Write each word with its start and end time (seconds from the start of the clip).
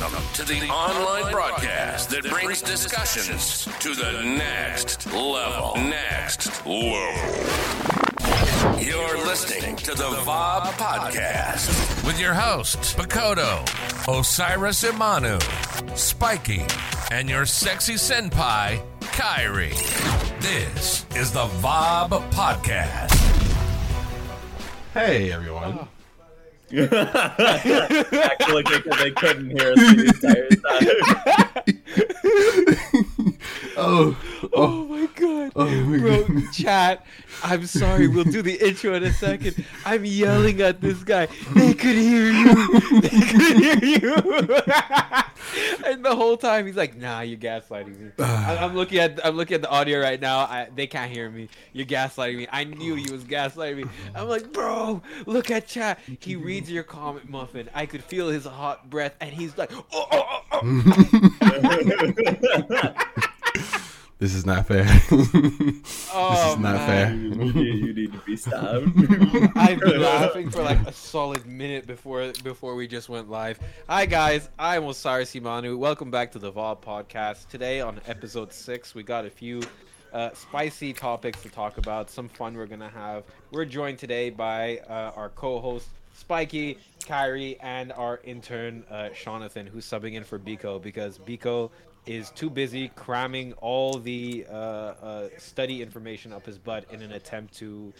Welcome 0.00 0.24
to 0.32 0.42
the 0.42 0.60
online 0.70 1.30
broadcast 1.30 2.10
that 2.10 2.24
brings 2.24 2.60
discussions 2.60 3.64
to 3.78 3.94
the 3.94 4.24
next 4.24 5.06
level. 5.06 5.76
Next 5.76 6.66
level. 6.66 7.14
You're 8.82 9.24
listening 9.24 9.76
to 9.76 9.92
the 9.94 10.10
VOB 10.26 10.64
Podcast 10.72 12.04
with 12.04 12.18
your 12.18 12.34
hosts, 12.34 12.92
Bakoto, 12.94 13.62
Osiris 14.08 14.82
Imanu, 14.82 15.40
Spiky, 15.96 16.64
and 17.12 17.30
your 17.30 17.46
sexy 17.46 17.94
senpai, 17.94 18.82
Kyrie. 19.00 19.68
This 20.40 21.06
is 21.14 21.30
the 21.30 21.46
VOB 21.62 22.20
Podcast. 22.32 23.14
Hey 24.92 25.30
everyone. 25.30 25.86
Actually, 26.82 28.64
because 28.64 28.98
they 28.98 29.10
couldn't 29.12 29.50
hear 29.50 29.72
us 29.72 29.78
the 29.78 30.06
entire 30.14 30.48
time. 32.94 33.10
Oh, 33.76 34.16
oh, 34.42 34.48
Oh 34.54 34.84
my 34.86 35.06
god. 35.16 35.52
oh 35.56 35.66
my 35.68 35.98
Bro, 35.98 36.24
God. 36.28 36.52
chat, 36.52 37.04
I'm 37.42 37.66
sorry. 37.66 38.06
We'll 38.08 38.22
do 38.24 38.40
the 38.42 38.54
intro 38.66 38.94
in 38.94 39.02
a 39.02 39.12
second. 39.12 39.64
I'm 39.84 40.04
yelling 40.04 40.60
at 40.60 40.80
this 40.80 41.02
guy. 41.02 41.26
They 41.54 41.74
could 41.74 41.96
hear 41.96 42.30
you. 42.30 42.54
They 43.00 43.08
could 43.08 43.56
hear 43.56 43.78
you. 43.84 44.14
and 45.86 46.04
the 46.04 46.14
whole 46.14 46.36
time 46.36 46.66
he's 46.66 46.76
like, 46.76 46.96
"Nah, 46.96 47.20
you're 47.20 47.38
gaslighting 47.38 47.98
me." 47.98 48.10
Ah. 48.18 48.50
I- 48.50 48.56
I'm 48.64 48.74
looking 48.74 48.98
at 48.98 49.24
I'm 49.26 49.36
looking 49.36 49.54
at 49.56 49.62
the 49.62 49.70
audio 49.70 50.00
right 50.00 50.20
now. 50.20 50.40
I, 50.40 50.68
they 50.74 50.86
can't 50.86 51.10
hear 51.10 51.28
me. 51.30 51.48
You're 51.72 51.86
gaslighting 51.86 52.36
me. 52.36 52.46
I 52.52 52.64
knew 52.64 52.94
you 52.94 53.12
was 53.12 53.24
gaslighting 53.24 53.76
me. 53.76 53.84
I'm 54.14 54.28
like, 54.28 54.52
bro, 54.52 55.02
look 55.26 55.50
at 55.50 55.66
chat. 55.66 55.98
He 56.20 56.36
reads 56.36 56.70
your 56.70 56.84
comment, 56.84 57.28
muffin. 57.28 57.68
I 57.74 57.86
could 57.86 58.04
feel 58.04 58.28
his 58.28 58.44
hot 58.44 58.88
breath, 58.88 59.14
and 59.20 59.32
he's 59.32 59.58
like, 59.58 59.70
oh, 59.74 59.84
oh, 59.92 60.40
oh, 60.52 60.60
oh. 60.62 63.24
This 64.20 64.34
is 64.36 64.46
not 64.46 64.68
fair. 64.68 64.86
Oh, 64.86 64.90
this 65.10 66.52
is 66.54 66.58
not 66.58 66.76
man. 66.76 66.86
fair. 66.86 67.44
you, 67.44 67.62
you 67.62 67.92
need 67.92 68.12
to 68.12 68.18
be 68.20 68.36
stopped. 68.38 68.86
I've 69.56 69.80
been 69.80 70.00
laughing 70.00 70.50
for 70.50 70.62
like 70.62 70.78
a 70.86 70.92
solid 70.92 71.44
minute 71.46 71.86
before 71.86 72.32
before 72.44 72.76
we 72.76 72.86
just 72.86 73.08
went 73.08 73.28
live. 73.28 73.58
Hi 73.88 74.06
guys, 74.06 74.48
I'm 74.56 74.84
Osiris 74.86 75.34
Simanu. 75.34 75.76
Welcome 75.76 76.12
back 76.12 76.30
to 76.32 76.38
the 76.38 76.52
VOB 76.52 76.80
podcast. 76.80 77.48
Today 77.48 77.80
on 77.80 78.00
episode 78.06 78.52
six, 78.52 78.94
we 78.94 79.02
got 79.02 79.26
a 79.26 79.30
few 79.30 79.62
uh, 80.12 80.30
spicy 80.32 80.92
topics 80.92 81.42
to 81.42 81.48
talk 81.48 81.76
about. 81.76 82.08
Some 82.08 82.28
fun 82.28 82.54
we're 82.56 82.66
gonna 82.66 82.88
have. 82.88 83.24
We're 83.50 83.64
joined 83.64 83.98
today 83.98 84.30
by 84.30 84.78
uh, 84.88 85.12
our 85.16 85.30
co-host 85.30 85.88
Spiky, 86.14 86.78
Kyrie, 87.04 87.58
and 87.60 87.92
our 87.92 88.20
intern 88.22 88.84
uh, 88.88 89.08
Jonathan, 89.10 89.66
who's 89.66 89.84
subbing 89.84 90.12
in 90.14 90.22
for 90.22 90.38
Biko 90.38 90.80
because 90.80 91.18
Biko 91.18 91.70
is 92.06 92.30
too 92.30 92.50
busy 92.50 92.88
cramming 92.96 93.52
all 93.54 93.94
the 93.98 94.44
uh, 94.50 94.54
uh, 94.54 95.28
study 95.38 95.80
information 95.82 96.32
up 96.32 96.44
his 96.46 96.58
butt 96.58 96.84
in 96.90 97.00
an 97.02 97.12
attempt 97.12 97.54
to 97.58 97.92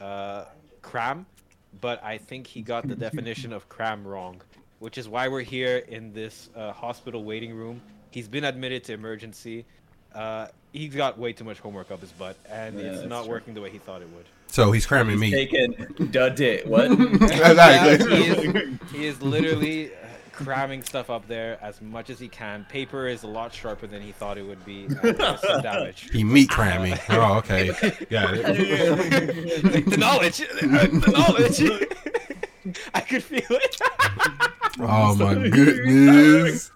uh, 0.00 0.44
cram, 0.82 1.24
but 1.80 2.02
I 2.04 2.18
think 2.18 2.46
he 2.46 2.60
got 2.62 2.86
the 2.86 2.94
definition 2.96 3.52
of 3.52 3.68
cram 3.68 4.06
wrong, 4.06 4.40
which 4.78 4.98
is 4.98 5.08
why 5.08 5.28
we're 5.28 5.40
here 5.40 5.78
in 5.88 6.12
this 6.12 6.50
uh, 6.54 6.72
hospital 6.72 7.24
waiting 7.24 7.54
room. 7.54 7.80
He's 8.10 8.28
been 8.28 8.44
admitted 8.44 8.84
to 8.84 8.92
emergency. 8.92 9.64
Uh, 10.14 10.48
he's 10.72 10.94
got 10.94 11.18
way 11.18 11.32
too 11.32 11.44
much 11.44 11.58
homework 11.58 11.90
up 11.90 12.00
his 12.00 12.12
butt, 12.12 12.36
and 12.50 12.78
Yeah, 12.78 12.86
it's 12.86 13.06
not 13.08 13.24
true. 13.24 13.32
working 13.32 13.54
the 13.54 13.60
way 13.60 13.70
he 13.70 13.78
thought 13.78 14.00
it 14.02 14.08
would. 14.14 14.24
so 14.48 14.70
he's 14.72 14.86
cramming 14.86 15.18
me. 15.18 15.30
Taken 15.30 15.94
the 15.98 16.28
dit. 16.30 16.66
What? 16.66 16.90
Exactly. 17.22 18.06
he, 18.22 18.30
is, 18.30 18.78
he 18.92 19.06
is 19.06 19.22
literally 19.22 19.92
uh, 19.92 19.96
cramming 20.36 20.82
stuff 20.82 21.10
up 21.10 21.26
there 21.26 21.58
as 21.62 21.80
much 21.80 22.10
as 22.10 22.18
he 22.20 22.28
can. 22.28 22.64
Paper 22.68 23.08
is 23.08 23.22
a 23.22 23.26
lot 23.26 23.52
sharper 23.52 23.86
than 23.86 24.02
he 24.02 24.12
thought 24.12 24.38
it 24.38 24.42
would 24.46 24.64
be. 24.64 24.88
some 25.02 25.62
damage. 25.62 26.10
He 26.12 26.22
meat 26.24 26.48
cramming. 26.50 26.94
Oh, 27.08 27.38
okay. 27.38 27.68
Got 28.10 28.34
it. 28.36 29.86
the 29.90 29.96
knowledge, 29.96 30.38
the 30.38 31.12
knowledge. 31.12 32.76
I 32.94 33.00
could 33.00 33.22
feel 33.22 33.42
it. 33.48 33.76
Oh 34.78 35.14
my 35.16 35.48
goodness. 35.48 36.70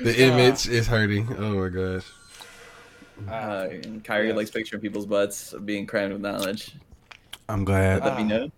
The 0.00 0.20
image 0.22 0.68
is 0.68 0.86
hurting. 0.86 1.34
Oh 1.38 1.60
my 1.62 1.68
gosh. 1.68 2.04
Uh, 3.28 3.68
and 3.70 4.04
Kyrie 4.04 4.28
Yes. 4.28 4.36
likes 4.36 4.50
picturing 4.50 4.82
people's 4.82 5.06
butts 5.06 5.54
being 5.64 5.86
crammed 5.86 6.12
with 6.12 6.20
knowledge. 6.22 6.74
I'm 7.48 7.64
glad. 7.64 8.04
Let 8.04 8.16
me 8.18 8.24
Ah. 8.24 8.26
know. 8.26 8.50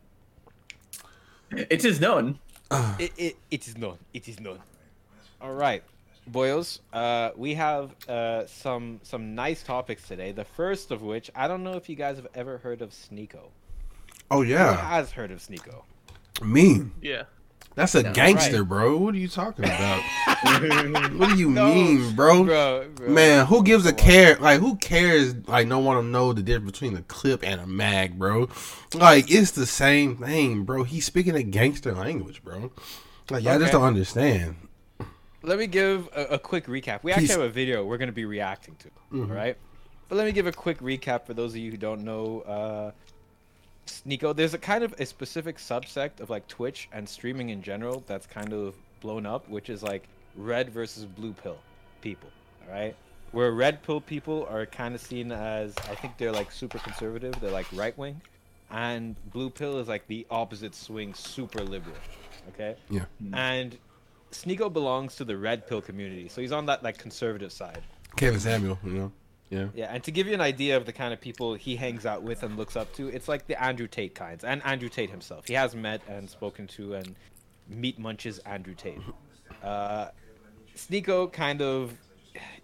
It 1.52 1.84
is 1.84 2.00
known. 2.00 2.38
It, 2.98 3.12
it, 3.16 3.36
it 3.50 3.66
is 3.68 3.78
known. 3.78 3.98
It 4.12 4.28
is 4.28 4.40
known. 4.40 4.58
All 5.40 5.54
right, 5.54 5.82
boyos. 6.30 6.80
Uh, 6.92 7.30
we 7.36 7.54
have 7.54 7.94
uh, 8.08 8.46
some 8.46 9.00
some 9.04 9.34
nice 9.34 9.62
topics 9.62 10.06
today. 10.06 10.32
The 10.32 10.44
first 10.44 10.90
of 10.90 11.02
which 11.02 11.30
I 11.34 11.48
don't 11.48 11.62
know 11.62 11.74
if 11.74 11.88
you 11.88 11.96
guys 11.96 12.16
have 12.16 12.26
ever 12.34 12.58
heard 12.58 12.82
of 12.82 12.90
Sneako. 12.90 13.48
Oh 14.30 14.42
Who 14.42 14.50
yeah. 14.50 14.76
has 14.76 15.12
heard 15.12 15.30
of 15.30 15.38
Sneako? 15.38 15.82
Me. 16.42 16.82
Yeah. 17.00 17.24
That's 17.78 17.94
a 17.94 18.02
Yeah, 18.02 18.12
gangster, 18.12 18.58
right. 18.58 18.68
bro. 18.68 18.96
What 18.96 19.14
are 19.14 19.18
you 19.18 19.28
talking 19.28 19.64
about? 19.64 20.02
what 21.16 21.28
do 21.28 21.36
you 21.36 21.48
mean, 21.50 22.12
bro? 22.16 22.42
Bro, 22.42 22.88
bro. 22.96 23.08
Man, 23.08 23.46
who 23.46 23.62
gives 23.62 23.86
a 23.86 23.92
care? 23.92 24.34
Like, 24.40 24.58
who 24.58 24.74
cares? 24.78 25.36
Like, 25.46 25.68
no 25.68 25.78
one 25.78 25.96
to 25.96 26.02
know 26.02 26.32
the 26.32 26.42
difference 26.42 26.72
between 26.72 26.96
a 26.96 27.02
clip 27.02 27.44
and 27.44 27.60
a 27.60 27.68
mag, 27.68 28.18
bro. 28.18 28.48
Like, 28.94 29.30
it's 29.30 29.52
the 29.52 29.64
same 29.64 30.16
thing, 30.16 30.64
bro. 30.64 30.82
He's 30.82 31.04
speaking 31.06 31.36
a 31.36 31.44
gangster 31.44 31.94
language, 31.94 32.42
bro. 32.42 32.72
Like, 33.30 33.44
y'all 33.44 33.52
just 33.60 33.66
Okay. 33.66 33.70
don't 33.72 33.84
understand. 33.84 34.56
Let 35.44 35.60
me 35.60 35.68
give 35.68 36.08
a, 36.16 36.24
a 36.34 36.38
quick 36.40 36.66
recap. 36.66 37.04
We 37.04 37.12
actually 37.12 37.28
Please. 37.28 37.32
have 37.36 37.42
a 37.42 37.48
video 37.48 37.84
we're 37.84 37.98
going 37.98 38.08
to 38.08 38.12
be 38.12 38.24
reacting 38.24 38.74
to, 38.80 38.88
Mhm. 39.16 39.30
all 39.30 39.36
right? 39.36 39.56
But 40.08 40.16
let 40.16 40.26
me 40.26 40.32
give 40.32 40.48
a 40.48 40.52
quick 40.52 40.80
recap 40.80 41.26
for 41.26 41.34
those 41.34 41.52
of 41.52 41.58
you 41.58 41.70
who 41.70 41.76
don't 41.76 42.02
know 42.02 42.40
uh, 42.40 42.90
Sneako. 43.88 44.34
There's 44.34 44.54
a 44.54 44.58
kind 44.58 44.84
of 44.84 44.94
a 44.98 45.06
specific 45.06 45.58
subsect 45.58 46.20
of 46.20 46.30
like 46.30 46.46
Twitch 46.46 46.88
and 46.92 47.08
streaming 47.08 47.50
in 47.50 47.62
general 47.62 48.02
that's 48.06 48.26
kind 48.26 48.52
of 48.52 48.74
blown 49.00 49.26
up, 49.26 49.48
which 49.48 49.70
is 49.70 49.82
like 49.82 50.08
red 50.36 50.70
versus 50.70 51.04
blue 51.04 51.32
pill 51.32 51.58
people, 52.00 52.30
all 52.66 52.72
right? 52.72 52.94
Where 53.32 53.52
red 53.52 53.82
pill 53.82 54.00
people 54.00 54.46
are 54.50 54.64
kind 54.66 54.94
of 54.94 55.00
seen 55.00 55.32
as, 55.32 55.74
I 55.90 55.94
think 55.94 56.16
they're 56.16 56.32
like 56.32 56.50
super 56.50 56.78
conservative, 56.78 57.34
they're 57.40 57.50
like 57.50 57.66
right 57.72 57.96
wing, 57.98 58.20
and 58.70 59.16
blue 59.32 59.50
pill 59.50 59.78
is 59.78 59.88
like 59.88 60.06
the 60.06 60.26
opposite 60.30 60.74
swing, 60.74 61.12
super 61.14 61.62
liberal, 61.62 61.96
okay? 62.50 62.76
Yeah. 62.88 63.04
Hmm. 63.20 63.34
and 63.34 63.78
Sneako 64.32 64.72
belongs 64.72 65.16
to 65.16 65.24
the 65.24 65.36
red 65.36 65.66
pill 65.66 65.80
community, 65.80 66.28
so 66.28 66.40
he's 66.40 66.52
on 66.52 66.66
that 66.66 66.82
like 66.82 66.98
conservative 66.98 67.52
side. 67.52 67.82
Kevin 68.16 68.40
Samuel, 68.40 68.78
you 68.84 68.92
know? 68.92 69.12
Yeah. 69.50 69.68
Yeah, 69.74 69.86
and 69.92 70.02
to 70.04 70.10
give 70.10 70.26
you 70.26 70.34
an 70.34 70.40
idea 70.40 70.76
of 70.76 70.84
the 70.84 70.92
kind 70.92 71.12
of 71.12 71.20
people 71.20 71.54
he 71.54 71.76
hangs 71.76 72.04
out 72.04 72.22
with 72.22 72.42
and 72.42 72.56
looks 72.56 72.76
up 72.76 72.92
to, 72.94 73.08
it's 73.08 73.28
like 73.28 73.46
the 73.46 73.60
Andrew 73.62 73.86
Tate 73.86 74.14
kinds, 74.14 74.44
and 74.44 74.62
Andrew 74.64 74.88
Tate 74.88 75.10
himself. 75.10 75.46
He 75.46 75.54
has 75.54 75.74
met 75.74 76.02
and 76.08 76.28
spoken 76.28 76.66
to 76.68 76.94
and 76.94 77.14
meet 77.68 77.98
munches 77.98 78.38
Andrew 78.40 78.74
Tate. 78.74 79.00
Uh, 79.62 80.10
Sneako 80.76 81.32
kind 81.32 81.60
of, 81.60 81.92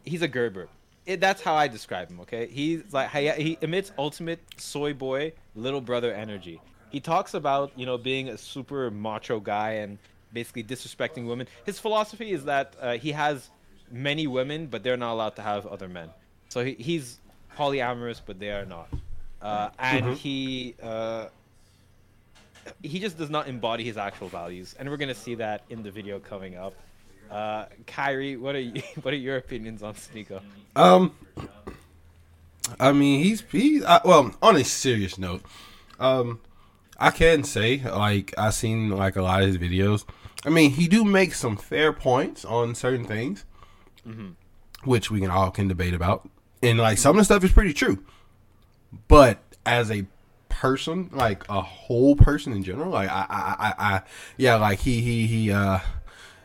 he's 0.04 0.22
a 0.22 0.28
Gerber. 0.28 0.68
It, 1.06 1.18
that's 1.18 1.42
how 1.42 1.54
I 1.54 1.66
describe 1.66 2.08
him. 2.08 2.20
Okay, 2.20 2.46
he's 2.46 2.92
like 2.92 3.10
he, 3.10 3.30
he 3.30 3.58
emits 3.62 3.90
ultimate 3.98 4.38
soy 4.58 4.94
boy 4.94 5.32
little 5.56 5.80
brother 5.80 6.12
energy. 6.12 6.60
He 6.90 7.00
talks 7.00 7.34
about 7.34 7.72
you 7.74 7.84
know 7.84 7.98
being 7.98 8.28
a 8.28 8.38
super 8.38 8.90
macho 8.92 9.40
guy 9.40 9.72
and 9.72 9.98
basically 10.32 10.62
disrespecting 10.62 11.26
women. 11.26 11.48
His 11.66 11.80
philosophy 11.80 12.30
is 12.30 12.44
that 12.44 12.74
uh, 12.80 12.92
he 12.92 13.12
has 13.12 13.50
many 13.90 14.26
women, 14.26 14.66
but 14.66 14.82
they're 14.84 14.96
not 14.96 15.12
allowed 15.12 15.36
to 15.36 15.42
have 15.42 15.66
other 15.66 15.88
men. 15.88 16.10
So 16.54 16.64
he, 16.64 16.74
he's 16.74 17.18
polyamorous, 17.58 18.20
but 18.24 18.38
they 18.38 18.52
are 18.52 18.64
not. 18.64 18.86
Uh, 19.42 19.70
and 19.76 20.16
he 20.16 20.76
uh, 20.80 21.26
he 22.80 23.00
just 23.00 23.18
does 23.18 23.28
not 23.28 23.48
embody 23.48 23.82
his 23.82 23.96
actual 23.96 24.28
values, 24.28 24.76
and 24.78 24.88
we're 24.88 24.96
gonna 24.96 25.16
see 25.16 25.34
that 25.34 25.64
in 25.68 25.82
the 25.82 25.90
video 25.90 26.20
coming 26.20 26.54
up. 26.54 26.74
Uh, 27.28 27.64
Kyrie, 27.88 28.36
what 28.36 28.54
are 28.54 28.60
you, 28.60 28.80
what 29.02 29.12
are 29.12 29.16
your 29.16 29.36
opinions 29.36 29.82
on 29.82 29.94
Sneako? 29.94 30.42
Um, 30.76 31.16
I 32.78 32.92
mean, 32.92 33.24
he's 33.24 33.40
he's 33.50 33.82
I, 33.82 34.00
well. 34.04 34.32
On 34.40 34.54
a 34.54 34.62
serious 34.62 35.18
note, 35.18 35.42
um, 35.98 36.38
I 36.98 37.10
can 37.10 37.42
say 37.42 37.82
like 37.82 38.32
I've 38.38 38.54
seen 38.54 38.90
like 38.90 39.16
a 39.16 39.22
lot 39.22 39.42
of 39.42 39.48
his 39.48 39.58
videos. 39.58 40.04
I 40.46 40.50
mean, 40.50 40.70
he 40.70 40.86
do 40.86 41.04
make 41.04 41.34
some 41.34 41.56
fair 41.56 41.92
points 41.92 42.44
on 42.44 42.76
certain 42.76 43.06
things, 43.06 43.44
which 44.84 45.10
we 45.10 45.20
can 45.20 45.32
all 45.32 45.50
can 45.50 45.66
debate 45.66 45.94
about, 45.94 46.30
and 46.64 46.78
like 46.78 46.98
some 46.98 47.16
of 47.16 47.20
the 47.20 47.24
stuff 47.24 47.44
is 47.44 47.52
pretty 47.52 47.72
true. 47.72 48.02
But 49.08 49.38
as 49.66 49.90
a 49.90 50.06
person, 50.48 51.10
like 51.12 51.48
a 51.48 51.60
whole 51.60 52.16
person 52.16 52.52
in 52.52 52.62
general, 52.62 52.90
like 52.90 53.08
I, 53.10 53.26
I, 53.28 53.56
I, 53.68 53.94
I 53.96 54.02
yeah, 54.36 54.56
like 54.56 54.80
he, 54.80 55.00
he, 55.00 55.26
he, 55.26 55.52
uh, 55.52 55.80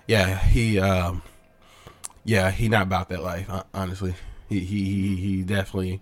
yeah, 0.08 0.38
he, 0.38 0.80
um, 0.80 1.22
yeah, 2.24 2.52
he 2.52 2.70
not 2.70 2.84
about 2.84 3.10
that 3.10 3.22
life. 3.24 3.50
Honestly, 3.74 4.14
he, 4.48 4.60
he, 4.60 4.84
he, 4.84 5.16
he 5.16 5.42
definitely, 5.44 6.02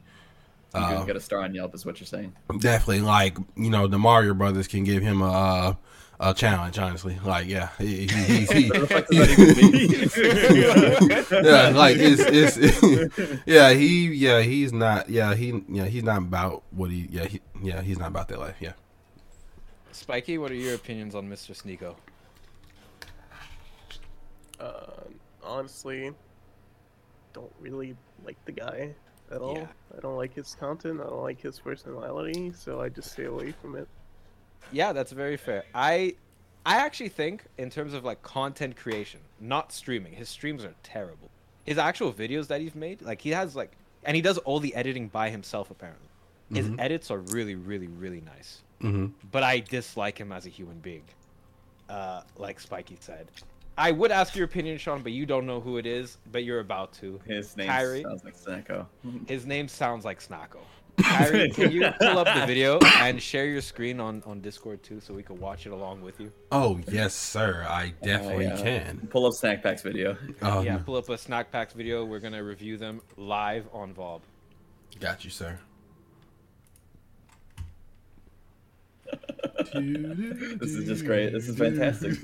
You 0.73 0.79
uh, 0.81 1.03
got 1.05 1.15
a 1.15 1.21
star 1.21 1.41
on 1.41 1.53
Yelp, 1.53 1.75
is 1.75 1.85
what 1.85 1.99
you're 1.99 2.07
saying. 2.07 2.33
definitely 2.59 3.01
like 3.01 3.37
you 3.55 3.69
know 3.69 3.87
the 3.87 3.99
Mario 3.99 4.33
Brothers 4.33 4.67
can 4.67 4.83
give 4.83 5.03
him 5.03 5.21
a 5.21 5.77
a 6.19 6.33
challenge. 6.33 6.79
Honestly, 6.79 7.19
like 7.23 7.47
yeah, 7.47 7.69
he, 7.77 8.07
he, 8.07 8.07
he's 8.07 8.51
he, 8.51 8.69
What 8.69 8.81
the 8.81 8.87
fuck 8.87 9.07
does 9.07 9.17
that 9.17 9.39
even 9.39 9.51
mean? 11.41 11.45
yeah, 11.45 11.69
like 11.69 11.95
it's 11.97 12.57
it's 12.57 13.41
yeah 13.45 13.71
he 13.71 14.07
yeah 14.13 14.41
he's 14.41 14.73
not 14.73 15.09
yeah 15.09 15.33
he 15.35 15.63
yeah 15.69 15.85
he's 15.85 16.03
not 16.03 16.17
about 16.19 16.63
what 16.71 16.91
he 16.91 17.07
yeah 17.11 17.25
he 17.25 17.41
yeah 17.61 17.81
he's 17.81 17.99
not 17.99 18.09
about 18.09 18.27
that 18.29 18.39
life 18.39 18.55
yeah. 18.59 18.73
Spiky, 19.91 20.37
what 20.37 20.51
are 20.51 20.55
your 20.55 20.75
opinions 20.75 21.15
on 21.15 21.27
Mr. 21.27 21.59
Sneako? 21.59 21.95
Uh, 24.59 24.91
honestly, 25.43 26.11
don't 27.33 27.51
really 27.59 27.95
like 28.23 28.37
the 28.45 28.51
guy 28.51 28.93
at 29.31 29.41
all. 29.41 29.57
Yeah. 29.57 29.67
I 29.95 29.99
don't 30.01 30.15
like 30.15 30.35
his 30.35 30.53
content. 30.55 31.01
I 31.01 31.05
don't 31.05 31.23
like 31.23 31.41
his 31.41 31.59
personality, 31.59 32.53
so 32.55 32.79
I 32.79 32.89
just 32.89 33.11
stay 33.11 33.25
away 33.25 33.53
from 33.53 33.75
it. 33.75 33.87
Yeah, 34.71 34.93
that's 34.93 35.11
very 35.11 35.37
fair. 35.37 35.63
I 35.73 36.15
I 36.65 36.77
actually 36.77 37.09
think 37.09 37.45
in 37.57 37.69
terms 37.69 37.93
of 37.93 38.03
like 38.03 38.21
content 38.21 38.75
creation, 38.75 39.21
not 39.39 39.71
streaming, 39.71 40.13
his 40.13 40.29
streams 40.29 40.65
are 40.65 40.75
terrible. 40.83 41.29
His 41.65 41.77
actual 41.77 42.13
videos 42.13 42.47
that 42.47 42.61
he's 42.61 42.75
made, 42.75 43.01
like 43.01 43.21
he 43.21 43.29
has 43.31 43.55
like 43.55 43.71
and 44.03 44.15
he 44.15 44.21
does 44.21 44.37
all 44.39 44.59
the 44.59 44.75
editing 44.75 45.07
by 45.07 45.29
himself 45.29 45.71
apparently. 45.71 46.07
His 46.53 46.69
edits 46.79 47.11
are 47.11 47.19
really 47.19 47.55
really 47.55 47.87
really 47.87 48.21
nice. 48.21 48.63
Mm-hmm. 48.81 49.07
But 49.31 49.43
I 49.43 49.59
dislike 49.59 50.17
him 50.17 50.31
as 50.31 50.45
a 50.45 50.49
human 50.49 50.79
being. 50.79 51.03
Uh 51.89 52.21
like 52.37 52.59
Spiky 52.59 52.97
said. 52.99 53.27
I 53.77 53.91
would 53.91 54.11
ask 54.11 54.35
your 54.35 54.45
opinion, 54.45 54.79
Shawn, 54.79 55.03
but 55.03 55.11
you 55.11 55.27
don't 55.27 55.45
know 55.45 55.59
who 55.61 55.77
it 55.77 55.85
is, 55.85 56.17
but 56.31 56.43
you're 56.43 56.61
about 56.61 56.93
to. 56.93 57.19
His 57.27 57.55
name 57.55 57.67
Kyrie. 57.67 58.01
sounds 58.01 58.23
like 58.23 58.35
Snacko. 58.35 58.87
His 59.27 59.45
name 59.45 59.67
sounds 59.67 60.03
like 60.03 60.19
Snacko. 60.19 60.57
Kyrie, 61.01 61.49
can 61.51 61.71
you 61.71 61.89
pull 61.99 62.17
up 62.17 62.27
the 62.33 62.45
video 62.47 62.79
and 62.79 63.21
share 63.21 63.45
your 63.45 63.61
screen 63.61 63.99
on, 63.99 64.23
on 64.25 64.41
Discord 64.41 64.81
too 64.83 64.99
so 64.99 65.13
we 65.13 65.23
can 65.23 65.39
watch 65.39 65.65
it 65.65 65.71
along 65.71 66.01
with 66.01 66.19
you? 66.19 66.31
Oh 66.51 66.79
yes, 66.89 67.13
sir. 67.13 67.65
I 67.67 67.93
oh, 68.01 68.05
definitely 68.05 68.47
Oh, 68.47 68.55
yeah. 68.55 68.61
can. 68.61 69.07
Pull 69.09 69.25
up 69.25 69.33
Snack 69.33 69.61
Packs 69.63 69.81
video. 69.83 70.17
Oh 70.41 70.61
yeah, 70.61 70.77
no. 70.77 70.83
pull 70.83 70.95
up 70.95 71.07
a 71.09 71.17
snack 71.17 71.51
packs 71.51 71.73
video. 71.73 72.03
We're 72.05 72.19
gonna 72.19 72.43
review 72.43 72.77
them 72.77 73.01
live 73.15 73.67
on 73.73 73.93
Vob. 73.93 74.21
got 74.99 75.23
you, 75.23 75.29
sir. 75.29 75.59
This 79.73 80.71
is 80.71 80.87
just 80.87 81.05
great. 81.05 81.31
This 81.33 81.47
is 81.49 81.57
fantastic. 81.57 82.13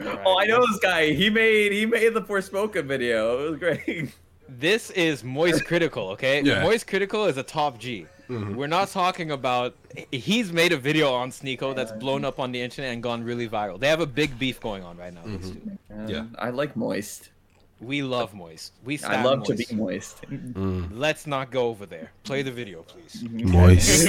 Alright. 0.00 0.20
Oh, 0.24 0.38
I 0.38 0.46
know 0.46 0.60
this 0.60 0.78
guy. 0.80 1.12
He 1.12 1.30
made 1.30 1.72
he 1.72 1.86
made 1.86 2.14
the 2.14 2.22
Forspoken 2.22 2.84
video. 2.86 3.46
It 3.46 3.50
was 3.50 3.58
great. 3.58 4.14
This 4.48 4.90
is 4.90 5.24
Moist 5.24 5.64
Critikal, 5.64 6.12
okay? 6.12 6.42
Yeah. 6.42 6.62
Moist 6.62 6.86
Critikal 6.86 7.28
is 7.28 7.36
a 7.36 7.42
top 7.42 7.78
G. 7.78 8.06
Mm-hmm. 8.28 8.54
We're 8.56 8.66
not 8.66 8.88
talking 8.88 9.30
about. 9.30 9.74
He's 10.10 10.52
made 10.52 10.72
a 10.72 10.76
video 10.76 11.12
on 11.12 11.30
Sneako 11.30 11.74
that's 11.74 11.92
blown 11.92 12.24
up 12.24 12.38
on 12.40 12.52
the 12.52 12.60
internet 12.60 12.92
and 12.92 13.02
gone 13.02 13.22
really 13.22 13.48
viral. 13.48 13.78
They 13.78 13.88
have 13.88 14.00
a 14.00 14.06
big 14.06 14.38
beef 14.38 14.60
going 14.60 14.82
on 14.82 14.96
right 14.96 15.14
now. 15.14 15.22
these 15.24 15.52
mm-hmm. 15.52 16.06
two. 16.06 16.12
Yeah. 16.12 16.18
Um, 16.20 16.36
I 16.38 16.50
like 16.50 16.76
moist. 16.76 17.30
We 17.80 18.02
love 18.02 18.32
Moist. 18.32 18.72
We 18.84 18.98
I 19.04 19.22
love 19.22 19.40
moist. 19.40 19.50
to 19.50 19.56
be 19.56 19.74
moist. 19.74 20.22
Mm. 20.30 20.88
Let's 20.92 21.26
not 21.26 21.50
go 21.50 21.68
over 21.68 21.84
there. 21.84 22.10
Play 22.24 22.40
the 22.42 22.50
video, 22.50 22.82
please. 22.82 23.22
Mm-hmm. 23.22 23.50
Moist. 23.50 24.06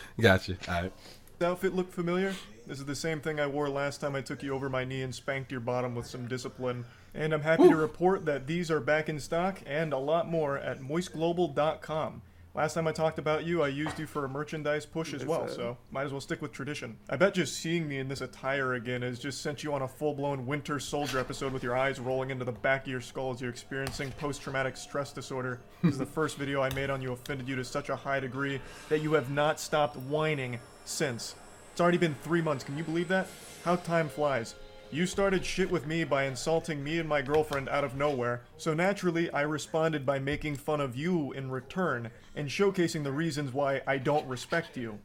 gotcha. 0.20 0.56
All 0.68 0.82
right. 0.82 0.92
outfit 1.40 1.74
look 1.74 1.92
familiar? 1.92 2.34
This 2.66 2.80
is 2.80 2.86
the 2.86 2.94
same 2.96 3.20
thing 3.20 3.38
I 3.38 3.46
wore 3.46 3.68
last 3.68 4.00
time 4.00 4.16
I 4.16 4.20
took 4.20 4.42
you 4.42 4.52
over 4.52 4.68
my 4.68 4.84
knee 4.84 5.02
and 5.02 5.14
spanked 5.14 5.52
your 5.52 5.60
bottom 5.60 5.94
with 5.94 6.06
some 6.06 6.26
discipline. 6.26 6.84
And 7.14 7.32
I'm 7.32 7.42
happy 7.42 7.68
to 7.68 7.76
report 7.76 8.24
that 8.26 8.46
these 8.46 8.70
are 8.70 8.80
back 8.80 9.08
in 9.08 9.18
stock 9.18 9.60
and 9.66 9.92
a 9.92 9.98
lot 9.98 10.28
more 10.28 10.58
at 10.58 10.80
moistglobal.com. 10.80 12.22
Last 12.52 12.74
time 12.74 12.88
I 12.88 12.92
talked 12.92 13.20
about 13.20 13.44
you, 13.44 13.62
I 13.62 13.68
used 13.68 13.96
you 14.00 14.06
for 14.08 14.24
a 14.24 14.28
merchandise 14.28 14.84
push 14.84 15.14
as 15.14 15.24
well, 15.24 15.46
so 15.46 15.76
might 15.92 16.02
as 16.02 16.10
well 16.10 16.20
stick 16.20 16.42
with 16.42 16.50
tradition. 16.50 16.96
I 17.08 17.14
bet 17.14 17.32
just 17.32 17.54
seeing 17.54 17.86
me 17.86 17.98
in 17.98 18.08
this 18.08 18.22
attire 18.22 18.74
again 18.74 19.02
has 19.02 19.20
just 19.20 19.40
sent 19.40 19.62
you 19.62 19.72
on 19.72 19.82
a 19.82 19.88
full 19.88 20.14
blown 20.14 20.46
Winter 20.46 20.80
Soldier 20.80 21.20
episode 21.20 21.52
with 21.52 21.62
your 21.62 21.76
eyes 21.76 22.00
rolling 22.00 22.30
into 22.30 22.44
the 22.44 22.50
back 22.50 22.82
of 22.82 22.88
your 22.88 23.00
skull 23.00 23.32
as 23.32 23.40
you're 23.40 23.50
experiencing 23.50 24.10
post 24.18 24.42
traumatic 24.42 24.76
stress 24.76 25.12
disorder. 25.12 25.60
This 25.82 25.92
is 25.92 25.98
the 25.98 26.06
first 26.06 26.36
video 26.36 26.60
I 26.60 26.74
made 26.74 26.90
on 26.90 27.00
you 27.00 27.12
offended 27.12 27.48
you 27.48 27.56
to 27.56 27.64
such 27.64 27.88
a 27.88 27.96
high 27.96 28.20
degree 28.20 28.60
that 28.88 29.00
you 29.00 29.12
have 29.14 29.30
not 29.30 29.60
stopped 29.60 29.96
whining 29.96 30.58
since. 30.84 31.36
It's 31.72 31.80
already 31.80 31.98
been 31.98 32.16
three 32.22 32.42
months, 32.42 32.64
can 32.64 32.76
you 32.76 32.84
believe 32.84 33.08
that? 33.08 33.28
How 33.64 33.76
time 33.76 34.08
flies. 34.08 34.56
You 34.92 35.06
started 35.06 35.44
shit 35.44 35.70
with 35.70 35.86
me 35.86 36.02
by 36.02 36.24
insulting 36.24 36.82
me 36.82 36.98
and 36.98 37.08
my 37.08 37.22
girlfriend 37.22 37.68
out 37.68 37.84
of 37.84 37.94
nowhere, 37.94 38.42
so 38.56 38.74
naturally 38.74 39.30
I 39.30 39.42
responded 39.42 40.04
by 40.04 40.18
making 40.18 40.56
fun 40.56 40.80
of 40.80 40.96
you 40.96 41.30
in 41.30 41.48
return 41.48 42.10
and 42.34 42.48
showcasing 42.48 43.04
the 43.04 43.12
reasons 43.12 43.52
why 43.52 43.82
I 43.86 43.98
don't 43.98 44.26
respect 44.26 44.76
you. 44.76 44.98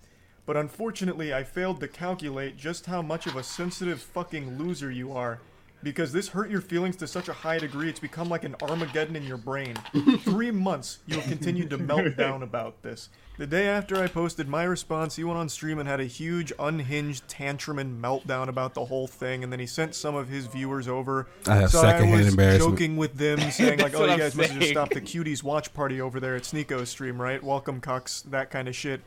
But 0.47 0.57
unfortunately, 0.57 1.35
I 1.35 1.43
failed 1.43 1.79
to 1.81 1.87
calculate 1.87 2.57
just 2.57 2.87
how 2.87 3.03
much 3.03 3.27
of 3.27 3.35
a 3.35 3.43
sensitive 3.43 4.01
fucking 4.01 4.57
loser 4.57 4.89
you 4.89 5.13
are. 5.13 5.39
Because 5.83 6.11
this 6.11 6.29
hurt 6.29 6.49
your 6.49 6.61
feelings 6.61 6.95
to 6.95 7.07
such 7.07 7.29
a 7.29 7.33
high 7.33 7.59
degree, 7.59 7.87
it's 7.87 7.99
become 7.99 8.27
like 8.27 8.43
an 8.43 8.55
Armageddon 8.63 9.15
in 9.15 9.23
your 9.23 9.37
brain. 9.37 9.75
Three 10.21 10.49
months, 10.49 10.97
you 11.05 11.17
have 11.19 11.29
continued 11.29 11.69
to 11.69 11.77
melt 11.77 12.17
down 12.17 12.41
about 12.41 12.81
this. 12.81 13.09
The 13.37 13.45
day 13.47 13.67
after 13.67 14.01
I 14.01 14.07
posted 14.07 14.47
my 14.47 14.63
response, 14.63 15.17
he 15.17 15.25
went 15.25 15.37
on 15.37 15.49
stream 15.49 15.77
and 15.77 15.89
had 15.89 15.99
a 15.99 16.05
huge, 16.05 16.53
unhinged 16.57 17.27
tantrum 17.27 17.79
and 17.79 18.01
meltdown 18.01 18.47
about 18.47 18.73
the 18.73 18.85
whole 18.85 19.07
thing, 19.07 19.43
and 19.43 19.51
then 19.51 19.59
he 19.59 19.65
sent 19.67 19.93
some 19.93 20.15
of 20.15 20.29
his 20.29 20.47
viewers 20.47 20.87
over. 20.87 21.27
I 21.45 21.55
have 21.57 21.71
so 21.71 21.81
secondhand 21.81 22.13
I 22.15 22.17
was 22.19 22.27
embarrassment. 22.29 22.71
joking 22.71 22.95
with 22.95 23.15
them, 23.15 23.39
saying 23.51 23.79
like, 23.79 23.93
"Oh, 23.93 24.05
you 24.05 24.11
I'm 24.11 24.19
guys 24.19 24.35
must 24.35 24.51
have 24.51 24.59
just 24.59 24.67
saying. 24.67 24.73
stopped 24.75 24.93
the 24.93 25.01
cuties 25.01 25.43
watch 25.43 25.73
party 25.73 25.99
over 25.99 26.21
there 26.21 26.37
at 26.37 26.43
Sneako's 26.43 26.87
stream, 26.89 27.21
right? 27.21 27.43
Welcome, 27.43 27.81
cucks, 27.81 28.23
that 28.31 28.51
kind 28.51 28.69
of 28.69 28.75
shit." 28.75 29.01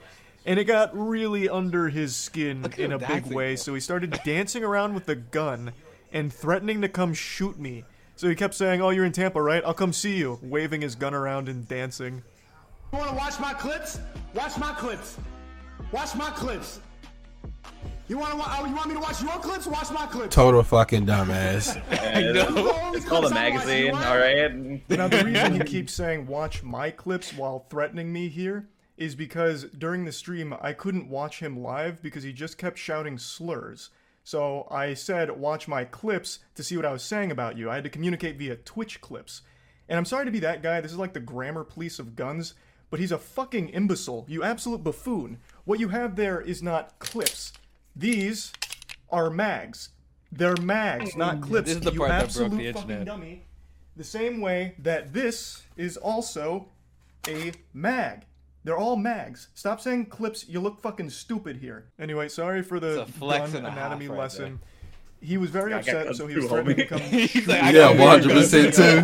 And 0.44 0.58
it 0.60 0.64
got 0.64 0.94
really 0.96 1.48
under 1.48 1.88
his 1.88 2.14
skin 2.14 2.62
Look 2.62 2.78
in 2.78 2.92
a 2.92 2.98
big 2.98 3.26
way, 3.26 3.52
bro. 3.52 3.56
so 3.56 3.72
he 3.74 3.80
started 3.80 4.18
dancing 4.26 4.62
around 4.62 4.92
with 4.94 5.06
the 5.06 5.16
gun 5.16 5.72
and 6.12 6.30
threatening 6.30 6.82
to 6.82 6.88
come 6.88 7.14
shoot 7.14 7.58
me. 7.58 7.84
So 8.14 8.28
he 8.28 8.34
kept 8.34 8.54
saying, 8.54 8.82
"Oh, 8.82 8.90
you're 8.90 9.06
in 9.06 9.12
Tampa, 9.12 9.40
right? 9.40 9.62
I'll 9.64 9.72
come 9.72 9.94
see 9.94 10.18
you," 10.18 10.38
waving 10.42 10.82
his 10.82 10.96
gun 10.96 11.14
around 11.14 11.48
and 11.48 11.66
dancing. 11.66 12.24
You 12.92 12.98
wanna 12.98 13.16
watch 13.16 13.38
my 13.38 13.52
clips? 13.54 14.00
Watch 14.34 14.58
my 14.58 14.72
clips. 14.72 15.18
Watch 15.92 16.14
my 16.14 16.30
clips. 16.30 16.80
You 18.08 18.16
wanna 18.16 18.36
wa- 18.36 18.56
oh, 18.58 18.66
you 18.66 18.74
want 18.74 18.88
me 18.88 18.94
to 18.94 19.00
watch 19.00 19.22
your 19.22 19.32
clips? 19.32 19.66
Watch 19.66 19.90
my 19.90 20.06
clips. 20.06 20.34
Total 20.34 20.62
fucking 20.62 21.04
dumbass. 21.06 21.76
It's 22.94 23.04
called 23.04 23.26
a 23.26 23.30
magazine, 23.30 23.94
all 23.94 24.18
right. 24.18 24.88
Now, 24.90 25.08
the 25.08 25.24
reason 25.24 25.52
he 25.54 25.60
keeps 25.64 25.92
saying 25.92 26.26
watch 26.26 26.62
my 26.62 26.90
clips 26.90 27.32
while 27.32 27.66
threatening 27.70 28.12
me 28.12 28.28
here 28.28 28.68
is 28.96 29.14
because 29.14 29.64
during 29.64 30.04
the 30.04 30.12
stream 30.12 30.54
I 30.60 30.72
couldn't 30.72 31.08
watch 31.08 31.40
him 31.40 31.62
live 31.62 32.02
because 32.02 32.22
he 32.24 32.32
just 32.32 32.58
kept 32.58 32.78
shouting 32.78 33.18
slurs. 33.18 33.90
So 34.24 34.66
I 34.70 34.94
said 34.94 35.30
watch 35.38 35.68
my 35.68 35.84
clips 35.84 36.40
to 36.54 36.62
see 36.62 36.76
what 36.76 36.86
I 36.86 36.92
was 36.92 37.02
saying 37.02 37.30
about 37.30 37.56
you. 37.56 37.70
I 37.70 37.76
had 37.76 37.84
to 37.84 37.90
communicate 37.90 38.36
via 38.36 38.56
Twitch 38.56 39.00
clips. 39.00 39.42
And 39.88 39.96
I'm 39.96 40.04
sorry 40.04 40.24
to 40.24 40.30
be 40.30 40.40
that 40.40 40.62
guy, 40.62 40.80
this 40.80 40.92
is 40.92 40.98
like 40.98 41.12
the 41.14 41.20
grammar 41.20 41.64
police 41.64 41.98
of 41.98 42.16
guns, 42.16 42.54
but 42.90 43.00
he's 43.00 43.12
a 43.12 43.18
fucking 43.18 43.68
imbecile. 43.70 44.24
You 44.28 44.42
absolute 44.42 44.82
buffoon. 44.82 45.38
What 45.64 45.80
you 45.80 45.88
have 45.88 46.16
there 46.16 46.40
is 46.40 46.62
not 46.62 46.98
clips. 46.98 47.52
These 47.94 48.52
are 49.10 49.30
mags. 49.30 49.90
They're 50.30 50.56
mags, 50.56 51.16
not 51.16 51.40
clips. 51.40 51.68
This 51.68 51.76
is 51.78 51.82
the 51.82 51.92
you 51.92 51.98
part 51.98 52.10
that 52.10 52.18
broke 52.18 52.24
absolute 52.24 52.56
the 52.58 52.66
internet. 52.66 53.04
dummy. 53.06 53.44
The 53.96 54.04
same 54.04 54.40
way 54.40 54.74
that 54.78 55.12
this 55.12 55.62
is 55.76 55.96
also 55.96 56.68
a 57.26 57.52
mag. 57.72 58.24
They're 58.64 58.76
all 58.76 58.96
mags. 58.96 59.48
Stop 59.54 59.80
saying 59.80 60.06
clips. 60.06 60.46
You 60.48 60.60
look 60.60 60.80
fucking 60.80 61.10
stupid 61.10 61.56
here. 61.56 61.86
Anyway, 61.98 62.28
sorry 62.28 62.62
for 62.62 62.78
the 62.78 63.06
flex 63.06 63.52
gun 63.52 63.64
half 63.64 63.72
anatomy 63.72 64.08
right 64.08 64.18
lesson. 64.18 64.60
He 65.20 65.36
was 65.36 65.50
very 65.50 65.74
I 65.74 65.82
got 65.82 65.96
upset, 66.06 66.14
so 66.16 66.26
he 66.28 66.36
was 66.36 66.46
threatening 66.46 66.76
to 66.76 66.86
come. 66.86 67.00
Like, 67.10 67.30
shoot 67.30 67.48
I 67.50 67.72
me. 67.72 67.72
got 67.72 67.96
Yeah, 67.96 67.96
100% 67.96 68.76
too. 68.76 69.00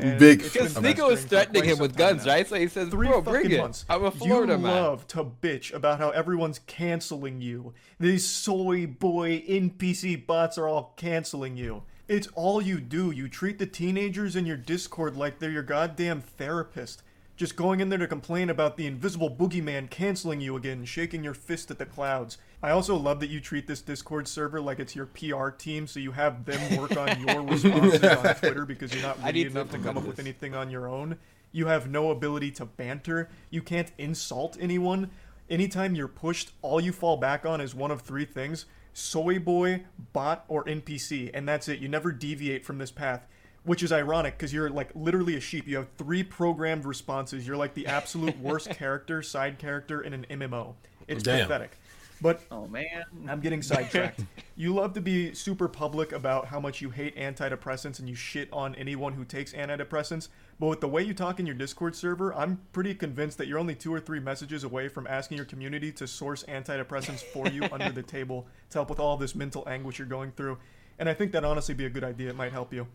Big 0.18 0.42
Because 0.42 0.74
been 0.74 0.82
Sneako 0.94 1.08
was 1.10 1.24
threatening 1.24 1.64
him 1.64 1.78
with 1.78 1.96
guns, 1.96 2.24
now. 2.24 2.32
right? 2.32 2.46
So 2.48 2.56
he 2.56 2.68
says, 2.68 2.88
Three 2.88 3.08
"Bro, 3.08 3.22
fucking 3.22 3.32
bring 3.42 3.50
it. 3.52 3.58
months. 3.58 3.84
I'm 3.88 4.04
a 4.04 4.10
Florida 4.10 4.54
you 4.54 4.58
man." 4.58 4.82
love 4.82 5.06
to 5.08 5.24
bitch 5.24 5.72
about 5.74 5.98
how 5.98 6.10
everyone's 6.10 6.60
canceling 6.60 7.40
you. 7.42 7.74
These 7.98 8.26
soy 8.26 8.86
boy 8.86 9.42
NPC 9.48 10.26
bots 10.26 10.56
are 10.58 10.66
all 10.68 10.94
canceling 10.96 11.56
you. 11.56 11.82
It's 12.08 12.28
all 12.34 12.60
you 12.62 12.80
do. 12.80 13.10
You 13.10 13.28
treat 13.28 13.58
the 13.58 13.66
teenagers 13.66 14.34
in 14.34 14.46
your 14.46 14.56
Discord 14.56 15.16
like 15.16 15.38
they're 15.38 15.50
your 15.50 15.62
goddamn 15.62 16.20
therapist. 16.22 17.02
Just 17.36 17.56
going 17.56 17.80
in 17.80 17.88
there 17.88 17.98
to 17.98 18.08
complain 18.08 18.50
about 18.50 18.76
the 18.76 18.86
invisible 18.86 19.30
boogeyman 19.30 19.88
canceling 19.88 20.40
you 20.40 20.56
again, 20.56 20.84
shaking 20.84 21.22
your 21.24 21.34
fist 21.34 21.70
at 21.70 21.78
the 21.78 21.86
clouds. 21.86 22.36
I 22.62 22.70
also 22.70 22.94
love 22.96 23.20
that 23.20 23.30
you 23.30 23.40
treat 23.40 23.66
this 23.66 23.80
Discord 23.80 24.28
server 24.28 24.60
like 24.60 24.78
it's 24.80 24.94
your 24.94 25.06
PR 25.06 25.48
team, 25.48 25.86
so 25.86 25.98
you 25.98 26.12
have 26.12 26.44
them 26.44 26.76
work 26.76 26.94
on 26.96 27.20
your 27.26 27.42
responses 27.46 28.02
on 28.04 28.34
Twitter 28.36 28.66
because 28.66 28.92
you're 28.92 29.02
not 29.02 29.18
I 29.22 29.26
witty 29.26 29.46
enough 29.46 29.70
to 29.70 29.78
come 29.78 29.96
up 29.96 29.96
implement 29.96 30.08
with 30.08 30.18
anything 30.18 30.54
on 30.54 30.70
your 30.70 30.86
own. 30.88 31.16
You 31.52 31.66
have 31.66 31.88
no 31.88 32.10
ability 32.10 32.50
to 32.52 32.66
banter. 32.66 33.28
You 33.48 33.62
can't 33.62 33.90
insult 33.98 34.56
anyone. 34.60 35.10
Anytime 35.48 35.94
you're 35.94 36.06
pushed, 36.06 36.52
all 36.62 36.80
you 36.80 36.92
fall 36.92 37.16
back 37.16 37.44
on 37.46 37.60
is 37.60 37.74
one 37.74 37.90
of 37.90 38.02
three 38.02 38.24
things 38.26 38.66
soy 38.92 39.38
boy, 39.38 39.84
bot, 40.12 40.44
or 40.48 40.64
NPC, 40.64 41.30
and 41.32 41.48
that's 41.48 41.68
it. 41.68 41.78
You 41.78 41.88
never 41.88 42.12
deviate 42.12 42.64
from 42.64 42.78
this 42.78 42.90
path. 42.90 43.26
which 43.62 43.82
is 43.82 43.92
ironic 43.92 44.36
because 44.36 44.52
you're 44.52 44.70
like 44.70 44.90
literally 44.94 45.36
a 45.36 45.40
sheep. 45.40 45.66
You 45.66 45.76
have 45.76 45.88
three 45.96 46.22
programmed 46.22 46.84
responses. 46.84 47.46
You're 47.46 47.56
like 47.56 47.74
the 47.74 47.86
absolute 47.86 48.38
worst 48.40 48.70
character, 48.76 49.22
side 49.22 49.58
character 49.58 50.00
in 50.00 50.12
an 50.12 50.26
MMO. 50.30 50.74
It's 51.06 51.22
Damn. 51.22 51.46
pathetic. 51.46 51.72
But 52.20 52.42
Oh 52.50 52.66
man. 52.66 53.04
I'm 53.28 53.40
getting 53.40 53.62
sidetracked. 53.62 54.24
you 54.56 54.74
love 54.74 54.92
to 54.94 55.00
be 55.00 55.32
super 55.34 55.68
public 55.68 56.12
about 56.12 56.46
how 56.46 56.60
much 56.60 56.80
you 56.80 56.90
hate 56.90 57.16
antidepressants 57.16 57.98
and 57.98 58.08
you 58.08 58.14
shit 58.14 58.48
on 58.52 58.74
anyone 58.74 59.14
who 59.14 59.24
takes 59.24 59.52
antidepressants. 59.52 60.28
But 60.58 60.66
with 60.66 60.80
the 60.80 60.88
way 60.88 61.02
you 61.02 61.14
talk 61.14 61.40
in 61.40 61.46
your 61.46 61.54
Discord 61.54 61.96
server, 61.96 62.34
I'm 62.34 62.60
pretty 62.72 62.94
convinced 62.94 63.38
that 63.38 63.46
you're 63.46 63.58
only 63.58 63.74
two 63.74 63.92
or 63.92 64.00
three 64.00 64.20
messages 64.20 64.64
away 64.64 64.88
from 64.88 65.06
asking 65.06 65.38
your 65.38 65.46
community 65.46 65.90
to 65.92 66.06
source 66.06 66.44
antidepressants 66.44 67.22
for 67.22 67.48
you 67.48 67.62
under 67.72 67.90
the 67.90 68.02
table 68.02 68.46
to 68.70 68.78
help 68.78 68.90
with 68.90 69.00
all 69.00 69.16
this 69.16 69.34
mental 69.34 69.66
anguish 69.66 69.98
you're 69.98 70.06
going 70.06 70.32
through. 70.32 70.58
And 70.98 71.08
I 71.08 71.14
think 71.14 71.32
that 71.32 71.44
honestly 71.44 71.74
be 71.74 71.86
a 71.86 71.90
good 71.90 72.04
idea. 72.04 72.28
It 72.28 72.36
might 72.36 72.52
help 72.52 72.74
you. 72.74 72.86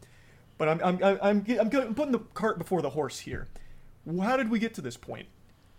But 0.57 0.69
I'm 0.69 0.81
I'm 0.83 1.03
I'm 1.03 1.19
I'm, 1.21 1.45
I'm 1.59 1.95
putting 1.95 2.11
the 2.11 2.19
cart 2.33 2.57
before 2.57 2.81
the 2.81 2.91
horse 2.91 3.19
here. 3.19 3.47
How 4.21 4.37
did 4.37 4.49
we 4.49 4.59
get 4.59 4.75
to 4.75 4.81
this 4.81 4.95
point? 4.95 5.27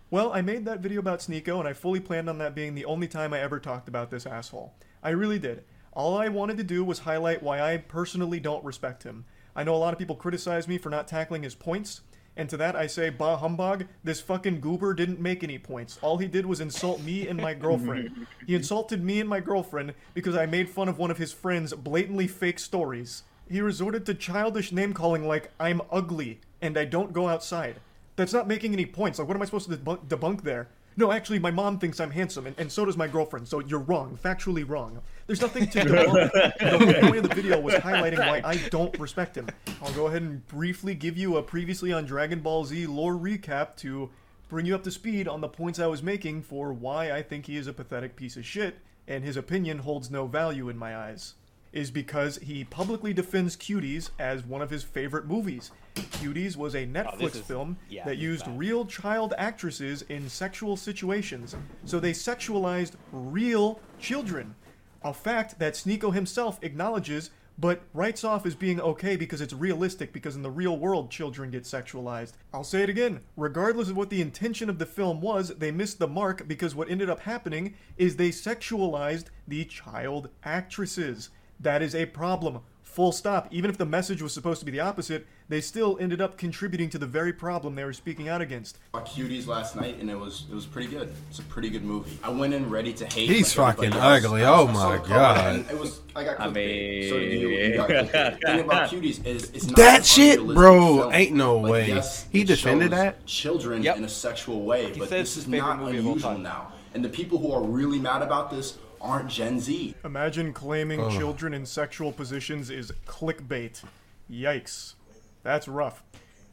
Well, 0.09 0.31
I 0.31 0.41
made 0.41 0.63
that 0.63 0.79
video 0.79 1.01
about 1.01 1.19
Sneako, 1.19 1.59
and 1.59 1.67
I 1.67 1.73
fully 1.73 1.99
planned 1.99 2.29
on 2.29 2.37
that 2.37 2.55
being 2.55 2.75
the 2.75 2.85
only 2.85 3.09
time 3.09 3.33
I 3.33 3.41
ever 3.41 3.59
talked 3.59 3.89
about 3.89 4.09
this 4.09 4.25
asshole. 4.25 4.73
I 5.03 5.09
really 5.09 5.37
did. 5.37 5.65
All 5.91 6.17
I 6.17 6.29
wanted 6.29 6.55
to 6.57 6.63
do 6.63 6.85
was 6.85 6.99
highlight 6.99 7.43
why 7.43 7.59
I 7.59 7.75
personally 7.75 8.39
don't 8.39 8.63
respect 8.63 9.03
him. 9.03 9.25
I 9.53 9.65
know 9.65 9.75
a 9.75 9.77
lot 9.77 9.91
of 9.91 9.99
people 9.99 10.15
criticize 10.15 10.65
me 10.65 10.77
for 10.77 10.89
not 10.89 11.09
tackling 11.09 11.43
his 11.43 11.55
points, 11.55 12.01
and 12.37 12.49
to 12.49 12.55
that 12.55 12.73
I 12.73 12.87
say, 12.87 13.09
bah 13.09 13.35
humbug, 13.35 13.85
this 14.01 14.21
fucking 14.21 14.61
goober 14.61 14.93
didn't 14.93 15.19
make 15.19 15.43
any 15.43 15.59
points. 15.59 15.99
All 16.01 16.19
he 16.19 16.27
did 16.27 16.45
was 16.45 16.61
insult 16.61 17.01
me 17.01 17.27
and 17.27 17.37
my 17.37 17.53
girlfriend. 17.53 18.27
he 18.45 18.55
insulted 18.55 19.03
me 19.03 19.19
and 19.19 19.27
my 19.27 19.41
girlfriend 19.41 19.93
because 20.13 20.37
I 20.37 20.45
made 20.45 20.69
fun 20.69 20.87
of 20.87 20.97
one 20.97 21.11
of 21.11 21.17
his 21.17 21.33
friend's 21.33 21.73
blatantly 21.73 22.27
fake 22.27 22.59
stories. 22.59 23.23
He 23.49 23.59
resorted 23.59 24.05
to 24.05 24.13
childish 24.13 24.71
name 24.71 24.93
calling 24.93 25.27
like, 25.27 25.51
I'm 25.59 25.81
ugly, 25.91 26.39
and 26.61 26.77
I 26.77 26.85
don't 26.85 27.11
go 27.11 27.27
outside. 27.27 27.81
That's 28.17 28.33
not 28.33 28.47
making 28.47 28.73
any 28.73 28.85
points. 28.85 29.19
Like, 29.19 29.27
what 29.27 29.35
am 29.37 29.41
I 29.41 29.45
supposed 29.45 29.69
to 29.69 29.77
debunk, 29.77 30.07
debunk 30.07 30.41
there? 30.41 30.67
No, 30.99 31.11
actually, 31.11 31.37
my 31.37 31.51
mom 31.51 31.77
thinks 31.77 31.99
I'm 31.99 32.09
handsome, 32.09 32.47
and, 32.47 32.55
and 32.59 32.71
so 32.71 32.83
does 32.83 32.97
my 32.97 33.07
girlfriend, 33.07 33.47
so 33.47 33.59
you're 33.59 33.79
wrong. 33.79 34.17
Factually 34.21 34.67
wrong. 34.67 34.99
There's 35.27 35.39
nothing 35.41 35.67
to 35.67 35.79
debunk. 35.85 36.31
the 36.59 36.69
whole 36.69 37.01
point 37.09 37.17
of 37.17 37.29
the 37.29 37.35
video 37.35 37.61
was 37.61 37.75
highlighting 37.75 38.17
why 38.17 38.41
I 38.43 38.57
don't 38.69 38.97
respect 38.99 39.37
him. 39.37 39.47
I'll 39.83 39.93
go 39.93 40.07
ahead 40.07 40.23
and 40.23 40.45
briefly 40.47 40.95
give 40.95 41.15
you 41.15 41.37
a 41.37 41.43
previously 41.43 41.93
on 41.93 42.05
Dragon 42.05 42.39
Ball 42.39 42.65
Z 42.65 42.87
lore 42.87 43.13
recap 43.13 43.75
to 43.77 44.09
bring 44.49 44.65
you 44.65 44.73
up 44.73 44.83
to 44.85 44.91
speed 44.91 45.27
on 45.27 45.41
the 45.41 45.47
points 45.47 45.77
I 45.77 45.85
was 45.85 46.01
making 46.01 46.41
for 46.41 46.73
why 46.73 47.11
I 47.11 47.21
think 47.21 47.45
he 47.45 47.57
is 47.57 47.67
a 47.67 47.73
pathetic 47.73 48.15
piece 48.15 48.35
of 48.35 48.45
shit, 48.45 48.79
and 49.07 49.23
his 49.23 49.37
opinion 49.37 49.79
holds 49.79 50.09
no 50.09 50.25
value 50.25 50.67
in 50.69 50.77
my 50.77 50.97
eyes. 50.97 51.35
Is 51.73 51.91
because 51.91 52.37
he 52.37 52.63
publicly 52.63 53.13
defends 53.13 53.55
Cuties 53.55 54.09
as 54.19 54.43
one 54.43 54.61
of 54.61 54.69
his 54.69 54.83
favorite 54.83 55.25
movies. 55.25 55.71
Cuties 55.95 56.55
was 56.55 56.75
a 56.75 56.83
oh, 56.83 56.87
Netflix 56.87 57.35
is- 57.35 57.41
film 57.41 57.77
yeah, 57.89 58.05
that 58.05 58.17
used 58.17 58.45
bad. 58.45 58.57
real 58.57 58.85
child 58.85 59.33
actresses 59.37 60.03
in 60.03 60.29
sexual 60.29 60.77
situations. 60.77 61.55
So 61.85 61.99
they 61.99 62.13
sexualized 62.13 62.93
real 63.11 63.79
children. 63.99 64.55
A 65.03 65.13
fact 65.13 65.59
that 65.59 65.73
Sneako 65.73 66.13
himself 66.13 66.59
acknowledges 66.63 67.31
but 67.59 67.81
writes 67.93 68.23
off 68.23 68.45
as 68.45 68.55
being 68.55 68.79
okay 68.79 69.15
because 69.15 69.41
it's 69.41 69.53
realistic 69.53 70.13
because 70.13 70.35
in 70.35 70.43
the 70.43 70.51
real 70.51 70.77
world 70.77 71.09
children 71.09 71.49
get 71.49 71.63
sexualized. 71.63 72.33
I'll 72.53 72.63
say 72.63 72.83
it 72.83 72.89
again. 72.89 73.21
Regardless 73.35 73.89
of 73.89 73.97
what 73.97 74.09
the 74.09 74.21
intention 74.21 74.69
of 74.69 74.77
the 74.77 74.85
film 74.85 75.21
was, 75.21 75.49
they 75.49 75.71
missed 75.71 75.97
the 75.97 76.07
mark 76.07 76.47
because 76.47 76.75
what 76.75 76.89
ended 76.89 77.09
up 77.09 77.21
happening 77.21 77.73
is 77.97 78.15
they 78.15 78.29
sexualized 78.29 79.25
the 79.47 79.65
child 79.65 80.29
actresses. 80.43 81.29
That 81.59 81.81
is 81.81 81.95
a 81.95 82.05
problem. 82.05 82.59
Full 82.83 83.11
stop. 83.11 83.47
Even 83.51 83.69
if 83.69 83.77
the 83.77 83.85
message 83.85 84.23
was 84.23 84.33
supposed 84.33 84.59
to 84.59 84.65
be 84.65 84.71
the 84.71 84.79
opposite, 84.79 85.27
they 85.49 85.61
still 85.61 85.97
ended 86.01 86.19
up 86.19 86.35
contributing 86.35 86.89
to 86.89 86.97
the 86.97 87.05
very 87.05 87.31
problem 87.31 87.75
they 87.75 87.83
were 87.83 87.93
speaking 87.93 88.27
out 88.27 88.41
against. 88.41 88.79
saw 88.95 89.01
Cuties 89.03 89.45
last 89.45 89.75
night, 89.75 89.99
and 89.99 90.09
it 90.09 90.17
was 90.17 90.45
it 90.49 90.55
was 90.55 90.65
pretty 90.65 90.87
good. 90.87 91.13
It's 91.29 91.37
a 91.37 91.43
pretty 91.43 91.69
good 91.69 91.83
movie. 91.83 92.17
I 92.23 92.29
went 92.29 92.55
in 92.55 92.71
ready 92.71 92.93
to 92.93 93.05
hate. 93.05 93.29
He's 93.29 93.55
like 93.55 93.75
fucking 93.77 93.93
ugly. 93.93 94.43
I- 94.43 94.51
Oh 94.51 94.67
my 94.67 94.97
God. 95.07 95.69
It 95.69 95.77
was 95.77 96.01
I 96.15 96.23
got 96.23 96.39
I 96.39 96.47
clickbait. 96.47 97.09
so 97.09 97.19
did 97.19 97.39
you. 97.39 97.49
you 97.49 97.75
got. 97.77 97.87
The 97.87 98.39
thing 98.43 98.59
about 98.61 98.89
Cuties 98.91 99.23
is 99.27 99.51
it's 99.51 99.67
not 99.67 99.75
That 99.75 100.03
shit, 100.03 100.43
bro, 100.43 100.97
film. 101.01 101.13
ain't 101.13 101.33
no 101.35 101.57
Like, 101.59 101.71
way. 101.71 101.87
yes, 101.89 102.25
He 102.31 102.41
it 102.41 102.47
defended 102.47 102.89
shows 102.89 102.97
that? 102.99 103.25
children 103.27 103.83
Yep. 103.83 103.97
in 103.97 104.03
a 104.05 104.09
sexual 104.09 104.63
way, 104.63 104.91
He 104.91 104.99
but 104.99 105.11
this 105.11 105.37
is 105.37 105.47
not 105.47 105.79
movie 105.79 105.97
of 105.99 106.05
all 106.05 106.11
unusual 106.13 106.37
now. 106.39 106.71
And 106.95 107.05
the 107.05 107.09
people 107.09 107.37
who 107.37 107.51
are 107.51 107.61
really 107.61 107.99
mad 107.99 108.23
about 108.23 108.49
this 108.49 108.79
aren't 109.01 109.29
Gen 109.29 109.59
Z. 109.59 109.95
Imagine 110.03 110.53
claiming 110.53 111.09
children 111.09 111.53
in 111.53 111.65
sexual 111.65 112.11
positions 112.11 112.69
is 112.69 112.91
clickbait. 113.05 113.83
Yikes. 114.29 114.95
That's 115.43 115.67
rough. 115.67 116.03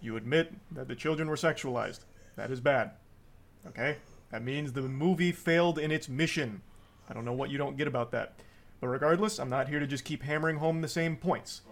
You 0.00 0.16
admit 0.16 0.52
that 0.70 0.88
the 0.88 0.94
children 0.94 1.28
were 1.28 1.36
sexualized. 1.36 2.00
That 2.36 2.50
is 2.50 2.60
bad. 2.60 2.92
Okay? 3.66 3.96
That 4.30 4.42
means 4.42 4.72
the 4.72 4.82
movie 4.82 5.32
failed 5.32 5.78
in 5.78 5.90
its 5.90 6.08
mission. 6.08 6.62
I 7.08 7.14
don't 7.14 7.24
know 7.24 7.32
what 7.32 7.50
you 7.50 7.58
don't 7.58 7.76
get 7.76 7.86
about 7.86 8.10
that. 8.12 8.34
But 8.80 8.88
regardless, 8.88 9.38
I'm 9.38 9.48
not 9.48 9.68
here 9.68 9.80
to 9.80 9.86
just 9.86 10.04
keep 10.04 10.22
hammering 10.22 10.56
home 10.56 10.80
the 10.80 10.88
same 10.88 11.16
points. 11.16 11.62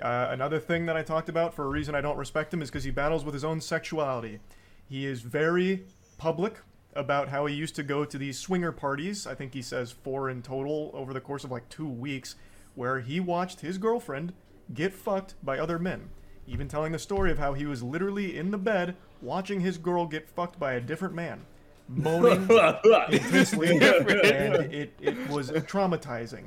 Uh, 0.00 0.28
another 0.30 0.58
thing 0.58 0.86
that 0.86 0.96
I 0.96 1.02
talked 1.02 1.28
about 1.28 1.54
for 1.54 1.64
a 1.64 1.68
reason 1.68 1.94
I 1.94 2.00
don't 2.00 2.16
respect 2.16 2.52
him 2.52 2.62
is 2.62 2.70
because 2.70 2.84
he 2.84 2.90
battles 2.90 3.24
with 3.24 3.34
his 3.34 3.44
own 3.44 3.60
sexuality. 3.60 4.40
He 4.88 5.06
is 5.06 5.22
very 5.22 5.84
public 6.18 6.58
about 6.94 7.28
how 7.28 7.46
he 7.46 7.54
used 7.54 7.74
to 7.76 7.82
go 7.82 8.04
to 8.04 8.18
these 8.18 8.38
swinger 8.38 8.72
parties. 8.72 9.26
I 9.26 9.34
think 9.34 9.54
he 9.54 9.62
says 9.62 9.92
four 9.92 10.28
in 10.30 10.42
total 10.42 10.90
over 10.94 11.12
the 11.12 11.20
course 11.20 11.44
of 11.44 11.50
like 11.50 11.68
two 11.68 11.88
weeks, 11.88 12.34
where 12.74 13.00
he 13.00 13.20
watched 13.20 13.60
his 13.60 13.78
girlfriend 13.78 14.32
get 14.72 14.92
fucked 14.92 15.34
by 15.44 15.58
other 15.58 15.78
men. 15.78 16.10
Even 16.46 16.68
telling 16.68 16.92
the 16.92 16.98
story 16.98 17.30
of 17.30 17.38
how 17.38 17.54
he 17.54 17.66
was 17.66 17.82
literally 17.82 18.36
in 18.36 18.50
the 18.50 18.58
bed 18.58 18.96
watching 19.20 19.60
his 19.60 19.78
girl 19.78 20.06
get 20.06 20.28
fucked 20.28 20.58
by 20.58 20.72
a 20.72 20.80
different 20.80 21.14
man, 21.14 21.40
moaning 21.88 22.48
intensely, 23.10 23.70
and 23.70 24.72
it, 24.72 24.92
it 25.00 25.28
was 25.28 25.50
traumatizing. 25.50 26.44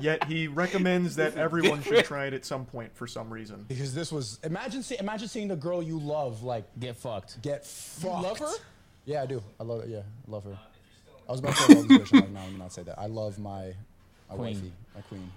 Yet 0.00 0.24
he 0.24 0.48
recommends 0.48 1.16
that 1.16 1.36
everyone 1.36 1.82
should 1.82 2.04
try 2.04 2.26
it 2.26 2.32
at 2.32 2.44
some 2.46 2.64
point 2.64 2.96
for 2.96 3.06
some 3.06 3.30
reason. 3.30 3.64
Because 3.68 3.94
this 3.94 4.10
was 4.10 4.38
imagine 4.42 4.82
see, 4.82 4.96
imagine 4.98 5.28
seeing 5.28 5.48
the 5.48 5.56
girl 5.56 5.82
you 5.82 5.98
love 5.98 6.42
like 6.42 6.64
Get 6.80 6.96
fucked. 6.96 7.42
get 7.42 7.66
fucked. 7.66 8.04
You 8.16 8.22
love 8.22 8.38
her? 8.38 8.52
Yeah, 9.04 9.22
I 9.22 9.26
do. 9.26 9.42
I 9.58 9.64
love 9.64 9.80
it. 9.82 9.88
Yeah, 9.88 9.98
I 10.26 10.30
love 10.30 10.44
her. 10.44 10.58
I 11.28 11.32
was 11.32 11.40
about 11.40 11.56
to 11.56 11.62
say 11.62 11.72
I 11.72 11.76
love 11.76 11.88
this 11.88 11.98
bitch. 12.10 12.12
I'm 12.14 12.20
like, 12.20 12.30
no, 12.30 12.40
let 12.40 12.52
me 12.52 12.58
not 12.58 12.72
say 12.72 12.82
that. 12.84 12.98
I 12.98 13.06
love 13.06 13.38
my 13.38 13.72
my 14.30 14.36
Queen. 14.36 14.54
wifey, 14.54 14.72
my 14.94 15.00
queen. 15.02 15.30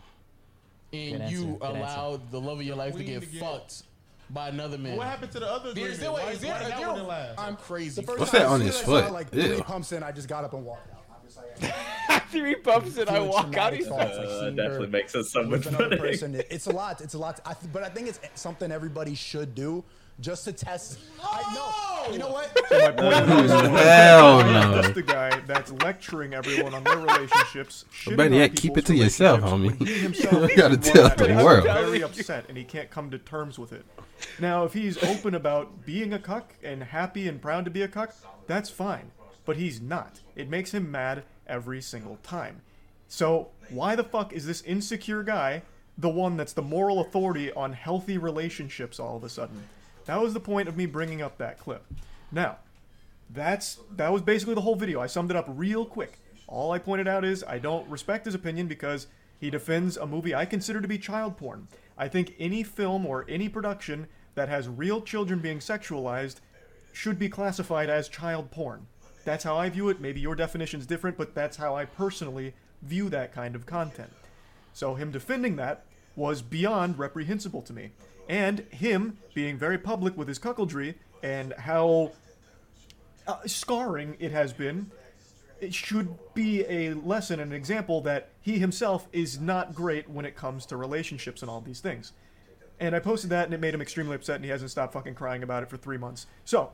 And 0.93 1.21
Good 1.21 1.31
you 1.31 1.37
answer, 1.45 1.51
good 1.59 1.61
allowed 1.61 2.31
the 2.31 2.39
love 2.39 2.59
of 2.59 2.65
your 2.65 2.75
life 2.75 2.91
to 2.93 2.97
Queen 2.97 3.07
get 3.07 3.21
to 3.21 3.25
get- 3.27 3.41
fucked 3.41 3.83
by 4.29 4.49
another 4.49 4.77
man. 4.77 4.97
What 4.97 5.07
happened 5.07 5.31
to 5.33 5.39
the 5.39 5.47
other 5.51 5.69
Is 5.75 5.99
there, 5.99 6.11
Why- 6.11 6.21
is 6.31 6.39
there, 6.41 6.51
why 6.51 6.59
did 6.59 6.63
is 6.65 6.69
that 6.69 6.77
there, 6.79 6.87
one 6.87 6.95
didn't 6.97 7.07
last? 7.09 7.39
I'm 7.39 7.55
crazy. 7.57 8.01
The 8.01 8.07
first 8.07 8.19
What's 8.19 8.31
time 8.31 8.39
that 8.41 8.45
as 8.47 8.51
on 8.53 8.59
soon 8.59 8.67
his 8.67 8.75
as 8.75 8.81
I 8.81 8.85
saw, 8.85 9.01
foot? 9.03 9.13
Like 9.13 9.33
Ew. 9.33 9.41
three 9.43 9.61
pumps 9.61 9.91
in, 9.91 10.03
I 10.03 10.11
just 10.11 10.27
got 10.27 10.43
up 10.43 10.53
and 10.53 10.65
walked 10.65 10.91
out. 10.93 11.03
I'm 11.09 11.27
just 11.27 11.37
like, 11.37 11.75
Three 12.31 12.55
bumps 12.55 12.97
and 12.97 13.09
I 13.09 13.13
feeling 13.13 13.29
walk 13.29 13.37
out. 13.45 13.51
traumatic 13.51 13.79
He's 13.79 13.87
thoughts, 13.87 14.17
like 14.17 14.27
Uh, 14.27 14.39
seeing 14.41 14.55
definitely 14.55 14.85
her 14.87 14.91
makes 14.91 15.15
us 15.15 15.31
somewhat 15.31 15.51
with 15.51 15.67
another 15.67 15.97
funny. 15.97 15.97
person. 16.11 16.35
It- 16.35 16.47
It's 16.49 16.67
a 16.67 16.71
lot. 16.71 17.01
It's 17.01 17.13
a 17.13 17.17
lot. 17.19 17.39
I 17.45 17.53
th- 17.53 17.71
but 17.71 17.83
I 17.83 17.89
think 17.89 18.07
it's 18.07 18.19
something 18.35 18.71
everybody 18.71 19.13
should 19.15 19.53
do 19.53 19.83
just 20.19 20.45
to 20.45 20.53
test. 20.53 20.99
I 21.21 21.53
know. 21.53 22.13
You 22.13 22.19
know 22.19 22.29
what? 22.29 22.55
My 22.71 22.91
point 22.91 23.45
is, 23.45 23.51
Hell 23.51 24.43
no. 24.43 24.81
that's 24.81 24.93
the 24.93 25.01
guy 25.01 25.39
that's 25.41 25.71
lecturing 25.83 26.33
everyone 26.33 26.73
on 26.73 26.83
their 26.83 26.97
relationships. 26.97 27.85
shitting 27.93 28.17
better 28.17 28.35
yet, 28.35 28.55
keep 28.55 28.77
it 28.77 28.85
to 28.85 28.95
yourself, 28.95 29.41
homie. 29.41 29.77
when 29.77 29.87
he 29.87 29.93
himself 29.99 30.49
You 30.49 30.55
gotta 30.55 30.77
tell 30.77 31.09
the 31.09 31.15
that 31.15 31.29
is 31.29 31.43
world. 31.43 31.63
Very 31.63 32.03
upset, 32.03 32.45
and 32.47 32.57
he 32.57 32.63
can't 32.63 32.89
come 32.89 33.09
to 33.11 33.17
terms 33.17 33.57
with 33.59 33.73
it. 33.73 33.85
Now, 34.39 34.63
if 34.63 34.73
he's 34.73 35.01
open 35.03 35.35
about 35.35 35.85
being 35.85 36.13
a 36.13 36.19
cuck 36.19 36.53
and 36.63 36.83
happy 36.83 37.27
and 37.27 37.41
proud 37.41 37.65
to 37.65 37.71
be 37.71 37.81
a 37.81 37.87
cuck, 37.87 38.15
that's 38.47 38.69
fine. 38.69 39.11
But 39.45 39.57
he's 39.57 39.81
not. 39.81 40.21
It 40.35 40.49
makes 40.49 40.73
him 40.73 40.89
mad 40.89 41.23
every 41.47 41.81
single 41.81 42.17
time. 42.23 42.61
So 43.07 43.49
why 43.69 43.95
the 43.95 44.03
fuck 44.03 44.33
is 44.33 44.45
this 44.45 44.61
insecure 44.61 45.23
guy 45.23 45.63
the 45.97 46.09
one 46.09 46.35
that's 46.35 46.53
the 46.53 46.61
moral 46.61 46.99
authority 46.99 47.51
on 47.53 47.71
healthy 47.73 48.17
relationships 48.17 48.99
all 48.99 49.15
of 49.17 49.23
a 49.23 49.29
sudden? 49.29 49.63
That 50.05 50.21
was 50.21 50.33
the 50.33 50.39
point 50.39 50.67
of 50.67 50.77
me 50.77 50.85
bringing 50.85 51.21
up 51.21 51.37
that 51.37 51.59
clip. 51.59 51.85
Now, 52.31 52.57
that's 53.29 53.79
that 53.95 54.11
was 54.11 54.21
basically 54.21 54.55
the 54.55 54.61
whole 54.61 54.75
video. 54.75 55.01
I 55.01 55.07
summed 55.07 55.31
it 55.31 55.37
up 55.37 55.45
real 55.47 55.85
quick. 55.85 56.19
All 56.47 56.71
I 56.71 56.79
pointed 56.79 57.07
out 57.07 57.25
is 57.25 57.43
I 57.43 57.57
don't 57.57 57.89
respect 57.89 58.25
his 58.25 58.35
opinion 58.35 58.67
because 58.67 59.07
he 59.39 59.49
defends 59.49 59.97
a 59.97 60.05
movie 60.05 60.35
I 60.35 60.45
consider 60.45 60.79
to 60.79 60.87
be 60.87 60.97
child 60.97 61.37
porn. 61.37 61.67
I 61.97 62.07
think 62.07 62.35
any 62.39 62.63
film 62.63 63.05
or 63.05 63.25
any 63.27 63.49
production 63.49 64.07
that 64.35 64.49
has 64.49 64.67
real 64.67 65.01
children 65.01 65.39
being 65.39 65.59
sexualized 65.59 66.37
should 66.93 67.17
be 67.17 67.29
classified 67.29 67.89
as 67.89 68.07
child 68.07 68.51
porn. 68.51 68.85
That's 69.23 69.43
how 69.43 69.57
I 69.57 69.69
view 69.69 69.89
it. 69.89 69.99
Maybe 69.99 70.19
your 70.19 70.35
definition's 70.35 70.85
different, 70.85 71.17
but 71.17 71.33
that's 71.33 71.57
how 71.57 71.75
I 71.75 71.85
personally 71.85 72.53
view 72.83 73.09
that 73.09 73.33
kind 73.33 73.55
of 73.55 73.65
content. 73.65 74.11
So 74.73 74.93
him 74.93 75.11
defending 75.11 75.55
that 75.55 75.85
was 76.15 76.41
beyond 76.41 76.99
reprehensible 76.99 77.61
to 77.63 77.73
me. 77.73 77.91
And 78.27 78.59
him 78.71 79.17
being 79.33 79.57
very 79.57 79.77
public 79.77 80.17
with 80.17 80.27
his 80.27 80.39
cuckoldry 80.39 80.95
and 81.21 81.53
how 81.53 82.11
uh, 83.27 83.37
scarring 83.45 84.15
it 84.19 84.31
has 84.31 84.53
been, 84.53 84.91
it 85.59 85.73
should 85.73 86.17
be 86.33 86.65
a 86.67 86.93
lesson 86.93 87.39
and 87.39 87.51
an 87.51 87.57
example 87.57 88.01
that 88.01 88.29
he 88.41 88.59
himself 88.59 89.07
is 89.13 89.39
not 89.39 89.73
great 89.73 90.09
when 90.09 90.25
it 90.25 90.35
comes 90.35 90.65
to 90.67 90.77
relationships 90.77 91.41
and 91.41 91.49
all 91.49 91.61
these 91.61 91.79
things. 91.79 92.13
And 92.79 92.93
I 92.95 92.99
posted 92.99 93.29
that, 93.29 93.45
and 93.45 93.53
it 93.53 93.61
made 93.61 93.73
him 93.73 93.81
extremely 93.81 94.15
upset, 94.15 94.35
and 94.35 94.43
he 94.43 94.51
hasn't 94.51 94.69
stopped 94.69 94.93
fucking 94.93 95.15
crying 95.15 95.43
about 95.43 95.63
it 95.63 95.69
for 95.69 95.77
three 95.77 95.97
months. 95.97 96.27
So, 96.43 96.71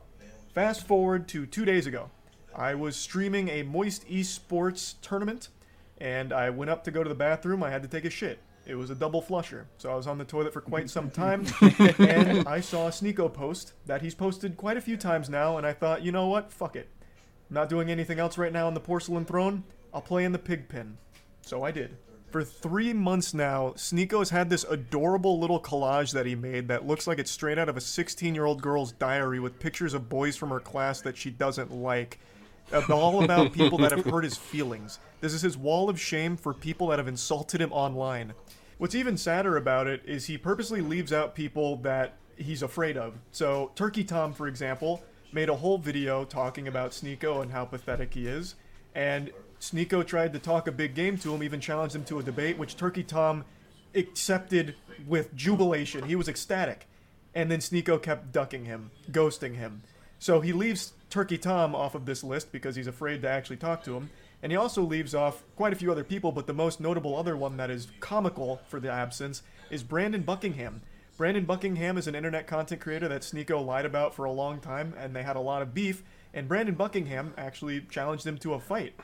fast 0.52 0.86
forward 0.86 1.28
to 1.28 1.46
two 1.46 1.64
days 1.64 1.86
ago. 1.86 2.10
I 2.54 2.74
was 2.74 2.96
streaming 2.96 3.48
a 3.48 3.62
Moist 3.62 4.06
Esports 4.08 4.94
tournament, 5.00 5.48
and 5.98 6.32
I 6.32 6.50
went 6.50 6.70
up 6.70 6.84
to 6.84 6.90
go 6.90 7.02
to 7.02 7.08
the 7.08 7.14
bathroom. 7.14 7.62
I 7.62 7.70
had 7.70 7.82
to 7.82 7.88
take 7.88 8.04
a 8.04 8.10
shit. 8.10 8.40
It 8.64 8.76
was 8.76 8.90
a 8.90 8.94
double 8.94 9.20
flusher, 9.20 9.66
so 9.76 9.90
I 9.90 9.96
was 9.96 10.06
on 10.06 10.18
the 10.18 10.24
toilet 10.24 10.52
for 10.52 10.60
quite 10.60 10.88
some 10.88 11.10
time, 11.10 11.46
and 11.98 12.46
I 12.46 12.60
saw 12.60 12.86
a 12.86 12.90
Sneako 12.90 13.32
post 13.32 13.72
that 13.86 14.02
he's 14.02 14.14
posted 14.14 14.56
quite 14.56 14.76
a 14.76 14.80
few 14.80 14.96
times 14.96 15.28
now, 15.28 15.58
and 15.58 15.66
I 15.66 15.72
thought, 15.72 16.02
you 16.02 16.12
know 16.12 16.28
what? 16.28 16.52
Fuck 16.52 16.76
it. 16.76 16.88
I'm 17.50 17.54
not 17.54 17.68
doing 17.68 17.90
anything 17.90 18.20
else 18.20 18.38
right 18.38 18.52
now 18.52 18.68
on 18.68 18.74
the 18.74 18.80
porcelain 18.80 19.24
throne. 19.24 19.64
I'll 19.92 20.00
play 20.00 20.24
in 20.24 20.32
the 20.32 20.38
pig 20.38 20.68
pen. 20.68 20.96
So 21.42 21.64
I 21.64 21.72
did. 21.72 21.96
For 22.30 22.42
three 22.42 22.94
months 22.94 23.34
now, 23.34 23.74
Sneako 23.76 24.20
has 24.20 24.30
had 24.30 24.48
this 24.48 24.64
adorable 24.64 25.38
little 25.38 25.60
collage 25.60 26.12
that 26.12 26.24
he 26.24 26.34
made 26.34 26.68
that 26.68 26.86
looks 26.86 27.06
like 27.06 27.18
it's 27.18 27.30
straight 27.30 27.58
out 27.58 27.68
of 27.68 27.76
a 27.76 27.80
16 27.80 28.34
year 28.34 28.46
old 28.46 28.62
girl's 28.62 28.92
diary 28.92 29.38
with 29.38 29.58
pictures 29.58 29.92
of 29.92 30.08
boys 30.08 30.34
from 30.34 30.48
her 30.48 30.60
class 30.60 31.02
that 31.02 31.16
she 31.16 31.30
doesn't 31.30 31.70
like. 31.70 32.18
All 32.90 33.22
about 33.24 33.52
people 33.52 33.78
that 33.78 33.92
have 33.92 34.04
hurt 34.10 34.24
his 34.24 34.36
feelings. 34.36 34.98
This 35.20 35.34
is 35.34 35.42
his 35.42 35.56
wall 35.56 35.88
of 35.88 36.00
shame 36.00 36.36
for 36.36 36.54
people 36.54 36.88
that 36.88 36.98
have 36.98 37.08
insulted 37.08 37.60
him 37.60 37.72
online. 37.72 38.34
What's 38.78 38.94
even 38.94 39.16
sadder 39.16 39.56
about 39.56 39.86
it 39.86 40.02
is 40.04 40.26
he 40.26 40.38
purposely 40.38 40.80
leaves 40.80 41.12
out 41.12 41.34
people 41.34 41.76
that 41.78 42.16
he's 42.36 42.62
afraid 42.62 42.96
of. 42.96 43.14
So, 43.30 43.70
Turkey 43.74 44.04
Tom, 44.04 44.32
for 44.32 44.48
example, 44.48 45.02
made 45.32 45.48
a 45.48 45.54
whole 45.54 45.78
video 45.78 46.24
talking 46.24 46.68
about 46.68 46.90
Sneako 46.90 47.42
and 47.42 47.52
how 47.52 47.64
pathetic 47.64 48.14
he 48.14 48.26
is. 48.26 48.54
And 48.94 49.30
Sneako 49.60 50.06
tried 50.06 50.32
to 50.32 50.38
talk 50.38 50.66
a 50.66 50.72
big 50.72 50.94
game 50.94 51.16
to 51.18 51.34
him, 51.34 51.42
even 51.42 51.60
challenged 51.60 51.94
him 51.94 52.04
to 52.04 52.18
a 52.18 52.22
debate, 52.22 52.58
which 52.58 52.76
Turkey 52.76 53.02
Tom 53.02 53.44
accepted 53.94 54.74
with 55.06 55.34
jubilation. 55.34 56.04
He 56.04 56.16
was 56.16 56.28
ecstatic. 56.28 56.86
And 57.34 57.50
then 57.50 57.60
Sneako 57.60 58.02
kept 58.02 58.32
ducking 58.32 58.64
him, 58.64 58.90
ghosting 59.10 59.54
him. 59.54 59.82
So 60.18 60.40
he 60.40 60.52
leaves 60.52 60.92
Turkey 61.12 61.36
Tom 61.36 61.74
off 61.74 61.94
of 61.94 62.06
this 62.06 62.24
list 62.24 62.52
because 62.52 62.74
he's 62.74 62.86
afraid 62.86 63.20
to 63.20 63.28
actually 63.28 63.58
talk 63.58 63.84
to 63.84 63.94
him. 63.94 64.08
And 64.42 64.50
he 64.50 64.56
also 64.56 64.82
leaves 64.82 65.14
off 65.14 65.44
quite 65.56 65.74
a 65.74 65.76
few 65.76 65.92
other 65.92 66.04
people, 66.04 66.32
but 66.32 66.46
the 66.46 66.54
most 66.54 66.80
notable 66.80 67.14
other 67.14 67.36
one 67.36 67.58
that 67.58 67.70
is 67.70 67.88
comical 68.00 68.62
for 68.66 68.80
the 68.80 68.90
absence 68.90 69.42
is 69.70 69.82
Brandon 69.82 70.22
Buckingham. 70.22 70.80
Brandon 71.18 71.44
Buckingham 71.44 71.98
is 71.98 72.06
an 72.06 72.14
internet 72.14 72.46
content 72.46 72.80
creator 72.80 73.08
that 73.08 73.20
Sneako 73.20 73.64
lied 73.64 73.84
about 73.84 74.14
for 74.14 74.24
a 74.24 74.32
long 74.32 74.58
time, 74.58 74.94
and 74.96 75.14
they 75.14 75.22
had 75.22 75.36
a 75.36 75.40
lot 75.40 75.60
of 75.60 75.74
beef. 75.74 76.02
And 76.32 76.48
Brandon 76.48 76.74
Buckingham 76.74 77.34
actually 77.36 77.82
challenged 77.82 78.26
him 78.26 78.38
to 78.38 78.54
a 78.54 78.58
fight. 78.58 78.94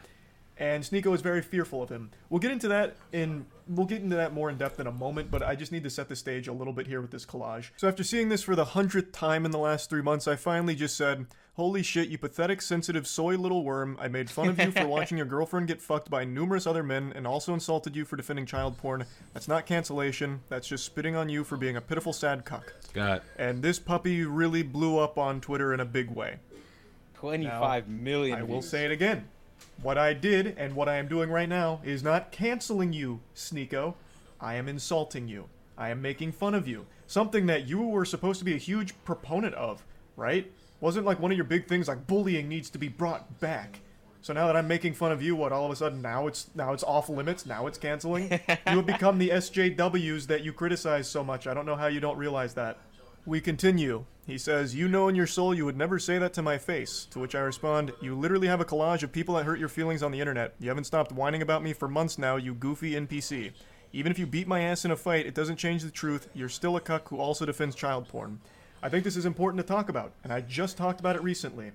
And 0.57 0.83
Sneako 0.83 1.15
is 1.15 1.21
very 1.21 1.43
fearful 1.43 1.83
of 1.83 1.91
him. 1.91 2.11
We'll 2.31 2.41
get 2.41 2.51
into 2.51 2.69
that 2.69 2.97
in 3.13 3.45
we'll 3.69 3.87
get 3.87 4.03
into 4.03 4.17
that 4.17 4.33
more 4.33 4.49
in 4.49 4.57
depth 4.57 4.81
in 4.81 4.87
a 4.87 4.93
moment, 4.93 5.31
but 5.31 5.43
I 5.43 5.55
just 5.55 5.73
need 5.73 5.85
to 5.85 5.91
set 5.91 6.09
the 6.09 6.17
stage 6.17 6.49
a 6.49 6.53
little 6.53 6.73
bit 6.73 6.87
here 6.87 7.03
with 7.03 7.11
this 7.11 7.27
collage. 7.27 7.71
So 7.77 7.87
after 7.87 8.03
seeing 8.03 8.31
this 8.31 8.43
for 8.43 8.57
the 8.57 8.65
hundredth 8.65 9.13
time 9.13 9.45
in 9.45 9.51
the 9.51 9.59
last 9.59 9.91
three 9.91 10.01
months, 10.01 10.27
I 10.27 10.37
finally 10.37 10.75
just 10.75 10.97
said, 10.97 11.27
Holy 11.59 11.83
shit, 11.83 12.09
you 12.09 12.19
pathetic, 12.19 12.63
sensitive, 12.63 13.05
soy 13.05 13.35
little 13.35 13.65
worm. 13.65 13.99
I 14.01 14.07
made 14.07 14.31
fun 14.31 14.49
of 14.49 14.61
you 14.61 14.71
for 14.71 14.87
watching 14.87 15.19
your 15.19 15.27
girlfriend 15.27 15.67
get 15.67 15.83
fucked 15.83 16.09
by 16.09 16.25
numerous 16.25 16.69
other 16.69 16.85
men 16.85 17.13
and 17.17 17.27
also 17.27 17.53
insulted 17.53 17.97
you 17.97 18.05
for 18.05 18.15
defending 18.15 18.47
child 18.47 18.79
porn. 18.79 19.05
That's 19.35 19.49
not 19.49 19.67
cancellation. 19.67 20.41
That's 20.49 20.69
just 20.69 20.85
spitting 20.85 21.17
on 21.17 21.29
you 21.29 21.43
for 21.43 21.57
being 21.57 21.77
a 21.77 21.81
pitiful, 21.81 22.13
sad 22.13 22.45
cuck. 22.45 22.75
Scott. 22.79 23.25
And 23.37 23.61
this 23.61 23.81
puppy 23.81 24.25
really 24.25 24.63
blew 24.63 24.99
up 24.99 25.19
on 25.19 25.41
Twitter 25.41 25.75
in 25.75 25.81
a 25.81 25.85
big 25.85 26.11
way. 26.11 26.37
Twenty-five 27.15 27.89
million. 27.89 28.39
I 28.39 28.43
will 28.43 28.61
views. 28.61 28.71
say 28.71 28.85
it 28.85 28.93
again. 28.93 29.27
What 29.83 29.99
I 29.99 30.13
did 30.13 30.55
and 30.59 30.77
what 30.77 30.89
I 30.89 30.99
am 30.99 31.09
doing 31.09 31.29
right 31.29 31.49
now 31.49 31.81
is 31.83 32.05
not 32.05 32.31
canceling 32.31 32.93
you, 32.93 33.19
Sneako. 33.35 33.95
I 34.41 34.55
am 34.55 34.69
insulting 34.69 35.27
you. 35.27 35.47
I 35.77 35.91
am 35.91 36.01
making 36.01 36.31
fun 36.31 36.55
of 36.55 36.69
you. 36.69 36.87
Something 37.09 37.47
that 37.47 37.67
you 37.67 37.83
were 37.83 38.05
supposed 38.05 38.39
to 38.39 38.45
be 38.45 38.55
a 38.55 38.59
huge 38.59 38.95
proponent 39.05 39.57
of, 39.57 39.85
right? 40.17 40.53
Wasn't 40.81 41.07
like 41.07 41.21
one 41.21 41.31
of 41.33 41.37
your 41.37 41.45
big 41.45 41.67
things 41.67 41.89
like 41.89 42.07
bullying 42.07 42.49
needs 42.49 42.71
to 42.71 42.79
be 42.79 42.89
brought 42.89 43.41
back. 43.41 43.81
So 44.21 44.33
now 44.33 44.47
that 44.47 44.57
I'm 44.57 44.69
making 44.69 44.95
fun 44.95 45.13
of 45.13 45.23
you, 45.23 45.35
what 45.37 45.53
all 45.53 45.65
of 45.65 45.71
a 45.71 45.77
sudden 45.77 46.03
now 46.03 46.27
it's 46.27 46.51
now 46.55 46.73
it's 46.73 46.85
off 46.85 47.09
limits, 47.09 47.47
now 47.47 47.67
it's 47.67 47.79
canceling? 47.79 48.31
you 48.31 48.77
have 48.77 48.87
become 48.87 49.19
the 49.19 49.31
SJWs 49.31 50.27
that 50.27 50.45
you 50.45 50.53
criticize 50.53 51.09
so 51.09 51.25
much. 51.25 51.47
I 51.47 51.55
don't 51.55 51.67
know 51.67 51.77
how 51.77 51.87
you 51.87 52.01
don't 52.01 52.19
realize 52.19 52.55
that. 52.55 52.79
We 53.27 53.41
continue. 53.41 54.05
He 54.27 54.39
says, 54.39 54.75
You 54.75 54.89
know 54.89 55.09
in 55.09 55.15
your 55.15 55.27
soul 55.27 55.55
you 55.55 55.65
would 55.65 55.77
never 55.77 55.99
say 55.99 56.19
that 56.19 56.33
to 56.35 56.43
my 56.43 56.59
face. 56.59 57.07
To 57.11 57.19
which 57.19 57.35
I 57.35 57.41
respond, 57.41 57.93
You 58.01 58.15
literally 58.15 58.49
have 58.49 58.61
a 58.61 58.65
collage 58.65 59.03
of 59.03 59.13
people 59.13 59.35
that 59.37 59.45
hurt 59.45 59.59
your 59.59 59.69
feelings 59.69 60.03
on 60.03 60.13
the 60.13 60.21
internet. 60.21 60.55
You 60.61 60.69
haven't 60.69 60.85
stopped 60.85 61.13
whining 61.13 61.43
about 61.43 61.63
me 61.63 61.73
for 61.73 61.89
months 61.89 62.19
now, 62.19 62.37
you 62.37 62.55
goofy 62.55 62.93
NPC. 62.93 63.53
Even 63.93 64.13
if 64.13 64.19
you 64.19 64.27
beat 64.27 64.47
my 64.47 64.61
ass 64.61 64.85
in 64.85 64.91
a 64.91 64.97
fight, 64.97 65.27
it 65.27 65.35
doesn't 65.35 65.57
change 65.57 65.83
the 65.83 65.91
truth. 65.91 66.29
You're 66.35 66.51
still 66.51 66.77
a 66.77 66.81
cuck 66.81 67.09
who 67.09 67.17
also 67.19 67.47
defends 67.47 67.75
child 67.75 68.09
porn. 68.09 68.41
I 68.81 68.89
think 68.89 69.03
this 69.03 69.17
is 69.17 69.27
important 69.27 69.61
to 69.61 69.67
talk 69.67 69.89
about, 69.89 70.13
and 70.23 70.33
I 70.33 70.41
just 70.41 70.77
talked 70.77 71.01
about 71.01 71.17
it 71.17 71.23
recently. 71.23 71.73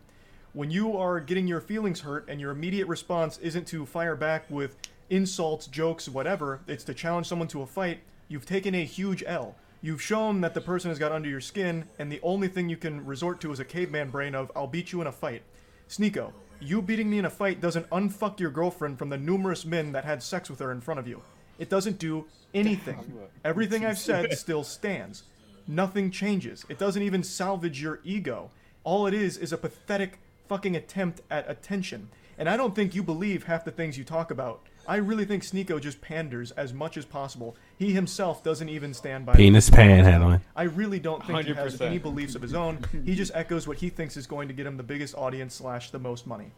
When 0.53 0.71
you 0.71 0.95
are 0.95 1.19
getting 1.19 1.47
your 1.47 1.59
feelings 1.59 2.01
hurt 2.01 2.25
and 2.29 2.39
your 2.39 2.51
immediate 2.51 2.87
response 2.87 3.37
isn't 3.39 3.67
to 3.67 3.85
fire 3.85 4.15
back 4.15 4.49
with 4.49 4.77
insults, 5.09 5.67
jokes, 5.67 6.07
whatever, 6.07 6.61
it's 6.65 6.85
to 6.85 6.93
challenge 6.93 7.27
someone 7.27 7.49
to 7.49 7.61
a 7.61 7.65
fight, 7.65 7.99
you've 8.29 8.45
taken 8.45 8.73
a 8.73 8.85
huge 8.85 9.21
L. 9.27 9.55
You've 9.81 10.01
shown 10.01 10.39
that 10.41 10.53
the 10.53 10.61
person 10.61 10.91
has 10.91 10.99
got 10.99 11.11
under 11.11 11.27
your 11.27 11.41
skin, 11.41 11.85
and 11.99 12.09
the 12.09 12.21
only 12.23 12.47
thing 12.47 12.69
you 12.69 12.77
can 12.77 13.05
resort 13.05 13.41
to 13.41 13.51
is 13.51 13.59
a 13.59 13.65
caveman 13.65 14.09
brain 14.09 14.33
of, 14.33 14.49
I'll 14.55 14.67
beat 14.67 14.93
you 14.93 15.01
in 15.01 15.07
a 15.07 15.11
fight. 15.11 15.41
Sneako, 15.89 16.31
you 16.61 16.81
beating 16.81 17.09
me 17.09 17.19
in 17.19 17.25
a 17.25 17.29
fight 17.29 17.59
doesn't 17.59 17.89
unfuck 17.89 18.39
your 18.39 18.49
girlfriend 18.49 18.97
from 18.97 19.09
the 19.09 19.17
numerous 19.17 19.65
men 19.65 19.91
that 19.91 20.05
had 20.05 20.23
sex 20.23 20.49
with 20.49 20.59
her 20.59 20.71
in 20.71 20.79
front 20.79 21.01
of 21.01 21.07
you. 21.07 21.21
It 21.59 21.69
doesn't 21.69 21.99
do 21.99 22.25
anything. 22.53 23.13
Everything 23.43 23.85
I've 23.85 23.99
said 23.99 24.37
still 24.37 24.63
stands. 24.63 25.23
Nothing 25.67 26.11
changes. 26.11 26.65
It 26.69 26.77
doesn't 26.77 27.01
even 27.01 27.23
salvage 27.23 27.81
your 27.81 27.99
ego. 28.03 28.49
All 28.83 29.07
it 29.07 29.13
is 29.13 29.37
is 29.37 29.53
a 29.53 29.57
pathetic 29.57 30.19
fucking 30.47 30.75
attempt 30.75 31.21
at 31.31 31.49
attention. 31.49 32.09
And 32.37 32.49
I 32.49 32.57
don't 32.57 32.75
think 32.75 32.95
you 32.95 33.03
believe 33.03 33.43
half 33.43 33.63
the 33.63 33.71
things 33.71 33.97
you 33.97 34.03
talk 34.03 34.31
about. 34.31 34.61
I 34.85 34.97
really 34.97 35.23
think 35.23 35.43
Sneako 35.43 35.79
just 35.79 36.01
panders 36.01 36.51
as 36.51 36.73
much 36.73 36.97
as 36.97 37.05
possible. 37.05 37.55
He 37.77 37.93
himself 37.93 38.43
doesn't 38.43 38.67
even 38.67 38.93
stand 38.93 39.25
by 39.25 39.33
Penis 39.35 39.67
the- 39.67 39.77
panhandling. 39.77 40.41
I 40.55 40.63
really 40.63 40.99
don't 40.99 41.25
think 41.25 41.45
he 41.45 41.53
has 41.53 41.75
100%. 41.77 41.81
any 41.85 41.97
beliefs 41.99 42.35
of 42.35 42.41
his 42.41 42.53
own. 42.53 42.79
He 43.05 43.15
just 43.15 43.31
echoes 43.33 43.65
what 43.67 43.77
he 43.77 43.87
thinks 43.89 44.17
is 44.17 44.27
going 44.27 44.49
to 44.49 44.53
get 44.53 44.65
him 44.65 44.75
the 44.75 44.83
biggest 44.83 45.15
audience 45.15 45.55
slash 45.55 45.91
the 45.91 45.99
most 45.99 46.27
money. 46.27 46.51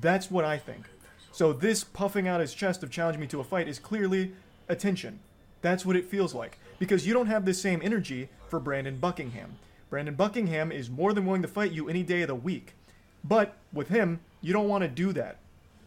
That's 0.00 0.28
what 0.30 0.44
I 0.44 0.58
think. 0.58 0.86
So 1.30 1.52
this 1.52 1.84
puffing 1.84 2.26
out 2.26 2.40
his 2.40 2.52
chest 2.52 2.82
of 2.82 2.90
challenging 2.90 3.20
me 3.20 3.26
to 3.28 3.38
a 3.40 3.44
fight 3.44 3.68
is 3.68 3.78
clearly 3.78 4.32
attention. 4.68 5.20
That's 5.60 5.86
what 5.86 5.94
it 5.94 6.06
feels 6.06 6.34
like. 6.34 6.58
Because 6.82 7.06
you 7.06 7.14
don't 7.14 7.28
have 7.28 7.44
the 7.44 7.54
same 7.54 7.80
energy 7.80 8.28
for 8.48 8.58
Brandon 8.58 8.96
Buckingham. 8.96 9.54
Brandon 9.88 10.16
Buckingham 10.16 10.72
is 10.72 10.90
more 10.90 11.12
than 11.12 11.24
willing 11.24 11.42
to 11.42 11.46
fight 11.46 11.70
you 11.70 11.88
any 11.88 12.02
day 12.02 12.22
of 12.22 12.26
the 12.26 12.34
week. 12.34 12.74
But 13.22 13.54
with 13.72 13.86
him, 13.86 14.18
you 14.40 14.52
don't 14.52 14.66
want 14.66 14.82
to 14.82 14.88
do 14.88 15.12
that 15.12 15.36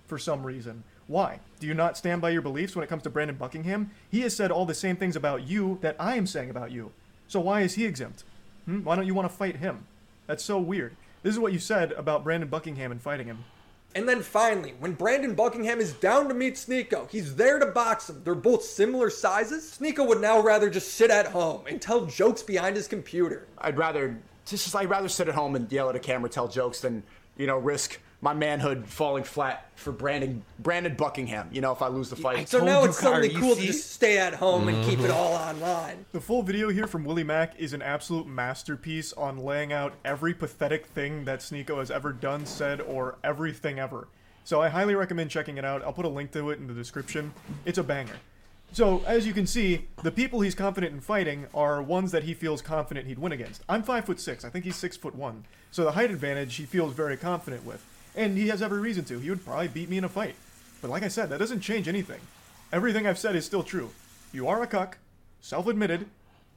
for 0.07 0.17
some 0.17 0.47
reason. 0.47 0.85
Why? 1.07 1.41
Do 1.59 1.67
you 1.67 1.73
not 1.73 1.97
stand 1.97 2.21
by 2.21 2.29
your 2.29 2.41
beliefs 2.41 2.77
when 2.77 2.83
it 2.83 2.87
comes 2.87 3.03
to 3.03 3.09
Brandon 3.09 3.35
Buckingham? 3.35 3.91
He 4.09 4.21
has 4.21 4.33
said 4.33 4.51
all 4.51 4.65
the 4.65 4.73
same 4.73 4.95
things 4.95 5.17
about 5.17 5.45
you 5.45 5.79
that 5.81 5.97
I 5.99 6.15
am 6.15 6.25
saying 6.25 6.49
about 6.49 6.71
you. 6.71 6.93
So 7.27 7.41
why 7.41 7.59
is 7.59 7.73
he 7.73 7.83
exempt? 7.83 8.23
Hmm? 8.63 8.85
Why 8.85 8.95
don't 8.95 9.05
you 9.05 9.13
want 9.13 9.29
to 9.29 9.35
fight 9.35 9.57
him? 9.57 9.87
That's 10.27 10.45
so 10.45 10.57
weird. 10.59 10.95
This 11.23 11.33
is 11.33 11.39
what 11.39 11.51
you 11.51 11.59
said 11.59 11.91
about 11.91 12.23
Brandon 12.23 12.47
Buckingham 12.47 12.93
and 12.93 13.01
fighting 13.01 13.27
him. 13.27 13.43
And 13.95 14.09
then 14.09 14.21
finally, 14.21 14.73
when 14.79 14.91
Brandon 14.91 15.35
Buckingham 15.35 15.79
is 15.79 15.93
down 15.93 16.27
to 16.27 16.33
meet 16.33 16.55
Sneako, 16.55 17.09
he's 17.09 17.37
there 17.37 17.59
to 17.59 17.67
box 17.67 18.09
him. 18.09 18.21
They're 18.25 18.35
both 18.35 18.61
similar 18.65 19.09
sizes. 19.09 19.77
Sneako 19.79 20.05
would 20.05 20.19
now 20.19 20.41
rather 20.41 20.69
just 20.69 20.95
sit 20.95 21.09
at 21.09 21.27
home 21.27 21.65
and 21.65 21.81
tell 21.81 22.05
jokes 22.05 22.43
behind 22.43 22.75
his 22.75 22.89
computer. 22.89 23.47
I'd 23.57 23.77
rather 23.77 24.19
just 24.45 24.75
I'd 24.75 24.89
rather 24.89 25.07
sit 25.07 25.29
at 25.29 25.35
home 25.35 25.55
and 25.55 25.71
yell 25.71 25.89
at 25.89 25.95
a 25.95 25.99
camera, 25.99 26.29
tell 26.29 26.49
jokes 26.49 26.81
than 26.81 27.03
you 27.37 27.47
know 27.47 27.57
risk 27.57 27.99
my 28.21 28.33
manhood 28.33 28.87
falling 28.87 29.23
flat 29.23 29.69
for 29.75 29.91
Brandon 29.91 30.43
Brandon 30.59 30.95
Buckingham. 30.95 31.49
You 31.51 31.61
know, 31.61 31.71
if 31.71 31.81
I 31.81 31.87
lose 31.87 32.09
the 32.09 32.15
fight. 32.15 32.49
So 32.49 32.63
now 32.63 32.83
it's 32.83 32.99
suddenly 32.99 33.29
cool 33.29 33.55
to 33.55 33.61
just 33.61 33.91
stay 33.91 34.17
at 34.17 34.33
home 34.33 34.67
and 34.67 34.83
keep 34.85 34.99
it 34.99 35.11
all 35.11 35.33
online. 35.33 36.05
The 36.11 36.21
full 36.21 36.43
video 36.43 36.69
here 36.69 36.87
from 36.87 37.03
Willie 37.03 37.23
Mack 37.23 37.59
is 37.59 37.73
an 37.73 37.81
absolute 37.81 38.27
masterpiece 38.27 39.13
on 39.13 39.37
laying 39.37 39.73
out 39.73 39.93
every 40.03 40.33
pathetic 40.33 40.85
thing 40.87 41.25
that 41.25 41.39
Sneako 41.39 41.79
has 41.79 41.91
ever 41.91 42.13
done, 42.13 42.45
said, 42.45 42.81
or 42.81 43.17
everything 43.23 43.79
ever. 43.79 44.07
So 44.43 44.61
I 44.61 44.69
highly 44.69 44.95
recommend 44.95 45.29
checking 45.31 45.57
it 45.57 45.65
out. 45.65 45.83
I'll 45.83 45.93
put 45.93 46.05
a 46.05 46.09
link 46.09 46.31
to 46.33 46.51
it 46.51 46.59
in 46.59 46.67
the 46.67 46.73
description. 46.73 47.33
It's 47.65 47.77
a 47.77 47.83
banger. 47.83 48.17
So, 48.71 49.03
as 49.05 49.25
you 49.25 49.33
can 49.33 49.47
see, 49.47 49.87
the 50.03 50.11
people 50.11 50.41
he's 50.41 50.55
confident 50.55 50.93
in 50.93 50.99
fighting 50.99 51.45
are 51.53 51.81
ones 51.81 52.11
that 52.11 52.23
he 52.23 52.33
feels 52.33 52.61
confident 52.61 53.07
he'd 53.07 53.19
win 53.19 53.31
against. 53.31 53.63
I'm 53.69 53.83
five 53.83 54.05
foot 54.05 54.19
six. 54.19 54.43
I 54.43 54.49
think 54.49 54.65
he's 54.65 54.75
six 54.75 54.97
foot 54.97 55.15
one. 55.15 55.45
So 55.71 55.83
the 55.83 55.91
height 55.91 56.11
advantage 56.11 56.55
he 56.55 56.65
feels 56.65 56.93
very 56.93 57.15
confident 57.15 57.65
with. 57.65 57.85
And 58.15 58.37
he 58.37 58.47
has 58.47 58.61
every 58.61 58.79
reason 58.79 59.03
to. 59.05 59.19
He 59.19 59.29
would 59.29 59.43
probably 59.45 59.67
beat 59.67 59.89
me 59.89 59.97
in 59.97 60.03
a 60.03 60.09
fight. 60.09 60.35
But 60.81 60.89
like 60.91 61.03
I 61.03 61.07
said, 61.09 61.29
that 61.29 61.39
doesn't 61.39 61.61
change 61.61 61.87
anything. 61.87 62.19
Everything 62.71 63.05
I've 63.07 63.19
said 63.19 63.35
is 63.35 63.45
still 63.45 63.63
true. 63.63 63.91
You 64.31 64.47
are 64.47 64.61
a 64.61 64.67
cuck, 64.67 64.97
self 65.41 65.67
admitted, 65.67 66.07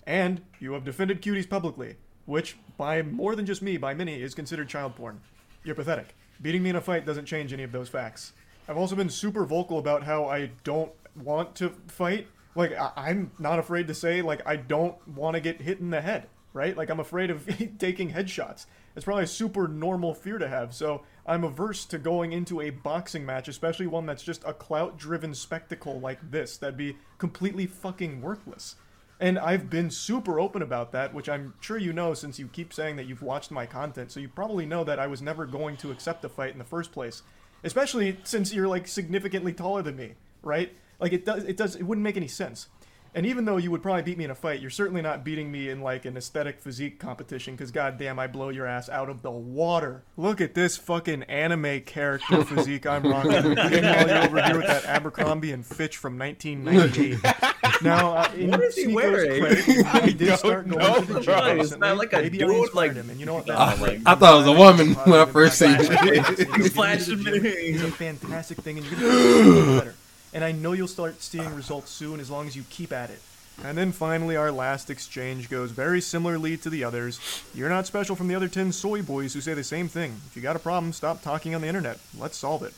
and 0.07 0.41
you 0.61 0.73
have 0.73 0.85
defended 0.85 1.23
cuties 1.23 1.49
publicly, 1.49 1.97
which, 2.27 2.57
by 2.77 3.03
more 3.03 3.35
than 3.37 3.47
just 3.47 3.63
me, 3.63 3.77
by 3.77 3.95
many, 3.95 4.21
is 4.23 4.35
considered 4.35 4.69
child 4.69 4.95
porn. 4.97 5.21
You're 5.65 5.75
pathetic. 5.75 6.15
Beating 6.41 6.63
me 6.63 6.71
in 6.71 6.77
a 6.77 6.81
fight 6.81 7.05
doesn't 7.07 7.27
change 7.27 7.53
any 7.53 7.63
of 7.63 7.73
those 7.73 7.89
facts. 7.89 8.33
I've 8.69 8.77
also 8.77 8.95
been 8.97 9.11
super 9.11 9.45
vocal 9.45 9.79
about 9.79 10.05
how 10.05 10.27
I 10.27 10.51
don't 10.65 10.93
want 11.17 11.55
to 11.57 11.71
fight. 11.89 12.29
like 12.55 12.73
I- 12.73 12.93
I'm 12.97 13.31
not 13.39 13.59
afraid 13.59 13.87
to 13.89 13.95
say 13.95 14.23
like 14.23 14.43
I 14.47 14.57
don't 14.57 14.97
want 15.09 15.35
to 15.35 15.41
get 15.41 15.61
hit 15.63 15.79
in 15.81 15.91
the 15.91 16.01
head, 16.01 16.27
right? 16.53 16.77
Like 16.77 16.91
I'm 16.91 17.01
afraid 17.01 17.31
of 17.31 17.49
taking 17.79 18.13
headshots. 18.13 18.67
It's 18.99 19.05
probably 19.05 19.23
a 19.23 19.29
super 19.29 19.69
normal 19.69 20.13
fear 20.13 20.39
to 20.39 20.49
have. 20.49 20.75
So 20.75 21.03
I'm 21.25 21.45
averse 21.45 21.85
to 21.85 21.99
going 21.99 22.33
into 22.33 22.61
a 22.61 22.71
boxing 22.71 23.25
match, 23.25 23.47
especially 23.47 23.87
one 23.87 24.07
that's 24.07 24.25
just 24.25 24.43
a 24.45 24.53
clout-driven 24.53 25.35
spectacle 25.35 26.01
like 26.01 26.33
this. 26.33 26.57
That'd 26.57 26.77
be 26.77 26.97
completely 27.17 27.69
fucking 27.69 28.21
worthless. 28.21 28.75
And 29.21 29.39
I've 29.39 29.71
been 29.71 29.93
super 29.93 30.41
open 30.41 30.63
about 30.63 30.91
that, 30.91 31.15
which 31.15 31.29
I'm 31.29 31.55
sure 31.61 31.79
you 31.79 31.93
know 31.93 32.13
since 32.13 32.41
you 32.41 32.49
keep 32.49 32.73
saying 32.73 32.97
that 32.97 33.07
you've 33.07 33.23
watched 33.23 33.53
my 33.53 33.67
content. 33.67 34.11
So 34.11 34.19
you 34.19 34.29
probably 34.29 34.67
know 34.67 34.83
that 34.83 34.99
I 34.99 35.07
was 35.07 35.23
never 35.23 35.47
going 35.47 35.77
to 35.77 35.93
accept 35.93 36.25
a 36.25 36.29
fight 36.29 36.51
in 36.51 36.59
the 36.59 36.65
first 36.65 36.91
place. 36.91 37.23
Especially 37.63 38.19
since 38.25 38.53
you're 38.53 38.67
like 38.67 38.89
significantly 38.89 39.53
taller 39.53 39.83
than 39.83 39.95
me, 39.95 40.15
right? 40.43 40.73
Like 40.99 41.13
it 41.13 41.25
does 41.25 41.45
it 41.45 41.57
does 41.57 41.77
it 41.77 41.85
wouldn't 41.85 42.03
make 42.03 42.17
any 42.17 42.27
sense. 42.27 42.67
And 43.15 43.25
even 43.27 43.47
though 43.47 43.57
you 43.57 43.71
would 43.71 43.83
probably 43.83 44.03
beat 44.03 44.19
me 44.19 44.25
in 44.25 44.31
a 44.31 44.35
fight, 44.35 44.61
you're 44.61 44.71
certainly 44.71 45.03
not 45.03 45.25
beating 45.25 45.51
me 45.51 45.71
in 45.71 45.81
like 45.81 46.05
an 46.05 46.17
aesthetic 46.17 46.61
physique 46.61 46.99
competition 47.01 47.55
because 47.55 47.71
goddamn 47.71 48.19
I 48.19 48.27
blow 48.27 48.51
your 48.51 48.67
ass 48.67 48.89
out 48.89 49.09
of 49.09 49.23
the 49.23 49.31
water. 49.31 50.05
Look 50.17 50.41
at 50.41 50.55
this 50.55 50.77
fucking 50.77 51.25
anime 51.25 51.81
character 51.81 52.45
physique 52.45 52.87
I'm 52.87 53.03
rocking. 53.03 53.31
Meanwhile, 53.55 54.09
you're 54.09 54.19
over 54.25 54.43
here 54.43 54.57
with 54.59 54.67
that 54.67 54.85
Abercrombie 54.85 55.53
and 55.53 55.65
Fitch 55.67 55.97
from 55.97 56.19
1998. 56.19 57.19
now, 57.83 58.13
uh, 58.15 58.29
What 58.31 58.61
is 58.63 58.77
he 58.77 58.87
wearing? 58.89 59.41
credit, 59.43 59.87
I 59.87 60.01
did 60.11 60.19
don't 60.19 60.39
start 60.39 60.69
going 60.69 60.79
know, 60.79 61.01
to 61.01 61.13
the 61.15 61.21
gym 61.21 61.21
It's 61.21 61.27
not 61.27 61.55
recently. 61.57 61.93
like 61.93 62.13
a 62.13 62.17
Maybe 62.23 62.43
I 62.45 62.47
inspired 62.47 62.75
like- 62.75 62.95
him, 62.95 63.11
and 63.11 63.19
you 63.21 63.27
know 63.27 63.35
what? 63.35 63.51
I, 63.51 63.75
That's 63.75 64.07
I 64.07 64.15
thought 64.15 64.35
it 64.35 64.39
was 64.39 64.47
a 64.47 64.53
woman 64.59 64.95
when 64.95 65.19
I 65.21 65.25
first 65.25 65.59
seen 65.59 65.77
It's 65.79 65.89
it. 65.91 66.49
a 66.49 66.71
Flashing 66.71 67.23
It's 67.27 67.83
a 67.83 67.91
fantastic 67.91 68.59
thing, 68.59 68.79
and 68.79 68.87
you're 68.87 69.01
gonna 69.01 69.55
get 69.55 69.85
better. 69.85 69.95
And 70.33 70.45
I 70.45 70.53
know 70.53 70.73
you'll 70.73 70.89
start 70.89 71.23
seeing 71.23 71.55
results 71.55 71.91
soon 71.91 72.21
as 72.21 72.31
long 72.31 72.47
as 72.47 72.57
you 72.57 72.65
keep 72.71 72.93
at 72.93 73.11
it. 73.11 73.21
And 73.65 73.77
then 73.77 73.91
finally, 73.91 74.37
our 74.37 74.53
last 74.53 74.89
exchange 74.89 75.51
goes 75.51 75.73
very 75.73 76.01
similarly 76.01 76.57
to 76.59 76.71
the 76.71 76.85
others. 76.85 77.19
You're 77.55 77.69
not 77.69 77.87
special 77.87 78.15
from 78.15 78.29
the 78.29 78.35
other 78.35 78.49
10 78.49 78.71
soy 78.71 79.03
boys 79.03 79.35
who 79.35 79.41
say 79.41 79.55
the 79.55 79.65
same 79.65 79.89
thing. 79.89 80.15
If 80.27 80.37
you 80.37 80.43
got 80.43 80.55
a 80.55 80.61
problem, 80.61 80.93
stop 80.93 81.23
talking 81.23 81.55
on 81.55 81.61
the 81.61 81.67
internet. 81.67 81.99
Let's 82.17 82.37
solve 82.37 82.63
it. 82.63 82.73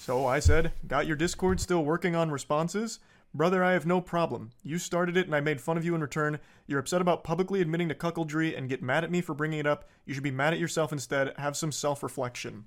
So 0.00 0.26
I 0.26 0.40
said, 0.40 0.72
Got 0.88 1.06
your 1.06 1.16
Discord 1.16 1.60
still 1.60 1.84
working 1.84 2.16
on 2.16 2.30
responses? 2.30 2.98
Brother, 3.34 3.62
I 3.62 3.72
have 3.72 3.86
no 3.86 4.00
problem. 4.00 4.50
You 4.62 4.78
started 4.78 5.16
it 5.16 5.26
and 5.26 5.34
I 5.34 5.40
made 5.40 5.60
fun 5.60 5.76
of 5.76 5.84
you 5.84 5.94
in 5.94 6.00
return. 6.00 6.38
You're 6.66 6.80
upset 6.80 7.02
about 7.02 7.22
publicly 7.22 7.60
admitting 7.60 7.88
to 7.90 7.94
cuckoldry 7.94 8.56
and 8.56 8.68
get 8.68 8.82
mad 8.82 9.04
at 9.04 9.10
me 9.10 9.20
for 9.20 9.34
bringing 9.34 9.58
it 9.58 9.66
up. 9.66 9.88
You 10.06 10.14
should 10.14 10.22
be 10.22 10.30
mad 10.30 10.54
at 10.54 10.58
yourself 10.58 10.90
instead. 10.90 11.34
Have 11.36 11.56
some 11.56 11.70
self 11.70 12.02
reflection. 12.02 12.64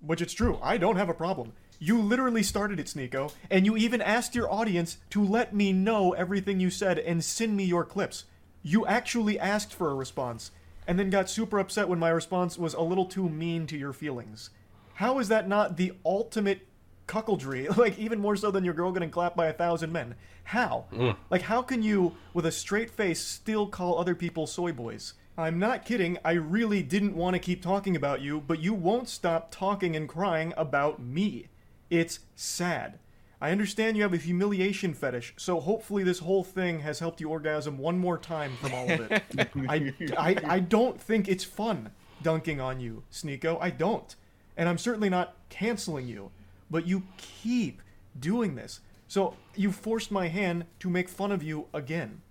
Which 0.00 0.20
it's 0.20 0.34
true. 0.34 0.58
I 0.62 0.76
don't 0.76 0.96
have 0.96 1.08
a 1.08 1.14
problem. 1.14 1.52
You 1.78 2.00
literally 2.00 2.42
started 2.42 2.80
it, 2.80 2.86
Sneako, 2.86 3.32
and 3.50 3.66
you 3.66 3.76
even 3.76 4.00
asked 4.00 4.34
your 4.34 4.50
audience 4.52 4.98
to 5.10 5.24
let 5.24 5.54
me 5.54 5.72
know 5.72 6.12
everything 6.12 6.60
you 6.60 6.70
said 6.70 6.98
and 6.98 7.24
send 7.24 7.56
me 7.56 7.64
your 7.64 7.84
clips. 7.84 8.24
You 8.62 8.86
actually 8.86 9.38
asked 9.38 9.74
for 9.74 9.90
a 9.90 9.94
response, 9.94 10.50
and 10.86 10.98
then 10.98 11.10
got 11.10 11.30
super 11.30 11.58
upset 11.58 11.88
when 11.88 11.98
my 11.98 12.10
response 12.10 12.58
was 12.58 12.74
a 12.74 12.80
little 12.80 13.06
too 13.06 13.28
mean 13.28 13.66
to 13.66 13.76
your 13.76 13.92
feelings. 13.92 14.50
How 14.94 15.18
is 15.18 15.28
that 15.28 15.48
not 15.48 15.76
the 15.76 15.92
ultimate 16.04 16.66
cuckoldry? 17.06 17.74
Like, 17.76 17.98
even 17.98 18.20
more 18.20 18.36
so 18.36 18.50
than 18.50 18.64
your 18.64 18.74
girl 18.74 18.92
getting 18.92 19.10
clapped 19.10 19.36
by 19.36 19.46
a 19.46 19.52
thousand 19.52 19.92
men. 19.92 20.14
How? 20.44 20.86
Mm. 20.92 21.16
Like, 21.30 21.42
how 21.42 21.62
can 21.62 21.82
you, 21.82 22.16
with 22.32 22.46
a 22.46 22.52
straight 22.52 22.90
face, 22.90 23.20
still 23.20 23.66
call 23.66 23.98
other 23.98 24.14
people 24.14 24.46
soy 24.46 24.72
boys? 24.72 25.14
I'm 25.36 25.58
not 25.58 25.84
kidding. 25.84 26.18
I 26.24 26.32
really 26.32 26.82
didn't 26.82 27.16
want 27.16 27.34
to 27.34 27.40
keep 27.40 27.60
talking 27.60 27.96
about 27.96 28.20
you, 28.20 28.40
but 28.40 28.60
you 28.60 28.72
won't 28.72 29.08
stop 29.08 29.50
talking 29.50 29.96
and 29.96 30.08
crying 30.08 30.54
about 30.56 31.02
me. 31.02 31.48
It's 31.90 32.20
sad. 32.34 32.98
I 33.40 33.50
understand 33.50 33.96
you 33.96 34.04
have 34.04 34.14
a 34.14 34.18
humiliation 34.18 34.94
fetish, 34.94 35.34
so 35.36 35.60
hopefully 35.60 36.02
this 36.02 36.20
whole 36.20 36.44
thing 36.44 36.80
has 36.80 36.98
helped 36.98 37.20
you 37.20 37.28
orgasm 37.28 37.76
one 37.78 37.98
more 37.98 38.16
time 38.16 38.56
from 38.60 38.72
all 38.72 38.90
of 38.90 39.00
it. 39.10 39.22
I, 39.68 39.92
I, 40.16 40.36
I 40.54 40.60
don't 40.60 40.98
think 41.00 41.28
it's 41.28 41.44
fun 41.44 41.90
dunking 42.22 42.60
on 42.60 42.80
you, 42.80 43.02
Sneako. 43.12 43.58
I 43.60 43.70
don't. 43.70 44.14
And 44.56 44.68
I'm 44.68 44.78
certainly 44.78 45.10
not 45.10 45.34
canceling 45.50 46.08
you, 46.08 46.30
but 46.70 46.86
you 46.86 47.02
keep 47.16 47.82
doing 48.18 48.54
this. 48.54 48.80
So 49.08 49.34
you 49.54 49.70
forced 49.72 50.10
my 50.10 50.28
hand 50.28 50.64
to 50.80 50.88
make 50.88 51.08
fun 51.08 51.30
of 51.30 51.42
you 51.42 51.66
again. 51.74 52.22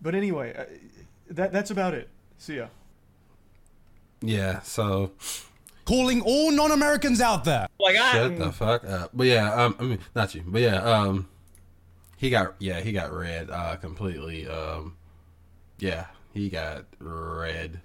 But 0.00 0.14
anyway, 0.14 0.54
uh, 0.56 0.64
that 1.30 1.52
that's 1.52 1.70
about 1.70 1.94
it. 1.94 2.08
See 2.38 2.56
ya. 2.56 2.68
Yeah, 4.20 4.60
so 4.60 5.12
Calling 5.84 6.22
all 6.22 6.50
non-Americans 6.50 7.20
out 7.20 7.44
there. 7.44 7.68
Like 7.78 7.96
I, 7.96 8.12
shut 8.12 8.38
the 8.38 8.52
fuck 8.52 8.84
up. 8.84 9.10
But 9.12 9.26
yeah, 9.26 9.52
um, 9.52 9.76
I 9.78 9.82
mean, 9.82 9.98
not 10.14 10.34
you, 10.34 10.42
but 10.46 10.62
yeah, 10.62 10.76
um, 10.76 11.28
he 12.16 12.30
got 12.30 12.54
yeah, 12.58 12.80
he 12.80 12.92
got 12.92 13.12
red, 13.12 13.50
uh, 13.50 13.76
completely. 13.76 14.48
Um, 14.48 14.96
yeah, 15.78 16.06
he 16.32 16.48
got 16.48 16.86
red. 16.98 17.80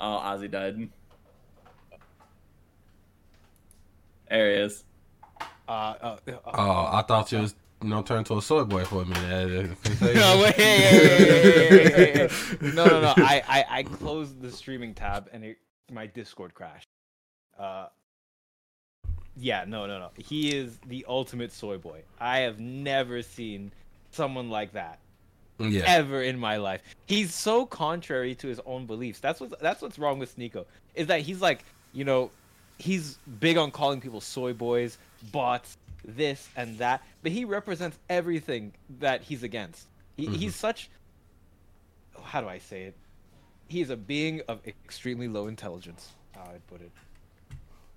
Oh, 0.00 0.20
Ozzy 0.24 0.50
died. 0.50 0.88
There 4.28 4.50
he 4.50 4.56
is. 4.56 4.84
Uh, 5.68 5.70
uh, 5.70 6.16
uh, 6.26 6.32
Oh, 6.46 6.88
I 6.92 7.04
thought 7.06 7.30
you 7.30 7.38
was 7.38 7.54
you 7.82 7.88
know 7.90 8.02
turned 8.02 8.26
to 8.26 8.38
a 8.38 8.42
soy 8.42 8.64
boy 8.64 8.84
for 8.84 9.02
a 9.02 9.06
minute. 9.06 9.70
no, 10.00 10.40
wait, 10.42 10.54
hey, 10.56 10.78
hey, 10.78 12.28
hey. 12.28 12.28
no, 12.60 12.86
no, 12.86 13.00
no. 13.00 13.14
I, 13.16 13.42
I, 13.46 13.64
I 13.78 13.82
closed 13.84 14.40
the 14.40 14.50
streaming 14.50 14.94
tab 14.94 15.28
and 15.32 15.44
it, 15.44 15.58
my 15.90 16.06
Discord 16.06 16.54
crashed. 16.54 16.88
Uh, 17.58 17.86
yeah, 19.36 19.64
no, 19.66 19.86
no, 19.86 19.98
no. 19.98 20.10
He 20.16 20.54
is 20.56 20.78
the 20.86 21.04
ultimate 21.08 21.52
soy 21.52 21.76
boy. 21.78 22.02
I 22.20 22.38
have 22.40 22.60
never 22.60 23.22
seen 23.22 23.72
someone 24.12 24.48
like 24.48 24.72
that 24.72 25.00
Yeah. 25.58 25.82
ever 25.86 26.22
in 26.22 26.38
my 26.38 26.56
life. 26.56 26.82
He's 27.06 27.34
so 27.34 27.66
contrary 27.66 28.34
to 28.36 28.46
his 28.46 28.60
own 28.64 28.86
beliefs. 28.86 29.18
That's 29.20 29.40
what's 29.40 29.54
that's 29.60 29.82
what's 29.82 29.98
wrong 29.98 30.18
with 30.18 30.36
Sneako. 30.36 30.66
Is 30.94 31.08
that 31.08 31.20
he's 31.22 31.40
like, 31.40 31.64
you 31.92 32.04
know, 32.04 32.30
he's 32.78 33.18
big 33.40 33.56
on 33.56 33.70
calling 33.72 34.00
people 34.00 34.20
soy 34.20 34.52
boys, 34.52 34.98
bots, 35.32 35.76
this 36.04 36.48
and 36.56 36.78
that, 36.78 37.02
but 37.22 37.32
he 37.32 37.44
represents 37.44 37.98
everything 38.08 38.72
that 39.00 39.22
he's 39.22 39.42
against. 39.42 39.86
He, 40.16 40.26
Mhm. 40.28 40.36
He's 40.36 40.54
such 40.54 40.90
how 42.22 42.40
do 42.40 42.48
I 42.48 42.58
say 42.58 42.84
it? 42.84 42.94
He 43.68 43.80
is 43.80 43.90
a 43.90 43.96
being 43.96 44.40
of 44.48 44.60
extremely 44.66 45.26
low 45.28 45.46
intelligence. 45.48 46.12
How 46.34 46.42
I'd 46.52 46.64
put 46.68 46.80
it. 46.80 46.90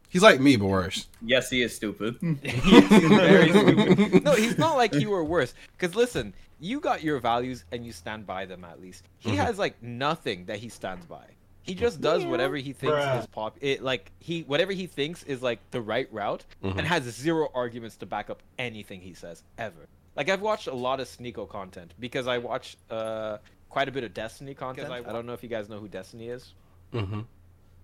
He's 0.09 0.21
like 0.21 0.39
me, 0.39 0.55
but 0.55 0.65
worse. 0.67 1.07
Yes, 1.21 1.49
he 1.49 1.61
is 1.61 1.75
stupid. 1.75 2.15
He's 2.43 2.83
very 2.87 3.49
stupid. 3.51 4.23
No, 4.23 4.31
he's 4.33 4.57
not 4.57 4.77
like 4.77 4.93
you 4.95 5.11
or 5.11 5.23
worse. 5.23 5.53
Because 5.77 5.95
listen, 5.95 6.33
you 6.59 6.79
got 6.79 7.03
your 7.03 7.19
values 7.19 7.65
and 7.71 7.85
you 7.85 7.91
stand 7.91 8.25
by 8.25 8.45
them 8.45 8.63
at 8.63 8.81
least. 8.81 9.03
He 9.19 9.31
Mhm. 9.31 9.35
has 9.37 9.59
like 9.59 9.81
nothing 9.83 10.45
that 10.45 10.59
he 10.59 10.69
stands 10.69 11.05
by. 11.05 11.25
He 11.61 11.75
just 11.75 11.99
does 11.99 12.23
whatever 12.25 12.55
he 12.55 12.71
thinks 12.71 12.95
Bruh. 12.95 13.19
is 13.19 13.25
pop. 13.27 13.57
It 13.59 13.83
like 13.83 14.11
he 14.19 14.43
whatever 14.43 14.71
he 14.71 14.87
thinks 14.87 15.23
is 15.23 15.41
like 15.43 15.59
the 15.71 15.81
right 15.81 16.07
route, 16.13 16.45
Mhm. 16.63 16.77
and 16.77 16.87
has 16.87 17.03
zero 17.03 17.49
arguments 17.53 17.97
to 17.97 18.05
back 18.05 18.29
up 18.29 18.41
anything 18.57 19.01
he 19.01 19.13
says 19.13 19.43
ever. 19.57 19.87
Like 20.15 20.29
I've 20.29 20.41
watched 20.41 20.67
a 20.67 20.73
lot 20.73 21.01
of 21.01 21.07
Sneako 21.09 21.49
content 21.49 21.93
because 21.99 22.25
I 22.25 22.37
watch 22.37 22.77
uh 22.89 23.39
quite 23.69 23.89
a 23.89 23.91
bit 23.91 24.05
of 24.05 24.13
Destiny 24.13 24.53
content. 24.53 24.89
I, 24.89 24.99
I 24.99 25.11
don't 25.11 25.25
know 25.25 25.33
if 25.33 25.43
you 25.43 25.49
guys 25.49 25.67
know 25.67 25.79
who 25.79 25.89
Destiny 25.89 26.29
is. 26.29 26.53
Mm-hmm. 26.93 27.19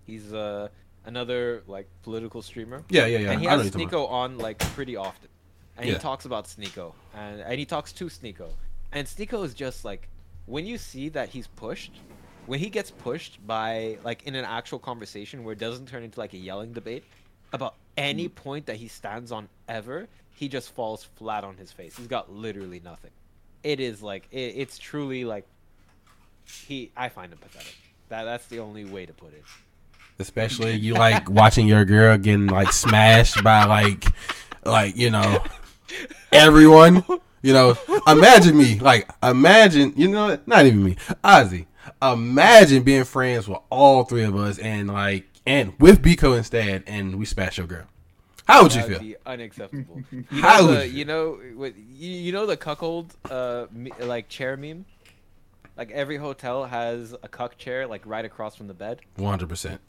He's 0.06 0.32
uh 0.32 0.68
another 1.06 1.62
like 1.66 1.88
political 2.02 2.42
streamer. 2.42 2.82
Yeah, 2.88 3.06
yeah, 3.06 3.18
yeah. 3.18 3.30
And 3.32 3.40
he 3.40 3.46
has 3.46 3.70
Sneako 3.70 4.10
on 4.10 4.38
like 4.38 4.58
pretty 4.74 4.96
often, 4.96 5.28
and 5.76 5.86
he 5.88 5.94
talks 5.96 6.24
about 6.24 6.46
Sneako, 6.46 6.92
and 7.14 7.40
and 7.40 7.58
he 7.58 7.64
talks 7.64 7.92
to 7.94 8.06
Sneako, 8.06 8.48
and 8.92 9.06
Sneako 9.06 9.44
is 9.44 9.54
just 9.54 9.84
like 9.84 10.08
when 10.46 10.66
you 10.66 10.78
see 10.78 11.08
that 11.10 11.28
he's 11.28 11.46
pushed, 11.46 11.92
when 12.46 12.58
he 12.58 12.68
gets 12.68 12.90
pushed 12.90 13.44
by 13.46 13.98
like 14.04 14.24
in 14.24 14.34
an 14.34 14.44
actual 14.44 14.78
conversation 14.78 15.44
where 15.44 15.52
it 15.52 15.58
doesn't 15.58 15.86
turn 15.88 16.02
into 16.02 16.20
like 16.20 16.34
a 16.34 16.38
yelling 16.38 16.72
debate 16.72 17.04
about 17.52 17.74
any 17.96 18.28
point 18.28 18.66
that 18.66 18.76
he 18.76 18.88
stands 18.88 19.30
on 19.32 19.48
ever, 19.68 20.08
he 20.34 20.48
just 20.48 20.74
falls 20.74 21.04
flat 21.16 21.44
on 21.44 21.56
his 21.56 21.72
face. 21.72 21.96
He's 21.96 22.08
got 22.08 22.32
literally 22.32 22.80
nothing. 22.80 23.12
It 23.62 23.80
is 23.80 24.02
like 24.02 24.26
it, 24.30 24.54
it's 24.56 24.78
truly 24.78 25.24
like 25.24 25.46
he. 26.44 26.90
I 26.96 27.08
find 27.08 27.32
him 27.32 27.38
pathetic. 27.38 27.76
That 28.08 28.24
that's 28.24 28.46
the 28.46 28.60
only 28.60 28.84
way 28.84 29.06
to 29.06 29.12
put 29.12 29.32
it. 29.32 29.44
Especially 30.18 30.72
you 30.74 30.94
like 30.94 31.28
watching 31.28 31.66
your 31.66 31.84
girl 31.84 32.16
getting 32.18 32.46
like 32.46 32.72
smashed 32.72 33.42
by 33.42 33.64
like 33.64 34.04
like 34.64 34.96
you 34.96 35.10
know 35.10 35.42
everyone. 36.32 37.04
You 37.42 37.52
know, 37.52 37.76
imagine 38.06 38.56
me 38.56 38.78
like 38.78 39.08
imagine 39.22 39.92
you 39.96 40.08
know 40.08 40.38
not 40.46 40.64
even 40.66 40.82
me 40.82 40.96
Ozzy. 41.22 41.66
Imagine 42.00 42.82
being 42.82 43.04
friends 43.04 43.46
with 43.48 43.58
all 43.70 44.04
three 44.04 44.22
of 44.24 44.34
us 44.36 44.58
and 44.58 44.88
like 44.88 45.26
and 45.46 45.74
with 45.78 46.00
Biko 46.00 46.36
instead, 46.38 46.84
and 46.86 47.16
we 47.18 47.26
smash 47.26 47.58
your 47.58 47.66
girl. 47.66 47.84
How 48.46 48.62
would 48.62 48.74
you 48.74 48.82
That 48.82 48.88
feel? 48.88 48.98
Be 49.00 49.16
unacceptable. 49.26 50.02
You 50.10 50.24
How 50.42 50.60
know 50.60 50.66
would 50.68 50.78
the, 50.80 50.88
you 50.88 50.92
you 50.98 51.04
know 51.04 51.38
what 51.54 51.76
you, 51.76 52.10
you 52.10 52.32
know 52.32 52.46
the 52.46 52.56
cuckold 52.56 53.14
uh 53.30 53.66
me, 53.72 53.90
like 54.00 54.28
chair 54.28 54.56
meme. 54.56 54.86
Like 55.76 55.90
every 55.90 56.16
hotel 56.18 56.64
has 56.64 57.14
a 57.22 57.28
cuck 57.28 57.58
chair 57.58 57.86
like 57.86 58.02
right 58.06 58.24
across 58.24 58.54
from 58.56 58.68
the 58.68 58.74
bed. 58.74 59.00
One 59.16 59.30
hundred 59.30 59.48
percent. 59.48 59.80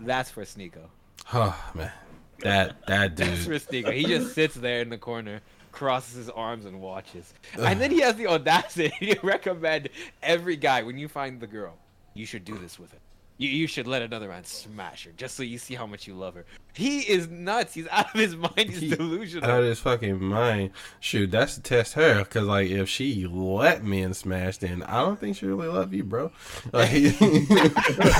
That's 0.00 0.30
for 0.30 0.44
Sneako. 0.44 0.88
Oh 1.32 1.70
man, 1.74 1.92
that 2.40 2.86
that 2.86 3.14
dude. 3.16 3.28
That's 3.28 3.44
for. 3.44 3.58
Sneako. 3.58 3.92
He 3.92 4.04
just 4.04 4.34
sits 4.34 4.54
there 4.54 4.80
in 4.80 4.90
the 4.90 4.98
corner 4.98 5.40
crosses 5.74 6.14
his 6.14 6.30
arms 6.30 6.64
and 6.64 6.80
watches. 6.80 7.34
And 7.58 7.80
then 7.80 7.90
he 7.90 8.00
has 8.00 8.14
the 8.14 8.28
audacity 8.28 8.90
to 9.14 9.20
recommend 9.22 9.88
every 10.22 10.56
guy 10.56 10.82
when 10.82 10.96
you 10.96 11.08
find 11.08 11.40
the 11.40 11.46
girl, 11.46 11.76
you 12.14 12.24
should 12.24 12.44
do 12.44 12.56
this 12.56 12.78
with 12.78 12.92
her. 12.92 12.98
You, 13.36 13.48
you 13.48 13.66
should 13.66 13.88
let 13.88 14.00
another 14.02 14.28
man 14.28 14.44
smash 14.44 15.06
her 15.06 15.12
just 15.16 15.34
so 15.34 15.42
you 15.42 15.58
see 15.58 15.74
how 15.74 15.86
much 15.86 16.06
you 16.06 16.14
love 16.14 16.34
her. 16.34 16.44
He 16.72 17.00
is 17.00 17.28
nuts. 17.28 17.74
He's 17.74 17.88
out 17.88 18.14
of 18.14 18.20
his 18.20 18.36
mind. 18.36 18.70
He's 18.70 18.96
delusional. 18.96 19.50
Out 19.50 19.60
of 19.60 19.66
his 19.66 19.80
fucking 19.80 20.22
mind. 20.22 20.70
Shoot, 21.00 21.32
that's 21.32 21.56
to 21.56 21.60
test 21.60 21.94
her. 21.94 22.20
Because, 22.20 22.46
like, 22.46 22.70
if 22.70 22.88
she 22.88 23.26
let 23.26 23.82
men 23.82 24.14
smash, 24.14 24.58
then 24.58 24.84
I 24.84 25.00
don't 25.00 25.18
think 25.18 25.36
she 25.36 25.46
really 25.46 25.66
love 25.66 25.92
you, 25.92 26.04
bro. 26.04 26.30
Like, 26.72 26.92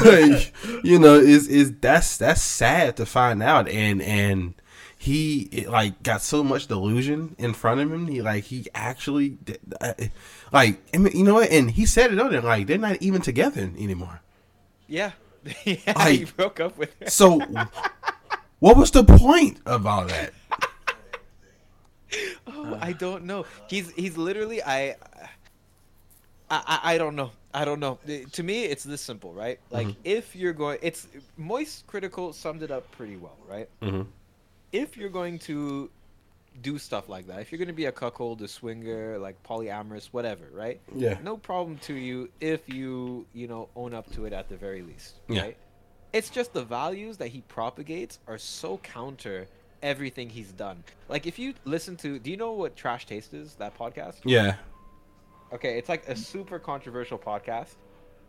like, 0.05 0.53
you 0.83 0.99
know, 0.99 1.15
is 1.15 1.47
is 1.47 1.73
that's 1.81 2.17
that's 2.17 2.43
sad 2.43 2.97
to 2.97 3.07
find 3.07 3.41
out. 3.41 3.69
And 3.69 4.03
and 4.03 4.55
he 4.97 5.49
it, 5.53 5.69
like 5.69 6.03
got 6.03 6.23
so 6.23 6.43
much 6.43 6.67
delusion 6.67 7.37
in 7.39 7.53
front 7.53 7.81
of 7.81 7.93
him. 7.93 8.09
He 8.09 8.23
like 8.23 8.45
he 8.45 8.67
actually 8.75 9.39
uh, 9.81 9.95
like 10.53 10.79
I 10.93 10.99
mean, 10.99 11.17
you 11.17 11.25
know 11.25 11.35
what? 11.35 11.51
And 11.51 11.71
he 11.71 11.87
said 11.87 12.13
it 12.13 12.19
on 12.19 12.33
there. 12.33 12.41
Like 12.41 12.67
they're 12.67 12.79
not 12.79 13.01
even 13.03 13.21
together 13.21 13.61
anymore. 13.61 14.23
Yeah. 14.95 15.11
yeah, 15.65 16.09
he 16.09 16.25
broke 16.25 16.61
up 16.61 16.79
with 16.79 16.95
her. 17.01 17.11
So, 17.11 17.41
what 18.61 18.77
was 18.77 18.91
the 18.93 19.03
point 19.05 19.59
of 19.67 19.87
all 19.87 20.07
that? 20.07 20.33
Oh, 22.47 22.79
I 22.81 22.93
don't 22.93 23.25
know. 23.25 23.45
He's 23.69 23.91
he's 23.91 24.17
literally 24.17 24.63
I, 24.63 24.95
I 26.49 26.61
I 26.67 26.81
I 26.95 26.99
don't 26.99 27.17
know. 27.17 27.33
I 27.53 27.65
don't 27.65 27.81
know. 27.81 27.99
To 28.33 28.43
me, 28.43 28.65
it's 28.65 28.85
this 28.85 29.01
simple, 29.01 29.33
right? 29.35 29.59
Like 29.71 29.89
Mhm. 29.89 29.97
if 30.05 30.37
you're 30.37 30.53
going, 30.53 30.79
it's 30.81 31.09
Moist 31.37 31.87
Critikal 31.89 32.33
summed 32.33 32.63
it 32.63 32.71
up 32.71 32.89
pretty 32.93 33.17
well, 33.17 33.37
right? 33.49 33.69
Mhm. 33.83 34.07
If 34.71 34.97
you're 34.97 35.11
going 35.11 35.41
to 35.51 35.91
do 36.63 36.79
stuff 36.79 37.09
like 37.09 37.27
that, 37.27 37.41
if 37.41 37.51
you're 37.51 37.59
going 37.59 37.69
to 37.69 37.75
be 37.75 37.87
a 37.87 37.93
cuckold, 37.93 38.41
a 38.43 38.49
swinger, 38.49 39.19
like 39.19 39.43
polyamorous, 39.43 40.07
whatever, 40.13 40.45
right? 40.53 40.81
Yeah. 40.95 41.19
No 41.23 41.37
problem 41.37 41.79
to 41.79 41.95
you 41.95 42.31
if 42.41 42.69
you 42.69 43.27
you 43.33 43.49
know 43.49 43.69
own 43.75 43.93
up 43.95 44.11
to 44.13 44.25
it 44.27 44.33
at 44.33 44.49
the 44.49 44.57
very 44.57 44.83
least, 44.83 45.15
Yeah. 45.29 45.43
right? 45.43 45.57
It's 46.13 46.31
just 46.31 46.53
the 46.53 46.65
values 46.65 47.17
that 47.17 47.29
he 47.29 47.41
propagates 47.43 48.21
are 48.29 48.39
so 48.39 48.79
counter 48.79 49.49
everything 49.83 50.31
he's 50.31 50.53
done. 50.53 50.85
Like 51.09 51.27
if 51.27 51.39
you 51.39 51.55
listen 51.65 51.97
to, 51.99 52.19
do 52.21 52.31
you 52.31 52.37
know 52.37 52.53
what 52.53 52.77
Trash 52.77 53.07
Taste 53.07 53.35
is? 53.35 53.55
That 53.57 53.77
podcast? 53.77 54.17
Yeah. 54.25 54.55
Okay, 55.53 55.77
it's 55.79 55.89
like 55.89 56.09
a 56.09 56.17
super 56.17 56.59
controversial 56.59 57.19
podcast 57.19 57.75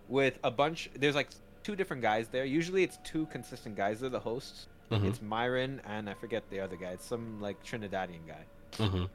with 0.09 0.37
a 0.43 0.51
bunch. 0.51 0.89
There's 0.95 1.15
like 1.15 1.29
two 1.63 1.75
different 1.75 2.01
guys 2.01 2.27
there. 2.27 2.45
Usually, 2.45 2.83
it's 2.83 2.97
two 3.03 3.25
consistent 3.27 3.75
guys. 3.75 3.99
They're 3.99 4.09
the 4.09 4.19
hosts. 4.19 4.67
Mhm. 4.91 5.05
It's 5.05 5.21
Myron 5.21 5.81
and 5.85 6.09
I 6.09 6.13
forget 6.13 6.43
the 6.49 6.59
other 6.59 6.75
guy. 6.75 6.89
It's 6.91 7.05
some 7.05 7.41
like 7.41 7.63
Trinidadian 7.63 8.27
guy. 8.27 8.45
Mm-hmm. 8.77 9.05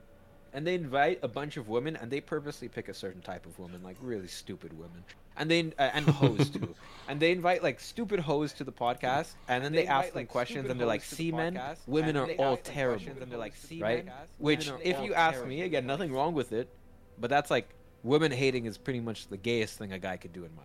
And 0.53 0.67
they 0.67 0.75
invite 0.75 1.21
a 1.23 1.29
bunch 1.29 1.57
of 1.57 1.69
women, 1.69 1.95
and 1.95 2.11
they 2.11 2.21
purposely 2.21 2.67
pick 2.69 2.89
a 2.89 2.95
certain 2.95 3.23
type 3.23 3.47
of 3.47 3.57
woman, 3.61 3.85
like 3.85 3.97
really 4.01 4.27
stupid 4.27 4.77
women, 4.77 5.05
and 5.37 5.49
they 5.49 5.73
uh, 5.79 5.91
and 5.95 6.05
hoes 6.21 6.51
too. 6.51 6.75
And 7.07 7.21
they 7.21 7.31
invite 7.31 7.63
like 7.63 7.79
stupid 7.79 8.19
hoes 8.19 8.53
to 8.55 8.65
the 8.65 8.73
podcast, 8.73 9.35
and 9.47 9.65
then 9.65 9.71
they, 9.71 9.87
ask 9.87 10.13
them 10.13 10.27
questions, 10.27 10.69
and 10.69 10.81
they're 10.81 10.89
like, 10.89 11.05
"See, 11.05 11.31
men, 11.31 11.61
women 11.87 12.17
are 12.17 12.29
all 12.33 12.57
terrible." 12.57 13.07
and 13.21 13.31
they're 13.31 13.39
like, 13.39 13.55
"See, 13.55 13.81
right? 13.81 14.09
Which, 14.39 14.73
if 14.83 15.01
you 15.03 15.15
ask 15.15 15.35
terrible." 15.35 15.51
me, 15.51 15.63
again, 15.63 15.87
nothing 15.87 16.13
wrong 16.13 16.35
with 16.35 16.53
it, 16.53 16.69
but 17.17 17.31
that's 17.31 17.49
like 17.51 17.69
women 18.03 18.33
hating 18.33 18.67
is 18.67 18.77
pretty 18.77 19.01
much 19.01 19.29
the 19.29 19.37
gayest 19.37 19.79
thing 19.79 19.93
a 19.93 20.01
guy 20.01 20.17
could 20.17 20.33
do 20.33 20.45
in 20.45 20.51
my. 20.57 20.63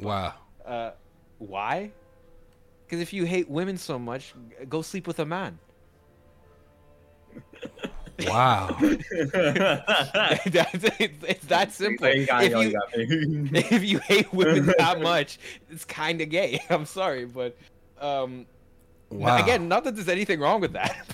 Wow. 0.00 0.34
Uh, 0.64 0.90
why? 1.38 1.92
Because 2.88 3.02
if 3.02 3.12
you 3.12 3.26
hate 3.26 3.50
women 3.50 3.76
so 3.76 3.98
much, 3.98 4.32
go 4.66 4.80
sleep 4.80 5.06
with 5.06 5.18
a 5.18 5.26
man. 5.26 5.58
Wow. 8.26 8.68
That's, 8.80 9.04
it's, 10.98 11.22
it's 11.22 11.46
that 11.48 11.72
simple. 11.72 12.06
If 12.06 12.14
you 12.14 12.20
you, 12.60 12.72
got 12.72 12.96
me. 12.96 13.50
if 13.60 13.84
you 13.84 13.98
hate 13.98 14.32
women 14.32 14.72
that 14.78 15.02
much, 15.02 15.38
it's 15.68 15.84
kind 15.84 16.22
of 16.22 16.30
gay. 16.30 16.60
I'm 16.70 16.86
sorry, 16.86 17.26
but 17.26 17.58
um, 18.00 18.46
Wow. 19.10 19.42
again, 19.42 19.68
not 19.68 19.84
that 19.84 19.94
there's 19.94 20.08
anything 20.08 20.40
wrong 20.40 20.62
with 20.62 20.72
that, 20.72 21.06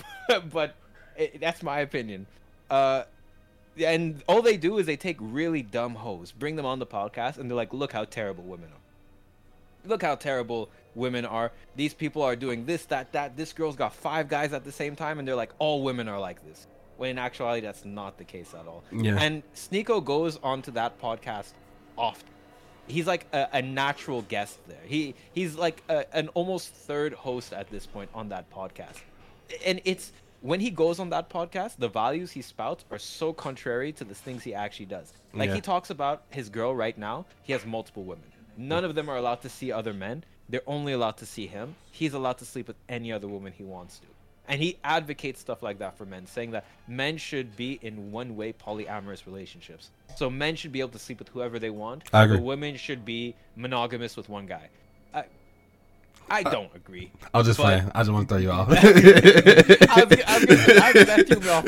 but 0.51 0.75
it, 1.17 1.41
that's 1.41 1.61
my 1.61 1.79
opinion. 1.79 2.25
Uh, 2.69 3.03
and 3.77 4.23
all 4.27 4.41
they 4.41 4.55
do 4.55 4.77
is 4.77 4.85
they 4.85 4.95
take 4.95 5.17
really 5.19 5.61
dumb 5.61 5.95
hoes, 5.95 6.31
bring 6.31 6.55
them 6.55 6.65
on 6.65 6.79
the 6.79 6.85
podcast, 6.85 7.37
and 7.37 7.49
they're 7.49 7.55
like, 7.55 7.73
"Look 7.73 7.91
how 7.91 8.05
terrible 8.05 8.45
women 8.45 8.69
are. 8.69 9.89
Look 9.89 10.01
how 10.01 10.15
terrible 10.15 10.69
women 10.95 11.25
are. 11.25 11.51
These 11.75 11.93
people 11.93 12.21
are 12.23 12.35
doing 12.35 12.65
this, 12.65 12.85
that, 12.85 13.11
that. 13.13 13.35
This 13.37 13.53
girl's 13.53 13.75
got 13.75 13.93
five 13.93 14.27
guys 14.29 14.53
at 14.53 14.63
the 14.63 14.71
same 14.71 14.95
time, 14.95 15.19
and 15.19 15.27
they're 15.27 15.35
like, 15.35 15.51
all 15.59 15.83
women 15.83 16.07
are 16.07 16.19
like 16.19 16.43
this." 16.45 16.67
When 16.97 17.09
in 17.09 17.19
actuality, 17.19 17.59
that's 17.59 17.83
not 17.83 18.17
the 18.17 18.23
case 18.23 18.53
at 18.53 18.67
all. 18.67 18.83
Yeah. 18.91 19.17
And 19.19 19.43
Sneako 19.53 20.03
goes 20.03 20.39
onto 20.41 20.71
that 20.71 20.99
podcast 21.01 21.51
often. 21.97 22.29
He's 22.87 23.05
like 23.07 23.27
a, 23.33 23.49
a 23.53 23.61
natural 23.61 24.21
guest 24.23 24.59
there. 24.67 24.79
He 24.85 25.15
he's 25.33 25.55
like 25.55 25.83
a, 25.89 26.05
an 26.15 26.29
almost 26.29 26.69
third 26.73 27.13
host 27.13 27.51
at 27.51 27.69
this 27.69 27.85
point 27.85 28.09
on 28.13 28.29
that 28.29 28.49
podcast, 28.49 29.01
and 29.65 29.81
it's 29.85 30.13
when 30.41 30.59
he 30.59 30.69
goes 30.69 30.99
on 30.99 31.09
that 31.09 31.29
podcast, 31.29 31.77
the 31.79 31.87
values 31.89 32.31
he 32.31 32.41
spouts 32.43 32.85
are 32.91 32.99
so 32.99 33.33
contrary 33.33 33.91
to 33.93 34.03
the 34.03 34.13
things 34.13 34.43
he 34.43 34.53
actually 34.53 34.85
does. 34.85 35.11
Like 35.33 35.49
Yeah. 35.49 35.55
he 35.55 35.61
talks 35.61 35.89
about 35.89 36.23
his 36.29 36.49
girl 36.49 36.75
right 36.75 36.95
now. 36.97 37.25
He 37.41 37.51
has 37.53 37.65
multiple 37.65 38.03
women. 38.03 38.31
None 38.55 38.85
of 38.85 38.93
them 38.93 39.09
are 39.09 39.17
allowed 39.17 39.41
to 39.41 39.49
see 39.49 39.71
other 39.71 39.93
men. 39.93 40.23
They're 40.49 40.61
only 40.67 40.93
allowed 40.93 41.17
to 41.17 41.25
see 41.25 41.47
him. 41.47 41.75
He's 41.91 42.13
allowed 42.13 42.37
to 42.39 42.45
sleep 42.45 42.67
with 42.67 42.75
any 42.87 43.11
other 43.11 43.27
woman 43.27 43.53
he 43.55 43.63
wants 43.63 43.99
to. 43.99 44.05
And 44.47 44.61
he 44.61 44.77
advocates 44.83 45.39
stuff 45.39 45.63
like 45.63 45.79
that 45.79 45.97
for 45.97 46.05
men, 46.05 46.27
saying 46.27 46.51
that 46.51 46.65
men 46.87 47.17
should 47.17 47.55
be 47.55 47.79
in 47.81 48.11
one 48.11 48.35
way 48.35 48.53
polyamorous 48.53 49.25
relationships. 49.25 49.89
So 50.17 50.29
men 50.29 50.55
should 50.55 50.71
be 50.71 50.81
able 50.81 50.91
to 50.91 50.99
sleep 50.99 51.17
with 51.17 51.29
whoever 51.29 51.57
they 51.57 51.71
want. 51.71 52.03
I 52.13 52.23
agree. 52.25 52.37
But 52.37 52.43
women 52.43 52.77
should 52.77 53.05
be 53.05 53.33
monogamous 53.55 54.15
with 54.15 54.29
one 54.29 54.45
guy. 54.45 54.69
I, 55.15 55.25
I 56.29 56.43
don't 56.43 56.69
agree. 56.75 57.11
I 57.33 57.39
was 57.39 57.47
just 57.47 57.57
but- 57.57 57.63
playing. 57.63 57.91
I 57.95 58.01
just 58.01 58.11
want 58.11 58.29
to 58.29 58.35
throw 58.35 58.41
you 58.41 58.51
off. 58.51 58.69
I 58.69 58.73
was, 58.73 58.85
I 60.27 60.37
was 60.39 60.55
gonna, 60.55 60.79
I, 60.79 60.93
that 60.93 61.27
threw 61.27 61.39
me 61.39 61.49
off. 61.49 61.65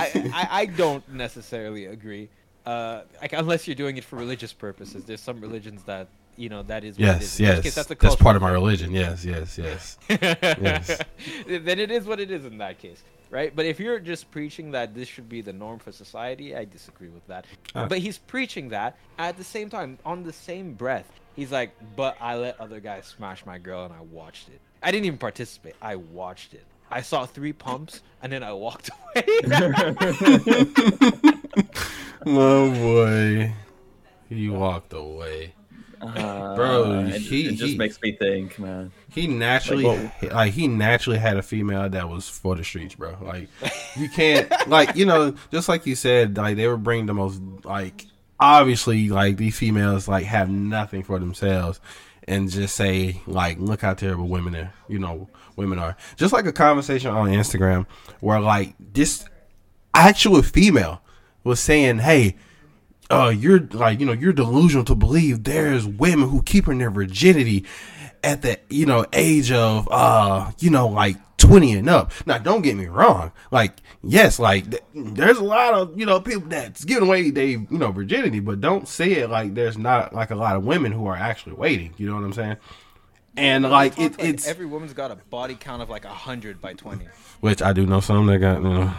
I, 0.00 0.30
I, 0.34 0.60
I 0.62 0.66
don't 0.66 1.06
necessarily 1.12 1.86
agree. 1.86 2.30
Uh, 2.64 3.02
like 3.20 3.32
unless 3.32 3.66
you're 3.66 3.74
doing 3.74 3.96
it 3.96 4.04
for 4.04 4.16
religious 4.16 4.52
purposes. 4.52 5.04
There's 5.04 5.20
some 5.20 5.40
religions 5.40 5.82
that 5.84 6.08
you 6.36 6.48
know 6.48 6.62
that 6.64 6.84
is. 6.84 6.96
what 6.96 7.06
yes, 7.06 7.22
is. 7.22 7.40
Yes. 7.40 7.62
case, 7.62 7.74
That's, 7.74 7.90
a 7.90 8.16
part 8.16 8.36
of 8.36 8.42
my 8.42 8.50
religion. 8.50 8.92
Yes, 8.92 9.24
yes, 9.24 9.58
yes. 9.58 9.98
yes. 10.08 11.00
then 11.46 11.78
it 11.78 11.90
is 11.90 12.06
what 12.06 12.20
it 12.20 12.30
is 12.30 12.44
in 12.44 12.58
that 12.58 12.78
case, 12.78 13.02
right? 13.30 13.54
But 13.54 13.66
if 13.66 13.78
you're 13.78 13.98
just 13.98 14.30
preaching 14.30 14.70
that 14.72 14.94
this 14.94 15.08
should 15.08 15.28
be 15.28 15.40
the 15.40 15.52
norm 15.52 15.78
for 15.78 15.92
society, 15.92 16.56
I 16.56 16.64
disagree 16.64 17.08
with 17.08 17.26
that. 17.26 17.46
Ah. 17.74 17.86
But 17.86 17.98
he's 17.98 18.18
preaching 18.18 18.68
that 18.70 18.96
at 19.18 19.36
the 19.36 19.44
same 19.44 19.68
time, 19.68 19.98
on 20.04 20.22
the 20.22 20.32
same 20.32 20.74
breath, 20.74 21.10
he's 21.34 21.52
like, 21.52 21.72
"But 21.96 22.16
I 22.20 22.36
let 22.36 22.60
other 22.60 22.80
guys 22.80 23.06
smash 23.06 23.44
my 23.44 23.58
girl, 23.58 23.84
and 23.84 23.92
I 23.92 24.00
watched 24.00 24.48
it. 24.48 24.60
I 24.82 24.90
didn't 24.90 25.06
even 25.06 25.18
participate. 25.18 25.74
I 25.82 25.96
watched 25.96 26.54
it. 26.54 26.64
I 26.90 27.00
saw 27.00 27.24
three 27.24 27.52
pumps, 27.52 28.02
and 28.22 28.32
then 28.32 28.42
I 28.42 28.52
walked 28.52 28.90
away." 29.14 29.26
My 32.24 32.78
boy, 32.78 33.52
he 34.28 34.48
walked 34.48 34.92
away. 34.92 35.54
Uh, 36.02 36.56
Bro, 36.56 37.04
it, 37.06 37.20
he, 37.20 37.46
it 37.48 37.52
just 37.52 37.72
he- 37.72 37.78
makes 37.78 38.00
me 38.02 38.12
think, 38.12 38.58
man. 38.58 38.90
He 39.08 39.28
naturally, 39.28 39.84
Like, 39.84 40.32
like, 40.32 40.52
he 40.52 40.66
naturally 40.66 41.18
had 41.18 41.36
a 41.36 41.42
female 41.42 41.88
that 41.88 42.08
was 42.08 42.28
for 42.28 42.56
the 42.56 42.64
streets, 42.64 42.94
bro. 42.96 43.16
Like 43.20 43.48
you 43.96 44.08
can't, 44.08 44.50
like 44.68 44.96
you 44.96 45.06
know, 45.06 45.34
just 45.52 45.68
like 45.68 45.86
you 45.86 45.94
said, 45.94 46.36
like 46.36 46.56
they 46.56 46.66
were 46.66 46.76
bringing 46.76 47.06
the 47.06 47.14
most, 47.14 47.40
like 47.64 48.06
obviously, 48.40 49.08
like 49.10 49.36
these 49.36 49.56
females 49.56 50.08
like 50.08 50.24
have 50.24 50.50
nothing 50.50 51.04
for 51.04 51.18
themselves, 51.20 51.78
and 52.26 52.50
just 52.50 52.74
say 52.74 53.20
like, 53.26 53.58
look 53.60 53.82
how 53.82 53.94
terrible 53.94 54.26
women 54.28 54.56
are, 54.56 54.72
you 54.88 54.98
know, 54.98 55.28
women 55.54 55.78
are. 55.78 55.96
Just 56.16 56.32
like 56.32 56.46
a 56.46 56.52
conversation 56.52 57.10
on 57.10 57.28
Instagram 57.28 57.86
where 58.20 58.40
like 58.40 58.74
this 58.78 59.24
actual 59.94 60.42
female 60.42 61.00
was 61.44 61.60
saying, 61.60 61.98
hey 61.98 62.34
uh, 63.12 63.28
you're 63.28 63.60
like, 63.72 64.00
you 64.00 64.06
know, 64.06 64.12
you're 64.12 64.32
delusional 64.32 64.84
to 64.86 64.94
believe 64.94 65.44
there's 65.44 65.86
women 65.86 66.28
who 66.28 66.42
keeping 66.42 66.78
their 66.78 66.90
virginity 66.90 67.64
at 68.24 68.42
the, 68.42 68.58
you 68.70 68.86
know, 68.86 69.04
age 69.12 69.52
of, 69.52 69.86
uh, 69.90 70.50
you 70.58 70.70
know, 70.70 70.88
like 70.88 71.16
20 71.36 71.72
and 71.74 71.90
up. 71.90 72.12
Now, 72.24 72.38
don't 72.38 72.62
get 72.62 72.76
me 72.76 72.86
wrong. 72.86 73.32
Like, 73.50 73.80
yes, 74.02 74.38
like 74.38 74.70
th- 74.70 74.82
there's 74.94 75.38
a 75.38 75.44
lot 75.44 75.74
of, 75.74 75.98
you 75.98 76.06
know, 76.06 76.20
people 76.20 76.48
that's 76.48 76.84
giving 76.84 77.06
away 77.06 77.30
they, 77.30 77.50
you 77.50 77.66
know, 77.70 77.92
virginity, 77.92 78.40
but 78.40 78.60
don't 78.60 78.88
say 78.88 79.12
it 79.12 79.28
like 79.28 79.54
there's 79.54 79.76
not 79.76 80.14
like 80.14 80.30
a 80.30 80.36
lot 80.36 80.56
of 80.56 80.64
women 80.64 80.92
who 80.92 81.06
are 81.06 81.16
actually 81.16 81.54
waiting. 81.54 81.92
You 81.98 82.08
know 82.08 82.14
what 82.14 82.24
I'm 82.24 82.32
saying? 82.32 82.56
And 83.36 83.64
like 83.64 83.98
it, 83.98 84.14
it's 84.18 84.46
every 84.46 84.66
woman's 84.66 84.92
got 84.92 85.10
a 85.10 85.16
body 85.16 85.54
count 85.54 85.80
of 85.82 85.88
like 85.88 86.04
a 86.04 86.08
hundred 86.10 86.60
by 86.60 86.74
twenty. 86.74 87.08
which 87.40 87.62
I 87.62 87.72
do 87.72 87.86
know 87.86 88.00
some 88.00 88.26
that 88.26 88.38
got, 88.38 88.62
you 88.62 88.68
know, 88.68 88.92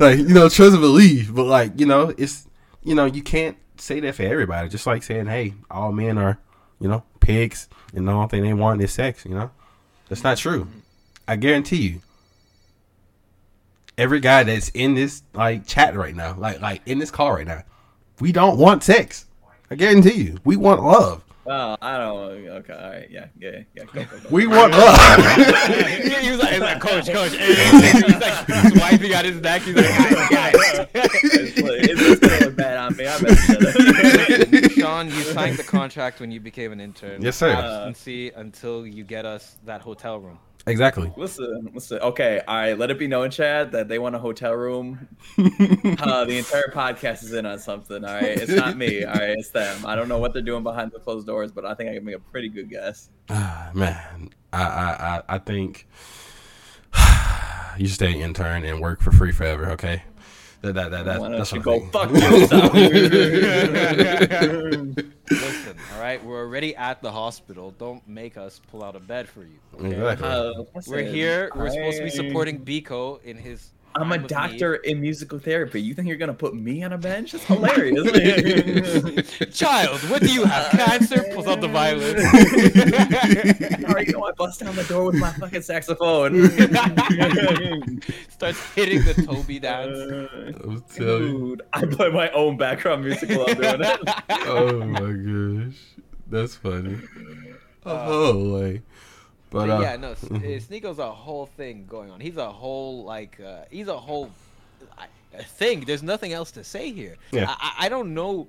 like 0.00 0.18
you 0.18 0.34
know, 0.34 0.48
trust 0.48 0.72
and 0.72 0.80
believe. 0.80 1.34
But 1.34 1.44
like 1.44 1.78
you 1.78 1.86
know, 1.86 2.14
it's 2.16 2.46
you 2.82 2.94
know, 2.94 3.04
you 3.04 3.22
can't 3.22 3.58
say 3.76 4.00
that 4.00 4.14
for 4.14 4.22
everybody. 4.22 4.68
Just 4.70 4.86
like 4.86 5.02
saying, 5.02 5.26
hey, 5.26 5.54
all 5.70 5.92
men 5.92 6.16
are, 6.16 6.38
you 6.80 6.88
know, 6.88 7.02
pigs, 7.20 7.68
and 7.94 8.08
the 8.08 8.12
only 8.12 8.28
thing 8.28 8.42
they 8.42 8.54
want 8.54 8.80
is 8.82 8.92
sex. 8.92 9.24
You 9.26 9.34
know, 9.34 9.50
that's 10.08 10.24
not 10.24 10.38
true. 10.38 10.68
I 11.28 11.36
guarantee 11.36 11.76
you. 11.88 12.00
every 13.96 14.20
guy 14.20 14.42
that's 14.42 14.70
in 14.70 14.94
this 14.94 15.22
like 15.34 15.66
chat 15.66 15.94
right 15.96 16.14
now, 16.14 16.34
like 16.36 16.60
like 16.60 16.82
in 16.86 16.98
this 16.98 17.10
call 17.10 17.32
right 17.32 17.46
now, 17.46 17.62
we 18.20 18.32
don't 18.32 18.58
want 18.58 18.82
sex. 18.82 19.26
I 19.70 19.76
guarantee 19.76 20.14
you, 20.22 20.38
we 20.44 20.56
want 20.56 20.82
love. 20.82 21.23
Well, 21.44 21.76
I 21.82 21.98
don't. 21.98 22.14
Okay, 22.48 22.72
all 22.72 22.90
right, 22.90 23.10
yeah, 23.10 23.26
yeah, 23.38 23.60
yeah. 23.74 23.84
Go, 23.84 24.04
go, 24.04 24.18
go. 24.18 24.28
We 24.30 24.46
want 24.46 24.72
love. 24.72 25.18
he, 25.36 25.44
he 26.24 26.30
was 26.30 26.40
like, 26.40 26.52
he's 26.52 26.60
like, 26.60 26.80
coach, 26.80 27.06
coach. 27.10 27.36
he's 27.36 28.02
like, 28.20 28.46
he's 28.46 28.80
wiping 28.80 29.14
out 29.14 29.24
his 29.24 29.40
neck. 29.40 29.62
He's 29.62 29.76
like, 29.76 30.30
guys, 30.30 30.54
guys. 30.54 30.86
it's, 30.94 31.58
it's, 31.58 32.00
it's 32.00 32.20
gonna 32.20 32.44
look 32.46 32.56
bad 32.56 32.78
on 32.78 32.96
me. 32.96 33.06
I 33.06 33.20
bet. 33.20 34.52
You 34.52 34.68
Shawn, 34.70 35.06
you 35.08 35.22
signed 35.22 35.58
the 35.58 35.64
contract 35.64 36.20
when 36.20 36.30
you 36.30 36.40
became 36.40 36.72
an 36.72 36.80
intern. 36.80 37.20
Yes, 37.20 37.36
sir. 37.36 37.54
Abstinency 37.54 38.32
until 38.36 38.86
you 38.86 39.04
get 39.04 39.26
us 39.26 39.56
that 39.64 39.82
hotel 39.82 40.18
room. 40.18 40.38
Exactly. 40.66 41.12
Listen, 41.16 41.70
listen. 41.74 41.98
Okay, 41.98 42.40
all 42.48 42.56
right. 42.56 42.78
Let 42.78 42.90
it 42.90 42.98
be 42.98 43.06
known, 43.06 43.30
Chad, 43.30 43.72
that 43.72 43.88
they 43.88 43.98
want 43.98 44.14
a 44.14 44.18
hotel 44.18 44.54
room. 44.54 45.08
uh, 45.38 46.24
the 46.24 46.36
entire 46.38 46.70
podcast 46.72 47.22
is 47.22 47.34
in 47.34 47.44
on 47.44 47.58
something. 47.58 48.02
All 48.02 48.14
right, 48.14 48.38
it's 48.38 48.52
not 48.52 48.76
me. 48.76 49.04
All 49.04 49.12
right, 49.12 49.30
it's 49.36 49.50
them. 49.50 49.84
I 49.84 49.94
don't 49.94 50.08
know 50.08 50.18
what 50.18 50.32
they're 50.32 50.42
doing 50.42 50.62
behind 50.62 50.92
the 50.92 51.00
closed 51.00 51.26
doors, 51.26 51.52
but 51.52 51.66
I 51.66 51.74
think 51.74 51.90
I 51.90 51.94
can 51.94 52.04
make 52.04 52.16
a 52.16 52.20
pretty 52.20 52.48
good 52.48 52.70
guess. 52.70 53.10
Ah, 53.28 53.70
Man, 53.74 54.30
I 54.52 54.62
I 54.62 55.16
I, 55.16 55.22
I 55.34 55.38
think 55.38 55.86
you 57.78 57.88
stay 57.88 58.14
an 58.14 58.20
intern 58.20 58.64
and 58.64 58.80
work 58.80 59.02
for 59.02 59.12
free 59.12 59.32
forever. 59.32 59.70
Okay. 59.72 60.02
That 60.64 60.74
that 60.74 60.90
that, 60.92 61.04
that 61.04 61.20
Why 61.20 61.28
don't 61.28 61.36
that's 61.38 61.52
you 61.52 61.60
what 61.60 61.64
go 61.64 61.74
I 61.74 61.78
think. 61.80 61.92
fuck 61.92 62.10
yourself? 62.10 62.72
Listen, 65.30 65.76
all 65.94 66.00
right, 66.00 66.24
we're 66.24 66.40
already 66.40 66.74
at 66.76 67.02
the 67.02 67.12
hospital. 67.12 67.72
Don't 67.78 68.06
make 68.08 68.36
us 68.38 68.60
pull 68.70 68.82
out 68.82 68.96
a 68.96 69.00
bed 69.00 69.28
for 69.28 69.42
you. 69.42 69.58
okay? 69.74 69.88
Exactly. 69.92 70.26
Uh, 70.28 70.52
We're 70.86 71.02
here. 71.02 71.50
We're 71.54 71.68
supposed 71.70 71.98
to 71.98 72.04
be 72.04 72.10
supporting 72.10 72.64
Biko 72.64 73.22
in 73.24 73.36
his. 73.36 73.72
I'm 73.96 74.10
a 74.10 74.16
time 74.16 74.24
of 74.24 74.28
doctor 74.28 74.74
in 74.76 75.00
musical 75.00 75.38
therapy. 75.38 75.80
You 75.80 75.94
think 75.94 76.08
you're 76.08 76.16
gonna 76.16 76.34
put 76.34 76.54
me 76.54 76.82
on 76.82 76.92
a 76.92 76.98
bench? 76.98 77.32
That's 77.32 77.44
hilarious. 77.46 79.38
Child, 79.56 80.00
what 80.10 80.20
do 80.20 80.32
you 80.32 80.44
have? 80.44 80.70
Cancer? 80.72 81.24
Pulls 81.32 81.46
out 81.46 81.60
the 81.60 81.68
violin. 81.68 82.18
Sorry, 83.88 84.06
you 84.06 84.12
know 84.12 84.24
I 84.24 84.32
bust 84.32 84.60
down 84.60 84.74
the 84.74 84.84
door 84.84 85.04
with 85.04 85.16
my 85.16 85.30
fucking 85.32 85.62
saxophone. 85.62 86.50
Starts 88.30 88.60
hitting 88.74 89.04
the 89.04 89.14
Toby 89.26 89.60
dance. 89.60 89.96
I'm 90.64 90.82
telling 90.92 91.22
you. 91.22 91.38
Dude, 91.56 91.62
I 91.72 91.86
play 91.86 92.10
my 92.10 92.30
own 92.30 92.56
background 92.56 93.04
music 93.04 93.30
while 93.30 93.48
I'm 93.48 93.56
doing 93.56 93.80
it. 93.80 94.00
Oh 94.46 94.84
my 94.84 95.66
gosh, 95.68 95.76
that's 96.28 96.56
funny. 96.56 96.98
Uh, 97.86 98.06
oh, 98.08 98.30
like, 98.32 98.82
but 99.54 99.66
But 99.68 99.70
uh, 99.78 99.80
yeah, 99.80 99.96
no, 99.96 100.10
S- 100.12 100.24
uh, 100.24 100.60
Sneako's 100.66 100.98
a 100.98 101.10
whole 101.10 101.46
thing 101.46 101.86
going 101.86 102.10
on. 102.10 102.20
He's 102.20 102.36
a 102.36 102.50
whole 102.50 103.04
like 103.04 103.40
uh, 103.40 103.64
he's 103.70 103.88
a 103.88 103.96
whole 103.96 104.30
thing. 105.46 105.84
There's 105.84 106.02
nothing 106.02 106.32
else 106.32 106.50
to 106.52 106.64
say 106.64 106.92
here. 106.92 107.16
Yeah. 107.32 107.46
I, 107.48 107.54
I- 107.60 107.86
I 107.86 107.88
don't 107.88 108.12
know 108.14 108.48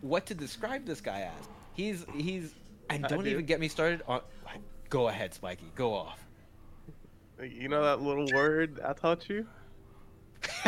what 0.00 0.26
to 0.26 0.34
describe 0.34 0.84
this 0.86 1.00
guy 1.00 1.20
as. 1.22 1.48
He's 1.74 2.04
he's 2.14 2.54
and 2.90 3.04
don't 3.04 3.24
do. 3.24 3.30
even 3.30 3.44
get 3.46 3.60
me 3.60 3.68
started 3.68 4.02
on. 4.08 4.20
Go 4.88 5.08
ahead, 5.08 5.32
Spiky. 5.34 5.70
Go 5.74 5.94
off. 5.94 6.18
You 7.40 7.68
know 7.68 7.82
that 7.82 8.00
little 8.02 8.26
word 8.34 8.80
I 8.84 8.92
taught 8.92 9.28
you? 9.28 9.46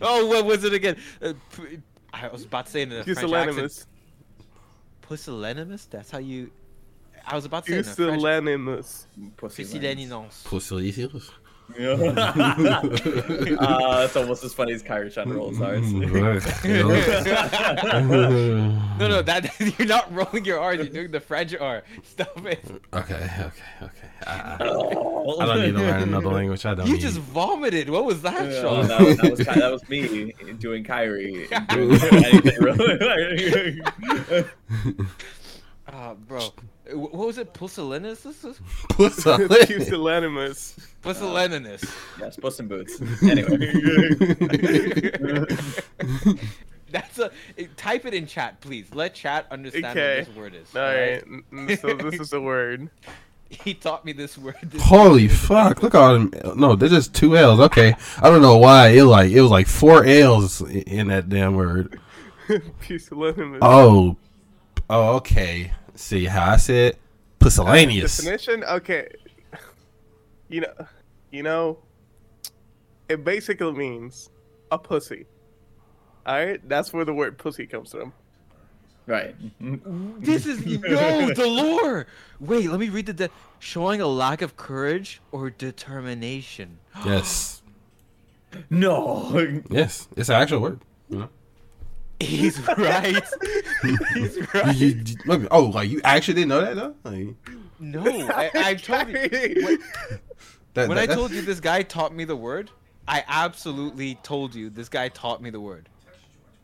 oh, 0.00 0.26
what 0.26 0.44
was 0.46 0.64
it 0.64 0.72
again? 0.72 0.96
Uh, 1.20 1.32
p- 1.56 1.80
I 2.12 2.28
was 2.28 2.44
about 2.44 2.66
to 2.66 2.72
say 2.72 2.82
it 2.82 2.92
in 2.92 2.98
a 2.98 3.04
French 3.04 3.18
accent. 3.18 3.30
Pusillanimous. 3.32 3.86
Pusillanimous. 5.02 5.88
That's 5.90 6.10
how 6.10 6.18
you. 6.18 6.50
I 7.30 7.34
was 7.34 7.44
about 7.44 7.66
to 7.66 7.72
say 7.72 7.78
it 7.78 7.84
in 7.84 7.90
a 7.90 7.94
French. 7.94 8.22
Pusillanimous. 8.22 9.06
Pusillanimous. 9.36 10.44
Pusillanimous. 10.44 11.30
uh, 11.78 11.82
it's 14.06 14.16
almost 14.16 14.42
as 14.42 14.54
funny 14.54 14.72
as 14.72 14.82
Kyrie 14.82 15.10
Chan 15.10 15.28
rolls 15.28 15.60
ours. 15.60 15.92
no, 15.92 16.06
no, 18.98 19.20
that 19.20 19.50
you're 19.78 19.86
not 19.86 20.10
rolling 20.14 20.46
your 20.46 20.60
R. 20.60 20.72
You're 20.74 20.86
doing 20.86 21.10
the 21.10 21.20
French 21.20 21.54
R. 21.54 21.82
Stop 22.04 22.46
it. 22.46 22.64
Okay, 22.94 23.14
okay, 23.14 23.50
okay. 23.82 24.08
I, 24.26 24.32
I, 24.32 24.54
I 24.54 24.58
don't 24.64 25.60
need 25.60 25.72
to 25.72 25.78
learn 25.78 26.02
another 26.04 26.30
language. 26.30 26.64
I 26.64 26.72
don't. 26.74 26.86
You 26.86 26.94
need. 26.94 27.02
just 27.02 27.18
vomited. 27.18 27.90
What 27.90 28.06
was 28.06 28.22
that, 28.22 28.40
Oh, 28.40 28.62
Sean? 28.62 28.88
that, 28.88 29.00
was, 29.00 29.16
that, 29.18 29.30
was, 29.30 29.38
that 29.40 29.70
was 29.72 29.86
me 29.90 30.32
doing 30.58 30.84
Kyrie. 30.84 31.48
Doing 31.68 32.00
anything 32.00 32.62
really. 32.62 33.82
Ah, 35.90 36.12
bro. 36.14 36.50
Wh- 36.90 37.14
What 37.14 37.26
was 37.28 37.38
it? 37.38 37.54
Pusillanimous? 37.54 38.22
Pusillanimous. 38.90 40.78
Pusillanimous. 41.02 41.84
yes, 42.20 42.36
Puss 42.36 42.60
in 42.60 42.68
Boots. 42.68 43.00
Anyway. 43.22 43.56
That's 46.90 47.18
a. 47.18 47.30
eh, 47.58 47.66
Type 47.76 48.06
it 48.06 48.14
in 48.14 48.26
chat, 48.26 48.60
please. 48.60 48.86
Let 48.94 49.14
chat 49.14 49.46
understand 49.50 49.86
Okay. 49.98 50.18
what 50.20 50.26
this 50.26 50.36
word 50.36 50.54
is. 50.54 50.74
All 50.74 50.82
right. 50.82 51.22
n- 51.52 51.76
So 51.78 51.94
this 51.94 52.18
is 52.20 52.30
the 52.30 52.40
word. 52.40 52.88
He 53.50 53.74
taught 53.74 54.04
me 54.04 54.12
this 54.12 54.36
word. 54.38 54.56
This 54.62 54.82
Holy 54.82 55.26
fuck! 55.28 55.82
Look 55.82 55.94
at 55.94 56.00
all 56.00 56.12
them. 56.18 56.32
No, 56.56 56.76
there's 56.76 56.92
just 56.92 57.14
two 57.14 57.36
L's. 57.36 57.60
Okay, 57.60 57.94
I 58.22 58.28
don't 58.30 58.42
know 58.42 58.58
why 58.58 58.88
it 58.88 59.04
like 59.04 59.30
it 59.30 59.40
was 59.40 59.50
like 59.50 59.66
four 59.66 60.04
L's 60.04 60.60
in 60.62 61.08
that 61.08 61.28
damn 61.30 61.54
word. 61.56 61.98
Pusillanimous. 62.80 63.58
Oh, 63.62 64.16
oh, 64.90 65.16
okay. 65.16 65.72
See 65.98 66.26
how 66.26 66.52
I 66.52 66.56
said 66.58 66.96
pusillanimous. 67.40 68.20
Uh, 68.20 68.22
definition? 68.30 68.64
Okay. 68.64 69.08
You 70.50 70.62
know, 70.62 70.72
you 71.30 71.42
know, 71.42 71.76
it 73.10 73.22
basically 73.22 73.70
means 73.72 74.30
a 74.70 74.78
pussy. 74.78 75.26
All 76.24 76.42
right, 76.42 76.66
that's 76.66 76.90
where 76.90 77.04
the 77.04 77.12
word 77.12 77.36
pussy 77.36 77.66
comes 77.66 77.90
from. 77.90 78.14
Right. 79.06 79.34
This 80.22 80.46
is 80.46 80.64
no 80.64 81.34
the 81.34 81.46
lore. 81.46 82.06
Wait, 82.40 82.70
let 82.70 82.80
me 82.80 82.88
read 82.88 83.04
the 83.04 83.12
de- 83.12 83.30
showing 83.58 84.00
a 84.00 84.06
lack 84.06 84.40
of 84.40 84.56
courage 84.56 85.20
or 85.32 85.50
determination. 85.50 86.78
Yes, 87.04 87.60
No. 88.70 89.60
yes, 89.68 90.08
it's 90.16 90.30
an 90.30 90.36
actual 90.36 90.60
word. 90.60 90.80
You 91.10 91.18
know? 91.18 91.28
He's 92.20 92.58
right. 92.78 93.22
He's 94.14 94.36
You- 94.36 94.46
right. 94.54 94.76
you- 94.76 94.86
you- 95.04 95.16
look, 95.26 95.46
oh, 95.50 95.64
like 95.66 95.88
you 95.90 96.00
actually 96.04 96.34
didn't 96.34 96.48
know 96.48 96.60
that 96.60 96.74
though? 96.76 96.94
Like, 97.04 97.34
No, 97.78 98.02
I, 98.34 98.50
I 98.54 98.74
told 98.74 99.08
you. 99.08 99.14
When, 99.14 99.78
that, 100.74 100.88
when 100.88 100.96
that- 100.96 101.10
I 101.10 101.14
told 101.14 101.30
you 101.32 101.42
this 101.42 101.60
guy 101.60 101.82
taught 101.82 102.14
me 102.14 102.24
the 102.24 102.36
word, 102.36 102.70
I 103.06 103.24
absolutely 103.28 104.16
told 104.22 104.54
you 104.54 104.68
this 104.70 104.88
guy 104.88 105.08
taught 105.08 105.40
me 105.42 105.50
the 105.50 105.60
word. 105.60 105.88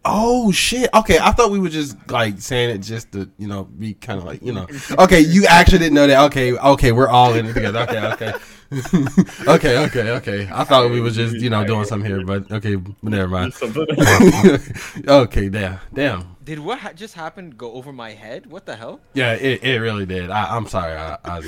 Oh 0.06 0.52
shit! 0.52 0.90
Okay, 0.92 1.18
I 1.18 1.30
thought 1.30 1.50
we 1.50 1.58
were 1.58 1.70
just 1.70 1.96
like 2.10 2.38
saying 2.38 2.68
it 2.68 2.78
just 2.80 3.10
to 3.12 3.30
you 3.38 3.46
know 3.48 3.64
be 3.64 3.94
kind 3.94 4.18
of 4.18 4.26
like 4.26 4.42
you 4.42 4.52
know. 4.52 4.66
Okay, 4.98 5.20
you 5.20 5.46
actually 5.46 5.78
didn't 5.78 5.94
know 5.94 6.06
that. 6.06 6.24
Okay, 6.26 6.52
okay, 6.52 6.92
we're 6.92 7.08
all 7.08 7.32
in 7.32 7.46
it 7.46 7.54
together. 7.54 7.78
Okay, 7.88 8.06
okay, 8.12 8.32
okay, 9.48 9.78
okay, 9.86 10.10
okay. 10.10 10.48
I 10.52 10.64
thought 10.64 10.90
we 10.90 11.00
were 11.00 11.10
just 11.10 11.36
you 11.36 11.50
know 11.50 11.64
doing 11.64 11.84
something 11.84 12.10
here, 12.10 12.24
but 12.24 12.50
okay, 12.50 12.76
never 13.02 13.28
mind. 13.28 13.54
okay, 15.08 15.48
damn, 15.48 15.78
damn. 15.92 16.36
Did 16.44 16.58
what 16.58 16.78
ha- 16.78 16.92
just 16.92 17.14
happened 17.14 17.56
go 17.56 17.72
over 17.72 17.92
my 17.92 18.10
head? 18.12 18.46
What 18.46 18.66
the 18.66 18.76
hell? 18.76 19.00
Yeah, 19.14 19.32
it, 19.34 19.62
it 19.62 19.78
really 19.78 20.06
did. 20.06 20.30
I, 20.30 20.56
I'm 20.56 20.66
sorry. 20.66 20.94
I, 20.94 21.18
I, 21.24 21.36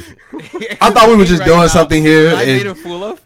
I 0.81 0.91
thought 0.91 1.09
we 1.09 1.17
were 1.17 1.25
just 1.25 1.41
Right 1.41 1.47
doing 1.47 1.61
now, 1.61 1.67
something 1.67 2.03
here. 2.03 2.35
I 2.35 2.45
made 2.47 2.67
a 2.67 2.75
fool 2.75 3.05
of. 3.05 3.21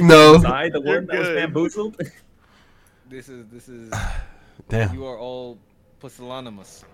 no. 0.00 0.38
Sorry, 0.38 0.70
the 0.70 0.80
one 0.80 1.06
that 1.06 1.18
was 1.18 1.28
bamboozled. 1.28 2.00
This 3.08 3.28
is 3.28 3.46
this 3.48 3.68
is. 3.68 3.92
Damn. 4.68 4.94
You 4.94 5.04
are 5.06 5.18
all 5.18 5.58
pusillanimous. 6.00 6.84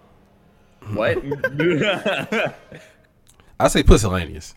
What? 0.94 1.18
I 3.60 3.68
say 3.68 3.82
pusillanimous. 3.82 4.54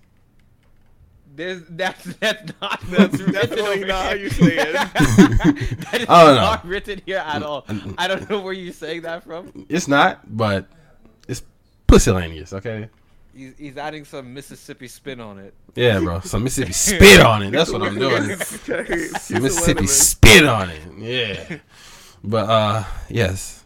There's 1.36 1.64
that's 1.68 2.04
that's 2.04 2.54
not 2.62 2.80
that's 2.90 3.20
written 3.20 3.34
Definitely 3.34 3.86
not 3.86 4.06
how 4.06 4.14
you 4.14 4.30
say 4.30 4.58
it. 4.58 4.74
that 4.74 5.98
is 6.02 6.06
I 6.10 6.26
don't 6.26 6.36
know. 6.36 6.70
written 6.70 7.02
here 7.06 7.24
at 7.26 7.42
all. 7.42 7.66
I 7.98 8.08
don't 8.08 8.30
know 8.30 8.42
where 8.42 8.54
you're 8.54 8.74
saying 8.74 9.02
that 9.02 9.24
from. 9.24 9.66
It's 9.68 9.88
not, 9.88 10.22
but 10.38 10.68
it's 11.28 11.42
pusillanimous. 11.88 12.54
Okay. 12.54 12.90
He's, 13.36 13.58
he's 13.58 13.78
adding 13.78 14.06
some 14.06 14.32
Mississippi 14.32 14.88
spin 14.88 15.20
on 15.20 15.40
it. 15.40 15.56
Yeah, 15.74 16.00
bro. 16.00 16.20
Some 16.20 16.44
Mississippi 16.44 16.74
spit 16.74 17.20
on 17.22 17.42
it. 17.42 17.52
That's 17.52 17.72
what 17.72 17.82
I'm 17.82 17.98
doing. 17.98 18.38
Some 18.38 19.42
Mississippi 19.42 19.88
spit 19.88 20.46
on 20.46 20.70
it. 20.70 20.82
Yeah. 21.00 21.58
But 22.24 22.50
uh 22.50 22.84
yes. 23.10 23.64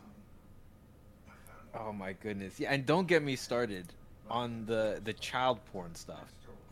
Oh 1.76 1.94
my 1.94 2.14
goodness! 2.14 2.60
Yeah, 2.60 2.74
and 2.74 2.86
don't 2.86 3.08
get 3.08 3.24
me 3.24 3.36
started 3.36 3.94
on 4.30 4.66
the 4.66 5.00
the 5.04 5.14
child 5.14 5.60
porn 5.72 5.96
stuff. 5.96 6.32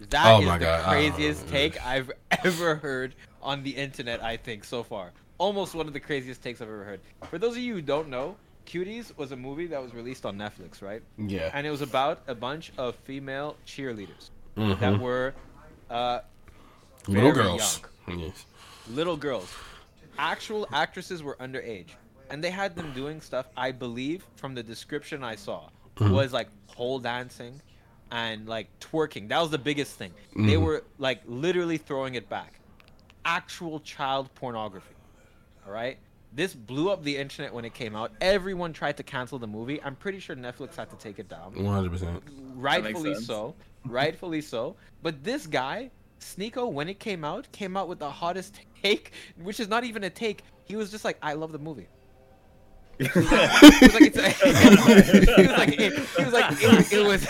That 0.10 0.26
Oh 0.28 0.40
is 0.42 0.46
the 0.50 0.58
God. 0.58 0.84
Oh, 0.86 0.90
craziest 0.90 1.48
take 1.48 1.84
I've 1.86 2.12
ever 2.44 2.76
heard 2.76 3.16
on 3.42 3.64
the 3.64 3.72
internet. 3.72 4.22
I 4.24 4.38
think 4.38 4.64
so 4.64 4.84
far, 4.84 5.12
almost 5.38 5.74
one 5.76 5.88
of 5.88 5.94
the 5.94 6.00
craziest 6.00 6.44
takes 6.44 6.62
I've 6.62 6.68
ever 6.68 6.84
heard. 6.84 7.00
For 7.30 7.38
those 7.38 7.54
of 7.54 7.60
you 7.60 7.74
who 7.76 7.82
don't 7.82 8.10
know, 8.10 8.36
Cuties 8.66 9.16
was 9.18 9.32
a 9.32 9.36
movie 9.36 9.68
that 9.68 9.82
was 9.82 9.94
released 9.94 10.26
on 10.26 10.38
Netflix, 10.38 10.82
right? 10.82 11.02
Yeah. 11.18 11.52
And 11.54 11.66
it 11.68 11.70
was 11.72 11.82
about 11.82 12.22
a 12.28 12.34
bunch 12.36 12.72
of 12.78 12.96
female 12.96 13.56
cheerleaders 13.66 14.32
that 14.56 14.80
Mhm. 14.80 15.00
were 15.00 15.34
Uh, 15.90 16.22
Little 17.08 17.32
girls. 17.32 17.80
Yes. 18.08 18.46
little 18.90 19.16
girls. 19.16 19.54
Actual 20.18 20.68
actresses 20.74 21.22
were 21.22 21.36
underage, 21.36 21.90
and 22.32 22.44
they 22.44 22.50
had 22.50 22.76
them 22.76 22.92
doing 22.94 23.22
stuff. 23.22 23.46
I 23.56 23.72
believe 23.72 24.26
from 24.36 24.56
the 24.56 24.64
description 24.64 25.24
I 25.24 25.36
saw 25.36 25.70
Mhm. 25.98 26.10
was 26.12 26.34
like 26.34 26.48
pole 26.68 26.98
dancing 27.00 27.62
and 28.12 28.48
like 28.48 28.68
twerking. 28.80 29.30
That 29.30 29.40
was 29.42 29.50
the 29.52 29.58
biggest 29.58 29.98
thing. 29.98 30.14
They 30.36 30.54
Mhm. 30.54 30.62
were 30.64 30.84
like 30.98 31.22
literally 31.26 31.78
throwing 31.78 32.16
it 32.16 32.30
back. 32.30 32.60
Actual 33.24 33.80
child 33.80 34.34
pornography. 34.36 34.94
All 35.66 35.72
right. 35.74 35.98
This 36.32 36.54
blew 36.54 36.90
up 36.92 37.04
the 37.04 37.16
internet 37.18 37.54
when 37.54 37.64
it 37.66 37.74
came 37.74 37.96
out. 37.96 38.12
Everyone 38.20 38.74
tried 38.74 38.98
to 38.98 39.04
cancel 39.04 39.40
the 39.40 39.48
movie. 39.48 39.82
I'm 39.82 39.96
pretty 39.96 40.20
sure 40.20 40.36
Netflix 40.36 40.76
had 40.76 40.90
to 40.90 40.96
take 40.98 41.18
it 41.18 41.30
down. 41.30 41.54
One 41.56 41.74
hundred 41.74 41.92
percent. 41.92 42.22
Rightfully 42.56 43.16
so. 43.16 43.56
Rightfully 43.86 44.42
so. 44.42 44.76
But 45.02 45.24
this 45.24 45.48
guy, 45.48 45.92
Sneako, 46.20 46.72
when 46.72 46.90
it 46.90 47.00
came 47.00 47.24
out, 47.24 47.50
came 47.52 47.78
out 47.78 47.88
with 47.88 48.00
the 48.00 48.10
hottest 48.10 48.60
take, 48.84 49.14
which 49.42 49.60
is 49.60 49.68
not 49.70 49.84
even 49.86 50.04
a 50.04 50.10
take. 50.10 50.44
He 50.66 50.76
was 50.76 50.92
just 50.92 51.06
like, 51.06 51.18
I 51.22 51.34
love 51.34 51.52
the 51.52 51.60
movie. 51.60 51.88
He 52.98 53.04
was 53.04 53.32
like, 53.32 54.04
it's 54.04 54.18
a, 54.18 54.30
he 54.30 55.48
was 55.48 55.58
like, 55.58 55.80
it, 55.80 55.94
was 56.18 56.34
like, 56.34 56.56
it, 56.94 57.06
was. 57.06 57.26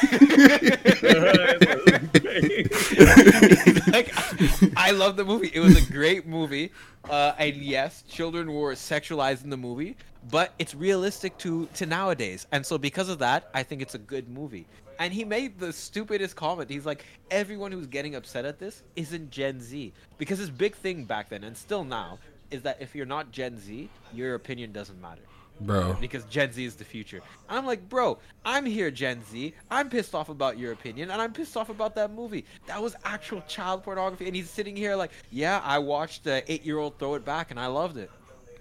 like, 3.94 4.78
I 4.78 4.92
love 4.92 5.16
the 5.16 5.26
movie. 5.26 5.52
It 5.54 5.60
was 5.60 5.76
a 5.78 5.92
great 5.92 6.28
movie. 6.28 6.72
Uh, 7.10 7.34
and 7.40 7.56
yes, 7.56 8.04
children 8.04 8.54
were 8.54 8.74
sexualized 8.74 9.44
in 9.44 9.50
the 9.50 9.58
movie, 9.58 9.96
but 10.30 10.54
it's 10.60 10.76
realistic 10.76 11.38
to 11.40 11.68
to 11.74 11.86
nowadays. 11.86 12.46
And 12.52 12.66
so 12.66 12.78
because 12.78 13.10
of 13.10 13.20
that, 13.20 13.50
I 13.54 13.64
think 13.64 13.82
it's 13.82 13.96
a 13.96 14.00
good 14.00 14.30
movie. 14.30 14.68
And 15.00 15.12
he 15.14 15.26
made 15.26 15.60
the 15.60 15.74
stupidest 15.74 16.36
comment. 16.36 16.70
He's 16.70 16.86
like, 16.86 17.06
everyone 17.30 17.72
who's 17.72 17.88
getting 17.88 18.16
upset 18.16 18.46
at 18.46 18.60
this 18.60 18.84
isn't 18.96 19.30
Gen 19.30 19.60
Z. 19.60 19.94
Because 20.18 20.40
his 20.40 20.50
big 20.50 20.76
thing 20.76 21.04
back 21.04 21.30
then, 21.30 21.44
and 21.44 21.58
still 21.58 21.84
now, 21.84 22.18
is 22.50 22.62
that 22.62 22.78
if 22.80 22.96
you're 22.96 23.06
not 23.06 23.32
Gen 23.32 23.60
Z, 23.60 23.90
your 24.14 24.36
opinion 24.36 24.72
doesn't 24.72 25.02
matter. 25.02 25.22
Bro. 25.62 25.98
Because 26.02 26.26
Gen 26.26 26.52
Z 26.52 26.64
is 26.66 26.76
the 26.76 26.84
future. 26.84 27.22
And 27.50 27.58
I'm 27.58 27.66
like, 27.66 27.88
bro, 27.88 28.18
I'm 28.44 28.66
here, 28.66 28.92
Gen 28.92 29.24
Z. 29.24 29.54
I'm 29.72 29.90
pissed 29.90 30.14
off 30.14 30.30
about 30.30 30.58
your 30.60 30.74
opinion, 30.74 31.12
and 31.12 31.22
I'm 31.22 31.32
pissed 31.32 31.56
off 31.56 31.70
about 31.70 31.96
that 31.96 32.12
movie. 32.12 32.46
That 32.68 32.82
was 32.82 32.96
actual 33.06 33.42
child 33.48 33.84
pornography. 33.84 34.28
And 34.28 34.36
he's 34.36 34.50
sitting 34.50 34.76
here 34.76 34.96
like, 34.96 35.12
yeah, 35.32 35.62
I 35.64 35.80
watched 35.80 36.26
the 36.26 36.44
eight 36.52 36.66
year 36.66 36.78
old 36.78 37.00
throw 37.00 37.16
it 37.16 37.24
back, 37.24 37.52
and 37.52 37.60
I 37.60 37.68
loved 37.68 37.98
it. 37.98 38.12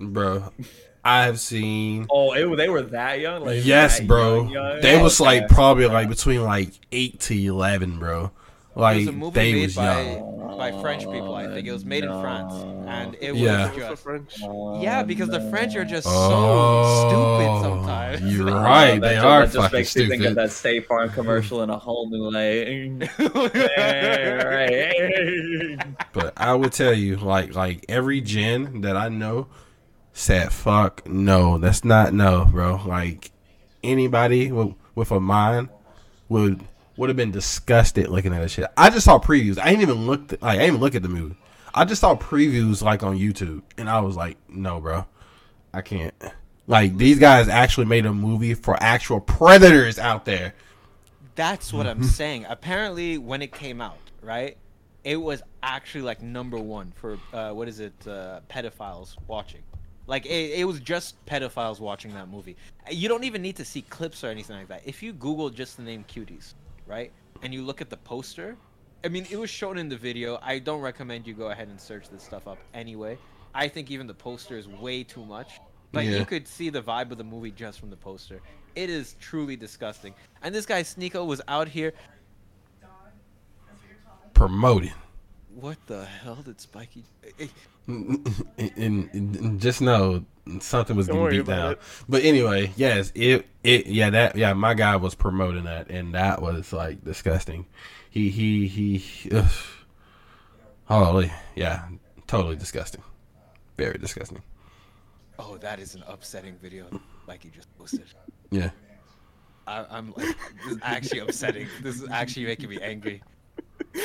Bro. 0.01 0.53
I've 1.05 1.39
seen 1.39 2.07
Oh, 2.09 2.33
it, 2.33 2.57
they 2.57 2.69
were 2.69 2.81
that 2.83 3.21
young. 3.21 3.45
Like, 3.45 3.65
Yes, 3.65 3.99
that 3.99 4.07
bro. 4.09 4.37
young, 4.45 4.49
young? 4.51 4.81
They 4.81 5.03
was 5.03 5.21
Okay. 5.21 5.41
like 5.41 5.49
probably 5.49 5.87
like 5.87 6.09
between 6.09 6.43
like 6.43 6.71
eight 6.93 7.21
to 7.21 7.35
eleven, 7.35 7.99
bro. 7.99 8.31
It 8.77 8.81
Like 8.81 8.99
was 8.99 9.09
a 9.09 9.13
movie 9.13 9.35
they 9.35 9.53
made 9.53 9.63
was 9.63 9.75
by, 9.77 10.03
young. 10.03 10.57
by 10.59 10.81
French 10.81 11.03
people, 11.05 11.35
I 11.35 11.47
think. 11.49 11.67
It 11.67 11.73
was 11.73 11.85
made 11.85 12.05
in 12.05 12.11
oh, 12.11 12.21
France. 12.21 12.53
And 12.87 13.17
it 13.21 13.33
was 13.33 13.41
Yeah. 13.41 13.73
just. 13.75 14.03
French. 14.03 14.35
Yeah, 14.81 15.03
because 15.03 15.29
the 15.29 15.41
French 15.51 15.75
are 15.77 15.85
just 15.85 16.07
Oh, 16.11 17.01
so 17.01 17.09
stupid 17.09 17.63
sometimes. 17.63 18.37
You're 18.37 18.51
Oh, 18.51 18.55
right. 18.63 19.01
that 19.01 19.01
They 19.01 19.15
just, 19.15 19.25
are 19.25 19.41
that 19.47 19.53
just 19.53 19.57
fucking 19.57 19.79
makes 19.79 19.97
me 19.97 20.09
think 20.09 20.25
of 20.25 20.35
that 20.37 20.53
State 20.53 20.87
Farm 20.87 21.11
commercial 21.11 21.63
in 21.63 21.71
a 21.71 21.79
whole 21.79 22.09
new 22.11 22.31
light. 22.31 23.09
But 26.13 26.33
I 26.37 26.55
would 26.55 26.73
tell 26.73 26.95
you, 26.95 27.17
like, 27.17 27.55
like 27.55 27.85
every 27.89 28.21
gen 28.21 28.83
that 28.83 28.97
I 28.97 29.09
know 29.09 29.49
said, 30.13 30.53
"Fuck, 30.53 31.07
no, 31.07 31.59
that's 31.59 31.85
not 31.85 32.15
no, 32.15 32.47
bro." 32.51 32.81
Like 32.85 33.31
anybody 33.83 34.53
with, 34.53 34.75
with 34.95 35.11
a 35.11 35.21
mind 35.21 35.69
would 36.29 36.61
would 36.97 37.09
have 37.09 37.17
been 37.17 37.31
disgusted 37.31 38.09
looking 38.09 38.33
at 38.33 38.41
that 38.41 38.51
shit. 38.51 38.67
I 38.77 38.91
just 38.91 39.05
saw 39.05 39.19
previews. 39.19 39.59
I 39.59 39.71
ain't 39.71 39.83
even 39.83 40.07
looked. 40.07 40.33
Like, 40.43 40.59
I 40.59 40.63
ain't 40.63 40.69
even 40.69 40.81
look 40.81 40.95
at 40.95 41.03
the 41.03 41.09
movie. 41.09 41.37
I 41.75 41.85
just 41.85 42.01
saw 42.01 42.15
previews 42.15 42.83
like 42.83 43.03
on 43.03 43.19
YouTube, 43.19 43.63
and 43.77 43.89
I 43.89 44.01
was 44.01 44.17
like, 44.17 44.37
"No, 44.49 44.81
bro, 44.81 45.07
I 45.73 45.83
can't." 45.83 46.15
Like 46.67 46.97
these 46.97 47.19
guys 47.19 47.49
actually 47.49 47.87
made 47.87 48.07
a 48.07 48.15
movie 48.15 48.55
for 48.55 48.81
actual 48.81 49.21
predators 49.21 49.99
out 49.99 50.25
there. 50.25 50.55
That's 51.35 51.73
what 51.73 51.87
I'm 51.87 52.05
saying. 52.05 52.47
Apparently, 52.49 53.19
when 53.19 53.43
it 53.43 53.53
came 53.53 53.81
out, 53.81 53.99
right, 54.23 54.57
it 55.03 55.17
was 55.17 55.43
actually 55.63 56.03
like 56.03 56.23
number 56.23 56.59
one 56.59 56.93
for 56.95 57.19
uh, 57.33 57.51
what 57.51 57.69
is 57.69 57.81
it, 57.81 57.93
uh, 58.07 58.41
pedophiles 58.49 59.17
watching. 59.27 59.63
Like 60.07 60.27
it, 60.27 60.61
it 60.61 60.65
was 60.65 60.81
just 60.81 61.25
pedophiles 61.27 61.81
watching 61.81 62.15
that 62.15 62.29
movie. 62.29 62.57
You 62.91 63.09
don't 63.09 63.25
even 63.25 63.43
need 63.43 63.57
to 63.57 63.65
see 63.65 63.83
clips 63.83 64.23
or 64.23 64.29
anything 64.29 64.57
like 64.57 64.69
that. 64.69 64.83
If 64.85 65.03
you 65.03 65.13
Google 65.13 65.51
just 65.51 65.77
the 65.77 65.83
name 65.83 66.05
"cuties," 66.09 66.55
right, 66.87 67.13
and 67.43 67.53
you 67.55 67.63
look 67.63 67.81
at 67.81 67.91
the 67.91 67.97
poster, 67.99 68.57
I 69.05 69.09
mean, 69.09 69.27
it 69.31 69.37
was 69.37 69.51
shown 69.51 69.77
in 69.79 69.89
the 69.89 69.97
video. 69.97 70.39
I 70.43 70.59
don't 70.59 70.81
recommend 70.81 71.27
you 71.27 71.35
go 71.35 71.51
ahead 71.51 71.69
and 71.69 71.81
search 71.81 72.09
this 72.09 72.23
stuff 72.23 72.49
up 72.49 72.59
anyway. 72.73 73.19
I 73.55 73.69
think 73.69 73.91
even 73.91 74.07
the 74.07 74.15
poster 74.15 74.57
is 74.57 74.67
way 74.67 75.05
too 75.05 75.25
much. 75.25 75.61
But 75.93 76.07
Yeah. 76.07 76.19
you 76.19 76.25
could 76.25 76.49
see 76.49 76.71
the 76.71 76.83
vibe 76.83 77.13
of 77.13 77.19
the 77.19 77.25
movie 77.25 77.53
just 77.53 77.79
from 77.79 77.91
the 77.91 77.97
poster. 77.97 78.41
It 78.75 78.91
is 78.91 79.15
truly 79.21 79.55
disgusting. 79.57 80.13
And 80.43 80.53
this 80.55 80.67
guy 80.67 80.83
Sneako 80.83 81.25
was 81.27 81.41
out 81.47 81.69
here. 81.69 81.93
Promoting. 84.33 84.93
What 85.55 85.79
the 85.87 86.05
hell 86.05 86.37
did 86.45 86.61
and, 87.87 88.29
and- 89.13 89.37
and 89.37 89.61
just 89.61 89.81
know 89.81 90.25
something 90.61 90.97
was 90.97 91.07
Don't 91.07 91.23
getting 91.25 91.41
beat 91.41 91.47
down. 91.47 91.73
it. 91.73 91.81
But 92.09 92.25
anyway, 92.25 92.73
yes, 92.77 93.13
it 93.15 93.47
it 93.63 93.87
yeah 93.87 94.11
that 94.11 94.37
yeah 94.37 94.53
my 94.53 94.75
guy 94.75 94.97
was 94.97 95.15
promoting 95.15 95.65
that 95.65 95.91
and 95.91 96.15
that 96.15 96.43
was 96.43 96.73
like 96.73 97.05
disgusting. 97.05 97.67
He 98.11 98.31
he 98.31 98.67
he. 98.67 99.31
Ugh. 99.31 99.51
Holy 100.85 101.33
yeah, 101.55 101.89
totally 102.27 102.57
disgusting. 102.57 103.03
Very 103.77 103.99
disgusting. 103.99 104.43
Oh, 105.39 105.57
that 105.59 105.81
is 105.81 105.95
an 105.95 106.05
upsetting 106.07 106.57
video. 106.63 106.87
Like 107.27 107.45
you 107.45 107.51
just 107.51 107.77
posted. 107.79 108.05
Yeah. 108.51 108.71
I, 109.67 109.87
I'm 109.91 110.13
like, 110.15 110.37
this 110.63 110.73
is 110.75 110.79
actually 110.83 111.21
upsetting. 111.21 111.67
This 111.83 112.01
is 112.01 112.09
actually 112.11 112.45
making 112.45 112.69
me 112.69 112.79
angry. 112.81 113.23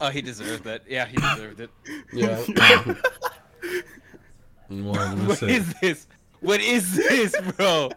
Oh, 0.00 0.08
he 0.08 0.22
deserved 0.22 0.66
it. 0.66 0.82
Yeah, 0.88 1.06
he 1.06 1.16
deserved 1.16 1.60
it. 1.60 1.70
Yeah. 2.12 2.42
One 4.70 5.26
What 5.26 5.42
is 5.42 5.74
this? 5.80 6.06
What 6.40 6.60
is 6.60 6.96
this, 6.96 7.36
bro? 7.56 7.90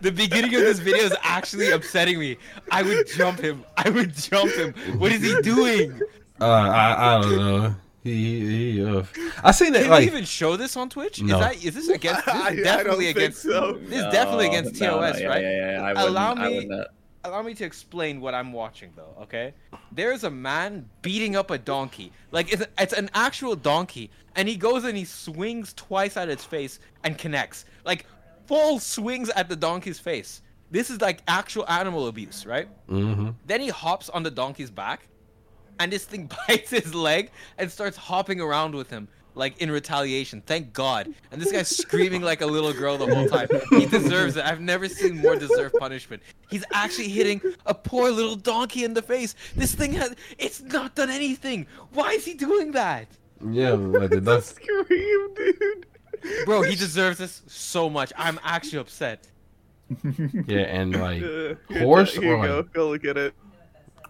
The 0.00 0.10
beginning 0.12 0.54
of 0.54 0.62
this 0.62 0.78
video 0.78 1.04
is 1.04 1.14
actually 1.22 1.70
upsetting 1.70 2.18
me. 2.18 2.36
I 2.70 2.82
would 2.82 3.06
jump 3.08 3.40
him. 3.40 3.64
I 3.76 3.90
would 3.90 4.14
jump 4.14 4.52
him. 4.52 4.72
What 4.98 5.12
is 5.12 5.22
he 5.22 5.40
doing? 5.42 6.00
Uh, 6.40 6.44
I 6.46 7.16
I 7.16 7.20
don't 7.20 7.36
know. 7.36 7.74
He 8.02 8.14
he. 8.40 8.72
he 8.76 8.84
uh, 8.86 9.02
I 9.44 9.50
seen 9.50 9.72
that 9.74 9.82
Can 9.82 9.90
like 9.90 10.00
we 10.00 10.06
even 10.06 10.24
show 10.24 10.56
this 10.56 10.76
on 10.76 10.88
Twitch? 10.88 11.20
No. 11.20 11.34
Is 11.34 11.40
that 11.44 11.64
is 11.64 11.74
this 11.74 11.88
against? 11.88 12.24
This 12.24 12.34
is 12.34 12.40
I- 12.42 12.46
I 12.46 12.54
don't 12.54 12.64
definitely 12.64 13.04
think 13.06 13.16
against. 13.18 13.42
so. 13.42 13.72
This 13.82 13.98
is 14.04 14.12
definitely 14.12 14.46
No, 14.48 14.52
against 14.58 14.80
no, 14.80 14.86
no, 14.86 15.00
TOS, 15.12 15.20
yeah, 15.20 15.26
right? 15.26 15.42
yeah, 15.42 15.72
yeah, 15.72 15.82
I 15.82 16.02
allow 16.02 16.34
me. 16.34 16.54
wouldn't. 16.54 16.88
Allow 17.22 17.42
me 17.42 17.54
to 17.54 17.64
explain 17.64 18.20
what 18.20 18.34
I'm 18.34 18.52
watching, 18.52 18.92
though. 18.96 19.14
Okay, 19.22 19.52
there's 19.92 20.24
a 20.24 20.30
man 20.30 20.88
beating 21.02 21.36
up 21.36 21.50
a 21.50 21.58
donkey. 21.58 22.12
Like 22.30 22.52
it's, 22.52 22.64
it's 22.78 22.94
an 22.94 23.10
actual 23.14 23.56
donkey, 23.56 24.10
and 24.36 24.48
he 24.48 24.56
goes 24.56 24.84
and 24.84 24.96
he 24.96 25.04
swings 25.04 25.74
twice 25.74 26.16
at 26.16 26.28
its 26.30 26.44
face 26.44 26.80
and 27.04 27.18
connects. 27.18 27.66
Like 27.84 28.06
full 28.46 28.78
swings 28.78 29.28
at 29.30 29.48
the 29.48 29.56
donkey's 29.56 29.98
face. 29.98 30.42
This 30.70 30.88
is 30.88 31.00
like 31.00 31.22
actual 31.28 31.68
animal 31.68 32.06
abuse, 32.06 32.46
right? 32.46 32.68
Mm-hmm. 32.88 33.30
Then 33.46 33.60
he 33.60 33.68
hops 33.68 34.08
on 34.08 34.22
the 34.22 34.30
donkey's 34.30 34.70
back, 34.70 35.06
and 35.78 35.92
this 35.92 36.04
thing 36.04 36.30
bites 36.48 36.70
his 36.70 36.94
leg 36.94 37.30
and 37.58 37.70
starts 37.70 37.96
hopping 37.96 38.40
around 38.40 38.74
with 38.74 38.88
him, 38.88 39.08
like 39.34 39.58
in 39.60 39.70
retaliation. 39.70 40.42
Thank 40.46 40.72
God. 40.72 41.12
And 41.30 41.40
this 41.40 41.52
guy's 41.52 41.68
screaming 41.68 42.22
like 42.22 42.40
a 42.40 42.46
little 42.46 42.72
girl 42.72 42.98
the 42.98 43.12
whole 43.14 43.26
time. 43.28 43.48
He 43.70 43.86
deserves 43.86 44.36
it. 44.36 44.44
I've 44.44 44.60
never 44.60 44.88
seen 44.88 45.16
more 45.18 45.36
deserved 45.36 45.74
punishment. 45.78 46.22
He's 46.50 46.64
actually 46.72 47.08
hitting 47.08 47.40
a 47.66 47.74
poor 47.74 48.10
little 48.10 48.36
donkey 48.36 48.84
in 48.84 48.94
the 48.94 49.02
face. 49.02 49.34
This 49.56 49.74
thing 49.74 49.92
has. 49.94 50.14
It's 50.38 50.60
not 50.62 50.94
done 50.94 51.10
anything. 51.10 51.66
Why 51.92 52.12
is 52.12 52.24
he 52.24 52.34
doing 52.34 52.72
that? 52.72 53.06
yeah 53.50 53.70
like 53.72 54.10
the 54.10 54.20
duck. 54.20 54.42
Scream, 54.44 55.34
dude. 55.34 55.86
Bro, 56.44 56.62
he 56.62 56.74
deserves 56.76 57.16
this 57.18 57.42
so 57.46 57.88
much. 57.88 58.12
I'm 58.18 58.38
actually 58.44 58.78
upset. 58.80 59.26
Yeah, 60.46 60.58
and 60.60 60.94
like 61.00 61.22
Uh, 61.22 61.54
here, 61.68 61.80
horse 61.80 62.14
Here 62.14 62.34
or 62.34 62.42
you 62.42 62.46
go. 62.48 62.56
like 62.58 62.72
Go 62.72 62.90
look 62.90 63.04
at 63.04 63.16
it. 63.16 63.34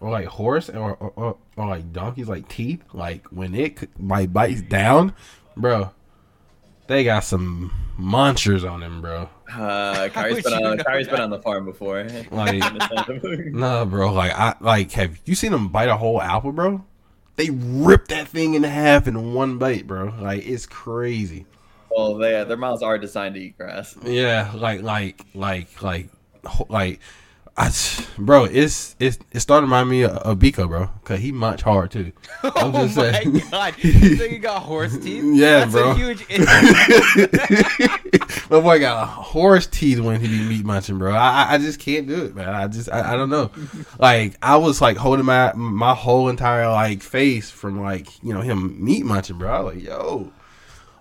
Or 0.01 0.09
like 0.11 0.25
horse 0.25 0.69
or 0.69 0.95
or, 0.95 1.13
or, 1.15 1.37
or 1.55 1.67
like 1.67 1.93
donkeys 1.93 2.27
like 2.27 2.47
teeth 2.49 2.83
like 2.93 3.25
when 3.27 3.55
it 3.55 3.79
c- 3.79 3.87
like 3.99 4.33
bites 4.33 4.61
down 4.61 5.13
bro 5.55 5.91
they 6.87 7.03
got 7.05 7.23
some 7.23 7.71
monsters 7.97 8.63
on 8.65 8.81
them 8.81 8.99
bro 9.01 9.29
Uh, 9.53 10.09
Kari's 10.13 10.35
would 10.35 10.43
been 10.43 10.59
you 10.59 10.65
on. 10.65 10.77
know 10.77 10.83
Kari's 10.83 11.07
been 11.07 11.21
on 11.21 11.29
the 11.29 11.39
farm 11.39 11.65
before. 11.65 12.05
Like- 12.31 12.61
nah 13.53 13.85
bro 13.85 14.11
like 14.13 14.31
i 14.33 14.55
like 14.59 14.91
have 14.93 15.17
you 15.25 15.35
seen 15.35 15.51
them 15.51 15.69
bite 15.69 15.89
a 15.89 15.95
whole 15.97 16.21
apple 16.21 16.51
bro 16.51 16.83
they 17.37 17.49
rip 17.51 18.07
that 18.09 18.27
thing 18.27 18.55
in 18.55 18.63
half 18.63 19.07
in 19.07 19.33
one 19.33 19.57
bite 19.57 19.87
bro 19.87 20.13
like 20.19 20.45
it's 20.45 20.65
crazy 20.65 21.45
well, 21.93 22.15
they, 22.15 22.31
their 22.45 22.55
mouths 22.55 22.81
are 22.83 22.97
designed 22.97 23.35
to 23.35 23.41
eat 23.41 23.57
grass. 23.57 23.97
yeah 24.05 24.49
like 24.55 24.81
like 24.81 25.25
like 25.35 25.81
like 25.81 26.09
like 26.69 26.99
I, 27.57 27.69
bro, 28.17 28.45
it's 28.45 28.95
it's 28.97 29.19
it 29.33 29.41
started 29.41 29.61
to 29.61 29.65
remind 29.67 29.89
me 29.89 30.03
of, 30.03 30.11
of 30.11 30.39
Biko, 30.39 30.67
bro, 30.69 30.89
cause 31.03 31.19
he 31.19 31.31
munch 31.33 31.61
hard 31.61 31.91
too. 31.91 32.11
Oh 32.43 32.51
I'm 32.55 32.67
Oh 32.75 32.83
my 32.83 32.87
saying. 32.87 33.41
god! 33.51 33.75
You 33.79 34.15
think 34.15 34.31
he 34.33 34.39
got 34.39 34.61
horse 34.63 34.97
teeth? 34.97 35.23
Yeah, 35.35 35.65
That's 35.65 35.71
bro. 35.73 35.91
A 35.91 35.95
huge. 35.95 36.25
My 38.49 38.59
boy 38.61 38.79
got 38.79 39.05
horse 39.07 39.67
teeth 39.67 39.99
when 39.99 40.19
he 40.21 40.27
be 40.27 40.41
meat 40.43 40.65
munching, 40.65 40.97
bro. 40.97 41.13
I 41.13 41.53
I- 41.53 41.57
just 41.57 41.79
can't 41.79 42.07
do 42.07 42.23
it, 42.25 42.35
man. 42.35 42.49
I 42.49 42.67
just 42.67 42.89
I, 42.89 43.13
I 43.13 43.15
don't 43.17 43.29
know. 43.29 43.51
Like 43.99 44.35
I 44.41 44.55
was 44.57 44.81
like 44.81 44.97
holding 44.97 45.25
my 45.25 45.51
my 45.53 45.93
whole 45.93 46.29
entire 46.29 46.69
like 46.69 47.03
face 47.03 47.51
from 47.51 47.81
like 47.81 48.07
you 48.23 48.33
know 48.33 48.41
him 48.41 48.83
meat 48.83 49.05
munching, 49.05 49.37
bro. 49.37 49.51
I 49.51 49.59
was 49.59 49.75
like 49.75 49.83
yo, 49.83 50.31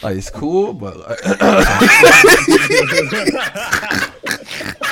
like 0.03 0.17
it's 0.17 0.31
cool, 0.31 0.73
but 0.75 0.97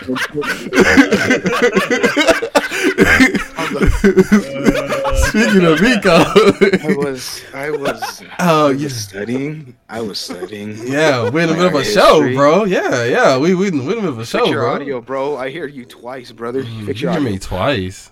Speaking 5.29 5.65
of 5.65 5.81
Miko, 5.81 6.11
I 6.11 6.95
was, 6.99 7.43
I 7.55 7.71
was, 7.71 8.23
Oh, 8.39 8.69
I 8.69 8.73
was 8.73 8.83
yeah. 8.83 8.89
studying. 8.89 9.77
I 9.89 10.01
was 10.01 10.19
studying. 10.19 10.77
yeah, 10.87 11.29
we're 11.31 11.43
in 11.43 11.49
the 11.49 11.55
middle 11.55 11.69
of 11.69 11.75
a 11.75 11.85
show, 11.85 12.21
bro. 12.35 12.65
Yeah, 12.65 13.05
yeah, 13.05 13.39
we 13.39 13.55
we 13.55 13.69
in 13.69 13.79
the 13.79 13.85
middle 13.85 14.09
of 14.09 14.19
a 14.19 14.27
show, 14.27 14.39
Fix 14.41 14.51
your 14.51 14.63
bro. 14.63 14.75
audio, 14.75 15.01
bro. 15.01 15.37
I 15.37 15.51
hear 15.51 15.67
you 15.67 15.85
twice, 15.85 16.33
brother. 16.33 16.63
Fix 16.65 17.01
You 17.03 17.09
hear 17.09 17.19
audio. 17.19 17.31
me 17.31 17.39
twice. 17.39 18.11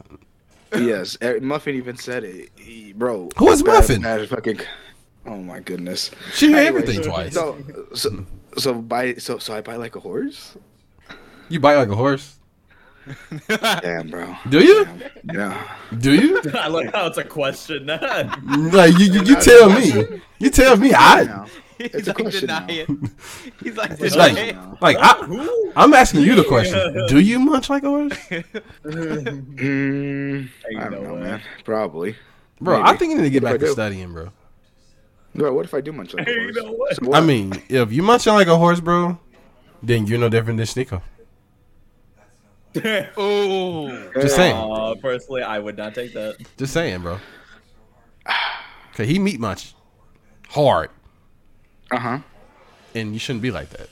Yes, 0.76 1.16
eh, 1.20 1.38
Muffin 1.40 1.76
even 1.76 1.96
said 1.96 2.24
it, 2.24 2.50
He- 2.56 2.92
bro. 2.92 3.30
Who 3.38 3.50
is 3.50 3.64
Muffin? 3.64 4.02
bad 4.02 4.28
fucking, 4.28 4.60
oh 5.26 5.36
my 5.36 5.60
goodness. 5.60 6.10
She 6.34 6.48
hear 6.48 6.58
Anyways, 6.58 6.82
everything 6.82 7.02
twice. 7.10 7.34
So, 7.34 7.56
so, 7.94 8.26
so 8.58 8.74
buy, 8.74 9.14
so, 9.14 9.38
so 9.38 9.54
I 9.54 9.60
buy 9.60 9.76
like 9.76 9.96
a 9.96 10.00
horse. 10.00 10.56
You 11.48 11.60
bite 11.60 11.76
like 11.76 11.88
a 11.88 11.94
horse. 11.96 12.38
Damn, 13.48 14.10
bro. 14.10 14.34
Do 14.48 14.58
you? 14.64 14.86
Yeah. 15.32 15.76
Do 15.96 16.12
you? 16.14 16.42
I 16.54 16.66
like 16.68 16.92
how 16.92 17.06
it's 17.06 17.18
a 17.18 17.24
question. 17.24 17.86
Like 18.72 18.98
you, 18.98 19.06
you, 19.06 19.22
you 19.22 19.36
tell 19.36 19.70
me. 19.70 20.20
You 20.38 20.50
tell 20.50 20.76
me. 20.76 20.92
I. 20.92 21.46
He's 21.78 22.06
like 22.08 22.16
deny 22.30 22.66
it. 22.70 22.88
He's 23.62 23.76
like 23.76 23.90
It's 23.92 24.14
deny 24.14 24.32
like, 24.32 24.80
like 24.80 24.96
I, 24.98 25.70
I'm 25.76 25.92
asking 25.92 26.22
you 26.22 26.34
the 26.34 26.44
question. 26.44 27.06
Do 27.06 27.20
you 27.20 27.38
munch 27.38 27.68
like 27.68 27.82
a 27.82 27.88
horse, 27.88 28.14
Mm, 28.84 30.48
I 30.78 30.88
don't 30.88 31.02
know, 31.02 31.16
man. 31.16 31.42
Probably. 31.64 32.16
bro? 32.60 32.82
I 32.82 32.96
think 32.96 33.10
you 33.10 33.18
need 33.18 33.24
to 33.24 33.30
get 33.30 33.42
What 33.42 33.52
back 33.52 33.60
to 33.60 33.68
studying, 33.68 34.12
bro. 34.12 34.30
Bro, 35.34 35.52
what 35.52 35.66
if 35.66 35.74
I 35.74 35.82
do 35.82 35.92
munch 35.92 36.14
like 36.14 36.26
a 36.26 36.62
horse? 36.64 36.96
So 36.96 37.04
I 37.12 37.20
what? 37.20 37.24
mean, 37.24 37.52
if 37.68 37.92
you 37.92 38.02
munching 38.02 38.32
like 38.32 38.46
a 38.48 38.56
horse, 38.56 38.80
bro, 38.80 39.18
then 39.82 40.06
you're 40.06 40.18
no 40.18 40.30
different 40.30 40.56
than 40.56 40.66
Sneako. 40.66 41.02
oh, 43.16 44.10
Just 44.14 44.36
saying. 44.36 44.56
Uh, 44.56 44.94
personally, 45.00 45.42
I 45.42 45.58
would 45.58 45.76
not 45.76 45.94
take 45.94 46.12
that. 46.14 46.36
Just 46.56 46.72
saying, 46.72 47.00
bro. 47.02 47.18
Cause 48.94 49.06
he 49.06 49.18
meat 49.18 49.38
munch 49.38 49.74
hard, 50.48 50.90
Uh 51.90 51.98
huh. 51.98 52.18
and 52.94 53.12
you 53.12 53.18
shouldn't 53.18 53.42
be 53.42 53.50
like 53.50 53.68
that. 53.70 53.88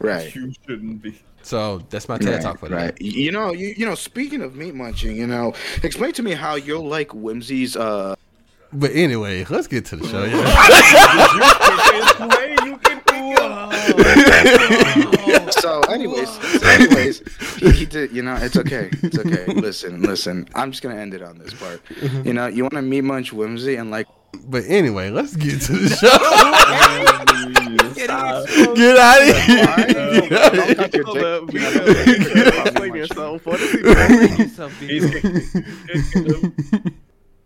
Right. 0.00 0.34
You 0.34 0.52
shouldn't 0.66 1.02
be. 1.02 1.20
So 1.42 1.78
that's 1.90 2.08
my 2.08 2.18
TED 2.18 2.34
Right, 2.34 2.42
talk 2.42 2.58
for 2.58 2.68
right. 2.68 2.94
that. 2.96 3.00
You 3.02 3.30
know, 3.32 3.52
you, 3.52 3.74
you 3.76 3.86
know. 3.86 3.94
Speaking 3.94 4.42
of 4.42 4.54
meat 4.56 4.74
munching, 4.74 5.16
you 5.16 5.26
know, 5.26 5.54
explain 5.82 6.12
to 6.14 6.22
me 6.22 6.32
how 6.32 6.54
you'll 6.56 6.86
like 6.86 7.12
Whimsy's. 7.14 7.76
Uh, 7.76 8.14
But 8.72 8.90
anyway, 8.94 9.44
let's 9.50 9.66
get 9.68 9.84
to 9.86 9.96
the 9.96 10.06
show. 10.08 10.24
Yeah. 13.22 15.16
so, 15.62 15.80
anyways, 15.82 16.28
so 16.60 16.66
anyways, 16.66 17.22
he, 17.60 17.70
he 17.70 17.86
did. 17.86 18.10
You 18.12 18.22
know, 18.22 18.34
it's 18.36 18.56
okay. 18.56 18.90
It's 19.02 19.16
okay. 19.18 19.46
Listen, 19.46 20.02
listen. 20.02 20.48
I'm 20.54 20.70
just 20.72 20.82
gonna 20.82 20.96
end 20.96 21.14
it 21.14 21.22
on 21.22 21.38
this 21.38 21.54
part. 21.54 21.82
Mm-hmm. 21.86 22.26
You 22.26 22.32
know, 22.34 22.46
you 22.48 22.64
want 22.64 22.74
to 22.74 22.82
meat 22.82 23.02
munch 23.02 23.32
Whimsy 23.32 23.76
and 23.76 23.90
like. 23.90 24.06
But 24.48 24.64
anyway, 24.66 25.10
let's 25.10 25.36
get 25.36 25.60
to 25.62 25.72
the 25.72 25.88
show. 26.00 26.08
Get 27.92 27.92
Get 28.02 28.10
out 28.10 28.42
of 28.42 28.48
here. 28.48 28.74
Get 28.74 28.96
outta 28.98 29.32
here. 30.90 31.04
Hold 31.04 31.18
up, 31.18 31.48
contradict- 31.48 31.52
you 31.52 31.60
Miko, 31.60 31.78
know, 31.78 31.86
you 32.00 32.16
can't 32.32 32.66
explain 32.66 32.94
yourself. 32.94 33.44
What 33.46 33.60
is 33.60 33.70
he 33.72 33.78
doing? 36.22 36.52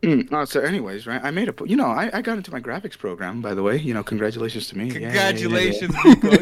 Mm, 0.03 0.33
uh, 0.33 0.45
so, 0.47 0.61
anyways, 0.61 1.07
right? 1.07 1.21
I 1.25 1.31
made 1.31 1.49
a. 1.49 1.55
You 1.65 1.77
know, 1.77 1.87
I, 1.87 2.11
I 2.13 2.23
got 2.23 2.37
into 2.37 2.53
my 2.53 2.61
graphics 2.61 2.99
program. 2.99 3.41
By 3.41 3.55
the 3.55 3.63
way, 3.63 3.79
you 3.79 3.95
know, 3.95 4.03
congratulations 4.03 4.69
to 4.69 4.79
me. 4.79 4.91
Yeah, 4.91 4.99
yeah, 4.99 5.31
yeah, 5.31 5.31
yeah. 5.31 5.33
Congratulations, 5.33 5.95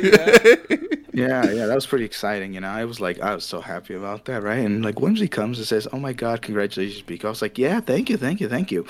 Yeah. 0.02 0.76
Yeah, 1.14 1.48
yeah, 1.48 1.66
that 1.66 1.74
was 1.76 1.86
pretty 1.86 2.04
exciting. 2.04 2.54
You 2.54 2.60
know, 2.60 2.68
I 2.68 2.84
was 2.84 3.00
like, 3.00 3.20
I 3.20 3.36
was 3.36 3.44
so 3.44 3.60
happy 3.60 3.94
about 3.94 4.24
that, 4.24 4.42
right? 4.42 4.58
And 4.58 4.84
like, 4.84 4.98
Whimsy 4.98 5.28
comes 5.28 5.58
and 5.58 5.66
says, 5.66 5.86
"Oh 5.92 6.00
my 6.00 6.12
God, 6.12 6.42
congratulations, 6.42 7.04
Biko." 7.04 7.26
I 7.26 7.28
was 7.28 7.40
like, 7.40 7.56
"Yeah, 7.56 7.78
thank 7.78 8.10
you, 8.10 8.16
thank 8.16 8.40
you, 8.40 8.48
thank 8.48 8.72
you." 8.72 8.84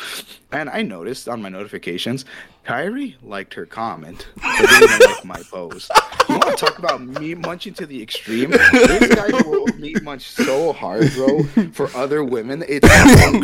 And 0.51 0.71
I 0.71 0.81
noticed 0.81 1.29
on 1.29 1.43
my 1.43 1.51
notifications, 1.51 2.25
Kyrie 2.65 3.19
liked 3.23 3.53
her 3.53 3.67
comment, 3.67 4.27
but 4.37 4.57
didn't 4.81 5.07
like 5.07 5.25
my 5.27 5.43
post. 5.51 5.91
You 6.45 6.49
want 6.49 6.59
to 6.59 6.67
talk 6.67 6.79
about 6.79 7.01
me 7.01 7.35
munching 7.35 7.73
to 7.75 7.87
the 7.87 8.03
extreme? 8.03 8.51
This 8.51 9.15
guy 9.15 9.31
will 9.49 9.67
meat 9.79 10.03
munch 10.03 10.29
so 10.29 10.75
hard, 10.75 11.11
bro, 11.15 11.43
for 11.73 11.89
other 11.97 12.23
women. 12.23 12.63
It's 12.69 12.87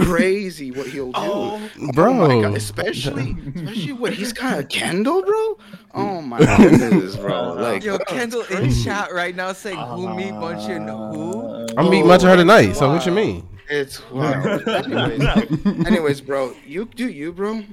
crazy 0.04 0.70
what 0.70 0.86
he'll 0.86 1.10
do, 1.12 1.18
oh, 1.18 1.70
oh 1.80 1.92
Bro. 1.92 2.10
Oh 2.10 2.28
my 2.28 2.42
God, 2.42 2.54
especially, 2.58 3.38
especially 3.56 3.94
when 3.94 4.12
he's 4.12 4.34
kind 4.34 4.60
of 4.60 4.68
Kendall, 4.68 5.22
bro. 5.22 5.58
Oh 5.94 6.20
my 6.20 6.38
goodness, 6.58 7.16
bro. 7.16 7.54
Like, 7.54 7.84
Yo, 7.84 7.96
Kendall 8.00 8.42
in 8.42 8.70
chat 8.70 9.14
right 9.14 9.34
now 9.34 9.54
saying 9.54 9.78
who 9.78 10.14
meat 10.14 10.32
munching 10.32 10.86
who? 10.86 11.68
I'm 11.78 11.88
meeting 11.88 12.06
munching 12.06 12.28
her 12.28 12.36
tonight. 12.36 12.72
So 12.72 12.92
what 12.92 13.06
you 13.06 13.12
mean? 13.12 13.48
It's 13.70 14.06
wow. 14.10 14.42
anyways, 14.42 15.86
anyways, 15.86 16.20
bro, 16.20 16.54
you 16.66 16.84
do 16.84 17.08
you, 17.08 17.32
bro. 17.32 17.64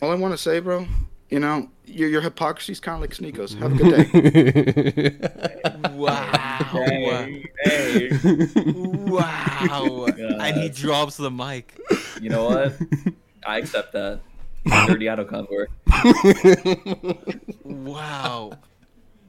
All 0.00 0.12
I 0.12 0.14
want 0.14 0.32
to 0.32 0.38
say, 0.38 0.60
bro, 0.60 0.86
you 1.28 1.40
know, 1.40 1.70
your 1.86 2.08
your 2.08 2.20
hypocrisy 2.20 2.72
is 2.72 2.80
kind 2.80 2.96
of 2.96 3.00
like 3.00 3.14
Sneako's. 3.14 3.54
Have 3.54 3.72
a 3.72 3.76
good 3.76 4.12
day. 4.12 5.18
Wow. 5.96 6.58
Hey, 6.72 7.44
hey. 7.64 8.10
Wow. 9.06 10.06
And 10.06 10.56
he 10.56 10.68
drops 10.68 11.16
the 11.16 11.30
mic. 11.30 11.78
You 12.20 12.28
know 12.30 12.44
what? 12.46 12.74
I 13.46 13.58
accept 13.58 13.92
that. 13.92 14.20
Dirty 14.86 15.08
auto 15.08 15.24
contour. 15.24 15.68
Wow. 17.64 18.52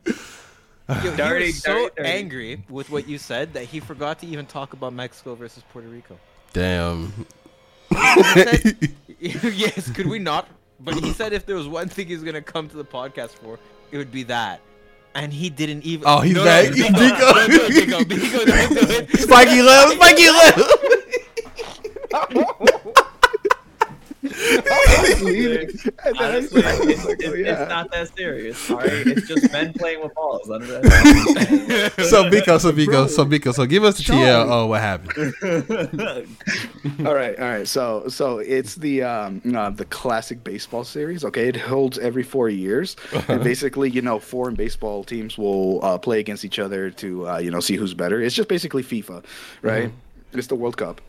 Yo, 0.07 0.13
he 1.11 1.17
Dirty, 1.17 1.45
was 1.47 1.61
so 1.61 1.73
dirty, 1.73 1.95
dirty. 1.97 2.09
angry 2.09 2.63
with 2.69 2.89
what 2.89 3.07
you 3.07 3.17
said 3.17 3.53
that 3.53 3.65
he 3.65 3.79
forgot 3.79 4.19
to 4.19 4.27
even 4.27 4.45
talk 4.45 4.73
about 4.73 4.93
Mexico 4.93 5.35
versus 5.35 5.63
Puerto 5.71 5.87
Rico. 5.89 6.17
Damn. 6.53 7.25
Said- 8.33 8.89
yes, 9.19 9.89
could 9.91 10.07
we 10.07 10.19
not? 10.19 10.47
But 10.79 10.95
he 10.95 11.11
said 11.13 11.33
if 11.33 11.45
there 11.45 11.55
was 11.55 11.67
one 11.67 11.89
thing 11.89 12.07
he's 12.07 12.23
gonna 12.23 12.41
come 12.41 12.67
to 12.69 12.77
the 12.77 12.85
podcast 12.85 13.31
for, 13.31 13.59
it 13.91 13.97
would 13.97 14.11
be 14.11 14.23
that. 14.23 14.61
And 15.15 15.31
he 15.33 15.49
didn't 15.49 15.83
even. 15.83 16.07
Oh, 16.07 16.19
he's 16.19 16.35
no, 16.35 16.43
back. 16.43 16.69
No, 16.69 16.75
Biko. 16.75 16.93
Biko, 16.93 17.33
don't 17.33 17.49
do 17.49 17.61
it, 17.61 17.71
Biko, 17.71 18.03
Biko, 18.03 18.45
don't 18.45 18.73
do 18.73 18.81
it. 18.93 19.09
Spiky 19.19 19.63
left. 19.63 19.95
Spiky 19.95 20.29
left. 20.29 20.59
Honestly, 24.97 25.49
it's, 25.49 25.85
it's, 25.85 27.21
it's 27.21 27.69
not 27.69 27.91
that 27.91 28.11
serious. 28.15 28.69
All 28.69 28.77
right, 28.77 28.89
it's 28.89 29.27
just 29.27 29.51
men 29.51 29.73
playing 29.73 30.01
with 30.01 30.13
balls. 30.15 30.49
Under 30.49 30.65
that. 30.65 31.93
so 32.09 32.23
Biko, 32.29 32.59
so 32.59 32.71
Biko, 32.71 33.09
so 33.09 33.25
Biko, 33.25 33.53
so 33.53 33.65
give 33.65 33.83
us 33.83 33.97
the 33.97 34.03
TL. 34.03 34.47
Oh, 34.49 34.67
what 34.67 34.81
happened? 34.81 35.33
all 37.05 37.13
right, 37.13 37.37
all 37.39 37.49
right. 37.49 37.67
So 37.67 38.07
so 38.07 38.39
it's 38.39 38.75
the 38.75 39.03
um 39.03 39.41
uh, 39.55 39.69
the 39.69 39.85
classic 39.85 40.43
baseball 40.43 40.83
series. 40.83 41.25
Okay, 41.25 41.49
it 41.49 41.57
holds 41.57 41.97
every 41.97 42.23
four 42.23 42.49
years, 42.49 42.95
and 43.27 43.43
basically, 43.43 43.89
you 43.89 44.01
know, 44.01 44.19
foreign 44.19 44.55
baseball 44.55 45.03
teams 45.03 45.37
will 45.37 45.83
uh, 45.83 45.97
play 45.97 46.19
against 46.19 46.45
each 46.45 46.59
other 46.59 46.89
to 46.91 47.27
uh, 47.27 47.37
you 47.37 47.51
know 47.51 47.59
see 47.59 47.75
who's 47.75 47.93
better. 47.93 48.21
It's 48.21 48.35
just 48.35 48.49
basically 48.49 48.83
FIFA, 48.83 49.25
right? 49.61 49.91
It's 50.33 50.47
the 50.47 50.55
World 50.55 50.77
Cup. 50.77 51.01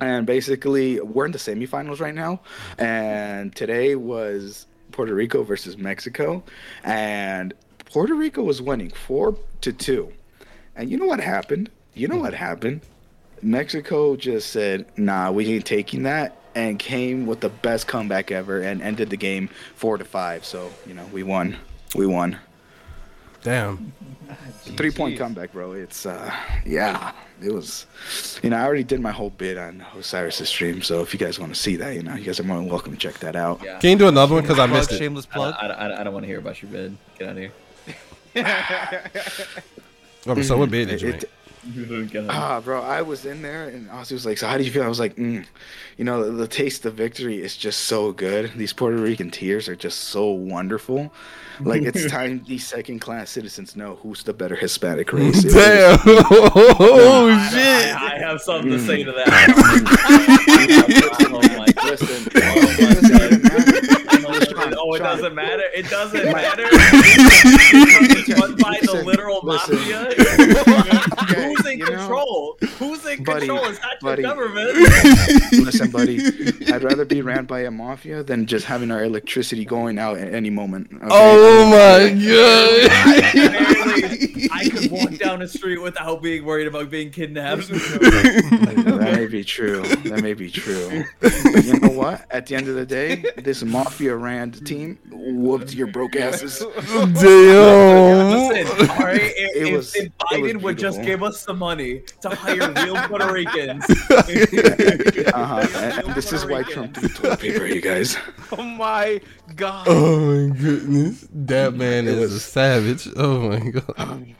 And 0.00 0.26
basically, 0.26 1.00
we're 1.00 1.26
in 1.26 1.32
the 1.32 1.38
semifinals 1.38 2.00
right 2.00 2.14
now. 2.14 2.40
And 2.78 3.54
today 3.54 3.96
was 3.96 4.66
Puerto 4.92 5.14
Rico 5.14 5.42
versus 5.42 5.76
Mexico. 5.76 6.42
And 6.84 7.54
Puerto 7.86 8.14
Rico 8.14 8.42
was 8.42 8.62
winning 8.62 8.90
four 8.90 9.36
to 9.62 9.72
two. 9.72 10.12
And 10.76 10.90
you 10.90 10.96
know 10.96 11.06
what 11.06 11.20
happened? 11.20 11.70
You 11.94 12.08
know 12.08 12.18
what 12.18 12.34
happened? 12.34 12.82
Mexico 13.42 14.16
just 14.16 14.50
said, 14.50 14.86
nah, 14.96 15.30
we 15.30 15.46
ain't 15.46 15.66
taking 15.66 16.04
that. 16.04 16.36
And 16.54 16.78
came 16.78 17.26
with 17.26 17.40
the 17.40 17.48
best 17.48 17.86
comeback 17.86 18.32
ever 18.32 18.60
and 18.60 18.82
ended 18.82 19.10
the 19.10 19.16
game 19.16 19.48
four 19.76 19.98
to 19.98 20.04
five. 20.04 20.44
So, 20.44 20.70
you 20.86 20.94
know, 20.94 21.06
we 21.12 21.22
won. 21.22 21.56
We 21.94 22.06
won. 22.06 22.38
Damn. 23.42 23.92
Three 24.76 24.90
point 24.90 25.18
comeback, 25.18 25.52
bro. 25.52 25.72
It's 25.72 26.06
uh 26.06 26.32
yeah. 26.64 27.12
It 27.42 27.52
was 27.52 27.86
you 28.42 28.50
know, 28.50 28.56
I 28.58 28.64
already 28.64 28.84
did 28.84 29.00
my 29.00 29.10
whole 29.12 29.30
bit 29.30 29.56
on 29.58 29.84
Osiris' 29.96 30.48
stream, 30.48 30.82
so 30.82 31.00
if 31.02 31.12
you 31.14 31.18
guys 31.18 31.38
want 31.38 31.54
to 31.54 31.58
see 31.60 31.76
that, 31.76 31.94
you 31.94 32.02
know, 32.02 32.14
you 32.14 32.24
guys 32.24 32.38
are 32.38 32.42
more 32.44 32.58
than 32.58 32.68
welcome 32.68 32.92
to 32.92 32.98
check 32.98 33.18
that 33.20 33.34
out. 33.34 33.60
Yeah. 33.64 33.78
Can 33.78 33.90
you 33.90 33.96
do 33.96 34.08
another 34.08 34.34
one? 34.34 34.42
Because 34.42 34.58
I 34.58 34.66
Plug, 34.66 34.78
missed 34.78 34.92
it. 34.92 34.98
shameless 34.98 35.26
plug. 35.26 35.54
I, 35.58 35.66
I, 35.68 36.00
I 36.00 36.04
don't 36.04 36.12
want 36.12 36.24
to 36.24 36.28
hear 36.28 36.38
about 36.38 36.60
your 36.62 36.70
bid. 36.70 36.96
Get 37.18 37.28
out 37.28 37.36
of 37.36 37.38
here. 37.38 37.52
Okay, 40.26 40.42
so 40.42 40.58
what 40.58 40.70
bid 40.70 40.88
did 40.88 41.00
you 41.00 41.08
It- 41.08 41.12
make? 41.14 41.24
Ah, 42.30 42.60
bro, 42.64 42.80
I 42.82 43.02
was 43.02 43.26
in 43.26 43.42
there 43.42 43.68
and 43.68 43.88
Ozzy 43.90 44.12
was 44.12 44.24
like, 44.24 44.38
"So 44.38 44.46
how 44.46 44.56
do 44.56 44.64
you 44.64 44.70
feel?" 44.70 44.82
I 44.82 44.88
was 44.88 44.98
like, 45.00 45.16
mm, 45.16 45.44
"You 45.98 46.04
know, 46.04 46.24
the, 46.24 46.30
the 46.32 46.48
taste 46.48 46.86
of 46.86 46.94
victory 46.94 47.42
is 47.42 47.54
just 47.56 47.80
so 47.80 48.12
good. 48.12 48.52
These 48.56 48.72
Puerto 48.72 48.96
Rican 48.96 49.30
tears 49.30 49.68
are 49.68 49.76
just 49.76 49.98
so 50.04 50.30
wonderful. 50.30 51.12
Like 51.60 51.82
it's 51.82 52.06
time 52.10 52.42
these 52.46 52.66
second-class 52.66 53.28
citizens 53.28 53.76
know 53.76 53.96
who's 54.02 54.22
the 54.22 54.32
better 54.32 54.56
Hispanic 54.56 55.12
race." 55.12 55.42
Damn. 55.42 55.98
oh 56.06 57.28
I, 57.30 57.48
shit. 57.50 57.94
I, 57.94 58.14
I 58.14 58.18
have 58.18 58.40
something 58.40 58.70
to 58.70 58.78
Mm. 58.78 58.86
say 58.86 59.02
to 59.04 59.12
that. 59.12 59.28
oh 61.30 61.40
my 61.58 61.66
god. 61.66 61.98
Oh, 64.78 64.94
it 64.94 64.98
doesn't 65.00 65.34
matter. 65.34 65.64
It 65.74 65.88
doesn't 65.88 66.24
matter. 66.24 66.64
It's 67.72 68.28
run 68.40 68.56
by 68.56 68.78
the 68.82 69.02
literal 69.04 69.42
mafia. 69.42 70.04
Who's 71.36 71.66
in 71.66 71.80
control? 71.80 72.56
Who's 72.78 73.04
in 73.06 73.22
Buddy, 73.24 73.46
control? 73.46 73.68
It's 73.68 73.80
not 73.80 74.00
your 74.02 74.10
buddy. 74.10 74.22
government. 74.22 74.74
Listen, 75.52 75.90
buddy, 75.90 76.18
I'd 76.72 76.82
rather 76.82 77.04
be 77.04 77.22
ran 77.22 77.44
by 77.46 77.60
a 77.60 77.70
mafia 77.70 78.22
than 78.22 78.46
just 78.46 78.66
having 78.66 78.90
our 78.90 79.02
electricity 79.04 79.64
going 79.64 79.98
out 79.98 80.18
at 80.18 80.34
any 80.34 80.50
moment. 80.50 80.90
okay? 80.94 81.06
Oh 81.10 81.70
my 81.70 82.10
Apparently, 82.86 84.48
I 84.52 84.68
could 84.68 84.90
walk 84.90 85.16
down 85.18 85.40
the 85.40 85.48
street 85.48 85.78
without 85.80 86.22
being 86.22 86.44
worried 86.44 86.66
about 86.66 86.90
being 86.90 87.10
kidnapped. 87.10 87.68
that 87.68 88.98
may 89.12 89.26
be 89.26 89.44
true. 89.44 89.82
That 89.82 90.22
may 90.22 90.34
be 90.34 90.50
true. 90.50 91.04
But 91.20 91.64
you 91.64 91.78
know 91.80 91.88
what? 91.90 92.26
At 92.30 92.46
the 92.46 92.56
end 92.56 92.68
of 92.68 92.74
the 92.74 92.86
day, 92.86 93.24
this 93.36 93.62
mafia 93.62 94.16
ran 94.20 94.50
team 94.52 94.98
whooped 95.10 95.74
your 95.74 95.86
broke 95.88 96.16
asses. 96.16 96.58
Damn. 97.20 98.48
Listen, 98.48 98.90
all 98.90 98.96
right, 98.98 99.20
if, 99.20 99.56
It 99.56 99.66
if- 99.68 99.76
was- 99.76 99.94
if 99.96 100.06
it 100.06 100.12
Biden 100.18 100.62
would 100.62 100.78
just 100.78 101.02
give 101.02 101.22
us 101.22 101.40
some 101.40 101.58
money 101.58 102.02
to 102.22 102.28
hire 102.30 102.72
real 102.84 102.96
Puerto 103.08 103.32
Ricans, 103.32 103.84
Uh-huh. 103.88 105.66
And, 105.76 106.04
and 106.06 106.14
this 106.14 106.32
is 106.32 106.44
why 106.46 106.62
Trump 106.62 106.94
did 107.00 107.14
toilet 107.14 107.40
paper, 107.40 107.66
you 107.66 107.80
guys. 107.80 108.16
Oh 108.52 108.62
my 108.62 109.20
god. 109.56 109.86
Oh 109.88 110.20
my 110.48 110.56
goodness. 110.56 111.26
That 111.32 111.74
man 111.74 112.06
is 112.06 112.32
a 112.32 112.40
savage. 112.40 113.08
Oh 113.16 113.48
my 113.48 113.70
god. 113.70 114.34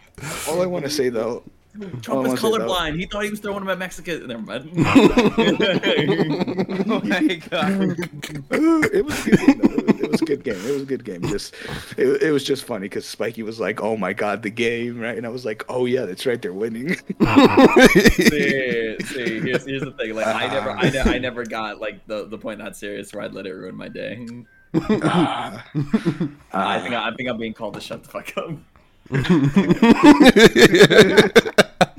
All 0.48 0.62
I 0.62 0.66
want 0.66 0.84
to 0.84 0.90
say 0.90 1.08
though. 1.08 1.42
All 1.78 1.86
I 1.86 1.90
Trump 2.00 2.08
wanna 2.08 2.32
is 2.32 2.40
colorblind. 2.40 2.98
He 2.98 3.06
thought 3.06 3.22
he 3.24 3.30
was 3.30 3.40
throwing 3.40 3.60
them 3.60 3.68
at 3.68 3.78
Mexicans. 3.78 4.26
Never 4.26 4.42
mind. 4.42 4.70
oh 6.90 7.00
my 7.04 7.34
god. 7.48 7.96
it 8.50 9.04
was 9.04 9.22
good 9.22 9.38
game. 9.38 9.60
It, 10.00 10.10
was, 10.10 10.20
a 10.20 10.24
good 10.24 10.42
game. 10.42 10.56
It 10.56 10.72
was 10.72 10.82
a 10.82 10.86
good 10.86 11.04
game. 11.04 11.22
Just 11.22 11.54
it, 11.96 12.22
it 12.22 12.32
was 12.32 12.42
just 12.42 12.64
funny 12.64 12.86
because 12.86 13.04
Spikey 13.04 13.44
was 13.44 13.60
like, 13.60 13.80
"Oh 13.80 13.96
my 13.96 14.12
god, 14.12 14.42
the 14.42 14.50
game!" 14.50 14.98
Right, 14.98 15.16
and 15.16 15.24
I 15.24 15.28
was 15.28 15.44
like, 15.44 15.64
"Oh 15.68 15.86
yeah, 15.86 16.06
that's 16.06 16.26
right, 16.26 16.42
they're 16.42 16.52
winning." 16.52 16.96
see, 16.96 18.96
see, 19.04 19.38
here's, 19.40 19.64
here's 19.64 19.82
the 19.82 19.94
thing. 19.96 20.12
Like, 20.14 20.26
I 20.26 20.48
never, 20.48 20.70
I, 20.70 20.90
ne- 20.90 20.98
I 20.98 21.18
never 21.18 21.44
got 21.44 21.80
like 21.80 22.04
the 22.06 22.26
the 22.26 22.38
point 22.38 22.58
not 22.58 22.76
serious 22.76 23.12
where 23.12 23.22
I'd 23.22 23.32
let 23.32 23.46
it 23.46 23.52
ruin 23.52 23.76
my 23.76 23.86
day. 23.88 24.26
Ah. 24.74 25.64
I 26.52 26.80
think 26.80 26.94
I, 26.94 27.08
I 27.08 27.14
think 27.14 27.28
I'm 27.28 27.38
being 27.38 27.54
called 27.54 27.74
to 27.74 27.80
shut 27.80 28.02
the 28.02 28.08
fuck 28.08 28.36
up. 28.36 28.50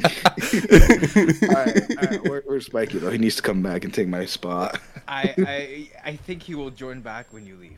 All 0.04 1.50
right, 1.50 1.98
all 1.98 2.10
right, 2.10 2.24
where, 2.24 2.44
where's 2.46 2.66
Spikey 2.66 3.00
though? 3.00 3.10
He 3.10 3.18
needs 3.18 3.36
to 3.38 3.42
come 3.42 3.62
back 3.62 3.84
and 3.84 3.94
take 3.94 4.08
my 4.08 4.26
spot. 4.26 4.80
I, 5.08 5.34
I 5.38 5.90
I 6.12 6.16
think 6.16 6.44
he 6.44 6.56
will 6.56 6.72
join 6.72 7.02
back 7.02 7.34
when 7.34 7.46
you 7.46 7.56
leave. 7.56 7.78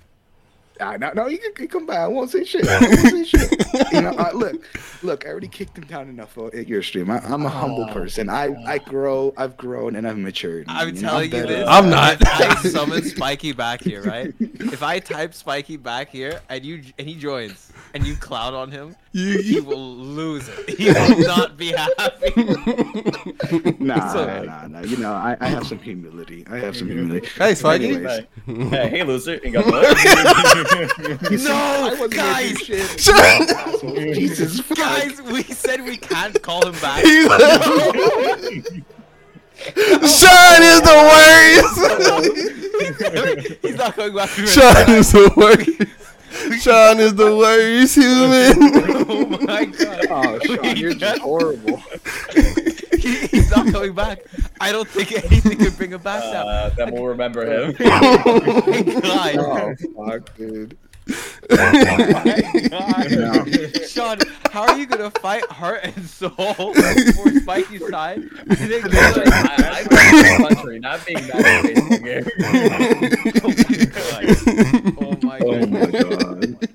Ah, 0.80 0.98
no, 0.98 1.12
no, 1.14 1.28
you 1.28 1.38
can, 1.38 1.50
you 1.50 1.54
can 1.54 1.68
come 1.68 1.86
by. 1.86 1.96
I 1.98 2.08
won't 2.08 2.32
say 2.32 2.44
shit. 2.44 2.68
I 2.68 2.80
won't 2.80 3.00
say 3.00 3.24
shit. 3.26 3.94
You 3.94 4.02
know, 4.02 4.10
uh, 4.12 4.32
look, 4.34 4.66
look. 5.04 5.26
I 5.26 5.30
already 5.30 5.48
kicked 5.48 5.78
him 5.78 5.84
down 5.86 6.10
enough 6.10 6.36
at 6.38 6.68
your 6.68 6.82
stream. 6.82 7.12
I, 7.12 7.20
I'm 7.20 7.46
a 7.46 7.50
humble 7.50 7.88
person. 7.90 8.28
I, 8.30 8.56
I 8.66 8.80
grow. 8.80 9.34
I've 9.38 9.56
grown 9.56 9.96
and 9.96 10.08
I've 10.08 10.18
matured. 10.18 10.66
I'm 10.68 10.96
you 10.96 11.02
know, 11.02 11.10
telling 11.10 11.32
you 11.32 11.46
this. 11.46 11.68
I'm 11.70 11.90
not. 11.90 12.20
If 12.22 12.28
I 12.28 12.56
summon 12.70 13.04
Spiky 13.04 13.54
back 13.54 13.82
here, 13.82 14.02
right? 14.02 14.34
If 14.74 14.82
I 14.82 15.00
type 15.00 15.34
Spiky 15.36 15.78
back 15.78 16.10
here 16.10 16.42
and 16.50 16.66
you 16.66 16.82
and 16.98 17.08
he 17.08 17.16
joins 17.16 17.72
and 17.94 18.06
you 18.08 18.16
cloud 18.16 18.54
on 18.56 18.72
him, 18.72 18.96
he 19.12 19.60
will 19.60 19.96
lose 19.96 20.50
it. 20.50 20.70
He 20.80 20.88
will 20.92 21.20
not 21.28 21.58
be 21.58 21.72
happy. 21.72 22.34
Nah, 23.80 24.14
So- 24.14 24.26
nah, 24.26 24.42
nah, 24.44 24.68
nah. 24.68 24.82
You 24.82 24.98
know, 24.98 25.12
I, 25.14 25.36
I 25.40 25.48
have 25.50 25.68
some 25.68 25.78
humility. 25.80 26.46
I 26.50 26.58
have 26.58 26.76
some 26.76 26.88
humility. 26.88 27.28
Hey, 27.38 27.54
Spikey. 27.54 27.94
Anyways. 27.96 28.70
Hey, 28.72 28.90
hey, 28.90 29.04
loser. 29.04 29.40
You 29.44 29.52
got 29.52 29.66
what? 29.66 29.98
No, 31.32 32.08
guys, 32.10 32.58
Jesus, 32.68 34.62
guys, 34.62 35.22
we 35.22 35.44
said 35.44 35.84
we 35.84 35.98
can't 35.98 36.42
call 36.42 36.66
him 36.66 36.74
back. 36.82 37.06
Sean 39.66 40.64
is 40.64 40.82
the 40.82 40.98
worst. 41.10 41.80
He's 43.62 43.76
not 43.76 43.96
going 43.96 44.16
back. 44.16 44.30
to 44.32 44.48
Sean 44.48 44.90
is 44.90 45.12
the 45.12 45.32
worst. 45.38 45.70
Sean 46.64 47.00
is 47.00 47.14
the 47.16 47.38
worst 47.38 47.96
human. 47.96 48.58
Oh 49.10 49.26
my 49.46 49.66
god. 49.66 50.08
Oh, 50.10 50.40
Sean, 50.40 50.76
you're 50.76 50.96
just 50.96 51.22
horrible. 51.22 51.82
He- 53.56 53.62
he's 53.62 53.66
not 53.66 53.74
coming 53.74 53.94
back. 53.94 54.20
I 54.60 54.72
don't 54.72 54.88
think 54.88 55.12
anything 55.12 55.58
could 55.58 55.76
bring 55.78 55.92
him 55.92 56.02
back 56.02 56.24
now. 56.34 56.48
Uh, 56.48 56.70
then 56.70 56.92
we'll 56.92 57.06
remember 57.06 57.46
him. 57.46 57.76
Oh 57.86 59.02
god. 59.02 59.38
Oh, 59.38 59.76
fuck, 60.08 60.36
dude. 60.38 60.78
God. 61.50 61.68
Sean, 63.88 64.18
how 64.52 64.64
are 64.64 64.78
you 64.78 64.86
gonna 64.86 65.12
fight 65.12 65.44
heart 65.46 65.82
and 65.84 66.06
soul 66.06 66.30
for 66.34 66.74
Spikey's 66.74 67.88
side? 67.90 68.18
And 68.20 68.58
then 68.58 68.82
go 68.82 68.90
like, 68.90 69.28
I, 69.28 69.86
I'm 69.92 70.56
country, 70.56 70.80
not 70.80 71.06
being 71.06 71.28
mad 71.28 71.46
at 71.46 71.66
a 71.66 72.00
baseball 72.00 72.24
oh 75.02 75.18
my 75.22 75.40
Oh 75.40 75.66
my 75.66 75.86
god. 75.92 76.70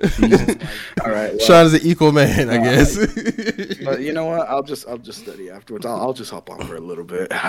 All 1.04 1.10
right. 1.10 1.30
well, 1.30 1.38
Sean 1.38 1.66
is 1.66 1.74
an 1.74 1.80
equal 1.82 2.12
man, 2.12 2.50
I 2.50 2.58
guess. 2.58 2.96
But 3.86 4.00
you 4.00 4.12
know 4.12 4.24
what? 4.26 4.48
I'll 4.48 4.62
just 4.62 4.86
I'll 4.88 4.98
just 4.98 5.20
study 5.20 5.48
afterwards. 5.50 5.86
I'll, 5.86 5.96
I'll 6.00 6.12
just 6.12 6.30
hop 6.30 6.50
on 6.50 6.66
for 6.66 6.76
a 6.76 6.80
little 6.80 7.04
bit. 7.04 7.30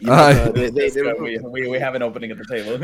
You 0.00 0.06
know, 0.06 0.12
uh, 0.12 0.50
they, 0.52 0.70
they, 0.70 0.88
they 0.90 1.02
removed- 1.02 1.20
we, 1.44 1.62
we, 1.62 1.68
we 1.68 1.78
have 1.78 1.94
an 1.94 2.02
opening 2.02 2.30
at 2.30 2.38
the 2.38 2.44
table. 2.44 2.82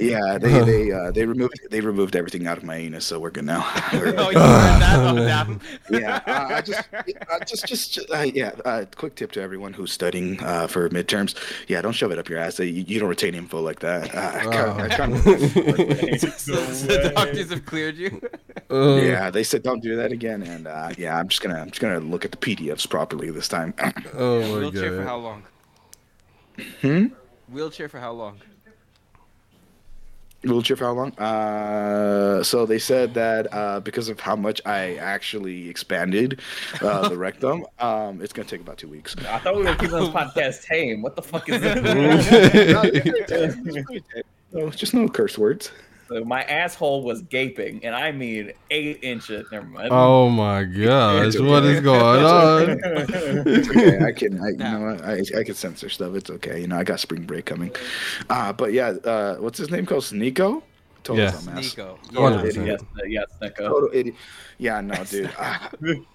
yeah, 0.00 0.38
they 0.38 0.60
they 0.64 0.92
uh, 0.92 1.10
they 1.10 1.24
removed 1.26 1.54
they 1.70 1.80
removed 1.80 2.14
everything 2.16 2.46
out 2.46 2.56
of 2.58 2.64
my 2.64 2.76
anus, 2.76 3.04
so 3.04 3.18
we're 3.18 3.30
good 3.30 3.44
now. 3.44 3.60
We're- 3.92 4.14
Oh, 4.16 4.30
you? 4.30 4.36
Oh, 4.38 5.58
yeah, 5.90 6.20
uh, 6.26 6.54
I 6.56 6.60
just, 6.60 6.82
uh, 6.92 7.38
just, 7.46 7.66
just, 7.66 7.92
just 7.92 8.10
uh, 8.10 8.20
yeah. 8.22 8.50
Uh, 8.64 8.84
quick 8.96 9.14
tip 9.16 9.32
to 9.32 9.40
everyone 9.42 9.72
who's 9.72 9.92
studying 9.92 10.40
uh, 10.42 10.66
for 10.66 10.88
midterms: 10.90 11.34
yeah, 11.68 11.80
don't 11.82 11.92
shove 11.92 12.12
it 12.12 12.18
up 12.18 12.28
your 12.28 12.38
ass. 12.38 12.58
You, 12.58 12.66
you 12.66 13.00
don't 13.00 13.08
retain 13.08 13.34
info 13.34 13.60
like 13.60 13.80
that. 13.80 14.14
Uh, 14.14 14.32
I 14.34 14.42
kinda- 14.42 14.76
I 14.82 14.88
kinda- 14.96 15.22
the 16.22 17.12
doctors 17.14 17.50
have 17.50 17.64
cleared 17.66 17.91
you. 17.96 18.20
Uh, 18.70 18.96
yeah, 18.96 19.28
they 19.28 19.42
said 19.42 19.62
don't 19.62 19.82
do 19.82 19.96
that 19.96 20.12
again, 20.12 20.42
and 20.42 20.66
uh, 20.66 20.88
yeah, 20.96 21.18
I'm 21.18 21.28
just 21.28 21.42
gonna, 21.42 21.60
I'm 21.60 21.68
just 21.68 21.80
gonna 21.82 22.00
look 22.00 22.24
at 22.24 22.30
the 22.30 22.38
PDFs 22.38 22.88
properly 22.88 23.30
this 23.30 23.46
time. 23.46 23.74
Oh 24.14 24.40
my 24.54 24.58
Wheelchair 24.60 24.96
for 24.96 25.02
how 25.04 25.18
long? 25.18 25.42
hmm. 26.80 27.06
Wheelchair 27.48 27.90
for 27.90 27.98
how 27.98 28.12
long? 28.12 28.40
Wheelchair 30.42 30.76
for 30.76 30.86
how 30.86 30.92
long? 30.92 31.12
Uh, 31.18 32.42
so 32.42 32.64
they 32.64 32.78
said 32.78 33.12
that 33.14 33.52
uh, 33.52 33.80
because 33.80 34.08
of 34.08 34.18
how 34.20 34.36
much 34.36 34.62
I 34.64 34.96
actually 34.96 35.68
expanded 35.68 36.40
uh, 36.80 37.08
the 37.10 37.16
rectum, 37.26 37.66
um, 37.78 38.22
it's 38.22 38.32
gonna 38.32 38.48
take 38.48 38.62
about 38.62 38.78
two 38.78 38.88
weeks. 38.88 39.14
I 39.28 39.38
thought 39.38 39.54
we 39.54 39.64
were 39.64 39.74
keeping 39.74 39.90
this 39.90 40.08
podcast 40.14 40.64
tame. 40.64 41.02
What 41.02 41.14
the 41.14 41.22
fuck 41.22 41.46
is 41.48 41.60
this? 41.60 41.82
No, 44.52 44.70
just 44.70 44.94
no 44.94 45.08
curse 45.08 45.36
words. 45.36 45.70
So 46.12 46.24
my 46.24 46.42
asshole 46.42 47.02
was 47.04 47.22
gaping, 47.22 47.84
and 47.84 47.94
I 47.94 48.12
mean 48.12 48.52
eight 48.70 48.98
inches. 49.02 49.46
Never 49.50 49.66
mind. 49.66 49.88
Oh 49.90 50.28
my 50.28 50.64
gosh, 50.64 51.38
what 51.38 51.64
is 51.64 51.80
going 51.80 52.24
on? 52.24 52.78
It's 53.46 53.68
okay. 53.70 54.04
I 54.04 54.12
can, 54.20 54.40
I, 54.42 54.48
you 54.48 54.56
know. 54.56 54.98
I, 55.02 55.22
I 55.38 55.44
can 55.44 55.54
censor 55.54 55.88
stuff. 55.88 56.14
It's 56.14 56.30
okay. 56.30 56.60
You 56.60 56.66
know, 56.66 56.76
I 56.78 56.84
got 56.84 57.00
spring 57.00 57.24
break 57.24 57.46
coming. 57.46 57.72
Uh, 58.28 58.52
but 58.52 58.72
yeah, 58.72 58.88
uh, 59.04 59.36
what's 59.36 59.58
his 59.58 59.70
name 59.70 59.86
called? 59.86 60.10
Nico. 60.12 60.62
Total 61.04 61.24
Yeah. 61.24 61.32
dumbass. 61.32 61.54
Nico. 61.56 61.98
Total 62.12 62.38
Yeah. 62.40 62.46
idiot. 62.46 62.66
yes, 62.66 62.80
uh, 62.82 63.04
yes, 63.06 63.26
Nico. 63.40 63.68
Total 63.68 63.90
idiot. 63.92 64.16
Yeah, 64.58 64.80
no, 64.80 64.94
dude. 65.04 65.30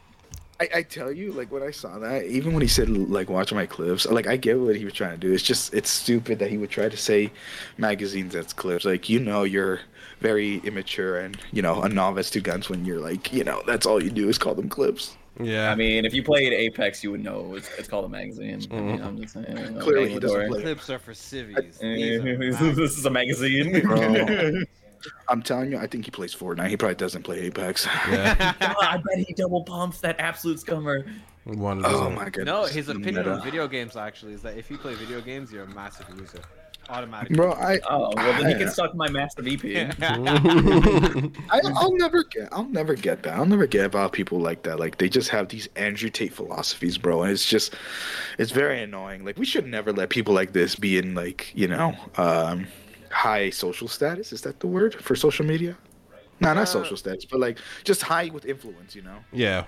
I, 0.60 0.70
I 0.76 0.82
tell 0.82 1.12
you, 1.12 1.32
like 1.34 1.52
when 1.52 1.62
I 1.62 1.72
saw 1.72 2.00
that, 2.00 2.26
even 2.26 2.54
when 2.54 2.62
he 2.62 2.68
said 2.68 2.90
like 2.90 3.30
watch 3.30 3.54
my 3.54 3.66
clips, 3.66 4.06
like 4.08 4.28
I 4.28 4.38
get 4.38 4.60
what 4.60 4.76
he 4.76 4.86
was 4.86 4.94
trying 4.94 5.12
to 5.12 5.18
do. 5.18 5.32
It's 5.32 5.44
just 5.44 5.74
it's 5.74 5.90
stupid 5.90 6.40
that 6.40 6.50
he 6.50 6.58
would 6.58 6.70
try 6.70 6.90
to 6.90 6.98
say 6.98 7.32
magazines 7.78 8.36
as 8.36 8.54
clips. 8.54 8.86
Like 8.86 9.08
you 9.10 9.20
know 9.20 9.44
you're 9.44 9.82
very 10.20 10.58
immature 10.64 11.20
and 11.20 11.38
you 11.52 11.62
know 11.62 11.82
a 11.84 11.90
novice 11.90 12.32
to 12.32 12.42
guns 12.42 12.70
when 12.70 12.86
you're 12.86 13.00
like 13.00 13.32
you 13.32 13.44
know 13.44 13.62
that's 13.68 13.86
all 13.86 14.02
you 14.02 14.10
do 14.10 14.30
is 14.30 14.38
call 14.38 14.56
them 14.56 14.70
clips. 14.70 15.16
Yeah. 15.40 15.72
I 15.72 15.76
mean, 15.76 16.06
if 16.06 16.16
you 16.16 16.24
played 16.24 16.52
Apex, 16.52 17.04
you 17.04 17.12
would 17.12 17.24
know 17.24 17.54
it's, 17.56 17.70
it's 17.78 17.88
called 17.88 18.06
a 18.06 18.10
magazine. 18.10 18.60
I 18.72 18.76
mean, 18.76 19.02
I'm 19.02 19.22
just 19.22 19.34
saying. 19.34 19.58
I'm 19.58 19.80
Clearly 19.80 20.10
he 20.10 20.20
doesn't 20.20 20.50
play. 20.50 20.62
Clips 20.62 20.90
are 20.90 20.98
for 20.98 21.14
civvies. 21.14 21.78
These 21.82 22.62
are 22.62 22.72
this 22.74 22.98
is 22.98 23.06
a 23.06 23.12
magazine. 23.12 23.76
Bro. 25.02 25.12
I'm 25.30 25.42
telling 25.42 25.72
you, 25.72 25.78
I 25.78 25.88
think 25.88 26.06
he 26.06 26.12
plays 26.12 26.34
Fortnite. 26.36 26.68
He 26.70 26.78
probably 26.78 26.96
doesn't 26.96 27.24
play 27.24 27.40
Apex. 27.42 27.86
Yeah. 28.10 28.54
God, 28.60 28.76
I 28.82 28.98
bet 28.98 29.26
he 29.28 29.34
double 29.34 29.64
pumps 29.64 30.00
that 30.02 30.20
absolute 30.20 30.58
scummer. 30.60 31.08
One 31.46 31.82
Oh 31.86 32.10
my 32.10 32.26
goodness. 32.26 32.46
No, 32.46 32.66
his 32.66 32.90
opinion 32.90 33.16
meta. 33.16 33.32
on 33.32 33.42
video 33.44 33.68
games 33.68 33.96
actually 33.96 34.34
is 34.34 34.42
that 34.42 34.58
if 34.58 34.70
you 34.70 34.78
play 34.78 34.96
video 34.96 35.22
games, 35.22 35.52
you're 35.52 35.64
a 35.64 35.68
massive 35.70 36.10
loser. 36.18 36.40
Automatically. 36.90 37.36
Bro, 37.36 37.52
I 37.54 37.80
Oh, 37.90 38.12
well, 38.16 38.34
then 38.42 38.48
he 38.50 38.56
I- 38.56 38.58
can 38.58 38.70
suck 38.70 38.96
my 38.96 39.10
master 39.10 39.42
VP. 39.42 39.78
I, 40.02 41.62
I'll 41.76 41.94
never 41.96 42.24
get. 42.24 42.48
I'll 42.52 42.68
never 42.70 42.96
get 42.96 43.24
that. 43.24 43.34
I'll 43.36 43.46
never 43.46 43.68
get 43.68 43.86
about 43.86 44.14
people 44.14 44.40
like 44.40 44.64
that. 44.64 44.80
Like 44.80 44.98
they 44.98 45.10
just 45.10 45.30
have 45.30 45.50
these 45.50 45.68
Andrew 45.76 46.10
Tate 46.10 46.34
philosophies, 46.34 46.98
bro, 46.98 47.24
and 47.24 47.32
it's 47.32 47.46
just, 47.46 47.76
it's 48.38 48.52
very 48.52 48.82
annoying. 48.82 49.26
Like 49.26 49.38
we 49.38 49.46
should 49.46 49.68
never 49.68 49.92
let 49.92 50.10
people 50.10 50.34
like 50.34 50.54
this 50.54 50.76
be 50.76 50.98
in 50.98 51.14
like 51.14 51.52
you 51.54 51.68
know, 51.68 51.94
um, 52.16 52.68
high 53.18 53.50
social 53.50 53.88
status. 53.88 54.32
Is 54.32 54.42
that 54.42 54.60
the 54.60 54.68
word 54.68 54.94
for 55.06 55.16
social 55.16 55.46
media? 55.46 55.76
No, 56.40 56.54
not 56.54 56.70
social 56.70 56.98
status, 56.98 57.26
but 57.26 57.40
like 57.40 57.58
just 57.84 58.02
high 58.04 58.30
with 58.36 58.46
influence. 58.46 58.96
You 58.96 59.02
know. 59.02 59.20
Yeah. 59.32 59.66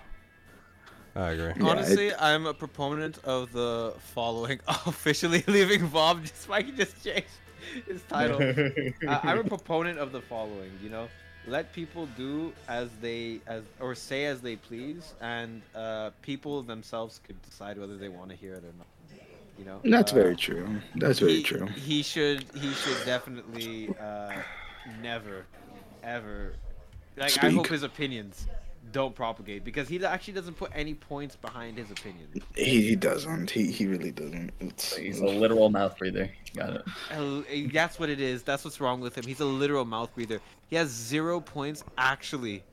I 1.16 1.32
agree. 1.32 1.54
Yeah, 1.58 1.72
Honestly, 1.72 2.14
I'm 2.16 2.46
a 2.46 2.54
proponent 2.54 3.18
of 3.24 3.52
the 3.52 3.96
following. 4.14 4.60
Officially 4.68 5.44
leaving 5.48 5.82
VOB, 5.90 6.22
just 6.30 6.48
Mikey 6.48 6.74
just 6.74 7.04
changed 7.04 7.28
his 7.88 8.04
title. 8.04 8.40
uh, 9.08 9.20
I'm 9.24 9.40
a 9.40 9.44
proponent 9.44 9.98
of 9.98 10.12
the 10.12 10.22
following. 10.22 10.72
You 10.84 10.90
know, 10.92 11.08
let 11.48 11.74
people 11.74 12.06
do 12.16 12.54
as 12.68 12.90
they 13.02 13.42
as 13.48 13.64
or 13.80 13.96
say 13.96 14.26
as 14.26 14.40
they 14.42 14.56
please, 14.56 15.16
and 15.20 15.62
uh, 15.76 16.12
people 16.22 16.62
themselves 16.62 17.20
could 17.26 17.42
decide 17.42 17.80
whether 17.80 17.98
they 17.98 18.10
want 18.10 18.30
to 18.30 18.36
hear 18.36 18.54
it 18.54 18.64
or 18.64 18.76
not. 18.78 18.88
You 19.60 19.66
know, 19.66 19.82
That's 19.84 20.14
Uh, 20.14 20.16
very 20.16 20.36
true. 20.38 20.68
That's 20.96 21.20
very 21.20 21.36
he, 21.36 21.44
true. 21.44 21.68
He 21.68 22.02
should 22.02 22.46
he 22.56 22.72
should 22.72 23.06
definitely 23.06 23.94
uh, 24.00 24.32
never 25.02 25.46
ever 26.02 26.54
like 27.18 27.44
I 27.44 27.50
hope 27.50 27.68
his 27.68 27.84
opinions 27.84 28.48
don't 28.94 29.14
propagate 29.14 29.64
because 29.66 29.88
he 29.90 30.04
actually 30.04 30.34
doesn't 30.34 30.56
put 30.56 30.72
any 30.74 30.94
points 30.94 31.36
behind 31.36 31.78
his 31.78 31.92
opinion. 31.92 32.28
He, 32.56 32.82
he 32.82 32.96
doesn't. 32.96 33.52
He 33.52 33.70
he 33.70 33.86
really 33.86 34.12
doesn't. 34.12 34.52
It's, 34.62 34.96
He's 34.96 35.20
a 35.20 35.26
literal 35.26 35.70
mouth 35.70 35.98
breather. 35.98 36.32
Got 36.56 36.76
it. 36.78 36.84
Uh, 37.12 37.70
That's 37.74 38.00
what 38.00 38.10
it 38.10 38.22
is. 38.22 38.44
That's 38.44 38.64
what's 38.64 38.80
wrong 38.80 39.02
with 39.02 39.18
him. 39.18 39.26
He's 39.26 39.42
a 39.42 39.46
literal 39.46 39.86
mouth 39.86 40.14
breather. 40.16 40.40
He 40.70 40.78
has 40.78 40.90
zero 40.90 41.42
points 41.42 41.84
actually. 41.98 42.64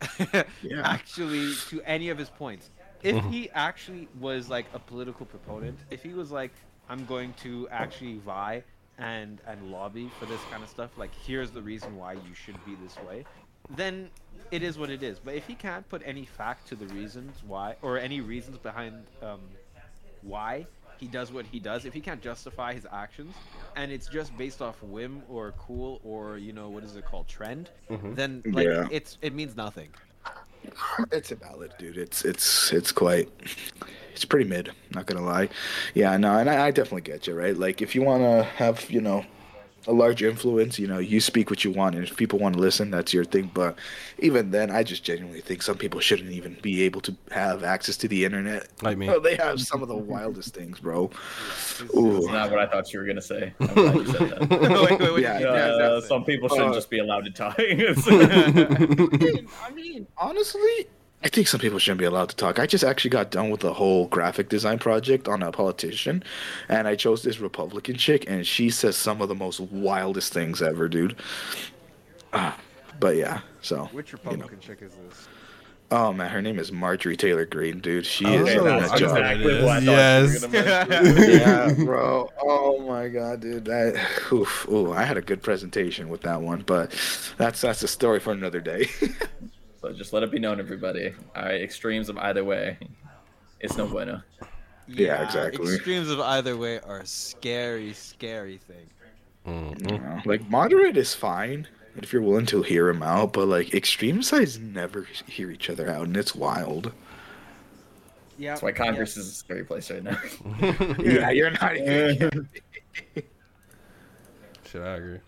Yeah. 0.62 0.80
Actually, 0.84 1.52
to 1.68 1.82
any 1.84 2.08
of 2.08 2.16
his 2.16 2.30
points. 2.30 2.70
If 3.02 3.24
he 3.24 3.50
actually 3.50 4.08
was 4.12 4.48
like 4.50 4.68
a 4.72 4.78
political 4.78 5.26
proponent, 5.26 5.84
if 5.90 6.02
he 6.02 6.14
was 6.14 6.30
like, 6.30 6.66
I'm 6.88 7.04
going 7.06 7.34
to 7.34 7.68
actually 7.70 8.18
vie 8.18 8.64
and 8.98 9.40
and 9.46 9.62
lobby 9.64 10.10
for 10.10 10.26
this 10.26 10.44
kind 10.44 10.62
of 10.62 10.68
stuff, 10.68 10.96
like 10.96 11.14
here's 11.14 11.52
the 11.52 11.62
reason 11.62 11.96
why 11.96 12.14
you 12.14 12.34
should 12.34 12.62
be 12.64 12.74
this 12.76 13.00
way, 13.00 13.26
then 13.68 14.10
it 14.50 14.62
is 14.62 14.78
what 14.78 14.90
it 14.90 15.02
is. 15.02 15.18
But 15.20 15.34
if 15.34 15.46
he 15.46 15.54
can't 15.56 15.88
put 15.88 16.02
any 16.04 16.24
fact 16.26 16.68
to 16.68 16.76
the 16.76 16.88
reasons 16.88 17.42
why, 17.42 17.76
or 17.82 17.98
any 17.98 18.20
reasons 18.20 18.58
behind 18.58 19.08
um, 19.22 19.58
why 20.20 20.68
he 20.96 21.08
does 21.08 21.32
what 21.32 21.46
he 21.46 21.60
does, 21.60 21.84
if 21.84 21.94
he 21.94 22.00
can't 22.00 22.20
justify 22.20 22.74
his 22.74 22.86
actions, 22.90 23.40
and 23.76 23.90
it's 23.92 24.08
just 24.08 24.36
based 24.36 24.60
off 24.60 24.82
whim 24.82 25.22
or 25.28 25.52
cool 25.52 26.00
or 26.02 26.36
you 26.38 26.52
know 26.52 26.70
what 26.70 26.84
is 26.84 26.96
it 26.96 27.04
called 27.04 27.28
trend, 27.28 27.70
Mhm. 27.90 28.14
then 28.16 28.44
like 28.50 28.70
Yeah. 28.70 28.86
it's 28.88 29.18
it 29.22 29.34
means 29.34 29.56
nothing. 29.56 29.94
It's 31.12 31.32
invalid, 31.32 31.72
dude. 31.78 31.96
It's 31.96 32.24
it's 32.24 32.72
it's 32.72 32.92
quite 32.92 33.28
it's 34.12 34.24
pretty 34.24 34.48
mid. 34.48 34.70
Not 34.94 35.06
gonna 35.06 35.24
lie. 35.24 35.48
Yeah, 35.94 36.16
no, 36.16 36.36
and 36.36 36.48
I, 36.48 36.66
I 36.66 36.70
definitely 36.70 37.02
get 37.02 37.26
you, 37.26 37.34
right? 37.34 37.56
Like 37.56 37.82
if 37.82 37.94
you 37.94 38.02
wanna 38.02 38.44
have 38.44 38.90
you 38.90 39.00
know 39.00 39.24
a 39.86 39.92
large 39.92 40.22
influence, 40.22 40.78
you 40.78 40.86
know, 40.86 40.98
you 40.98 41.20
speak 41.20 41.50
what 41.50 41.64
you 41.64 41.70
want, 41.70 41.94
and 41.94 42.04
if 42.04 42.16
people 42.16 42.38
want 42.38 42.54
to 42.54 42.60
listen, 42.60 42.90
that's 42.90 43.14
your 43.14 43.24
thing. 43.24 43.50
But 43.52 43.76
even 44.18 44.50
then, 44.50 44.70
I 44.70 44.82
just 44.82 45.04
genuinely 45.04 45.40
think 45.40 45.62
some 45.62 45.76
people 45.78 46.00
shouldn't 46.00 46.30
even 46.30 46.56
be 46.60 46.82
able 46.82 47.00
to 47.02 47.16
have 47.30 47.64
access 47.64 47.96
to 47.98 48.08
the 48.08 48.24
internet. 48.24 48.68
Like 48.82 48.98
me. 48.98 49.08
Oh, 49.08 49.20
they 49.20 49.36
have 49.36 49.60
some 49.60 49.82
of 49.82 49.88
the 49.88 49.96
wildest 49.96 50.54
things, 50.54 50.80
bro. 50.80 51.10
Ooh. 51.96 52.12
That's 52.14 52.26
not 52.26 52.50
what 52.50 52.60
I 52.60 52.66
thought 52.66 52.92
you 52.92 53.00
were 53.00 53.06
gonna 53.06 53.22
say. 53.22 53.54
I'm 53.60 53.66
glad 53.68 53.94
you 53.96 54.06
said 54.06 54.30
that. 54.30 54.50
Wait, 54.90 55.00
wait, 55.00 55.12
wait, 55.14 55.22
Yeah, 55.22 55.36
Uh, 55.38 55.98
yeah, 56.00 56.06
some 56.06 56.24
people 56.24 56.48
shouldn't 56.48 56.70
Uh, 56.70 56.74
just 56.74 56.90
be 56.90 56.98
allowed 56.98 57.24
to 57.24 57.30
talk. 57.30 57.54
I 57.58 57.84
mean, 59.74 60.06
honestly, 60.18 60.88
I 61.22 61.28
think 61.28 61.48
some 61.48 61.60
people 61.60 61.78
shouldn't 61.78 61.98
be 61.98 62.06
allowed 62.06 62.30
to 62.30 62.36
talk. 62.36 62.58
I 62.58 62.66
just 62.66 62.82
actually 62.82 63.10
got 63.10 63.30
done 63.30 63.50
with 63.50 63.60
the 63.60 63.74
whole 63.74 64.06
graphic 64.06 64.48
design 64.48 64.78
project 64.78 65.28
on 65.28 65.42
a 65.42 65.52
politician, 65.52 66.24
and 66.68 66.88
I 66.88 66.96
chose 66.96 67.22
this 67.22 67.40
Republican 67.40 67.96
chick, 67.96 68.24
and 68.26 68.46
she 68.46 68.70
says 68.70 68.96
some 68.96 69.20
of 69.20 69.28
the 69.28 69.34
most 69.34 69.60
wildest 69.60 70.32
things 70.32 70.62
ever, 70.62 70.88
dude. 70.88 71.14
Ah, 72.32 72.58
but 72.98 73.16
yeah, 73.16 73.40
so. 73.60 73.84
Which 73.92 74.12
Republican 74.14 74.60
chick 74.60 74.78
is 74.80 74.92
this? 74.94 75.28
Oh 75.92 76.12
man, 76.12 76.30
her 76.30 76.40
name 76.40 76.58
is 76.60 76.70
Marjorie 76.70 77.16
Taylor 77.16 77.44
Greene, 77.44 77.80
dude. 77.80 78.06
She 78.06 78.24
Oh, 78.24 78.46
is 78.46 78.54
a 78.54 78.60
that's 78.60 78.92
job. 79.00 79.10
exactly 79.18 79.60
who 79.60 79.66
I 79.66 79.80
thought 79.80 79.82
you 79.82 79.90
were 79.90 79.96
Yes. 79.96 80.46
yeah, 81.40 81.72
bro. 81.84 82.30
Oh 82.40 82.78
my 82.88 83.08
god, 83.08 83.40
dude. 83.40 83.64
That 83.64 84.00
oof, 84.32 84.68
ooh, 84.70 84.92
I 84.92 85.02
had 85.02 85.16
a 85.16 85.20
good 85.20 85.42
presentation 85.42 86.08
with 86.08 86.22
that 86.22 86.40
one, 86.40 86.62
but 86.64 86.92
that's 87.38 87.60
that's 87.60 87.82
a 87.82 87.88
story 87.88 88.20
for 88.20 88.32
another 88.32 88.60
day. 88.60 88.88
so 89.80 89.92
just 89.92 90.12
let 90.12 90.22
it 90.22 90.30
be 90.30 90.38
known, 90.38 90.60
everybody. 90.60 91.14
All 91.34 91.44
right, 91.44 91.60
extremes 91.60 92.08
of 92.08 92.18
either 92.18 92.44
way, 92.44 92.78
it's 93.60 93.76
no 93.76 93.86
bueno. 93.86 94.22
Yeah, 94.86 95.24
exactly. 95.24 95.74
Extremes 95.74 96.10
of 96.10 96.20
either 96.20 96.56
way 96.56 96.80
are 96.80 97.00
a 97.00 97.06
scary, 97.06 97.92
scary 97.92 98.58
thing. 98.58 98.86
Mm-hmm. 99.46 99.88
You 99.88 99.98
know, 99.98 100.20
like 100.24 100.48
moderate 100.50 100.96
is 100.96 101.14
fine 101.14 101.66
if 101.96 102.12
you're 102.12 102.22
willing 102.22 102.46
to 102.46 102.62
hear 102.62 102.88
him 102.88 103.02
out, 103.02 103.32
but 103.32 103.48
like 103.48 103.74
extreme 103.74 104.22
sides 104.22 104.58
never 104.58 105.06
hear 105.26 105.50
each 105.50 105.70
other 105.70 105.88
out, 105.88 106.06
and 106.06 106.16
it's 106.16 106.34
wild. 106.34 106.92
Yeah. 108.38 108.50
That's 108.50 108.62
why 108.62 108.72
Congress 108.72 109.16
is 109.16 109.28
a 109.28 109.32
scary 109.32 109.64
place 109.64 109.90
right 109.90 110.02
now. 110.02 110.18
yeah, 110.98 111.30
you're 111.30 111.50
not 111.50 111.76
even. 111.76 112.48
Shit, 114.64 114.82
I 114.82 114.94
agree. 114.94 115.18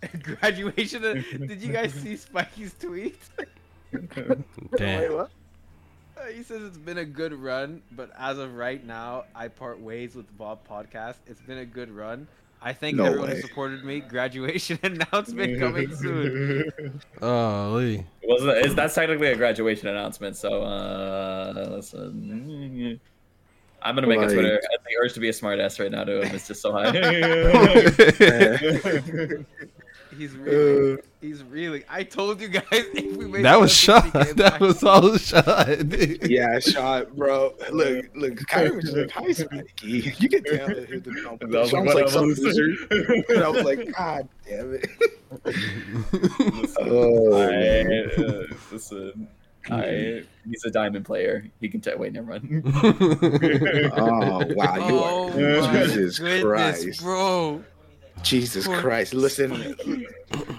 Graduation. 0.22 1.02
Did 1.02 1.60
you 1.62 1.72
guys 1.72 1.92
see 1.92 2.14
Spikey's 2.14 2.74
tweet? 2.78 3.18
Damn. 4.76 5.12
what? 5.14 5.30
Uh, 6.16 6.24
he 6.34 6.42
says 6.42 6.62
it's 6.62 6.76
been 6.78 6.98
a 6.98 7.04
good 7.04 7.32
run, 7.32 7.80
but 7.92 8.10
as 8.18 8.38
of 8.38 8.54
right 8.54 8.84
now, 8.84 9.24
I 9.34 9.48
part 9.48 9.80
ways 9.80 10.14
with 10.14 10.26
the 10.26 10.32
VOB 10.44 10.58
podcast. 10.68 11.14
It's 11.26 11.40
been 11.40 11.58
a 11.58 11.64
good 11.66 11.90
run. 11.90 12.26
I 12.60 12.72
thank 12.72 12.96
No 12.96 13.04
everyone 13.04 13.28
way. 13.30 13.36
who 13.36 13.42
supported 13.42 13.84
me. 13.84 14.00
Graduation 14.00 14.80
announcement 14.82 15.60
coming 15.60 15.94
soon. 15.94 17.00
Oh, 17.22 17.74
Lee. 17.76 18.04
Wasn't 18.24 18.50
it? 18.50 18.66
Is 18.66 18.74
that's 18.74 18.94
technically 18.96 19.28
a 19.28 19.36
graduation 19.36 19.86
announcement? 19.88 20.36
So 20.36 20.62
uh, 20.64 21.52
listen. 21.70 23.00
I'm 23.80 23.94
gonna 23.94 24.08
make 24.08 24.18
Like- 24.18 24.30
a 24.30 24.32
Twitter. 24.34 24.60
I 24.60 24.76
the 24.88 24.96
urge 25.00 25.12
to 25.12 25.20
be 25.20 25.28
a 25.28 25.32
smartass 25.32 25.78
right 25.78 25.92
now 25.92 26.02
to 26.02 26.22
him. 26.22 26.34
It's 26.34 26.48
just 26.48 26.60
so 26.60 26.72
high. 26.72 26.90
He's 30.18 30.34
really, 30.36 30.98
he's 31.20 31.42
really. 31.44 31.84
I 31.88 32.02
told 32.02 32.40
you 32.40 32.48
guys 32.48 32.64
if 32.72 33.16
we 33.16 33.26
made 33.26 33.44
That 33.44 33.60
was 33.60 33.72
shot. 33.72 34.06
up, 34.16 34.26
That 34.36 34.36
back. 34.36 34.60
was 34.60 34.82
all 34.82 35.16
shot. 35.16 35.68
Yeah, 36.28 36.58
shot, 36.58 37.16
bro. 37.16 37.54
Look, 37.70 38.06
look. 38.16 38.36
Kyrie 38.48 38.72
was 38.76 38.84
just 38.86 38.96
like, 38.96 39.10
"Hi, 39.12 39.32
Spiky." 39.32 39.90
You 40.18 40.28
can 40.28 40.42
tell 40.44 40.66
that 40.66 40.78
it 40.90 41.04
didn't 41.04 41.22
know. 41.22 41.38
That 41.40 41.48
was 41.50 41.70
Sean's 41.70 41.94
like 41.94 42.06
I 42.06 42.10
some 42.10 42.26
was- 42.26 42.38
loser. 42.40 42.74
And 43.28 43.44
I 43.44 43.48
was 43.48 43.62
like, 43.64 43.92
"God 43.96 44.28
damn 44.46 44.74
it." 44.74 44.86
oh, 46.80 47.42
I, 47.42 47.50
man. 47.50 48.10
uh, 48.18 48.54
listen, 48.72 49.28
I, 49.70 50.24
he's 50.48 50.64
a 50.64 50.70
diamond 50.70 51.04
player. 51.04 51.44
He 51.60 51.68
can 51.68 51.80
take. 51.80 51.98
Wait, 51.98 52.12
never 52.12 52.26
mind. 52.26 52.62
Oh 53.96 54.42
wow, 54.54 54.76
you 54.76 54.98
Oh 54.98 55.28
are 55.28 55.60
my 55.72 55.82
Jesus 55.84 56.18
goodness, 56.18 56.42
Christ, 56.42 57.00
bro. 57.02 57.62
Jesus 58.22 58.66
Poor 58.66 58.80
Christ. 58.80 59.14
Listen, 59.14 59.50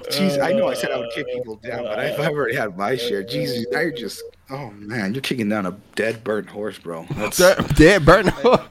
jeez, 0.09 0.41
I 0.41 0.51
know 0.53 0.67
I 0.67 0.73
said 0.73 0.91
I 0.91 0.97
would 0.97 1.11
kick 1.13 1.27
people 1.27 1.55
down, 1.57 1.83
but 1.83 1.99
I've 1.99 2.19
already 2.19 2.55
had 2.55 2.77
my 2.77 2.95
share. 2.95 3.23
Jesus, 3.23 3.65
now 3.71 3.81
you're 3.81 3.91
just, 3.91 4.23
oh 4.49 4.71
man, 4.71 5.13
you're 5.13 5.21
kicking 5.21 5.49
down 5.49 5.65
a 5.65 5.71
dead 5.95 6.23
burnt 6.23 6.49
horse, 6.49 6.77
bro. 6.79 7.05
That's 7.11 7.37
Dead, 7.37 7.75
dead 7.75 8.05
burnt 8.05 8.29
horse. 8.29 8.61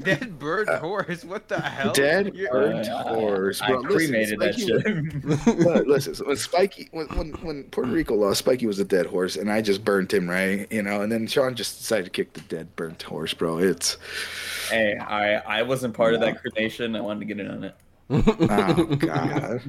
Dead 0.00 0.38
bird 0.38 0.68
horse. 0.68 1.24
What 1.24 1.48
the 1.48 1.60
hell? 1.60 1.92
dead 1.92 2.34
You're- 2.34 2.50
burnt 2.50 2.88
Uh, 2.88 3.02
horse, 3.14 3.60
I 3.62 3.68
bro. 3.68 3.80
Listen, 3.80 4.08
cremated 4.10 4.38
that 4.40 4.54
Spikey 4.54 5.46
shit. 5.46 5.58
Look, 5.60 5.86
listen, 5.86 6.14
so 6.14 6.26
when 6.26 6.36
Spiky, 6.36 6.88
when, 6.92 7.06
when 7.16 7.32
when 7.42 7.64
Puerto 7.64 7.90
Rico 7.90 8.14
lost, 8.14 8.40
Spiky 8.40 8.66
was 8.66 8.78
a 8.78 8.84
dead 8.84 9.06
horse, 9.06 9.36
and 9.36 9.50
I 9.50 9.60
just 9.62 9.84
burnt 9.84 10.12
him, 10.12 10.28
right? 10.28 10.70
You 10.70 10.82
know, 10.82 11.00
and 11.02 11.10
then 11.10 11.26
Sean 11.26 11.54
just 11.54 11.78
decided 11.78 12.04
to 12.04 12.10
kick 12.10 12.32
the 12.34 12.40
dead 12.42 12.74
burnt 12.76 13.02
horse, 13.02 13.32
bro. 13.34 13.58
It's 13.58 13.96
hey, 14.70 14.96
I 14.98 15.36
I 15.60 15.62
wasn't 15.62 15.94
part 15.94 16.14
of 16.14 16.20
that 16.20 16.40
cremation. 16.40 16.94
I 16.96 17.00
wanted 17.00 17.20
to 17.20 17.26
get 17.26 17.40
in 17.40 17.50
on 17.50 17.64
it. 17.64 17.74
Oh 18.10 18.84
god. 18.98 19.60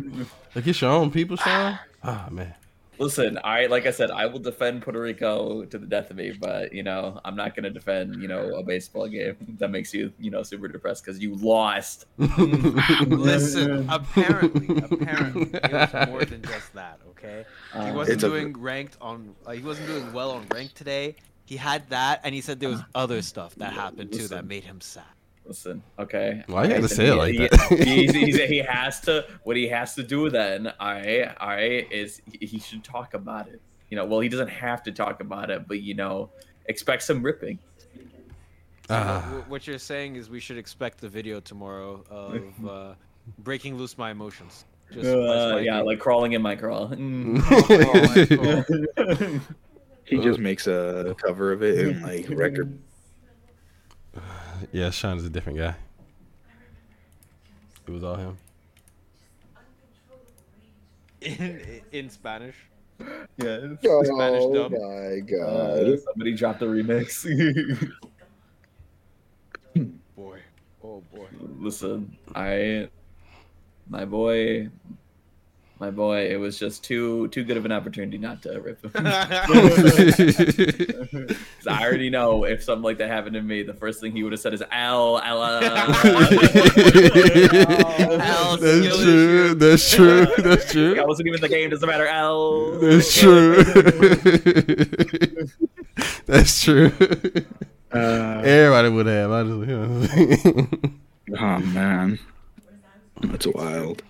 Like 0.54 0.68
it's 0.68 0.82
your 0.82 0.92
own 0.92 1.12
people, 1.12 1.38
Sean. 1.38 1.80
Oh 2.04 2.28
man. 2.32 2.54
Listen, 2.98 3.38
I 3.44 3.66
like 3.66 3.86
I 3.86 3.92
said, 3.92 4.10
I 4.10 4.26
will 4.26 4.40
defend 4.40 4.82
Puerto 4.82 5.02
Rico 5.02 5.66
to 5.66 5.78
the 5.78 5.86
death 5.86 6.12
of 6.12 6.16
me, 6.16 6.32
but 6.32 6.72
you 6.74 6.82
know, 6.82 7.20
I'm 7.26 7.36
not 7.36 7.54
gonna 7.54 7.70
defend 7.70 8.22
you 8.22 8.30
know 8.30 8.56
a 8.56 8.64
baseball 8.64 9.08
game 9.10 9.36
that 9.60 9.70
makes 9.70 9.94
you 9.94 10.14
you 10.18 10.32
know 10.32 10.44
super 10.44 10.70
depressed 10.70 11.04
because 11.04 11.20
you 11.20 11.36
lost. 11.36 12.06
Listen, 12.18 13.86
apparently, 13.90 14.78
apparently, 14.90 15.50
it 15.54 15.72
was 15.72 16.08
more 16.08 16.24
than 16.26 16.42
just 16.44 16.74
that. 16.74 17.00
Okay, 17.10 17.46
he 17.74 17.80
Uh, 17.80 17.94
wasn't 17.94 18.16
It's 18.16 18.24
a- 18.24 18.30
doing 18.30 18.54
ranked 18.60 18.98
on. 19.02 19.36
Uh, 19.46 19.52
he 19.52 19.62
wasn't 19.62 19.88
doing 19.88 20.14
well 20.14 20.32
on 20.32 20.46
ranked 20.54 20.76
today. 20.76 21.16
He 21.46 21.58
had 21.58 21.90
that, 21.90 22.22
and 22.24 22.34
he 22.34 22.42
said 22.42 22.60
there 22.60 22.70
was 22.70 22.82
other 22.96 23.22
stuff 23.22 23.56
that 23.56 23.74
happened 23.74 24.14
too 24.14 24.28
that 24.30 24.46
made 24.46 24.64
him 24.64 24.80
sad. 24.82 25.04
Listen, 25.48 25.84
okay. 26.00 26.44
Why 26.48 26.64
you 26.64 26.70
gotta 26.70 26.82
Listen, 26.82 26.98
say 26.98 27.08
it 27.10 27.16
like 27.16 27.34
he, 27.34 27.38
that? 27.48 27.78
he's- 27.88 28.16
he's- 28.16 28.50
he 28.50 28.58
has 28.58 29.00
to. 29.02 29.26
What 29.44 29.56
he 29.58 29.68
has 29.68 29.94
to 29.96 30.04
do 30.04 30.30
then, 30.30 30.68
all 30.80 30.94
right, 30.94 31.36
all 31.40 31.50
right, 31.50 31.92
is 31.92 32.22
he, 32.40 32.46
he 32.48 32.60
should 32.60 32.84
talk 32.84 33.14
about 33.14 33.48
it. 33.48 33.62
You 33.90 33.98
know, 33.98 34.06
well, 34.06 34.20
he 34.22 34.30
doesn't 34.30 34.48
have 34.50 34.82
to 34.84 34.92
talk 34.92 35.22
about 35.22 35.52
it, 35.52 35.68
but 35.68 35.82
you 35.82 35.94
know, 35.94 36.32
expect 36.66 37.04
some 37.04 37.22
ripping. 37.22 37.60
So 38.88 38.96
Ah. 38.96 39.22
what- 39.30 39.36
what, 39.38 39.50
what 39.50 39.68
you're 39.68 39.78
saying 39.78 40.16
is 40.16 40.30
we 40.30 40.40
should 40.40 40.58
expect 40.58 41.00
the 41.00 41.10
video 41.10 41.40
tomorrow 41.40 42.04
of 42.10 42.42
uh, 42.68 42.94
breaking 43.40 43.78
loose 43.78 43.98
my 44.00 44.10
emotions. 44.12 44.66
Just 44.92 45.06
Uh, 45.08 45.58
yeah, 45.62 45.80
like 45.82 46.00
crawling 46.00 46.34
in 46.34 46.42
my 46.42 46.56
crawl. 46.56 46.90
Mm. 46.90 47.42
He 50.08 50.20
just 50.20 50.38
makes 50.40 50.68
a 50.68 51.16
cover 51.20 51.52
of 51.52 51.64
it 51.64 51.80
and 51.88 52.02
like 52.04 52.28
record. 52.30 52.78
Yeah, 54.72 54.90
Sean 54.92 55.18
is 55.18 55.26
a 55.26 55.30
different 55.30 55.58
guy. 55.58 55.76
It 57.88 57.92
was 57.92 58.04
all 58.04 58.16
him. 58.16 58.38
in 61.22 61.82
in 61.92 62.10
Spanish. 62.10 62.56
Yeah. 63.38 63.76
Spanish 63.82 64.44
Oh 64.44 64.54
dub. 64.54 64.72
my 64.72 64.78
Uh, 64.78 65.20
god. 65.22 66.00
somebody 66.00 66.34
dropped 66.36 66.62
a 66.62 66.66
remix. 66.66 67.26
Boy, 70.16 70.40
oh 70.84 71.04
boy. 71.14 71.28
Listen, 71.60 72.16
I, 72.34 72.88
my 73.90 74.06
boy, 74.06 74.70
my 75.80 75.92
boy, 75.92 76.30
it 76.32 76.38
was 76.38 76.58
just 76.58 76.84
too 76.84 77.28
too 77.30 77.44
good 77.44 77.58
of 77.58 77.66
an 77.66 77.72
opportunity 77.74 78.18
not 78.18 78.42
to 78.44 78.60
rip 78.62 78.82
him. 78.84 78.92
'Cause 78.96 79.04
I 81.68 81.84
already 81.84 82.10
know 82.10 82.46
if 82.46 82.64
something 82.64 82.84
like 82.84 82.98
that 83.00 83.10
happened 83.10 83.34
to 83.34 83.42
me, 83.42 83.64
the 83.64 83.74
first 83.74 84.00
thing 84.00 84.14
he 84.14 84.24
would 84.24 84.32
have 84.32 84.40
said 84.40 84.54
is 84.54 84.64
"L 84.72 85.20
L." 85.24 85.44
L." 85.44 85.64
Al, 88.22 88.58
That's 88.58 88.82
skill 88.82 88.98
true. 88.98 89.46
issue. 89.50 89.56
That's 89.56 89.92
true. 89.96 90.26
That's 90.38 90.72
true. 90.72 91.00
I 91.02 91.06
wasn't 91.06 91.28
even 91.28 91.38
in 91.38 91.42
the 91.42 91.50
game. 91.50 91.70
Doesn't 91.70 91.88
matter. 91.88 92.08
L. 92.08 92.80
That's 92.80 93.20
true. 93.20 93.64
That's 96.26 96.64
true. 96.64 96.92
Uh, 97.92 98.42
Everybody 98.44 98.90
would 98.90 99.06
have. 99.08 99.32
I 99.32 99.44
just, 99.44 99.70
you 99.70 99.78
know. 99.78 100.68
oh 101.40 101.60
man, 101.60 102.20
that's 103.22 103.48
wild. 103.48 104.02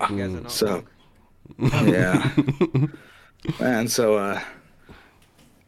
You 0.00 0.16
guys 0.18 0.34
are 0.34 0.40
not 0.40 0.50
So, 0.52 0.84
wrong. 1.58 1.86
yeah, 1.88 2.30
and 3.60 3.90
So, 3.90 4.16
uh, 4.16 4.40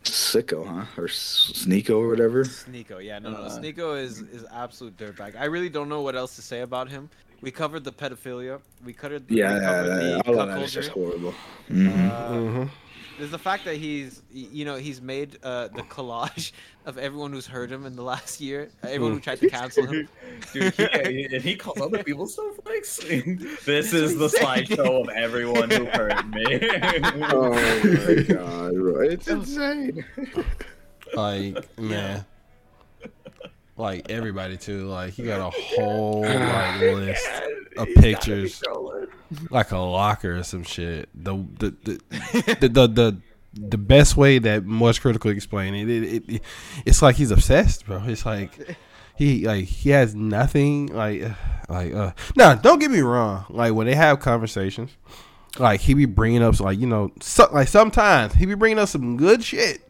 sicko, 0.04 0.66
huh, 0.66 0.84
or 0.96 1.04
S- 1.06 1.52
Sneako 1.54 1.98
or 1.98 2.08
whatever. 2.08 2.44
Sneako, 2.44 3.04
yeah, 3.04 3.18
no, 3.18 3.30
no. 3.30 3.36
Uh, 3.38 3.50
Sneako 3.60 4.00
is 4.00 4.20
is 4.20 4.44
absolute 4.52 4.96
dirtbag. 4.96 5.36
I 5.38 5.44
really 5.44 5.68
don't 5.68 5.88
know 5.88 6.02
what 6.02 6.16
else 6.16 6.36
to 6.36 6.42
say 6.42 6.60
about 6.60 6.88
him. 6.88 7.08
We 7.42 7.50
covered 7.50 7.84
the 7.84 7.92
pedophilia. 7.92 8.60
We 8.84 8.92
covered. 8.92 9.28
we 9.28 9.36
Yeah, 9.36 9.60
covered 9.60 9.88
yeah, 9.88 9.96
the 9.96 10.10
yeah, 10.10 10.20
all 10.26 10.40
of 10.40 10.48
that 10.48 10.62
is 10.62 10.72
just 10.72 10.90
cuckoldry. 10.90 10.92
horrible. 10.94 11.34
Mhm. 11.70 12.66
Uh, 12.66 12.68
There's 13.18 13.30
the 13.30 13.38
fact 13.38 13.64
that 13.64 13.76
he's, 13.76 14.22
you 14.30 14.64
know, 14.64 14.76
he's 14.76 15.00
made 15.00 15.38
uh, 15.42 15.68
the 15.68 15.82
collage 15.88 16.52
of 16.84 16.98
everyone 16.98 17.32
who's 17.32 17.46
heard 17.46 17.70
him 17.72 17.86
in 17.86 17.96
the 17.96 18.02
last 18.02 18.40
year. 18.40 18.68
uh, 18.84 18.88
Everyone 18.88 19.14
who 19.14 19.20
tried 19.20 19.40
to 19.40 19.48
cancel 19.50 19.86
him. 19.86 20.08
Dude, 20.52 20.74
he, 20.74 21.24
and 21.32 21.42
he 21.42 21.56
calls 21.56 21.80
other 21.80 22.02
people 22.04 22.26
snowflakes. 22.26 22.96
this 22.98 23.92
is 23.92 24.18
the 24.18 24.28
slideshow 24.28 25.02
of 25.02 25.08
everyone 25.10 25.70
who 25.70 25.86
heard 25.86 26.28
me. 26.30 26.44
oh 27.30 27.52
my 27.52 28.22
god, 28.22 28.74
bro, 28.74 29.00
it's 29.00 29.28
insane. 29.28 30.04
like 31.14 31.78
man 31.78 32.24
like 33.76 34.10
everybody 34.10 34.56
too 34.56 34.86
like 34.86 35.12
he 35.12 35.22
got 35.22 35.38
a 35.40 35.50
whole 35.76 36.22
like 36.22 36.80
list 36.80 37.28
of 37.76 37.86
pictures 37.96 38.62
like 39.50 39.72
a 39.72 39.78
locker 39.78 40.38
or 40.38 40.42
some 40.42 40.62
shit 40.62 41.08
the 41.14 41.34
the 41.58 41.70
the 41.84 42.00
the, 42.60 42.68
the, 42.68 42.86
the 42.88 43.16
the 43.54 43.78
best 43.78 44.16
way 44.16 44.38
that 44.38 44.64
Moist 44.64 45.00
Critikal 45.02 45.34
explain 45.34 45.74
it, 45.74 45.88
it, 45.88 46.02
it, 46.02 46.28
it 46.28 46.42
it's 46.84 47.02
like 47.02 47.16
he's 47.16 47.30
obsessed 47.30 47.86
bro 47.86 48.02
it's 48.06 48.26
like 48.26 48.76
he 49.16 49.46
like 49.46 49.64
he 49.64 49.90
has 49.90 50.14
nothing 50.14 50.86
like 50.88 51.22
like 51.68 51.94
uh 51.94 52.12
now 52.36 52.54
don't 52.54 52.78
get 52.78 52.90
me 52.90 53.00
wrong 53.00 53.44
like 53.48 53.72
when 53.72 53.86
they 53.86 53.94
have 53.94 54.20
conversations 54.20 54.90
like 55.58 55.80
he 55.80 55.94
be 55.94 56.04
bringing 56.04 56.42
up 56.42 56.58
like 56.60 56.78
you 56.78 56.86
know 56.86 57.10
so, 57.20 57.48
like 57.52 57.68
sometimes 57.68 58.34
he 58.34 58.44
be 58.44 58.54
bringing 58.54 58.78
up 58.78 58.88
some 58.88 59.16
good 59.16 59.42
shit 59.42 59.82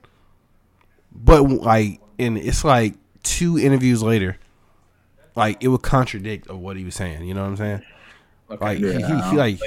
but 1.16 1.42
like, 1.42 2.00
and 2.18 2.36
it's 2.36 2.64
like 2.64 2.94
two 3.22 3.58
interviews 3.58 4.02
later, 4.02 4.38
like 5.34 5.62
it 5.62 5.68
would 5.68 5.82
contradict 5.82 6.48
of 6.48 6.58
what 6.58 6.76
he 6.76 6.84
was 6.84 6.94
saying. 6.94 7.24
You 7.24 7.34
know 7.34 7.42
what 7.42 7.48
I'm 7.48 7.56
saying? 7.56 7.82
Like 8.48 8.78
he, 8.78 8.92
he, 8.92 8.98
he 9.02 9.36
like 9.36 9.60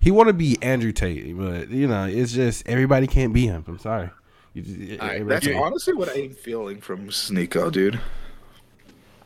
he 0.00 0.10
want 0.10 0.28
to 0.28 0.32
be 0.32 0.58
Andrew 0.62 0.92
Tate, 0.92 1.36
but 1.36 1.70
you 1.70 1.86
know 1.86 2.04
it's 2.04 2.32
just 2.32 2.66
everybody 2.68 3.06
can't 3.06 3.32
be 3.32 3.46
him. 3.46 3.64
I'm 3.66 3.78
sorry. 3.78 4.10
You 4.54 4.62
just- 4.62 5.00
everybody 5.02 5.24
That's 5.24 5.46
can't. 5.46 5.58
honestly 5.58 5.94
what 5.94 6.08
I'm 6.16 6.30
feeling 6.30 6.80
from 6.80 7.08
Sneako, 7.08 7.70
dude. 7.72 8.00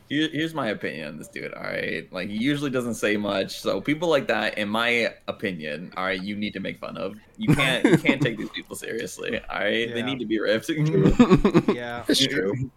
Here's 0.09 0.53
my 0.53 0.67
opinion 0.69 1.09
on 1.09 1.17
this 1.17 1.27
dude. 1.27 1.53
All 1.53 1.63
right, 1.63 2.11
like 2.13 2.29
he 2.29 2.37
usually 2.37 2.69
doesn't 2.71 2.93
say 2.93 3.17
much. 3.17 3.59
So 3.59 3.81
people 3.81 4.07
like 4.07 4.27
that, 4.27 4.57
in 4.57 4.69
my 4.69 5.13
opinion, 5.27 5.91
all 5.97 6.05
right, 6.05 6.21
you 6.21 6.37
need 6.37 6.53
to 6.53 6.61
make 6.61 6.79
fun 6.79 6.95
of. 6.95 7.17
You 7.37 7.53
can't, 7.53 7.83
you 7.83 7.97
can't 7.97 8.21
take 8.21 8.37
these 8.37 8.49
people 8.49 8.77
seriously. 8.77 9.41
All 9.49 9.59
right, 9.59 9.93
they 9.93 10.01
need 10.01 10.19
to 10.19 10.25
be 10.25 10.39
ripped. 10.39 10.69
Yeah. 11.75 12.05
It's 12.07 12.25
true. 12.25 12.71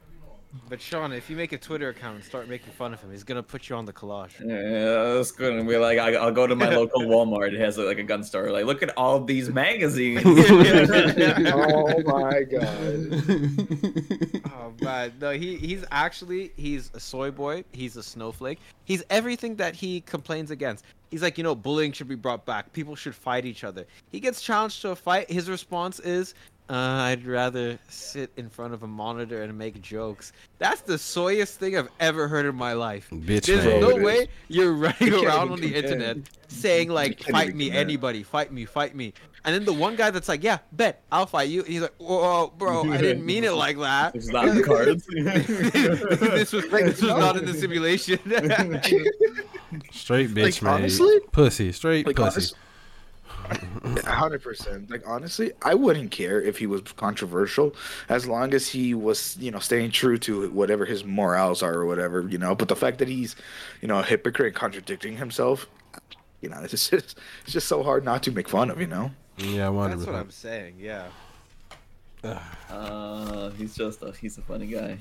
But 0.68 0.80
Sean, 0.80 1.12
if 1.12 1.30
you 1.30 1.36
make 1.36 1.53
a 1.53 1.59
Twitter 1.59 1.90
account 1.90 2.16
and 2.16 2.24
start 2.24 2.48
making 2.48 2.72
fun 2.72 2.92
of 2.92 3.01
him, 3.01 3.12
he's 3.12 3.22
gonna 3.22 3.42
put 3.42 3.68
you 3.68 3.76
on 3.76 3.84
the 3.84 3.92
collage. 3.92 4.40
Yeah, 4.40 5.14
that's 5.14 5.30
good. 5.30 5.53
And 5.53 5.66
we're 5.66 5.78
like, 5.78 5.98
I, 5.98 6.14
I'll 6.14 6.32
go 6.32 6.46
to 6.46 6.57
my 6.57 6.74
local 6.74 7.03
Walmart. 7.07 7.53
It 7.53 7.61
has 7.61 7.78
like 7.78 7.98
a 7.98 8.03
gun 8.03 8.24
store. 8.24 8.51
Like, 8.51 8.64
look 8.64 8.82
at 8.82 8.96
all 8.96 9.22
these 9.22 9.48
magazines. 9.51 10.22
oh 10.26 12.03
my 12.05 12.42
god. 12.42 13.11
Oh 14.44 14.72
man, 14.80 15.12
no, 15.20 15.30
he 15.30 15.57
he's 15.57 15.84
actually 15.92 16.53
he's 16.57 16.90
a 16.94 17.01
soy 17.01 17.30
boy. 17.30 17.64
He's 17.70 17.96
a 17.96 18.03
snowflake. 18.03 18.59
He's 18.84 19.05
everything 19.09 19.55
that 19.57 19.76
he 19.76 20.01
complains 20.01 20.51
against. 20.51 20.84
He's 21.11 21.22
like, 21.22 21.38
you 21.38 21.44
know, 21.44 21.55
bullying 21.55 21.92
should 21.92 22.09
be 22.09 22.14
brought 22.14 22.44
back. 22.44 22.72
People 22.72 22.94
should 22.96 23.14
fight 23.14 23.44
each 23.44 23.64
other. 23.64 23.84
He 24.11 24.20
gets 24.20 24.42
challenged 24.42 24.80
to 24.82 24.90
a 24.90 24.96
fight. 24.96 25.30
His 25.30 25.51
response 25.51 25.98
is, 26.01 26.34
uh, 26.70 27.08
"I'd 27.08 27.26
rather 27.26 27.78
sit 27.88 28.30
in 28.36 28.48
front 28.48 28.72
of 28.74 28.82
a 28.82 28.86
monitor 28.86 29.42
and 29.42 29.58
make 29.58 29.82
jokes." 29.82 30.32
That's 30.58 30.80
the 30.82 30.96
soyest 30.98 31.58
thing 31.58 31.76
I've 31.76 31.88
ever 31.98 32.28
heard 32.28 32.46
in 32.46 32.54
my 32.54 32.72
life. 32.74 33.08
Bitch 33.10 33.46
There's 33.46 33.64
made. 33.64 33.80
no 33.80 33.90
It 33.90 34.02
way 34.02 34.14
is. 34.18 34.28
you're 34.48 34.72
running 34.86 34.94
can't 34.98 35.24
around 35.26 35.50
on 35.50 35.60
the 35.60 35.72
compare. 35.72 35.82
internet 35.92 36.16
saying 36.48 36.88
like, 36.90 37.22
"Fight 37.24 37.54
me, 37.54 37.66
compare. 37.66 37.80
anybody, 37.82 38.22
fight 38.22 38.52
me, 38.52 38.64
fight 38.64 38.94
me." 38.94 39.12
And 39.42 39.54
then 39.54 39.64
the 39.64 39.72
one 39.72 39.96
guy 39.96 40.10
that's 40.10 40.28
like, 40.28 40.44
"Yeah, 40.44 40.58
bet 40.72 41.02
I'll 41.10 41.24
fight 41.26 41.48
you," 41.48 41.60
and 41.60 41.68
he's 41.68 41.80
like, 41.80 41.94
"Whoa, 41.98 42.52
bro, 42.58 42.90
I 42.92 42.98
didn't 42.98 43.24
mean 43.26 43.42
it 43.44 43.52
like 43.54 43.78
that." 43.78 44.14
It's 44.14 44.28
not 44.28 44.46
in 44.48 44.56
the 44.56 44.62
cards. 44.62 45.06
this 45.10 46.52
was 46.52 46.68
this 46.68 47.00
was 47.02 47.02
not 47.02 47.36
in 47.38 47.46
the 47.46 47.54
simulation. 47.54 48.18
Straight 49.92 50.30
bitch 50.30 50.42
Like, 50.44 50.62
made 50.62 50.70
honestly? 50.70 51.20
pussy 51.32 51.72
straight 51.72 52.06
Like 52.06 52.16
pussy. 52.16 52.54
hundred 54.05 54.42
percent. 54.42 54.90
Like 54.90 55.03
honestly, 55.07 55.53
I 55.62 55.74
wouldn't 55.74 56.11
care 56.11 56.40
if 56.40 56.59
he 56.59 56.66
was 56.66 56.82
controversial, 56.96 57.74
as 58.09 58.26
long 58.26 58.55
as 58.55 58.68
he 58.68 58.94
was, 58.94 59.36
you 59.38 59.51
know, 59.51 59.59
staying 59.59 59.90
true 59.90 60.18
to 60.18 60.51
whatever 60.51 60.84
his 60.84 61.05
morals 61.05 61.62
are 61.62 61.74
or 61.74 61.86
whatever, 61.86 62.26
you 62.28 62.38
know. 62.38 62.55
But 62.55 62.68
the 62.68 62.76
fact 62.76 62.98
that 62.98 63.09
he's, 63.09 63.36
you 63.80 63.88
know, 63.88 63.98
a 63.98 64.03
hypocrite, 64.03 64.55
contradicting 64.55 65.16
himself, 65.16 65.68
you 66.40 66.48
know, 66.48 66.61
it's 66.62 66.88
just 66.88 66.92
it's 66.92 67.53
just 67.53 67.68
so 67.68 67.82
hard 67.82 68.05
not 68.05 68.22
to 68.24 68.32
make 68.32 68.48
fun 68.48 68.70
of, 68.70 68.80
you 68.80 68.86
know. 68.86 69.11
Yeah, 69.38 69.66
I 69.66 69.70
wonder. 69.70 69.96
That's 69.96 70.07
what 70.07 70.16
I'm 70.16 70.30
saying. 70.30 70.74
Yeah. 70.78 71.09
Uh, 72.68 73.51
he's 73.51 73.74
just 73.74 74.03
a, 74.03 74.12
he's 74.12 74.36
a 74.36 74.42
funny 74.42 74.66
guy. 74.66 74.98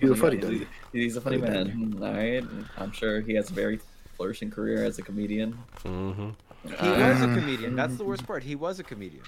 He's 0.00 0.10
a 0.10 0.16
funny 0.16 0.36
guy. 0.36 0.50
He's, 0.50 0.66
he's 0.92 1.16
a 1.16 1.20
funny 1.20 1.38
Funny 1.38 1.72
man. 1.74 1.98
All 2.00 2.12
right, 2.12 2.44
I'm 2.78 2.92
sure 2.92 3.20
he 3.20 3.34
has 3.34 3.50
a 3.50 3.52
very 3.52 3.80
flourishing 4.16 4.50
career 4.50 4.84
as 4.84 4.98
a 4.98 5.02
comedian. 5.02 5.58
Mm-hmm. 5.84 6.30
He 6.64 6.72
Uh, 6.74 7.08
was 7.12 7.22
a 7.22 7.26
comedian. 7.26 7.74
That's 7.76 7.96
the 7.96 8.04
worst 8.04 8.26
part. 8.26 8.42
He 8.42 8.54
was 8.54 8.78
a 8.78 8.84
comedian. 8.84 9.22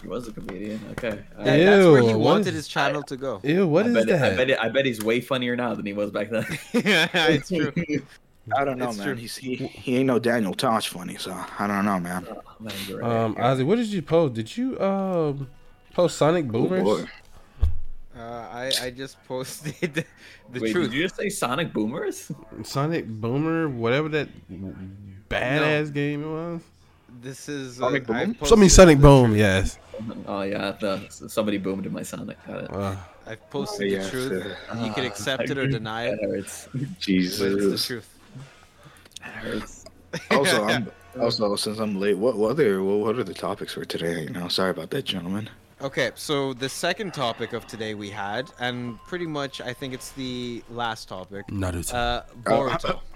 He 0.00 0.08
was 0.08 0.26
a 0.26 0.32
comedian. 0.32 0.80
Okay. 0.92 1.10
That- 1.38 1.44
that's 1.44 1.86
where 1.86 2.02
he 2.02 2.14
wanted 2.14 2.48
is- 2.48 2.54
his 2.54 2.68
channel 2.68 3.02
to 3.04 3.16
go. 3.16 3.40
Ew, 3.44 3.66
what 3.68 3.84
I 3.86 3.88
is 3.90 3.94
bet, 3.94 4.06
that? 4.08 4.32
I 4.32 4.44
bet, 4.44 4.62
I 4.64 4.68
bet 4.68 4.86
he's 4.86 5.02
way 5.04 5.20
funnier 5.20 5.54
now 5.54 5.74
than 5.74 5.86
he 5.86 5.92
was 5.92 6.10
back 6.10 6.30
then. 6.30 6.44
yeah, 6.72 7.08
it's 7.28 7.48
true. 7.48 7.72
I 8.56 8.64
don't 8.64 8.78
know, 8.78 8.88
It's 8.88 8.98
man. 8.98 9.16
He's 9.16 9.36
he, 9.36 9.54
he 9.54 9.96
ain't 9.98 10.06
no 10.08 10.18
Daniel 10.18 10.54
Tosh 10.54 10.88
funny, 10.88 11.16
so 11.16 11.32
I 11.58 11.66
don't 11.68 11.84
know, 11.84 12.00
man. 12.00 12.26
Um, 13.00 13.36
Ozzy, 13.36 13.64
what 13.64 13.76
did 13.76 13.86
you 13.86 14.02
post? 14.02 14.34
Did 14.34 14.56
you 14.56 14.80
um 14.80 15.48
post 15.94 16.16
Sonic 16.16 16.48
Boomers? 16.48 16.82
boy. 16.82 17.04
Uh, 18.16 18.20
I 18.20 18.72
I 18.82 18.90
just 18.90 19.22
posted 19.28 19.94
the, 19.94 20.04
the 20.52 20.60
Wait, 20.60 20.72
truth. 20.72 20.90
did 20.90 20.96
you 20.96 21.02
just 21.04 21.16
say 21.16 21.28
Sonic 21.28 21.72
Boomers? 21.72 22.32
Sonic 22.64 23.06
Boomer, 23.06 23.68
whatever 23.68 24.08
that 24.08 24.28
badass 25.32 25.92
game 25.92 26.24
it 26.24 26.28
was. 26.28 26.60
This 27.20 27.48
is 27.48 27.80
uh, 27.80 27.84
Sonic 27.86 28.10
I 28.10 28.24
Boom? 28.24 28.34
posted 28.34 28.48
Something 28.48 28.68
Sonic 28.68 29.00
Boom, 29.00 29.26
truth. 29.26 29.38
yes. 29.38 29.78
Oh 30.26 30.42
yeah, 30.42 30.72
the, 30.80 31.06
somebody 31.10 31.58
boomed 31.58 31.86
in 31.86 31.92
my 31.92 32.02
Sonic. 32.02 32.36
Got 32.46 32.64
it. 32.64 32.72
Uh, 32.72 32.96
I've 33.26 33.50
posted 33.50 33.90
Yes, 33.90 34.06
the 34.06 34.10
truth. 34.10 34.42
sir. 34.42 34.84
You 34.84 34.92
can 34.92 35.04
accept 35.04 35.48
it 35.50 35.58
or 35.58 35.66
deny 35.68 36.06
it. 36.08 36.18
That 36.20 36.30
hurts. 36.30 36.68
But 36.72 36.82
it's 37.12 37.38
the 37.38 37.82
truth. 37.86 38.18
That 39.20 39.32
hurts. 39.32 39.84
Also, 40.30 40.64
I'm, 40.64 40.92
also 41.18 41.56
since 41.56 41.78
I'm 41.78 41.98
late, 41.98 42.18
what 42.18 42.36
what 42.36 42.50
other 42.50 42.82
what 42.82 43.16
are 43.16 43.24
the 43.24 43.32
topics 43.32 43.72
for 43.72 43.84
today? 43.86 44.24
You 44.24 44.30
know, 44.30 44.48
sorry 44.48 44.70
about 44.70 44.90
that, 44.90 45.04
gentlemen. 45.06 45.48
Okay, 45.80 46.10
so 46.14 46.52
the 46.52 46.68
second 46.68 47.14
topic 47.14 47.54
of 47.54 47.66
today 47.66 47.94
we 47.94 48.10
had, 48.10 48.50
and 48.60 48.98
pretty 49.06 49.26
much 49.26 49.62
I 49.62 49.72
think 49.72 49.94
it's 49.94 50.10
the 50.12 50.62
last 50.68 51.08
topic. 51.08 51.46
Naruto. 51.48 51.94
Uh, 51.94 52.22
Boruto. 52.42 53.00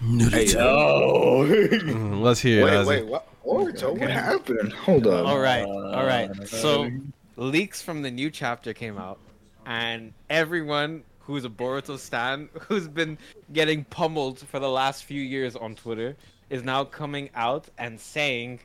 Hey, 0.00 0.54
Oh. 0.56 1.44
Mm, 1.48 2.20
Let's 2.22 2.40
hear 2.40 2.64
wait, 2.64 2.72
it, 2.72 2.76
Ozzy. 2.76 2.86
wait, 2.86 3.06
what? 3.06 3.26
Boruto, 3.44 3.98
what 3.98 4.10
happened? 4.10 4.72
Hold 4.74 5.06
on. 5.06 5.24
All 5.26 5.38
right, 5.38 5.64
all 5.64 6.04
right. 6.04 6.30
Uh, 6.30 6.44
So 6.44 6.90
leaks 7.36 7.80
from 7.82 8.02
the 8.02 8.10
new 8.10 8.30
chapter 8.30 8.72
came 8.74 8.98
out, 8.98 9.18
and 9.66 10.12
everyone 10.30 11.02
who's 11.20 11.44
a 11.44 11.48
Boruto 11.48 11.98
stan, 11.98 12.48
who's 12.68 12.86
been 12.88 13.16
getting 13.52 13.84
pummeled 13.84 14.38
for 14.40 14.58
the 14.60 14.68
last 14.68 15.04
few 15.04 15.20
years 15.22 15.56
on 15.56 15.74
Twitter, 15.74 16.16
is 16.50 16.62
now 16.62 16.84
coming 16.84 17.30
out 17.34 17.68
and 17.78 17.98
saying 17.98 18.60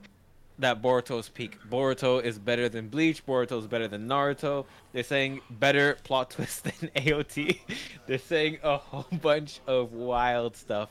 that 0.59 0.81
Boruto's 0.81 1.29
peak. 1.29 1.57
Boruto 1.69 2.21
is 2.23 2.37
better 2.37 2.69
than 2.69 2.89
Bleach. 2.89 3.25
Boruto 3.25 3.57
is 3.59 3.67
better 3.67 3.87
than 3.87 4.07
Naruto. 4.07 4.65
They're 4.91 5.03
saying 5.03 5.41
better 5.49 5.97
plot 6.03 6.29
twist 6.35 6.65
than 6.65 6.89
AOT. 6.95 7.59
They're 8.05 8.17
saying 8.19 8.59
a 8.63 8.77
whole 8.77 9.07
bunch 9.21 9.61
of 9.65 9.93
wild 9.93 10.55
stuff. 10.55 10.89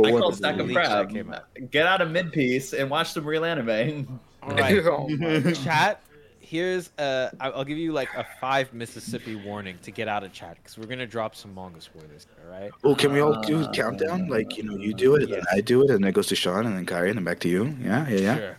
I 0.00 0.06
because 0.06 0.20
call 0.20 0.28
of 0.30 0.36
Stack 0.36 0.56
the 0.56 0.64
of 0.64 0.72
Crab. 0.72 1.10
came 1.10 1.32
out. 1.32 1.44
Get 1.70 1.86
out 1.86 2.00
of 2.00 2.10
mid 2.10 2.32
piece 2.32 2.72
and 2.72 2.90
watch 2.90 3.12
some 3.12 3.24
real 3.24 3.44
anime. 3.44 4.20
All 4.42 4.50
right, 4.54 4.78
Oh 4.84 5.52
chat. 5.64 6.00
Here's 6.40 6.90
uh, 6.98 7.30
I- 7.40 7.50
I'll 7.50 7.64
give 7.64 7.78
you 7.78 7.92
like 7.92 8.10
a 8.14 8.24
five 8.40 8.72
Mississippi 8.74 9.34
warning 9.34 9.78
to 9.82 9.90
get 9.90 10.08
out 10.08 10.24
of 10.24 10.32
chat 10.32 10.56
because 10.62 10.76
we're 10.76 10.86
gonna 10.86 11.06
drop 11.06 11.34
some 11.34 11.54
manga 11.54 11.80
spoilers. 11.80 12.26
All 12.44 12.50
right. 12.50 12.70
Well, 12.82 12.94
can 12.94 13.12
we 13.14 13.20
all 13.20 13.40
do 13.42 13.64
a 13.64 13.72
countdown? 13.72 14.28
Like, 14.28 14.56
you 14.58 14.62
know, 14.62 14.76
you 14.76 14.92
do 14.92 15.14
it, 15.14 15.22
and 15.22 15.32
then 15.32 15.42
I 15.52 15.60
do 15.62 15.82
it, 15.82 15.90
and 15.90 16.04
then 16.04 16.10
it 16.10 16.12
goes 16.14 16.26
to 16.28 16.36
Sean, 16.36 16.66
and 16.66 16.76
then 16.76 16.84
Kyrie, 16.84 17.08
and 17.08 17.16
then 17.16 17.24
back 17.24 17.40
to 17.40 17.48
you. 17.48 17.74
Yeah, 17.82 18.06
yeah, 18.08 18.18
yeah. 18.18 18.36
Sure. 18.36 18.56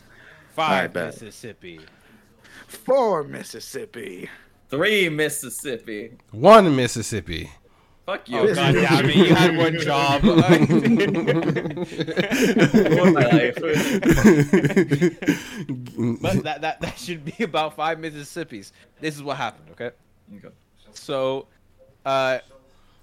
Five 0.55 0.93
bet. 0.93 1.07
Mississippi. 1.21 1.79
Four 2.67 3.23
Mississippi. 3.23 4.29
Three 4.69 5.07
Mississippi. 5.09 6.13
One 6.31 6.75
Mississippi. 6.75 7.51
Fuck 8.05 8.29
you. 8.29 8.37
Oh 8.37 8.53
god 8.53 8.75
damn 8.75 9.09
it! 9.09 9.15
You 9.15 9.33
had 9.33 9.57
one 9.57 9.79
job. 9.79 10.23
Ruined 10.23 10.45
my 13.15 13.25
life. 13.25 13.55
but 16.21 16.43
that, 16.43 16.61
that 16.61 16.81
that 16.81 16.99
should 16.99 17.25
be 17.25 17.43
about 17.43 17.75
five 17.75 17.97
Mississippis. 17.97 18.71
This 18.99 19.15
is 19.15 19.23
what 19.23 19.37
happened. 19.37 19.69
Okay. 19.71 19.89
Okay. 20.37 20.49
So, 20.93 21.47
uh, 22.05 22.37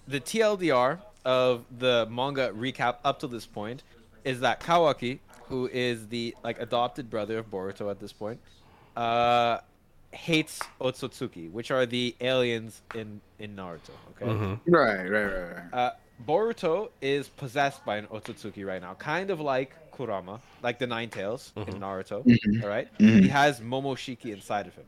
the 0.07 0.21
TLDR 0.21 1.01
of 1.25 1.65
the 1.79 2.07
manga 2.09 2.51
recap 2.51 2.99
up 3.05 3.19
to 3.21 3.27
this 3.27 3.45
point 3.45 3.83
is 4.25 4.39
that 4.41 4.61
Kawaki, 4.61 5.19
who 5.49 5.69
is 5.73 6.09
the 6.09 6.37
like 6.45 6.61
adopted 6.61 7.11
brother 7.11 7.39
of 7.39 7.51
Boruto 7.51 7.91
at 7.91 7.99
this 7.99 8.13
point, 8.13 8.39
uh, 8.97 9.59
hates 10.13 10.61
Otsutsuki, 10.81 11.51
which 11.51 11.71
are 11.71 11.87
the 11.87 12.15
aliens 12.21 12.83
in 12.95 13.21
in 13.39 13.57
Naruto. 13.57 13.91
Okay. 14.11 14.59
Right, 14.67 15.09
right, 15.09 15.25
right, 15.25 15.53
right. 15.57 15.73
Uh, 15.73 15.91
Boruto 16.27 16.91
is 17.01 17.29
possessed 17.29 17.85
by 17.85 17.97
an 17.97 18.07
Otsutsuki 18.07 18.65
right 18.65 18.81
now, 18.81 18.95
kind 18.95 19.31
of 19.31 19.41
like 19.41 19.75
Kurama, 19.93 20.41
like 20.63 20.79
the 20.79 20.87
Nine 20.87 21.09
Tails 21.09 21.53
in 21.57 21.65
Naruto. 21.81 22.25
Mhm. 22.25 22.63
All 22.63 22.69
right? 22.69 22.89
Mhm. 22.99 23.23
he 23.23 23.29
has 23.29 23.61
Momoshiki 23.61 24.33
inside 24.33 24.67
of 24.69 24.75
him. 24.75 24.85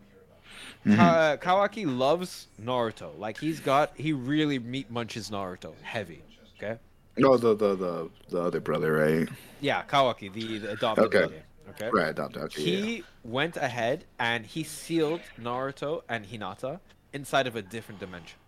Mhm. 0.87 0.97
Ka- 0.97 1.37
Kawaki 1.39 1.85
loves 1.87 2.47
Naruto. 2.63 3.19
Like 3.19 3.39
he's 3.39 3.59
got, 3.61 3.93
he 3.97 4.13
really 4.13 4.59
meat 4.59 4.91
munches 4.91 5.31
Naruto 5.31 5.73
heavy. 5.83 6.23
Okay. 6.57 6.79
No, 7.17 7.37
the 7.37 7.55
the 7.55 7.75
the 7.75 8.11
the 8.29 8.41
other 8.41 8.61
brother, 8.61 8.93
right? 8.93 9.29
Yeah, 9.61 9.83
Kawaki, 9.85 10.33
the, 10.33 10.59
the 10.59 10.71
adopted 10.73 11.05
Okay. 11.07 11.19
brother. 11.21 11.43
Okay. 11.75 11.91
Right, 11.91 12.11
adopted, 12.11 12.43
okay, 12.45 12.63
He 12.63 13.05
went 13.25 13.57
ahead 13.57 14.05
and 14.19 14.47
he 14.47 14.63
sealed 14.63 15.21
Naruto 15.41 16.03
and 16.09 16.25
Hinata 16.25 16.81
inside 17.13 17.47
of 17.47 17.57
a 17.57 17.63
different 17.63 18.01
dimension. 18.01 18.39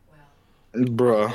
Bruh. 0.74 1.35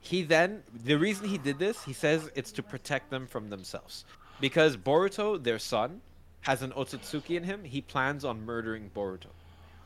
He 0.00 0.22
then 0.22 0.62
the 0.84 0.96
reason 0.96 1.28
he 1.28 1.38
did 1.38 1.58
this, 1.58 1.82
he 1.84 1.92
says 1.92 2.30
it's 2.34 2.52
to 2.52 2.62
protect 2.62 3.10
them 3.10 3.26
from 3.26 3.50
themselves. 3.50 4.04
Because 4.40 4.76
Boruto, 4.76 5.42
their 5.42 5.58
son, 5.58 6.00
has 6.42 6.62
an 6.62 6.70
Otsutsuki 6.72 7.36
in 7.36 7.42
him, 7.42 7.64
he 7.64 7.80
plans 7.80 8.24
on 8.24 8.44
murdering 8.44 8.90
Boruto. 8.94 9.28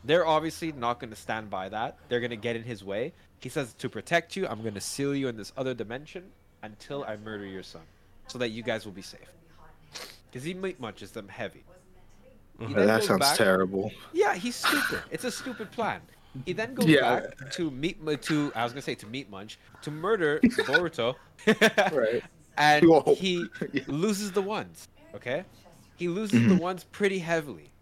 They're 0.04 0.26
obviously 0.26 0.72
not 0.72 0.98
going 0.98 1.10
to 1.10 1.16
stand 1.16 1.50
by 1.50 1.68
that. 1.68 1.96
They're 2.08 2.20
going 2.20 2.30
to 2.30 2.36
get 2.36 2.56
in 2.56 2.62
his 2.62 2.82
way. 2.82 3.12
He 3.38 3.48
says 3.48 3.74
to 3.74 3.88
protect 3.88 4.36
you, 4.36 4.46
I'm 4.46 4.62
going 4.62 4.74
to 4.74 4.80
seal 4.80 5.14
you 5.14 5.28
in 5.28 5.36
this 5.36 5.52
other 5.56 5.74
dimension 5.74 6.24
until 6.62 7.04
I 7.04 7.16
murder 7.16 7.46
your 7.46 7.62
son 7.62 7.82
so 8.26 8.38
that 8.38 8.50
you 8.50 8.62
guys 8.62 8.84
will 8.84 8.92
be 8.92 9.02
safe. 9.02 9.20
Cuz 10.32 10.44
he 10.44 10.54
meat 10.54 10.78
munches 10.80 11.10
them 11.12 11.28
heavy. 11.28 11.64
He 12.58 12.72
then 12.74 12.86
That 12.86 13.02
sounds 13.04 13.20
back- 13.20 13.36
terrible. 13.38 13.90
yeah, 14.12 14.34
he's 14.34 14.54
stupid. 14.56 15.02
It's 15.10 15.24
a 15.24 15.30
stupid 15.30 15.70
plan. 15.70 16.00
He 16.44 16.52
then 16.52 16.74
goes 16.74 16.86
Yeah. 16.86 17.20
back 17.20 17.50
to 17.52 17.70
meet 17.70 17.98
to 18.22 18.52
I 18.54 18.62
was 18.64 18.72
gonna 18.72 18.82
say 18.82 18.94
to 18.96 19.06
meet 19.06 19.30
Munch 19.30 19.58
to 19.82 19.90
murder 19.90 20.38
Boruto. 20.42 21.16
right. 21.92 22.22
And 22.56 22.86
Whoa. 22.86 23.14
he 23.14 23.46
loses 23.86 24.32
the 24.32 24.42
ones. 24.42 24.88
Okay, 25.14 25.44
he 25.96 26.06
loses 26.08 26.46
the 26.48 26.54
Mhm. 26.54 26.60
ones 26.60 26.84
pretty 26.84 27.18
heavily, 27.18 27.72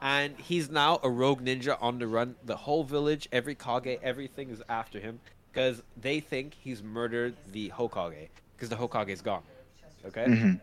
and 0.00 0.38
he's 0.38 0.70
now 0.70 1.00
a 1.02 1.10
rogue 1.10 1.40
ninja 1.42 1.76
on 1.82 1.98
the 1.98 2.06
run. 2.06 2.36
The 2.44 2.56
whole 2.56 2.84
village, 2.84 3.28
every 3.32 3.54
Kage, 3.56 3.98
everything 4.02 4.50
is 4.50 4.62
after 4.68 5.00
him 5.00 5.18
because 5.50 5.82
they 5.96 6.20
think 6.20 6.54
he's 6.60 6.82
murdered 6.82 7.34
the 7.50 7.70
Hokage 7.70 8.28
because 8.54 8.68
the 8.68 8.76
Hokage 8.76 9.08
is 9.08 9.22
gone. 9.22 9.42
Okay. 10.04 10.26
Mhm. 10.26 10.60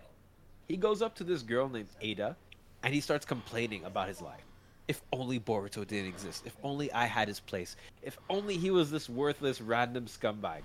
He 0.68 0.78
goes 0.78 1.02
up 1.02 1.16
to 1.16 1.24
this 1.24 1.42
girl 1.42 1.70
named 1.70 1.90
Ada, 2.02 2.36
and 2.84 2.94
he 2.94 3.02
starts 3.02 3.26
complaining 3.26 3.84
about 3.84 4.08
his 4.08 4.22
life. 4.22 4.44
If 4.88 5.02
only 5.14 5.40
Boruto 5.40 5.88
didn't 5.88 6.10
exist. 6.10 6.44
If 6.46 6.56
only 6.64 6.92
I 6.92 7.06
had 7.06 7.28
his 7.28 7.40
place. 7.40 7.76
If 8.02 8.18
only 8.30 8.58
he 8.58 8.70
was 8.72 8.92
this 8.92 9.10
worthless 9.10 9.62
random 9.62 10.06
scumbag, 10.06 10.62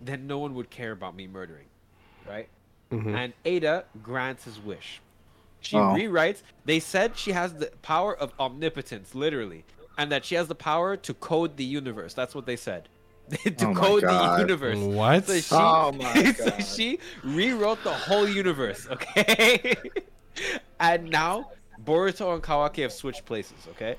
then 0.00 0.26
no 0.26 0.38
one 0.38 0.54
would 0.54 0.70
care 0.70 0.92
about 0.92 1.16
me 1.16 1.26
murdering, 1.26 1.66
right? 2.28 2.48
Mhm. 2.90 3.14
And 3.16 3.32
Ada 3.44 3.86
grants 4.02 4.44
his 4.44 4.60
wish. 4.60 5.00
She 5.60 5.76
Oh. 5.76 5.94
rewrites. 5.94 6.42
They 6.66 6.78
said 6.78 7.16
she 7.16 7.32
has 7.32 7.54
the 7.54 7.72
power 7.80 8.14
of 8.14 8.34
omnipotence, 8.38 9.14
literally, 9.14 9.64
and 9.96 10.12
that 10.12 10.26
she 10.26 10.34
has 10.34 10.48
the 10.48 10.54
power 10.54 10.96
to 10.98 11.14
code 11.14 11.56
the 11.56 11.64
universe. 11.64 12.12
That's 12.12 12.34
what 12.34 12.44
they 12.44 12.56
said. 12.56 12.88
to 13.44 13.68
Oh 13.68 13.74
code 13.74 14.02
the 14.02 14.36
universe. 14.38 14.78
What? 14.78 15.26
So 15.26 15.40
she, 15.40 15.54
Oh 15.54 15.92
my 15.98 16.32
so 16.32 16.58
she 16.58 16.98
rewrote 17.22 17.82
the 17.82 17.92
whole 17.92 18.28
universe, 18.28 18.86
okay? 18.90 19.74
and 20.80 21.10
now 21.10 21.50
Boruto 21.84 22.34
and 22.34 22.42
Kawaki 22.42 22.82
have 22.82 22.92
switched 22.92 23.24
places, 23.24 23.66
okay? 23.70 23.96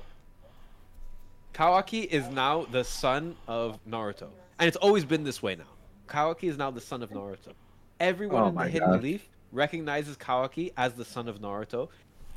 Kawaki 1.54 2.06
is 2.06 2.28
now 2.28 2.66
the 2.70 2.84
son 2.84 3.34
of 3.48 3.78
Naruto. 3.88 4.28
And 4.58 4.68
it's 4.68 4.76
always 4.76 5.04
been 5.04 5.24
this 5.24 5.42
way 5.42 5.56
now. 5.56 5.64
Kawaki 6.06 6.44
is 6.44 6.56
now 6.56 6.70
the 6.70 6.80
son 6.80 7.02
of 7.02 7.10
Naruto. 7.10 7.52
Everyone 7.98 8.42
Oh 8.42 8.48
in 8.48 8.54
the 8.54 8.60
my 8.60 8.68
Hidden 8.68 8.90
God. 8.90 9.02
Leaf 9.02 9.28
recognizes 9.52 10.16
Kawaki 10.16 10.72
as 10.76 10.92
the 10.92 11.04
son 11.04 11.28
of 11.28 11.40
Naruto. 11.40 11.88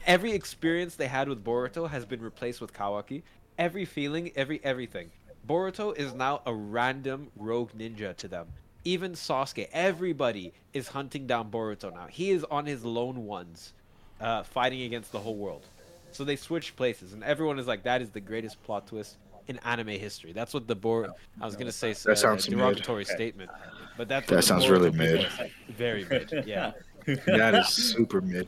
Every 0.07 0.31
experience 0.31 0.95
they 0.95 1.07
had 1.07 1.27
with 1.27 1.43
Boruto 1.43 1.89
has 1.89 2.05
been 2.05 2.21
replaced 2.21 2.61
with 2.61 2.73
Kawaki. 2.73 3.23
Every 3.57 3.83
feeling, 3.83 4.31
every 4.35 4.61
everything. 4.63 5.11
Boruto 5.47 5.95
is 5.97 6.13
now 6.13 6.41
a 6.45 6.53
random 6.53 7.29
rogue 7.35 7.71
ninja 7.77 8.15
to 8.17 8.27
them. 8.27 8.47
Even 8.85 9.13
Sasuke, 9.13 9.67
everybody 9.73 10.53
is 10.73 10.87
hunting 10.87 11.27
down 11.27 11.51
Boruto 11.51 11.93
now. 11.93 12.07
He 12.09 12.31
is 12.31 12.43
on 12.45 12.65
his 12.65 12.85
lone 12.85 13.25
ones, 13.25 13.73
uh, 14.21 14.43
fighting 14.43 14.83
against 14.83 15.11
the 15.11 15.19
whole 15.19 15.35
world. 15.35 15.65
So 16.11 16.23
they 16.23 16.35
switch 16.35 16.75
places, 16.75 17.13
and 17.13 17.23
everyone 17.23 17.59
is 17.59 17.67
like, 17.67 17.83
"That 17.83 18.01
is 18.01 18.09
the 18.09 18.19
greatest 18.19 18.61
plot 18.63 18.87
twist 18.87 19.17
in 19.47 19.59
anime 19.59 19.89
history." 19.89 20.31
That's 20.33 20.53
what 20.53 20.67
the 20.67 20.75
Bor. 20.75 21.09
I 21.41 21.45
was 21.45 21.55
gonna 21.55 21.71
say 21.71 21.93
That 21.93 22.07
uh, 22.07 22.15
sounds 22.15 22.49
mid. 22.49 22.57
derogatory 22.57 23.05
statement, 23.05 23.51
but 23.97 24.07
that's 24.07 24.27
That 24.29 24.43
sounds 24.43 24.65
Boruto 24.65 24.71
really 24.71 24.91
mid. 24.91 25.25
are. 25.25 25.47
Very 25.69 26.05
mid. 26.05 26.43
Yeah. 26.47 26.71
that 27.25 27.55
is 27.55 27.67
super 27.67 28.21
mid. 28.21 28.47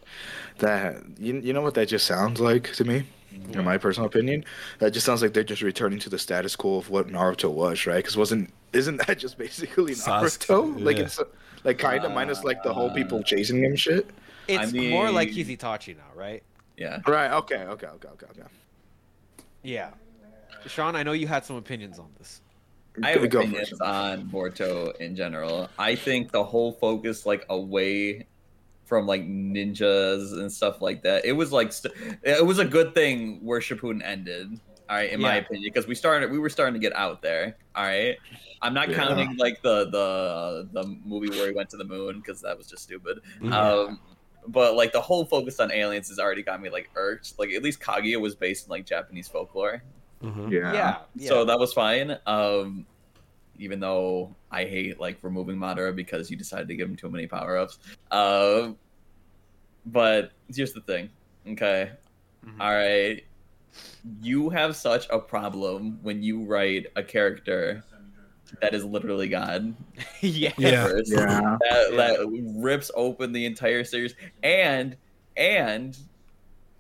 That 0.60 1.04
you, 1.20 1.40
you 1.40 1.54
know 1.54 1.62
what 1.62 1.74
that 1.76 1.88
just 1.88 2.06
sounds 2.08 2.40
like 2.40 2.72
to 2.74 2.84
me, 2.84 3.04
in 3.32 3.64
my 3.64 3.78
personal 3.78 4.08
opinion. 4.08 4.44
That 4.80 4.92
just 4.92 5.06
sounds 5.06 5.22
like 5.22 5.34
they're 5.34 5.44
just 5.44 5.62
returning 5.62 6.00
to 6.00 6.10
the 6.10 6.20
status 6.20 6.56
quo 6.56 6.78
of 6.78 6.90
what 6.90 7.08
Naruto 7.08 7.52
was, 7.52 7.86
right? 7.86 7.98
Because 7.98 8.18
wasn't 8.18 8.52
isn't 8.74 9.06
that 9.08 9.20
just 9.20 9.38
basically 9.38 9.94
Naruto? 9.94 10.38
Sasuke, 10.38 10.84
like 10.84 10.98
yeah. 10.98 11.04
it's 11.04 11.20
Like 11.64 11.78
kind 11.78 12.04
of 12.04 12.12
minus 12.12 12.44
like 12.44 12.64
the 12.64 12.74
whole 12.74 12.90
people 12.92 13.20
uh, 13.20 13.24
chasing 13.24 13.64
him 13.64 13.76
shit. 13.76 14.10
It's 14.48 14.74
more 14.74 15.12
like 15.12 15.30
he's 15.30 15.48
Itachi 15.48 15.96
now, 15.96 16.04
right? 16.16 16.44
Yeah. 16.78 17.02
Right. 17.06 17.32
Okay. 17.32 17.58
Okay. 17.58 17.88
Okay. 17.88 18.08
Okay. 18.08 18.26
Okay. 18.32 18.50
Yeah. 19.64 19.92
Sean, 20.68 20.96
I 20.96 21.04
know 21.04 21.12
you 21.12 21.28
had 21.28 21.46
some 21.46 21.56
opinions 21.56 22.00
on 22.00 22.10
this. 22.18 22.42
I 23.04 23.12
have 23.12 23.30
Go 23.30 23.40
opinions 23.40 23.80
on 23.80 24.26
Boruto 24.26 24.96
in 24.98 25.16
general. 25.16 25.70
I 25.78 25.96
think 25.96 26.32
the 26.32 26.44
whole 26.44 26.74
focus 26.74 27.26
like 27.26 27.46
away 27.50 28.28
from 28.92 29.08
like 29.08 29.22
ninjas 29.26 30.34
and 30.34 30.52
stuff 30.52 30.82
like 30.82 31.02
that. 31.02 31.24
It 31.24 31.32
was 31.32 31.54
like 31.54 31.72
st- 31.72 31.94
it 32.24 32.46
was 32.46 32.60
a 32.60 32.66
good 32.66 32.94
thing 32.94 33.40
where 33.42 33.62
Shippuden 33.62 34.04
ended. 34.04 34.60
All 34.90 34.98
right, 34.98 35.10
in 35.10 35.22
my 35.22 35.36
opinion, 35.36 35.72
because 35.74 35.88
we 35.88 35.96
started 35.96 36.30
we 36.30 36.40
were 36.40 36.50
starting 36.50 36.74
to 36.74 36.80
get 36.86 36.94
out 36.94 37.22
there. 37.22 37.56
All 37.74 37.86
right, 37.86 38.18
I'm 38.62 38.74
not 38.74 38.90
Yeah. 38.90 38.98
counting 38.98 39.38
like 39.38 39.62
the 39.62 39.86
the 39.90 40.68
the 40.74 40.86
movie 41.06 41.30
where 41.30 41.48
he 41.48 41.54
went 41.54 41.70
to 41.70 41.78
the 41.78 41.86
moon 41.86 42.18
because 42.20 42.42
that 42.42 42.58
was 42.58 42.68
just 42.68 42.84
stupid. 42.84 43.22
Mhm. 43.40 43.54
Um, 43.54 44.02
but 44.50 44.76
like 44.76 44.92
the 44.92 45.00
whole 45.00 45.24
focus 45.24 45.62
on 45.62 45.72
aliens 45.72 46.10
has 46.10 46.20
already 46.20 46.44
got 46.44 46.62
me 46.62 46.70
like 46.70 46.90
irked. 46.96 47.40
Like 47.40 47.52
at 47.52 47.64
least 47.64 47.80
Kaguya 47.80 48.20
was 48.20 48.36
based 48.36 48.66
in 48.66 48.72
like 48.72 48.86
Japanese 48.86 49.30
folklore. 49.30 49.82
Yeah. 50.50 50.98
So 51.18 51.46
that 51.46 51.58
was 51.58 51.72
fine. 51.72 52.18
Um, 52.28 52.86
even 53.62 53.80
though 53.80 54.36
I 54.50 54.66
hate 54.66 55.00
like 55.00 55.20
removing 55.22 55.56
Madara 55.56 55.96
because 55.96 56.32
you 56.32 56.36
decided 56.36 56.68
to 56.68 56.76
give 56.76 56.90
him 56.90 56.96
too 56.96 57.10
many 57.10 57.28
power 57.28 57.58
ups. 57.58 57.78
Uh, 58.10 58.72
but 59.86 60.32
here's 60.54 60.74
the 60.74 60.82
thing. 60.82 61.10
Okay. 61.48 61.92
All 62.60 62.72
right. 62.72 63.24
You 64.22 64.50
have 64.50 64.76
such 64.76 65.08
a 65.10 65.20
problem 65.20 66.00
when 66.02 66.24
you 66.24 66.44
write 66.44 66.88
a 66.96 67.04
character 67.04 67.84
that 68.62 68.74
is 68.74 68.84
literally 68.84 69.30
God. 69.30 69.76
yeah. 70.22 70.54
Yeah. 70.58 70.88
First, 70.88 71.12
Yeah. 71.12 71.58
That, 71.70 71.96
that 71.96 72.54
rips 72.58 72.90
open 72.96 73.32
the 73.32 73.46
entire 73.46 73.84
series 73.84 74.16
and 74.44 74.98
and 75.38 75.98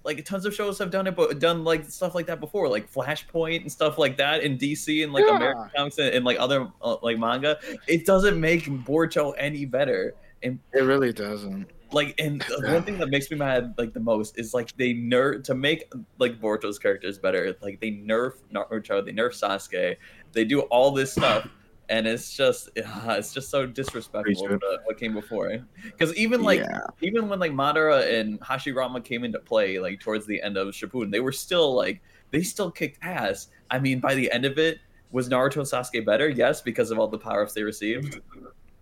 like 0.03 0.23
tons 0.25 0.45
of 0.45 0.53
shows 0.53 0.79
have 0.79 0.89
done 0.91 1.05
it 1.07 1.15
but 1.15 1.39
done 1.39 1.63
like 1.63 1.85
stuff 1.89 2.15
like 2.15 2.25
that 2.25 2.39
before 2.39 2.67
like 2.67 2.91
flashpoint 2.91 3.61
and 3.61 3.71
stuff 3.71 3.97
like 3.97 4.17
that 4.17 4.41
in 4.43 4.57
dc 4.57 5.03
and 5.03 5.13
like 5.13 5.23
Yeah. 5.27 5.35
american 5.35 5.69
comics 5.75 5.97
and, 5.97 6.13
and 6.13 6.25
like 6.25 6.39
other 6.39 6.67
uh, 6.81 6.97
like 7.03 7.17
manga 7.19 7.57
it 7.87 8.05
doesn't 8.05 8.39
make 8.39 8.63
boruto 8.65 9.33
any 9.37 9.65
better 9.65 10.13
and 10.43 10.59
It 10.73 10.79
really 10.81 11.13
doesn't. 11.13 11.67
like 11.91 12.15
and 12.19 12.41
the 12.41 12.69
one 12.73 12.83
thing 12.83 12.97
that 12.99 13.09
makes 13.09 13.29
me 13.29 13.37
mad 13.37 13.73
like 13.77 13.93
the 13.93 13.99
most 13.99 14.39
is 14.39 14.53
like 14.53 14.75
they 14.77 14.93
nerf 14.93 15.43
to 15.43 15.53
make 15.53 15.91
like 16.17 16.39
boruto's 16.41 16.79
characters 16.79 17.17
better 17.19 17.55
like 17.61 17.79
they 17.79 17.91
nerf 17.91 18.33
naruto 18.53 19.03
they 19.05 19.11
nerf 19.11 19.33
sasuke 19.39 19.97
they 20.33 20.43
do 20.45 20.61
all 20.61 20.91
this 20.91 21.11
stuff 21.11 21.47
and 21.91 22.07
it's 22.07 22.33
just 22.35 22.69
uh, 22.77 23.15
it's 23.19 23.33
just 23.33 23.51
so 23.51 23.67
disrespectful 23.67 24.47
Preach 24.47 24.59
to 24.61 24.79
what 24.85 24.97
came 24.97 25.13
before 25.13 25.59
because 25.83 26.15
even 26.15 26.41
like 26.41 26.61
Yeah. 26.61 26.79
even 27.01 27.29
when 27.29 27.37
like 27.39 27.51
madara 27.51 28.19
and 28.19 28.39
hashirama 28.41 29.03
came 29.03 29.23
into 29.23 29.39
play 29.39 29.77
like 29.79 29.99
towards 29.99 30.25
the 30.25 30.41
end 30.41 30.57
of 30.57 30.67
shippuden 30.69 31.11
they 31.11 31.19
were 31.19 31.31
still 31.31 31.75
like 31.75 32.01
they 32.31 32.41
still 32.41 32.71
kicked 32.71 32.97
ass 33.03 33.49
i 33.69 33.77
mean 33.77 33.99
by 33.99 34.15
the 34.15 34.31
end 34.31 34.45
of 34.45 34.57
it 34.57 34.79
was 35.11 35.27
naruto 35.29 35.57
and 35.57 35.65
sasuke 35.67 36.03
better 36.05 36.29
yes 36.29 36.61
because 36.61 36.89
of 36.89 36.97
all 36.97 37.07
the 37.07 37.17
power-ups 37.17 37.53
they 37.53 37.63
received 37.63 38.19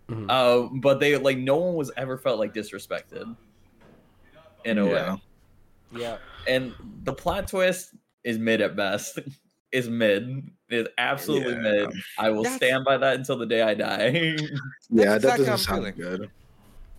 Mhm. 0.09 0.25
uh, 0.29 0.69
but 0.81 0.99
they 0.99 1.17
like 1.17 1.37
no 1.37 1.57
one 1.57 1.75
was 1.75 1.91
ever 1.97 2.17
felt 2.17 2.39
like 2.39 2.53
disrespected 2.53 3.35
in 4.65 4.77
a 4.79 4.85
Yeah. 4.85 5.13
way. 5.13 5.21
Yeah. 5.91 6.17
And 6.47 6.73
the 7.03 7.13
plot 7.13 7.47
twist 7.47 7.93
is 8.23 8.37
mid 8.39 8.59
at 8.61 8.75
best. 8.75 9.19
is 9.71 9.87
mid. 9.87 10.49
Is 10.69 10.87
absolutely 10.97 11.53
Yeah. 11.53 11.59
mid. 11.87 11.89
I 12.17 12.29
will 12.29 12.43
That's- 12.43 12.59
maybe 12.61 12.83
by 12.85 12.97
that 12.97 13.15
until 13.15 13.37
the 13.37 13.45
day 13.45 13.61
I 13.61 13.73
die. 13.73 14.09
Yeah, 14.91 15.17
That's 15.17 15.23
that 15.23 15.39
exactly 15.39 15.45
doesn't 15.45 15.57
sound 15.65 15.95
feeling. 15.95 16.29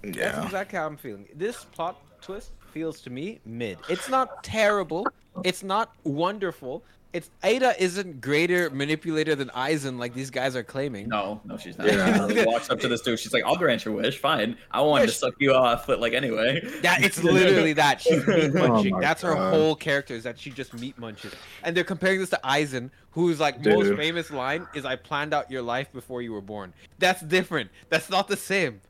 good. 0.02 0.14
That's 0.16 0.44
exactly 0.44 0.78
how 0.78 0.86
I'm 0.86 0.96
feeling. 0.96 1.28
This 1.34 1.64
plot 1.66 2.00
twist 2.20 2.52
feels 2.72 3.00
to 3.02 3.10
me 3.10 3.40
mid. 3.44 3.78
It's 3.88 4.08
not 4.08 4.42
terrible. 4.44 5.06
It's 5.44 5.62
not 5.62 5.94
wonderful. 6.04 6.84
It's 7.12 7.28
Ada 7.42 7.74
isn't 7.82 8.20
greater 8.20 8.70
manipulator 8.70 9.34
than 9.34 9.48
Aizen 9.48 9.98
like 9.98 10.14
these 10.14 10.30
guys 10.30 10.54
are 10.54 10.62
claiming. 10.62 11.08
no, 11.08 11.40
no, 11.44 11.56
she's 11.56 11.76
not. 11.76 11.88
Yeah. 11.88 12.28
She 12.28 12.44
walks 12.46 12.70
up 12.70 12.78
to 12.80 12.88
this 12.88 13.00
dude. 13.00 13.18
She's 13.18 13.32
like, 13.32 13.42
"I'll 13.44 13.56
grant 13.56 13.84
your 13.84 13.94
wish. 13.94 14.18
Fine. 14.18 14.56
I 14.70 14.80
wanted 14.80 15.08
to 15.08 15.12
suck 15.12 15.34
you 15.40 15.52
off, 15.52 15.88
but 15.88 15.98
like 15.98 16.12
anyway." 16.12 16.60
That 16.82 17.02
it's 17.02 17.22
literally 17.24 17.72
that 17.72 18.00
she's 18.00 18.24
meat 18.26 18.54
munching. 18.54 18.94
Oh 18.94 18.98
my 18.98 19.00
That's 19.00 19.22
her 19.22 19.34
God. 19.34 19.52
whole 19.52 19.74
character 19.74 20.14
is 20.14 20.22
that 20.22 20.38
she 20.38 20.50
just 20.52 20.72
meat 20.74 20.96
munches. 20.98 21.34
And 21.64 21.76
they're 21.76 21.82
comparing 21.82 22.20
this 22.20 22.30
to 22.30 22.40
Aizen, 22.44 22.90
whose 23.10 23.40
like 23.40 23.64
most 23.64 23.96
famous 23.96 24.30
line 24.30 24.68
is 24.72 24.84
"I 24.84 24.94
planned 24.94 25.34
out 25.34 25.50
your 25.50 25.62
life 25.62 25.92
before 25.92 26.22
you 26.22 26.32
were 26.32 26.40
born." 26.40 26.72
That's 27.00 27.22
different. 27.22 27.70
That's 27.88 28.08
not 28.08 28.28
the 28.28 28.36
same. 28.36 28.80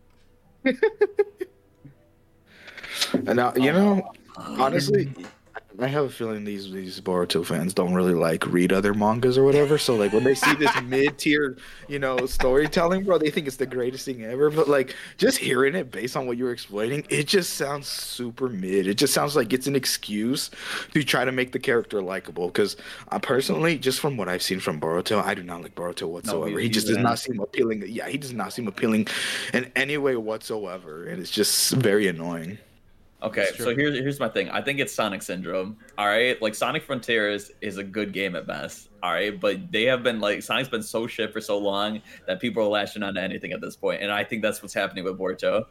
And 3.13 3.37
now, 3.37 3.53
you 3.57 3.73
know, 3.73 4.13
honestly, 4.37 5.13
I 5.81 5.87
have 5.87 6.05
a 6.05 6.11
feeling 6.11 6.45
these 6.45 6.71
these 6.71 7.01
Boruto 7.01 7.45
fans 7.45 7.73
don't 7.73 7.95
really 7.95 8.15
like 8.15 8.47
read 8.47 8.73
other 8.73 8.93
mangas 8.93 9.39
or 9.39 9.45
whatever. 9.45 9.79
So 9.79 9.97
like 9.97 10.13
when 10.13 10.25
they 10.25 10.35
see 10.35 10.55
this 10.55 10.71
mid 10.85 11.19
tier, 11.19 11.57
you 11.89 11.99
know, 11.99 12.27
storytelling, 12.27 13.05
bro, 13.05 13.19
they 13.19 13.31
think 13.31 13.47
it's 13.47 13.57
the 13.57 13.67
greatest 13.67 14.05
thing 14.05 14.25
ever. 14.25 14.51
But 14.51 14.69
like 14.69 14.95
just 15.17 15.39
hearing 15.39 15.75
it 15.75 15.91
based 15.91 16.17
on 16.17 16.27
what 16.27 16.37
you're 16.37 16.53
explaining, 16.53 17.07
it 17.09 17.27
just 17.27 17.55
sounds 17.55 17.87
super 17.87 18.49
mid. 18.49 18.87
It 18.87 18.95
just 18.95 19.15
sounds 19.15 19.37
like 19.37 19.53
it's 19.53 19.67
an 19.67 19.77
excuse 19.77 20.51
to 20.93 21.03
try 21.03 21.25
to 21.25 21.33
make 21.33 21.53
the 21.53 21.59
character 21.59 22.03
likable. 22.03 22.49
Because 22.49 22.77
I 23.09 23.19
personally, 23.19 23.79
just 23.79 24.01
from 24.01 24.17
what 24.17 24.29
I've 24.29 24.43
seen 24.43 24.61
from 24.61 24.81
Boruto, 24.81 25.23
I 25.25 25.35
do 25.35 25.43
not 25.43 25.63
like 25.63 25.75
Boruto 25.75 26.09
whatsoever. 26.09 26.59
he 26.59 26.67
he's 26.67 26.75
just 26.75 26.89
does 26.89 26.99
not 26.99 27.19
seem 27.19 27.41
appealing. 27.41 27.85
Yeah, 27.87 28.09
he 28.09 28.19
does 28.19 28.33
not 28.33 28.53
seem 28.53 28.69
appealing 28.69 29.09
in 29.55 29.71
any 29.77 29.97
way 29.97 30.17
whatsoever, 30.17 31.07
and 31.07 31.21
it's 31.21 31.31
just 31.31 31.73
very 31.73 32.07
annoying. 32.07 32.59
Okay, 33.23 33.49
so 33.57 33.75
here's 33.75 33.99
here's 33.99 34.19
my 34.19 34.29
thing. 34.29 34.49
I 34.49 34.63
think 34.63 34.81
it's 34.81 34.95
Sonic 34.95 35.23
Syndrome. 35.23 35.77
All 35.99 36.07
right, 36.07 36.41
like 36.41 36.55
Sonic 36.55 36.83
Frontiers 36.83 37.51
is 37.61 37.77
a 37.77 37.85
good 37.85 38.13
game 38.13 38.35
at 38.35 38.47
best. 38.47 38.89
All 39.03 39.13
right, 39.13 39.39
but 39.39 39.71
they 39.71 39.85
have 39.85 40.03
been 40.03 40.21
like 40.21 40.43
Sonic's 40.43 40.71
been 40.71 40.83
so 40.83 41.07
shit 41.07 41.33
for 41.33 41.41
so 41.41 41.59
long 41.59 42.01
that 42.27 42.41
people 42.41 42.63
are 42.63 42.69
lashing 42.69 43.03
on 43.03 43.15
to 43.15 43.23
anything 43.23 43.53
at 43.53 43.61
this 43.61 43.77
point, 43.77 44.03
and 44.03 44.11
I 44.11 44.25
think 44.25 44.41
that's 44.41 44.63
what's 44.63 44.73
happening 44.73 45.05
with 45.05 45.19
Boruto. 45.19 45.67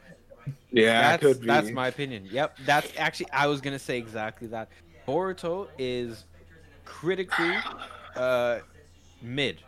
Yeah, 0.72 1.02
that's, 1.02 1.24
could 1.24 1.42
be. 1.42 1.48
That's 1.48 1.72
my 1.72 1.88
opinion. 1.88 2.28
Yep. 2.32 2.58
That's 2.66 2.92
actually 2.98 3.32
I 3.32 3.48
was 3.48 3.62
gonna 3.62 3.80
say 3.80 3.98
exactly 3.98 4.48
that. 4.50 4.70
Boruto 5.08 5.68
is 5.80 6.26
critically 6.86 7.56
uh, 8.16 8.60
mid. 9.24 9.64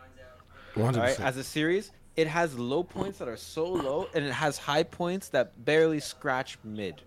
All 0.76 0.84
right, 0.84 1.16
100%. 1.16 1.20
as 1.20 1.36
a 1.36 1.44
series, 1.44 1.90
it 2.16 2.26
has 2.28 2.56
low 2.58 2.82
points 2.82 3.18
that 3.18 3.28
are 3.28 3.36
so 3.36 3.66
low, 3.66 4.08
and 4.14 4.24
it 4.24 4.32
has 4.32 4.56
high 4.56 4.84
points 4.84 5.28
that 5.30 5.64
barely 5.64 6.00
scratch 6.00 6.58
mid. 6.64 7.02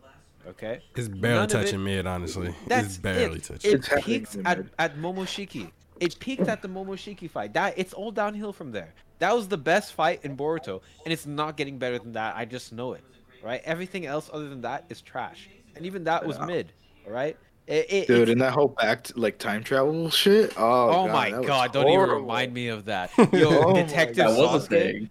Okay. 0.47 0.79
It's 0.95 1.07
barely 1.07 1.39
None 1.39 1.49
touching 1.49 1.79
it- 1.81 1.83
mid, 1.83 2.07
honestly. 2.07 2.53
That's 2.67 2.87
it's 2.87 2.97
barely 2.97 3.37
it. 3.37 3.43
touching. 3.43 3.71
It 3.71 3.75
It's 3.75 3.89
peaked 4.05 4.35
at, 4.45 4.57
mid. 4.57 4.69
at 4.79 4.97
Momoshiki. 4.97 5.71
It 5.99 6.19
peaked 6.19 6.47
at 6.47 6.61
the 6.61 6.67
Momoshiki 6.67 7.29
fight. 7.29 7.53
That 7.53 7.73
it's 7.77 7.93
all 7.93 8.11
downhill 8.11 8.53
from 8.53 8.71
there. 8.71 8.93
That 9.19 9.33
was 9.35 9.47
the 9.47 9.57
best 9.57 9.93
fight 9.93 10.19
in 10.23 10.35
Boruto, 10.35 10.81
and 11.05 11.13
it's 11.13 11.25
not 11.25 11.55
getting 11.57 11.77
better 11.77 11.97
than 11.97 12.11
that. 12.13 12.35
I 12.35 12.43
just 12.45 12.73
know 12.73 12.93
it. 12.93 13.03
Right? 13.43 13.61
Everything 13.63 14.05
else 14.05 14.29
other 14.33 14.49
than 14.49 14.61
that 14.61 14.85
is 14.89 15.01
trash, 15.01 15.49
and 15.75 15.85
even 15.85 16.03
that 16.05 16.25
was 16.25 16.37
Yeah. 16.37 16.45
mid. 16.45 16.71
right? 17.07 17.37
It, 17.67 17.85
it, 17.89 18.07
Dude, 18.07 18.17
it's- 18.17 18.29
and 18.31 18.41
that 18.41 18.53
whole 18.53 18.67
back 18.79 19.03
to, 19.05 19.19
like 19.19 19.37
time 19.39 19.63
travel 19.63 20.09
shit. 20.09 20.53
Oh, 20.57 20.89
Oh, 20.89 21.05
God, 21.05 21.11
my 21.11 21.29
that 21.31 21.39
was 21.39 21.47
god! 21.47 21.71
Don't 21.73 21.87
even 21.89 22.09
remind 22.09 22.53
me 22.53 22.67
of 22.67 22.85
that. 22.85 23.11
Yo, 23.33 23.49
Oh 23.49 23.73
Detective 23.73 24.17
That 24.17 24.37
was 24.37 24.65
a 24.65 24.69
Sasuke. 24.69 25.09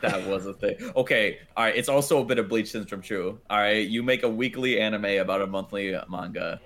Thing. 0.00 0.10
That 0.10 0.26
was 0.28 0.46
a 0.46 0.54
thing. 0.54 0.76
Okay, 0.96 1.38
all 1.56 1.64
right. 1.64 1.76
It's 1.76 1.88
also 1.88 2.20
a 2.20 2.24
bit 2.24 2.38
of 2.38 2.48
Bleach 2.48 2.70
syndrome, 2.70 3.02
true. 3.02 3.38
All 3.50 3.58
right, 3.58 3.86
you 3.86 4.02
make 4.02 4.22
a 4.22 4.28
weekly 4.28 4.80
anime 4.80 5.04
about 5.04 5.42
a 5.42 5.46
monthly 5.46 5.96
manga. 6.08 6.60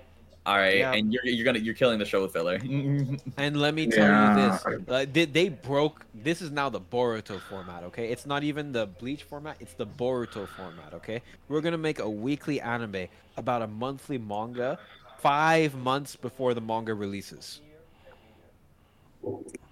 All 0.47 0.57
right, 0.57 0.77
Yeah. 0.79 0.93
and 0.93 1.11
you're 1.13 1.25
you're 1.25 1.45
gonna 1.45 1.59
you're 1.59 1.75
killing 1.75 1.99
the 1.99 2.05
show 2.05 2.21
with 2.23 2.33
filler. 2.35 2.59
And 3.39 3.57
let 3.57 3.73
me 3.75 3.87
tell 3.87 4.07
Yeah. 4.07 4.37
you 4.37 4.51
this: 4.51 4.67
uh, 4.89 5.07
they, 5.11 5.25
they 5.25 5.49
broke. 5.49 6.05
This 6.15 6.43
is 6.43 6.51
now 6.51 6.69
the 6.69 6.81
Boruto 6.83 7.41
format. 7.41 7.83
Okay, 7.85 8.11
it's 8.11 8.27
not 8.27 8.43
even 8.45 8.71
the 8.71 8.87
Bleach 8.87 9.23
format; 9.23 9.57
it's 9.59 9.73
the 9.73 9.87
Boruto 9.87 10.47
format. 10.47 10.93
Okay, 10.95 11.23
we're 11.49 11.63
gonna 11.63 11.79
make 11.79 11.99
a 11.99 12.09
weekly 12.11 12.61
anime 12.61 13.09
about 13.39 13.63
a 13.63 13.67
monthly 13.67 14.19
manga, 14.19 14.79
five 15.19 15.75
months 15.77 16.15
before 16.15 16.53
the 16.53 16.61
manga 16.61 16.93
releases. 16.93 17.63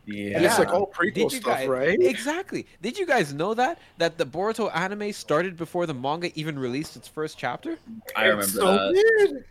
Yeah, 0.07 0.37
And 0.37 0.45
it's 0.45 0.59
like 0.59 0.73
all 0.73 0.87
prequel 0.87 1.15
Did 1.15 1.33
you 1.33 1.41
stuff, 1.41 1.59
guys, 1.59 1.69
right? 1.69 1.99
Exactly. 2.01 2.67
Did 2.81 2.99
you 2.99 3.07
guys 3.07 3.33
know 3.33 3.55
that 3.55 3.79
that 3.99 4.19
the 4.19 4.27
Boruto 4.27 4.71
anime 4.75 5.13
started 5.13 5.57
before 5.57 5.87
the 5.87 5.95
manga 5.95 6.31
even 6.39 6.59
released 6.59 6.97
its 6.97 7.09
first 7.09 7.39
chapter? 7.39 7.79
I 8.17 8.23
remember 8.25 8.45
It's 8.45 8.53
so 8.55 8.67
that. 8.67 8.93
weird. 8.93 9.45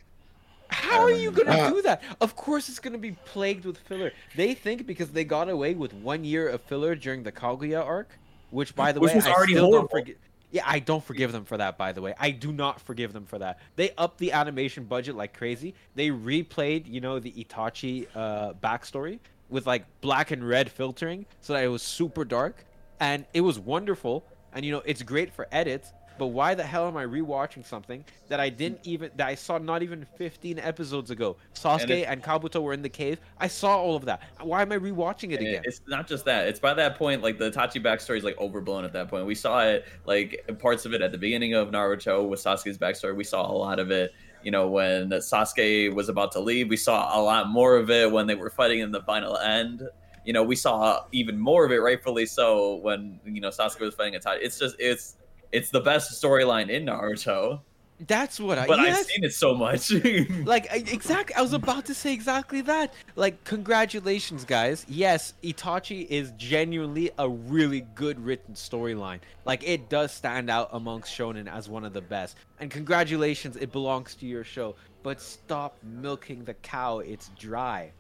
How 0.70 1.02
are 1.02 1.12
you 1.12 1.32
gonna 1.32 1.70
do 1.70 1.82
that? 1.82 2.02
Of 2.22 2.36
course, 2.36 2.70
it's 2.70 2.80
gonna 2.80 2.98
be 2.98 3.12
plagued 3.26 3.66
with 3.66 3.78
filler. 3.78 4.12
They 4.36 4.54
think 4.54 4.88
because 4.88 5.10
they 5.10 5.24
got 5.26 5.50
away 5.50 5.74
with 5.74 5.94
one 5.94 6.24
year 6.24 6.48
of 6.48 6.62
filler 6.62 6.96
during 6.96 7.24
the 7.24 7.32
Kaguya 7.32 7.86
arc, 7.86 8.10
which, 8.52 8.74
by 8.76 8.92
the 8.94 9.00
Which 9.02 9.10
way, 9.12 9.16
was 9.18 9.28
I 9.28 9.32
already 9.34 9.54
still 9.54 9.66
horrible. 9.66 9.80
don't 9.88 9.92
forgive. 9.92 10.16
Yeah, 10.52 10.64
I 10.66 10.80
don't 10.80 11.04
forgive 11.04 11.32
them 11.32 11.46
for 11.46 11.56
that. 11.58 11.78
By 11.78 11.92
the 11.94 12.02
way, 12.02 12.14
I 12.20 12.32
do 12.32 12.52
not 12.52 12.80
forgive 12.82 13.14
them 13.14 13.26
for 13.26 13.38
that. 13.40 13.60
They 13.78 13.92
upped 13.98 14.18
the 14.18 14.32
animation 14.34 14.84
budget 14.84 15.16
like 15.16 15.34
crazy. 15.34 15.74
They 15.96 16.10
replayed, 16.10 16.88
you 16.88 17.00
know, 17.02 17.20
the 17.20 17.32
Itachi 17.32 18.08
uh, 18.16 18.54
backstory 18.62 19.20
with 19.52 19.68
like 19.68 19.86
black 20.02 20.32
and 20.32 20.48
red 20.48 20.72
filtering, 20.72 21.26
so 21.42 21.54
that 21.54 21.64
it 21.64 21.68
was 21.68 21.84
super 21.84 22.26
dark, 22.26 22.66
and 23.00 23.26
it 23.34 23.42
was 23.42 23.60
wonderful. 23.60 24.24
and 24.54 24.66
you 24.66 24.72
know 24.72 24.82
it's 24.86 25.02
great 25.04 25.32
for 25.34 25.48
edits. 25.52 25.94
But 26.20 26.28
why 26.28 26.54
the 26.54 26.64
hell 26.64 26.88
am 26.88 26.98
I 26.98 27.06
rewatching 27.06 27.66
something 27.66 28.04
that 28.28 28.40
I 28.40 28.50
didn't 28.50 28.82
even 28.84 29.10
that 29.16 29.28
I 29.28 29.34
saw 29.34 29.58
not 29.58 29.82
even 29.82 30.06
15 30.18 30.60
episodes 30.60 31.10
ago? 31.10 31.38
Sasuke 31.56 31.90
it- 31.90 32.04
and, 32.08 32.22
Kabuto 32.22 32.62
were 32.62 32.74
in 32.74 32.82
the 32.84 32.90
cave. 32.90 33.20
I 33.40 33.48
saw 33.48 33.78
all 33.78 33.96
of 33.96 34.06
that. 34.06 34.22
Why 34.42 34.62
am 34.62 34.72
I 34.72 34.78
rewatching 34.78 35.32
it 35.32 35.40
again? 35.40 35.62
It's 35.64 35.82
not 35.88 36.08
just 36.08 36.26
that. 36.26 36.48
It's 36.48 36.60
by 36.60 36.74
that 36.76 36.96
point, 36.98 37.24
like 37.24 37.40
the 37.40 37.50
Tachi 37.50 37.82
backstory 37.82 38.18
is 38.18 38.24
like 38.24 38.38
overblown 38.38 38.84
at 38.86 38.94
that 38.94 39.08
point. 39.08 39.26
We 39.26 39.34
saw 39.36 39.64
it, 39.64 39.86
like 40.06 40.46
parts 40.60 40.86
of 40.86 40.94
it 40.94 41.02
at 41.02 41.12
the 41.12 41.18
beginning 41.18 41.54
of 41.56 41.70
Naruto 41.72 42.28
with 42.28 42.44
Sasuke's 42.44 42.78
backstory. 42.78 43.16
We 43.16 43.24
saw 43.24 43.50
a 43.50 43.56
lot 43.56 43.80
of 43.80 43.90
it, 43.90 44.14
you 44.44 44.52
know, 44.52 44.68
when 44.68 45.10
Sasuke 45.10 45.94
was 45.94 46.10
about 46.10 46.32
to 46.34 46.40
leave. 46.40 46.70
We 46.70 46.78
saw 46.78 47.18
a 47.18 47.22
lot 47.22 47.50
more 47.50 47.78
of 47.78 47.90
it 47.90 48.12
when 48.12 48.28
they 48.28 48.36
were 48.36 48.50
fighting 48.50 48.80
in 48.80 48.92
the 48.92 49.02
final 49.02 49.38
end. 49.38 49.84
You 50.26 50.34
know, 50.34 50.44
we 50.44 50.56
saw 50.56 51.06
even 51.12 51.40
more 51.40 51.66
of 51.66 51.72
it, 51.72 51.78
rightfully 51.78 52.26
so, 52.26 52.76
when 52.76 53.20
you 53.26 53.42
know 53.42 53.50
Sasuke 53.50 53.80
was 53.82 53.96
fighting 53.96 54.20
Itachi. 54.20 54.40
It's 54.42 54.60
just 54.60 54.76
it's 54.80 55.16
it's 55.52 55.70
the 55.70 55.82
best 55.82 56.22
storyline 56.22 56.70
in 56.70 56.86
Naruto. 56.86 57.62
That's 58.08 58.40
what 58.40 58.58
I. 58.58 58.68
But 58.68 58.80
I've 58.80 59.06
seen 59.06 59.24
it 59.24 59.34
so 59.34 59.54
much. 59.54 59.92
like 60.46 60.72
I- 60.72 60.84
exactly 60.88 61.36
i 61.36 61.42
was 61.42 61.54
about 61.54 61.86
to 61.86 61.94
say 61.94 62.14
exactly 62.14 62.62
that. 62.62 62.94
Like 63.16 63.44
congratulations 63.44 64.44
guys. 64.44 64.86
Yes 64.88 65.34
itachi 65.44 66.08
is 66.08 66.32
genuinely 66.38 67.12
a 67.20 67.30
really 67.30 67.82
good 67.96 68.20
written 68.24 68.56
storyline. 68.56 69.20
Like 69.46 69.64
it 69.64 69.90
does 69.90 70.12
stand 70.12 70.50
out 70.50 70.70
amongst 70.74 71.16
shonen 71.16 71.52
as 71.52 71.70
one 71.70 71.86
of 71.86 71.94
the 71.94 72.02
best. 72.02 72.38
And 72.60 72.72
congratulations 72.72 73.56
it 73.56 73.72
belongs 73.72 74.16
to 74.16 74.26
your 74.26 74.44
show. 74.44 74.76
But 75.04 75.22
stop 75.22 75.78
milking 75.84 76.44
the 76.44 76.54
cow 76.56 77.00
it's 77.00 77.30
dry. 77.38 77.92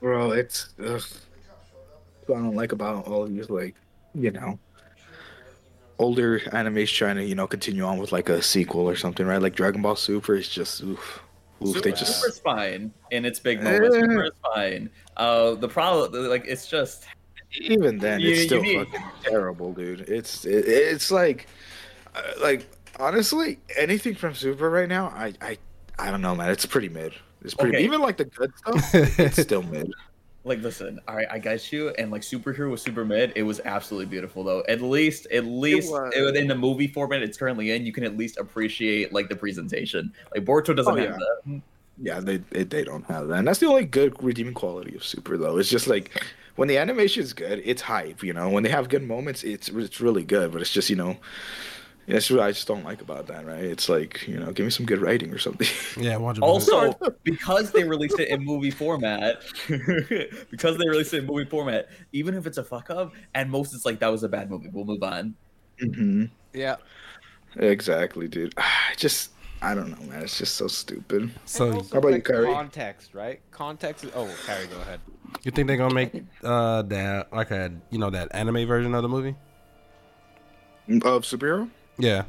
Bro, 0.00 0.32
it's 0.32 0.70
ugh. 0.84 1.02
what 2.26 2.38
I 2.38 2.40
don't 2.40 2.56
like 2.56 2.72
about 2.72 3.06
all 3.06 3.22
of 3.22 3.32
these, 3.32 3.48
like, 3.48 3.76
you 4.14 4.32
know, 4.32 4.58
older 6.02 6.40
animes 6.40 6.88
trying 6.94 7.16
to, 7.16 7.24
you 7.24 7.34
know, 7.34 7.46
continue 7.46 7.84
on 7.84 7.98
with 7.98 8.12
like 8.12 8.28
a 8.28 8.42
sequel 8.42 8.88
or 8.88 8.96
something, 8.96 9.24
right? 9.26 9.40
Like 9.40 9.54
Dragon 9.54 9.80
Ball 9.82 9.96
Super 9.96 10.34
is 10.34 10.48
just 10.48 10.82
oof. 10.82 11.22
Oof, 11.62 11.68
Super, 11.76 11.80
they 11.80 11.92
just 11.92 12.20
Super's 12.20 12.38
fine 12.40 12.92
in 13.12 13.24
its 13.24 13.38
big 13.38 13.62
moments. 13.62 13.94
Eh. 13.96 14.00
Super 14.00 14.24
is 14.24 14.30
fine. 14.54 14.90
Uh, 15.16 15.54
the 15.54 15.68
problem, 15.68 16.28
like, 16.28 16.44
it's 16.46 16.66
just 16.66 17.04
even 17.60 17.98
then 17.98 18.18
You- 18.20 18.32
it's 18.32 18.42
still 18.44 18.62
need- 18.62 18.86
fucking 18.88 19.06
terrible, 19.22 19.72
dude. 19.72 20.00
It's 20.08 20.44
it, 20.44 20.66
it's 20.66 21.10
like 21.12 21.46
uh, 22.16 22.20
like 22.42 22.66
honestly, 22.98 23.60
anything 23.76 24.14
from 24.16 24.34
Super 24.34 24.68
right 24.70 24.88
now, 24.88 25.06
I 25.14 25.34
I 25.40 25.58
I 25.98 26.10
don't 26.10 26.20
know, 26.22 26.34
man. 26.34 26.50
It's 26.50 26.66
pretty 26.66 26.88
mid. 26.88 27.14
It's 27.44 27.54
pretty 27.54 27.76
Okay. 27.76 27.84
even 27.84 28.00
like 28.00 28.16
the 28.16 28.24
good 28.24 28.52
stuff. 28.58 28.94
it's 28.94 29.40
still 29.40 29.62
mid. 29.74 29.92
Like 30.44 30.60
listen. 30.60 31.00
All 31.06 31.14
right, 31.16 31.26
I 31.30 31.38
got 31.38 31.72
you. 31.72 31.90
And 31.90 32.10
like 32.10 32.22
superhero 32.22 32.70
was 32.70 32.82
super 32.82 33.04
mid. 33.04 33.32
It 33.36 33.42
was 33.44 33.60
absolutely 33.64 34.06
beautiful 34.06 34.42
though. 34.44 34.62
At 34.68 34.80
least, 34.80 35.26
at 35.32 35.44
least 35.44 35.90
was. 35.90 36.12
it- 36.14 36.36
in 36.36 36.48
the 36.48 36.54
movie 36.54 36.88
format 36.88 37.22
it's 37.22 37.36
currently 37.38 37.70
in, 37.70 37.86
you 37.86 37.92
can 37.92 38.04
at 38.04 38.16
least 38.16 38.38
appreciate 38.38 39.12
like 39.12 39.28
the 39.28 39.36
presentation. 39.36 40.12
Like 40.34 40.44
Boruto 40.44 40.74
doesn't 40.76 40.92
Oh, 40.92 40.96
have 40.96 41.10
yeah. 41.10 41.18
that. 41.46 41.60
Yeah, 42.00 42.20
they, 42.20 42.38
they 42.38 42.64
they 42.64 42.84
don't 42.84 43.04
have 43.04 43.28
that, 43.28 43.34
and 43.38 43.46
that's 43.46 43.58
the 43.60 43.66
only 43.66 43.84
good 43.84 44.20
redeeming 44.22 44.54
quality 44.54 44.96
of 44.96 45.04
Super 45.04 45.36
though. 45.36 45.58
It's 45.58 45.68
just 45.68 45.86
like 45.86 46.24
when 46.56 46.66
the 46.66 46.78
animation 46.78 47.22
is 47.22 47.32
good, 47.34 47.60
it's 47.64 47.82
hype. 47.82 48.22
You 48.24 48.32
know, 48.32 48.48
when 48.48 48.62
they 48.62 48.70
have 48.70 48.88
good 48.88 49.02
moments, 49.06 49.44
it's 49.44 49.68
it's 49.68 50.00
really 50.00 50.24
good. 50.24 50.50
But 50.52 50.62
it's 50.62 50.72
just 50.72 50.88
you 50.90 50.96
know, 50.96 51.18
that's 52.06 52.30
what 52.30 52.40
I 52.40 52.50
just 52.52 52.66
don't 52.66 52.84
like 52.84 53.00
about 53.00 53.26
that. 53.28 53.46
Right? 53.46 53.64
It's 53.64 53.88
like 53.88 54.26
you 54.26 54.38
know, 54.38 54.52
give 54.52 54.64
me 54.64 54.70
some 54.70 54.86
good 54.86 55.00
writing 55.00 55.32
or 55.32 55.38
something. 55.38 55.66
Yeah, 56.02 56.16
watch 56.16 56.38
it. 56.38 56.42
Also, 56.42 56.94
because 57.22 57.70
they 57.72 57.84
released 57.84 58.18
it 58.18 58.28
in 58.28 58.44
movie 58.44 58.70
format, 58.70 59.42
because 60.50 60.78
they 60.78 60.88
released 60.88 61.12
it 61.14 61.18
in 61.18 61.26
movie 61.26 61.48
format, 61.48 61.88
even 62.12 62.34
if 62.34 62.46
it's 62.46 62.58
a 62.58 62.64
fuck 62.64 62.90
up, 62.90 63.12
and 63.34 63.50
most 63.50 63.74
it's 63.74 63.84
like 63.84 63.98
that 64.00 64.08
was 64.08 64.22
a 64.22 64.28
bad 64.28 64.50
movie, 64.50 64.68
we'll 64.72 64.84
move 64.84 65.02
on. 65.02 65.34
hmm 65.80 66.24
yeah 66.52 66.76
Exactly, 67.56 68.28
dude. 68.28 68.54
I 68.56 68.94
just 68.96 69.30
I 69.60 69.74
don't 69.74 69.90
know, 69.90 70.06
man. 70.10 70.22
It's 70.22 70.38
just 70.38 70.56
so 70.56 70.66
stupid. 70.66 71.30
So- 71.44 71.82
how 71.92 71.98
about 71.98 72.14
you, 72.14 72.22
Kyrie? 72.22 72.52
context 72.52 73.14
right 73.14 73.40
context 73.50 74.04
is 74.04 74.10
oh 74.14 74.28
Kyrie, 74.46 74.66
go 74.66 74.80
ahead 74.80 75.00
You 75.44 75.50
think 75.50 75.68
they're 75.68 75.76
gonna 75.76 75.94
make 75.94 76.24
uh 76.42 76.82
that 76.82 77.32
like 77.32 77.50
a 77.50 77.70
you 77.90 77.98
know 77.98 78.10
that 78.10 78.28
anime 78.34 78.66
version 78.66 78.94
of 78.94 79.02
the 79.02 79.08
movie? 79.08 79.36
Of 80.88 81.22
superhero? 81.22 81.70
Yeah. 81.98 82.24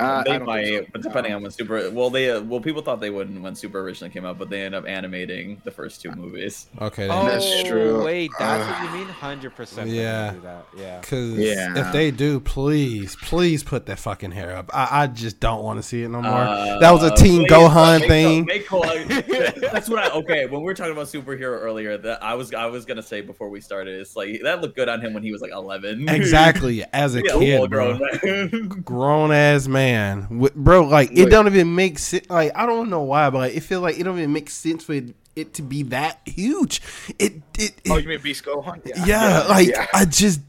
Uh, 0.00 0.22
they 0.22 0.38
might, 0.38 0.66
so. 0.66 0.86
but 0.92 1.02
depending 1.02 1.34
on 1.34 1.42
when 1.42 1.50
Super. 1.50 1.90
Well, 1.90 2.08
they 2.10 2.30
uh, 2.30 2.40
well 2.42 2.60
people 2.60 2.80
thought 2.82 3.00
they 3.00 3.10
wouldn't 3.10 3.42
when 3.42 3.54
Super 3.54 3.80
originally 3.80 4.12
came 4.12 4.24
out, 4.24 4.38
but 4.38 4.48
they 4.48 4.62
ended 4.62 4.78
up 4.82 4.88
animating 4.88 5.60
the 5.64 5.70
first 5.70 6.00
two 6.00 6.10
movies. 6.12 6.68
Okay. 6.80 7.06
then. 7.06 7.10
oh 7.16 7.26
That's 7.28 7.62
true. 7.64 8.02
wait 8.02 8.30
that's 8.38 8.64
Uh, 8.64 8.72
what 8.84 8.92
you 8.92 8.98
mean 9.04 9.08
100% 9.14 9.90
Yeah. 9.94 10.34
yeah 10.76 11.00
Cause 11.02 11.32
Yeah. 11.36 11.78
if 11.86 11.92
they 11.92 12.10
do, 12.10 12.40
please, 12.40 13.16
please 13.16 13.62
put 13.62 13.86
that 13.86 13.98
fucking 13.98 14.30
hair 14.30 14.56
up. 14.56 14.70
I, 14.74 15.02
I 15.02 15.06
just 15.06 15.38
don't 15.40 15.62
want 15.62 15.78
to 15.78 15.82
see 15.82 16.02
it 16.02 16.08
no 16.08 16.22
more. 16.22 16.32
Uh, 16.32 16.78
that 16.78 16.90
was 16.90 17.02
a 17.02 17.14
Teen 17.14 17.40
please, 17.46 17.50
Gohan 17.50 18.00
make- 18.00 18.08
thing. 18.08 18.44
make 18.46 18.66
Gohan- 18.68 19.60
that's 19.72 19.88
what 19.88 19.98
I 20.04 20.10
okay. 20.18 20.46
When 20.46 20.60
we 20.60 20.64
were 20.64 20.74
talking 20.74 20.92
about 20.92 21.06
superhero 21.08 21.60
earlier, 21.60 21.98
that 21.98 22.22
I 22.22 22.34
was 22.34 22.54
I 22.54 22.66
was 22.66 22.84
gonna 22.84 23.02
say 23.02 23.20
before 23.20 23.48
we 23.50 23.60
started, 23.60 24.00
it's 24.00 24.16
like 24.16 24.40
that 24.44 24.60
looked 24.62 24.76
good 24.76 24.88
on 24.88 25.00
him 25.00 25.12
when 25.12 25.22
he 25.22 25.32
was 25.32 25.40
like 25.42 25.52
eleven. 25.52 26.08
Exactly, 26.08 26.84
as 26.92 27.14
a 27.16 27.22
Yeah, 27.22 27.38
kid, 27.38 27.70
bro. 27.70 27.98
grown 27.98 28.10
man. 28.24 28.68
Grown 28.84 29.32
ass 29.32 29.57
man, 29.66 30.22
Wi- 30.24 30.52
bro. 30.54 30.82
Like 30.82 31.10
it 31.12 31.20
Look. 31.22 31.30
don't 31.30 31.46
even 31.46 31.74
make 31.74 31.98
sense. 31.98 32.28
Like 32.28 32.52
I 32.54 32.66
don't 32.66 32.90
know 32.90 33.02
why, 33.02 33.30
but 33.30 33.38
like, 33.38 33.54
it 33.56 33.60
feels 33.60 33.82
like 33.82 33.98
it 33.98 34.02
don't 34.04 34.18
even 34.18 34.32
make 34.32 34.50
sense 34.50 34.84
for 34.84 34.92
it, 34.92 35.14
it 35.34 35.54
to 35.54 35.62
be 35.62 35.82
that 35.84 36.20
huge. 36.26 36.82
It 37.18 37.36
it, 37.58 37.72
it 37.84 37.90
Oh, 37.90 37.96
you 37.96 38.08
mean 38.08 38.20
Beast 38.20 38.44
Gohan? 38.44 38.82
yeah, 38.84 39.04
yeah. 39.06 39.38
like 39.48 39.68
yeah. 39.68 39.86
I 39.94 40.04
just 40.04 40.40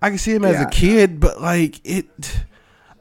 I 0.00 0.08
can 0.08 0.18
see 0.18 0.32
him 0.32 0.44
as 0.44 0.54
Yeah. 0.54 0.62
a 0.66 0.70
kid, 0.70 1.20
but 1.20 1.40
like 1.40 1.80
it. 1.86 2.06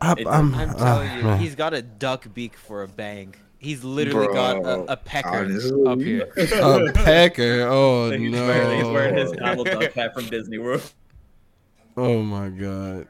I, 0.02 0.12
It- 0.12 0.28
I'm, 0.28 0.54
I'm 0.54 0.70
uh, 0.80 1.02
you, 1.02 1.24
man. 1.24 1.40
he's 1.40 1.56
got 1.56 1.74
a 1.74 1.82
duck 1.82 2.28
beak 2.34 2.56
for 2.56 2.84
a 2.84 2.88
bang. 2.88 3.34
He's 3.60 3.84
literally 3.84 4.28
got 4.32 4.58
a, 4.58 4.92
a 4.94 4.96
pecker 4.98 5.30
honestly. 5.30 5.84
up 5.88 6.00
here. 6.00 6.30
a 6.38 6.92
pecker. 6.94 7.66
Oh 7.68 8.12
he's, 8.18 8.32
wearing, 8.32 8.78
he's 8.78 8.86
wearing 8.88 9.16
his 9.18 9.32
no! 9.32 9.40
Donald 9.40 9.66
Duck 9.68 9.92
hat 9.94 10.14
from 10.14 10.26
Disney 10.28 10.60
World. 10.60 10.84
Oh 11.96 12.22
my 12.22 12.50
god, 12.50 13.08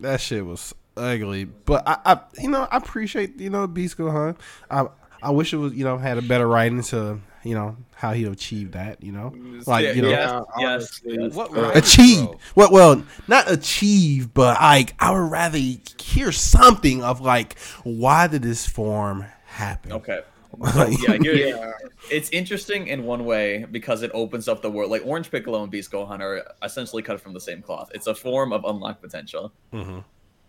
that 0.00 0.20
shit 0.20 0.44
was 0.44 0.74
ugly. 0.96 1.44
But 1.44 1.82
I, 1.86 1.98
I 2.04 2.20
you 2.38 2.50
know, 2.50 2.66
I 2.70 2.76
appreciate 2.76 3.38
you 3.40 3.50
know 3.50 3.66
Beast 3.66 3.98
Gohan. 3.98 4.36
I 4.70 4.86
I 5.22 5.30
wish 5.30 5.52
it 5.52 5.56
was 5.56 5.72
you 5.74 5.84
know 5.84 5.98
had 5.98 6.18
a 6.18 6.22
better 6.22 6.46
writing 6.46 6.82
to 6.84 7.20
you 7.42 7.54
know 7.54 7.76
how 7.94 8.12
he 8.12 8.24
achieved 8.24 8.72
that. 8.72 9.02
You 9.02 9.12
know, 9.12 9.34
like 9.66 9.84
Yeah, 9.84 9.92
you 9.92 10.02
know. 10.02 10.08
yes, 10.10 10.20
Yeah, 10.20 10.40
yes, 10.58 11.00
honestly. 11.04 11.16
yes. 11.20 11.34
What 11.34 11.56
Uh, 11.56 11.70
Achieve 11.74 12.24
bro? 12.26 12.38
well, 12.56 12.72
well, 12.72 13.02
not 13.28 13.50
achieve, 13.50 14.32
but 14.34 14.60
like 14.60 14.94
I 14.98 15.10
would 15.10 15.30
rather 15.30 15.58
hear 15.58 16.32
something 16.32 17.02
of 17.02 17.20
like 17.20 17.58
why 17.84 18.26
did 18.26 18.42
this 18.42 18.66
form 18.66 19.24
happen? 19.46 19.92
Okay. 19.92 20.20
Like- 20.56 20.96
yeah, 21.02 21.14
Yeah. 21.32 21.72
it's 22.12 22.30
interesting 22.30 22.86
in 22.86 23.02
one 23.02 23.24
way 23.24 23.66
because 23.68 24.02
it 24.02 24.12
opens 24.14 24.46
up 24.46 24.62
the 24.62 24.70
world. 24.70 24.88
Like 24.88 25.02
Orange 25.04 25.28
Piccolo 25.28 25.60
and 25.64 25.68
Beast 25.72 25.90
Gohan 25.90 26.20
are 26.20 26.44
essentially 26.62 27.02
cut 27.02 27.20
from 27.20 27.32
the 27.34 27.40
same 27.40 27.60
cloth. 27.60 27.90
It's 27.92 28.06
a 28.06 28.14
form 28.14 28.52
of 28.52 28.64
unlocked 28.64 29.02
potential, 29.02 29.52
Mhm. 29.72 30.04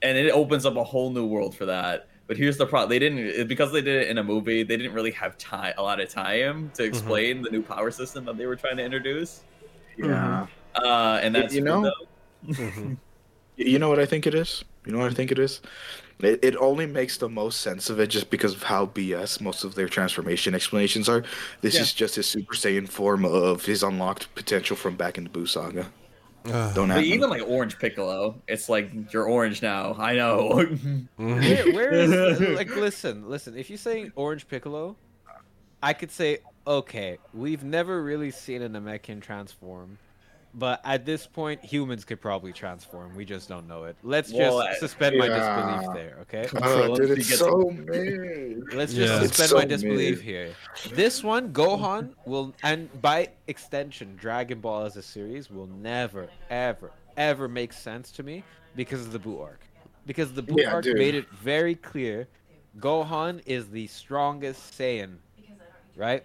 And 0.05 0.17
it 0.17 0.29
opens 0.31 0.65
up 0.65 0.75
a 0.75 0.83
whole 0.83 1.09
new 1.09 1.25
world 1.25 1.55
for 1.55 1.65
that. 1.65 2.07
But 2.27 2.37
here's 2.37 2.57
the 2.57 2.65
problem: 2.65 2.89
they 2.89 2.99
didn't 2.99 3.47
because 3.47 3.71
they 3.71 3.81
did 3.81 4.03
it 4.03 4.09
in 4.09 4.17
a 4.17 4.23
movie. 4.23 4.63
They 4.63 4.77
didn't 4.77 4.93
really 4.93 5.11
have 5.11 5.37
time, 5.37 5.73
a 5.77 5.83
lot 5.83 5.99
of 5.99 6.09
time 6.09 6.71
to 6.75 6.83
mm-hmm. 6.83 6.89
explain 6.89 7.41
the 7.41 7.49
new 7.49 7.61
power 7.61 7.91
system 7.91 8.25
that 8.25 8.37
they 8.37 8.45
were 8.45 8.55
trying 8.55 8.77
to 8.77 8.83
introduce. 8.83 9.43
Mm-hmm. 9.97 10.09
Yeah. 10.09 10.47
Uh, 10.75 11.19
and 11.21 11.35
You- 11.35 11.41
that's 11.41 11.53
you 11.53 11.61
good, 11.61 11.65
know- 11.67 11.83
though. 11.83 12.53
Mm-hmm. 12.53 12.93
You 13.57 13.79
know 13.79 13.87
what 13.87 13.99
I 13.99 14.05
think 14.05 14.27
it 14.27 14.33
is? 14.33 14.65
You 14.85 14.91
know 14.91 14.99
what 14.99 15.09
I 15.09 15.13
think 15.13 15.31
it 15.31 15.39
is? 15.39 15.61
It, 16.19 16.43
it 16.43 16.57
only 16.57 16.85
makes 16.85 17.17
the 17.17 17.29
most 17.29 17.61
sense 17.61 17.89
of 17.89 18.01
it 18.01 18.07
just 18.07 18.29
because 18.29 18.53
of 18.53 18.63
how 18.63 18.87
BS 18.87 19.39
most 19.39 19.63
of 19.63 19.75
their 19.75 19.87
transformation 19.87 20.53
explanations 20.53 21.07
are. 21.07 21.23
This 21.61 21.75
Yeah. 21.75 21.81
is 21.81 21.93
just 21.93 22.15
his 22.15 22.25
Super 22.25 22.53
Saiyan 22.53 22.89
form 22.89 23.23
of 23.23 23.63
his 23.63 23.81
unlocked 23.81 24.33
potential 24.35 24.75
from 24.75 24.97
back 24.97 25.17
in 25.17 25.23
the 25.23 25.29
Buu 25.29 25.47
Saga. 25.47 25.87
Ugh. 26.51 26.75
Don't 26.75 26.89
But 26.89 27.03
even 27.03 27.29
like 27.29 27.41
Orange 27.47 27.79
Piccolo, 27.79 28.41
it's 28.47 28.69
like 28.69 28.91
you're 29.11 29.25
orange 29.25 29.61
now. 29.61 29.95
I 29.97 30.15
know. 30.15 30.49
Where, 31.15 31.73
where 31.73 31.93
is 31.93 32.11
mm-hmm. 32.11 32.55
like 32.55 32.75
listen, 32.75 33.29
listen. 33.29 33.57
If 33.57 33.69
you 33.69 33.77
say 33.77 34.11
Orange 34.15 34.47
Piccolo, 34.47 34.95
I 35.81 35.93
could 35.93 36.11
say 36.11 36.39
okay. 36.67 37.17
We've 37.33 37.63
never 37.63 38.01
really 38.03 38.31
seen 38.31 38.61
a 38.61 38.69
Namekian 38.69 39.21
transform, 39.21 39.97
but 40.57 40.79
at 40.85 41.05
this 41.05 41.27
point, 41.27 41.63
humans 41.63 42.05
could 42.05 42.21
probably 42.21 42.53
transform. 42.53 43.13
We 43.15 43.25
just 43.25 43.49
don't 43.49 43.67
know 43.67 43.83
it. 43.83 43.95
Let's 44.03 44.31
Well, 44.31 44.59
just 44.63 44.69
I- 44.69 44.79
suspend 44.79 45.17
my 45.17 45.27
disbelief 45.27 45.93
there. 45.93 46.17
Okay. 46.21 46.47
Oh, 46.63 46.95
dude, 46.95 47.19
it's 47.19 47.37
so 47.37 47.69
mid. 47.87 48.73
Let's 48.73 48.93
just 48.93 49.11
Yeah. 49.13 49.19
Suspend 49.27 49.49
so 49.49 49.55
my 49.57 49.65
disbelief 49.65 50.17
mid. 50.17 50.23
here. 50.25 50.55
This 50.93 51.23
one, 51.23 51.51
Gohan 51.51 52.13
will, 52.25 52.53
and 52.63 52.89
by 53.01 53.29
extension, 53.47 54.15
Dragon 54.15 54.59
Ball 54.61 54.85
as 54.85 54.95
a 54.97 55.01
series 55.03 55.51
will 55.51 55.67
never, 55.67 56.29
ever, 56.49 56.91
ever 57.17 57.47
make 57.47 57.73
sense 57.73 58.11
to 58.13 58.23
me 58.23 58.43
because 58.75 59.01
of 59.01 59.11
the 59.11 59.19
Buu 59.19 59.41
arc. 59.41 59.59
Because 60.05 60.33
the 60.33 60.43
Buu 60.43 60.61
Yeah, 60.61 60.73
arc 60.73 60.83
dude. 60.85 60.97
made 60.97 61.15
it 61.15 61.27
very 61.31 61.75
clear, 61.75 62.27
Gohan 62.79 63.41
is 63.45 63.69
the 63.69 63.87
strongest 63.87 64.77
Saiyan, 64.77 65.15
right? 65.97 66.23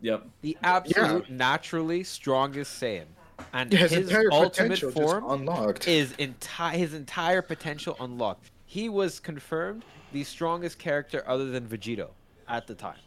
yep. 0.00 0.26
The 0.42 0.56
absolute 0.62 1.30
naturally 1.30 2.04
strongest 2.04 2.80
Saiyan. 2.80 3.06
And 3.52 3.72
Yeah, 3.72 3.80
his 3.80 3.92
his, 4.10 4.28
ultimate 4.32 4.78
form 4.92 5.24
unlocked. 5.28 5.86
is 5.88 6.12
entire 6.18 6.76
his 6.76 6.94
entire 6.94 7.42
potential 7.42 7.96
unlocked. 8.00 8.50
He 8.66 8.88
was 8.88 9.20
confirmed 9.20 9.84
the 10.12 10.24
strongest 10.24 10.78
character 10.78 11.22
other 11.26 11.46
than 11.50 11.66
Vegito 11.66 12.08
at 12.48 12.66
the 12.66 12.74
time, 12.74 12.98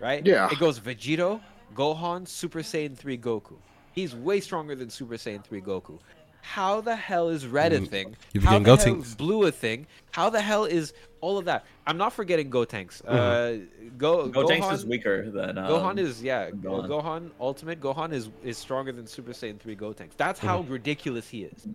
right? 0.00 0.24
Yeah. 0.24 0.48
It 0.50 0.58
goes 0.58 0.78
Vegito, 0.80 1.40
Gohan, 1.74 2.26
Super 2.26 2.60
Saiyan 2.60 2.96
3 2.96 3.18
Goku. 3.18 3.54
He's 3.92 4.14
way 4.14 4.40
stronger 4.40 4.74
than 4.74 4.88
Super 4.90 5.14
Saiyan 5.14 5.42
3 5.44 5.60
Goku. 5.60 5.98
How 6.42 6.80
the 6.80 6.96
hell 6.96 7.28
is 7.28 7.46
Red 7.46 7.72
a 7.72 7.80
Mm, 7.80 7.88
thing? 7.88 8.16
you've 8.32 8.44
How 8.44 8.52
been 8.58 8.62
the 8.64 8.76
hell 8.76 8.76
Gotenks. 8.96 9.02
is 9.06 9.14
Blue 9.14 9.46
a 9.46 9.52
thing? 9.52 9.86
How 10.12 10.30
the 10.30 10.40
hell 10.40 10.64
is 10.64 10.92
all 11.20 11.38
of 11.38 11.44
that? 11.44 11.64
I'm 11.86 11.96
not 11.96 12.12
forgetting 12.12 12.50
Gotenks. 12.50 13.02
Uh, 13.06 13.66
Go 13.98 14.28
Gotenks 14.28 14.60
Gohan 14.62 14.72
is 14.72 14.86
weaker 14.86 15.30
than 15.30 15.58
um, 15.58 15.66
Gohan 15.70 15.98
is 15.98 16.22
yeah. 16.22 16.50
Gohan. 16.50 16.88
Gohan 16.88 17.30
Ultimate 17.40 17.80
Gohan 17.80 18.12
is 18.12 18.30
is 18.42 18.58
stronger 18.58 18.92
than 18.92 19.06
Super 19.06 19.32
Saiyan 19.32 19.58
3 19.60 19.76
Gotenks. 19.76 20.16
That's 20.16 20.40
how 20.40 20.62
Mm-hmm. 20.62 20.72
ridiculous 20.72 21.28
he 21.28 21.44
is. 21.44 21.66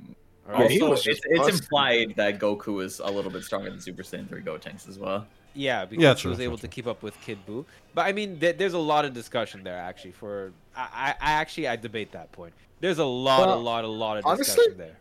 Also, 0.47 0.63
Alright? 0.85 1.07
it's, 1.07 1.21
it's 1.25 1.59
implied 1.59 2.13
that 2.17 2.39
Goku 2.39 2.83
is 2.83 2.99
a 2.99 3.07
little 3.09 3.31
bit 3.31 3.43
stronger 3.43 3.69
than 3.71 3.79
Super 3.79 4.03
Saiyan 4.03 4.27
3 4.29 4.41
Gotenks 4.41 4.87
as 4.87 4.99
well. 4.99 5.25
Yeah, 5.57 5.85
because 5.85 6.03
Yeah, 6.03 6.09
he 6.15 6.27
was 6.27 6.37
true, 6.37 6.43
able 6.45 6.57
to 6.59 6.67
keep 6.67 6.85
up 6.85 7.01
with 7.01 7.19
Kid 7.21 7.39
Buu. 7.47 7.65
But 7.93 8.05
I 8.07 8.11
mean, 8.11 8.39
th- 8.39 8.57
there's 8.57 8.73
a 8.73 8.77
lot 8.77 9.05
of 9.05 9.13
discussion 9.13 9.63
there 9.63 9.77
actually. 9.77 10.11
For 10.11 10.51
I, 10.75 10.81
I, 10.93 11.09
I 11.21 11.31
actually 11.31 11.67
I 11.69 11.77
debate 11.77 12.11
that 12.11 12.31
point. 12.33 12.53
There's 12.79 12.99
a 12.99 13.05
lot, 13.05 13.47
Well, 13.47 13.57
a 13.57 13.59
lot, 13.59 13.83
a 13.83 13.87
lot 13.87 14.17
of 14.17 14.25
honestly, 14.25 14.45
discussion 14.55 14.77
there. 14.77 14.97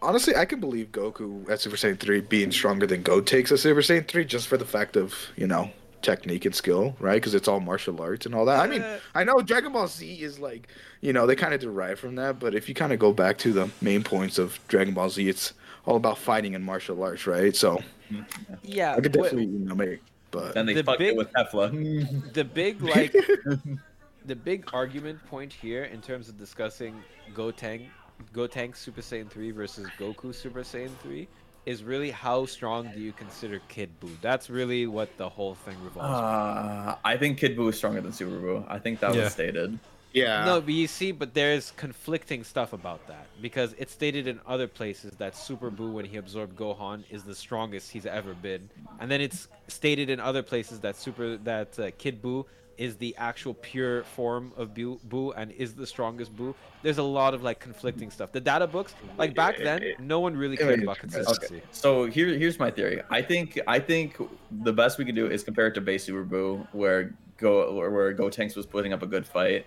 Honestly, 0.00 0.36
I 0.36 0.44
can 0.44 0.60
believe 0.60 0.92
Goku 0.92 1.48
at 1.50 1.60
Super 1.60 1.76
Saiyan 1.76 1.98
3 1.98 2.20
being 2.22 2.52
stronger 2.52 2.86
than 2.86 3.02
Gotenks 3.02 3.50
at 3.50 3.58
Super 3.58 3.80
Saiyan 3.80 4.06
3 4.06 4.24
just 4.24 4.46
for 4.46 4.56
the 4.56 4.64
fact 4.64 4.96
of, 4.96 5.14
you 5.36 5.46
know, 5.46 5.70
technique 6.02 6.44
and 6.44 6.54
skill, 6.54 6.94
right? 7.00 7.14
Because 7.14 7.34
it's 7.34 7.48
all 7.48 7.58
martial 7.58 8.00
arts 8.00 8.24
and 8.24 8.32
all 8.34 8.44
that. 8.44 8.60
I 8.60 8.68
mean, 8.68 8.84
I 9.16 9.24
know 9.24 9.40
Dragon 9.40 9.72
Ball 9.72 9.88
Z 9.88 10.06
is 10.22 10.38
like, 10.38 10.68
you 11.00 11.12
know, 11.12 11.26
they 11.26 11.34
kind 11.34 11.52
of 11.52 11.60
derive 11.60 11.98
from 11.98 12.14
that, 12.14 12.38
but 12.38 12.54
if 12.54 12.68
you 12.68 12.74
kind 12.76 12.92
of 12.92 13.00
go 13.00 13.12
back 13.12 13.38
to 13.38 13.52
the 13.52 13.68
main 13.80 14.04
points 14.04 14.38
of 14.38 14.60
Dragon 14.68 14.94
Ball 14.94 15.10
Z, 15.10 15.28
it's 15.28 15.54
all 15.86 15.96
about 15.96 16.18
fighting 16.18 16.54
and 16.54 16.64
martial 16.64 17.02
arts, 17.02 17.26
right? 17.26 17.56
So, 17.56 17.82
Yeah, 18.62 18.92
I 18.92 19.00
could 19.00 19.16
what- 19.16 19.24
definitely, 19.32 19.46
you 19.52 19.58
know, 19.64 19.74
make, 19.74 20.00
but. 20.30 20.54
Then 20.54 20.66
they 20.66 20.74
The 20.74 20.84
fucked 20.84 21.00
big- 21.00 21.08
it 21.08 21.16
with 21.16 21.32
Tefla. 21.32 22.32
the 22.34 22.44
big 22.44 22.80
like 22.82 23.12
the 24.28 24.36
big 24.36 24.68
argument 24.72 25.24
point 25.26 25.52
here 25.52 25.84
in 25.84 26.00
terms 26.00 26.28
of 26.28 26.38
discussing 26.38 26.94
Gotenks 27.34 27.86
Gotenks 28.34 28.76
Super 28.76 29.00
Saiyan 29.00 29.30
3 29.30 29.52
versus 29.52 29.86
Goku 29.98 30.34
Super 30.34 30.60
Saiyan 30.62 30.90
3 31.02 31.26
is 31.66 31.84
really 31.84 32.10
how 32.10 32.46
strong 32.46 32.90
do 32.94 33.00
you 33.00 33.12
consider 33.12 33.60
Kid 33.68 33.90
Buu? 34.00 34.10
That's 34.20 34.50
really 34.50 34.86
what 34.86 35.16
the 35.18 35.28
whole 35.28 35.54
thing 35.54 35.76
revolves 35.84 36.08
around. 36.20 36.88
Uh, 36.88 36.96
I 37.04 37.16
think 37.16 37.38
Kid 37.38 37.56
Buu 37.56 37.68
is 37.70 37.76
stronger 37.76 38.00
than 38.00 38.12
Super 38.12 38.38
Buu. 38.40 38.64
I 38.68 38.78
think 38.78 39.00
that 39.00 39.14
Yeah. 39.14 39.24
was 39.24 39.32
stated. 39.32 39.78
Yeah. 40.12 40.44
No, 40.46 40.60
but 40.60 40.72
you 40.74 40.88
see, 40.88 41.12
but 41.12 41.34
there's 41.34 41.70
conflicting 41.72 42.42
stuff 42.42 42.72
about 42.72 43.06
that 43.06 43.26
because 43.40 43.74
it's 43.78 43.92
stated 43.92 44.26
in 44.26 44.40
other 44.46 44.66
places 44.66 45.12
that 45.18 45.36
Super 45.36 45.70
Buu, 45.70 45.92
when 45.92 46.06
he 46.06 46.16
absorbed 46.16 46.56
Gohan, 46.56 47.04
is 47.10 47.22
the 47.24 47.34
strongest 47.34 47.92
he's 47.92 48.06
ever 48.06 48.34
been, 48.34 48.68
and 48.98 49.10
then 49.10 49.20
it's 49.20 49.48
stated 49.68 50.08
in 50.10 50.18
other 50.18 50.42
places 50.42 50.80
that 50.80 50.96
Super 50.96 51.36
that 51.38 51.78
uh, 51.78 51.90
Kid 51.98 52.20
Buu 52.22 52.46
is 52.78 52.96
the 52.96 53.14
actual 53.18 53.54
pure 53.54 54.04
form 54.04 54.52
of 54.56 54.72
Buu, 54.72 54.98
Buu 55.08 55.32
and 55.36 55.50
is 55.52 55.74
the 55.74 55.86
strongest 55.86 56.34
Buu. 56.36 56.54
There's 56.82 56.98
a 56.98 57.02
lot 57.02 57.34
of 57.34 57.42
like 57.42 57.58
conflicting 57.58 58.10
stuff. 58.10 58.32
The 58.32 58.40
data 58.40 58.66
books, 58.66 58.94
like 59.18 59.34
back 59.34 59.58
then, 59.58 59.94
no 59.98 60.20
one 60.20 60.36
really 60.36 60.56
cared 60.56 60.82
about 60.82 60.98
consistency. 60.98 61.56
Okay. 61.56 61.64
So 61.72 62.06
here, 62.06 62.28
here's 62.28 62.58
my 62.58 62.70
theory. 62.70 63.02
I 63.10 63.20
think 63.20 63.58
I 63.66 63.80
think 63.80 64.16
the 64.62 64.72
best 64.72 64.96
we 64.96 65.04
can 65.04 65.14
do 65.14 65.26
is 65.26 65.42
compare 65.42 65.66
it 65.66 65.74
to 65.74 65.80
base 65.80 66.04
Super 66.04 66.24
Buu, 66.24 66.66
where 66.72 67.12
Go 67.38 67.72
where, 67.72 67.90
where 67.90 68.14
Gotenks 68.14 68.56
was 68.56 68.66
putting 68.66 68.92
up 68.92 69.02
a 69.02 69.06
good 69.06 69.26
fight 69.26 69.64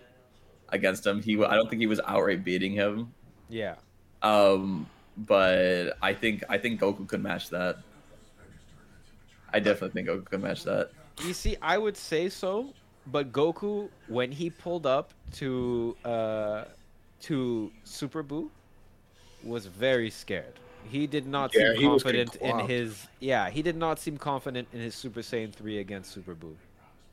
against 0.69 1.05
him. 1.07 1.21
He 1.21 1.41
I 1.43 1.55
don't 1.55 1.69
think 1.69 1.79
he 1.79 1.87
was 1.87 2.01
outright 2.05 2.43
beating 2.43 2.73
him. 2.73 3.13
Yeah. 3.49 3.75
Um, 4.21 4.87
but 5.17 5.97
I 6.01 6.13
think 6.13 6.43
I 6.49 6.57
think 6.57 6.81
Goku 6.81 7.07
could 7.07 7.23
match 7.23 7.49
that. 7.49 7.77
I 9.53 9.59
definitely 9.59 10.01
think 10.01 10.09
Goku 10.09 10.25
could 10.25 10.41
match 10.41 10.63
that. 10.63 10.91
You 11.25 11.33
see, 11.33 11.55
I 11.61 11.77
would 11.77 11.95
say 11.95 12.29
so, 12.29 12.73
but 13.07 13.31
Goku, 13.31 13.89
when 14.07 14.31
he 14.31 14.49
pulled 14.49 14.85
up 14.85 15.13
to 15.33 15.95
uh, 16.05 16.65
to 17.21 17.71
Super 17.83 18.23
Buu, 18.23 18.49
was 19.43 19.65
very 19.65 20.09
scared. 20.09 20.53
He 20.89 21.05
did 21.07 21.27
not 21.27 21.53
Yeah, 21.53 21.71
seem 21.73 21.81
he 21.81 21.87
was 21.87 22.03
getting 22.03 22.25
confident 22.27 22.61
in 22.61 22.67
his. 22.67 23.07
Yeah, 23.19 23.49
he 23.49 23.61
did 23.61 23.75
not 23.75 23.99
seem 23.99 24.17
confident 24.17 24.67
in 24.73 24.79
his 24.79 24.95
Super 24.95 25.21
Saiyan 25.21 25.53
3 25.53 25.77
against 25.79 26.11
Super 26.11 26.33
Buu. 26.35 26.55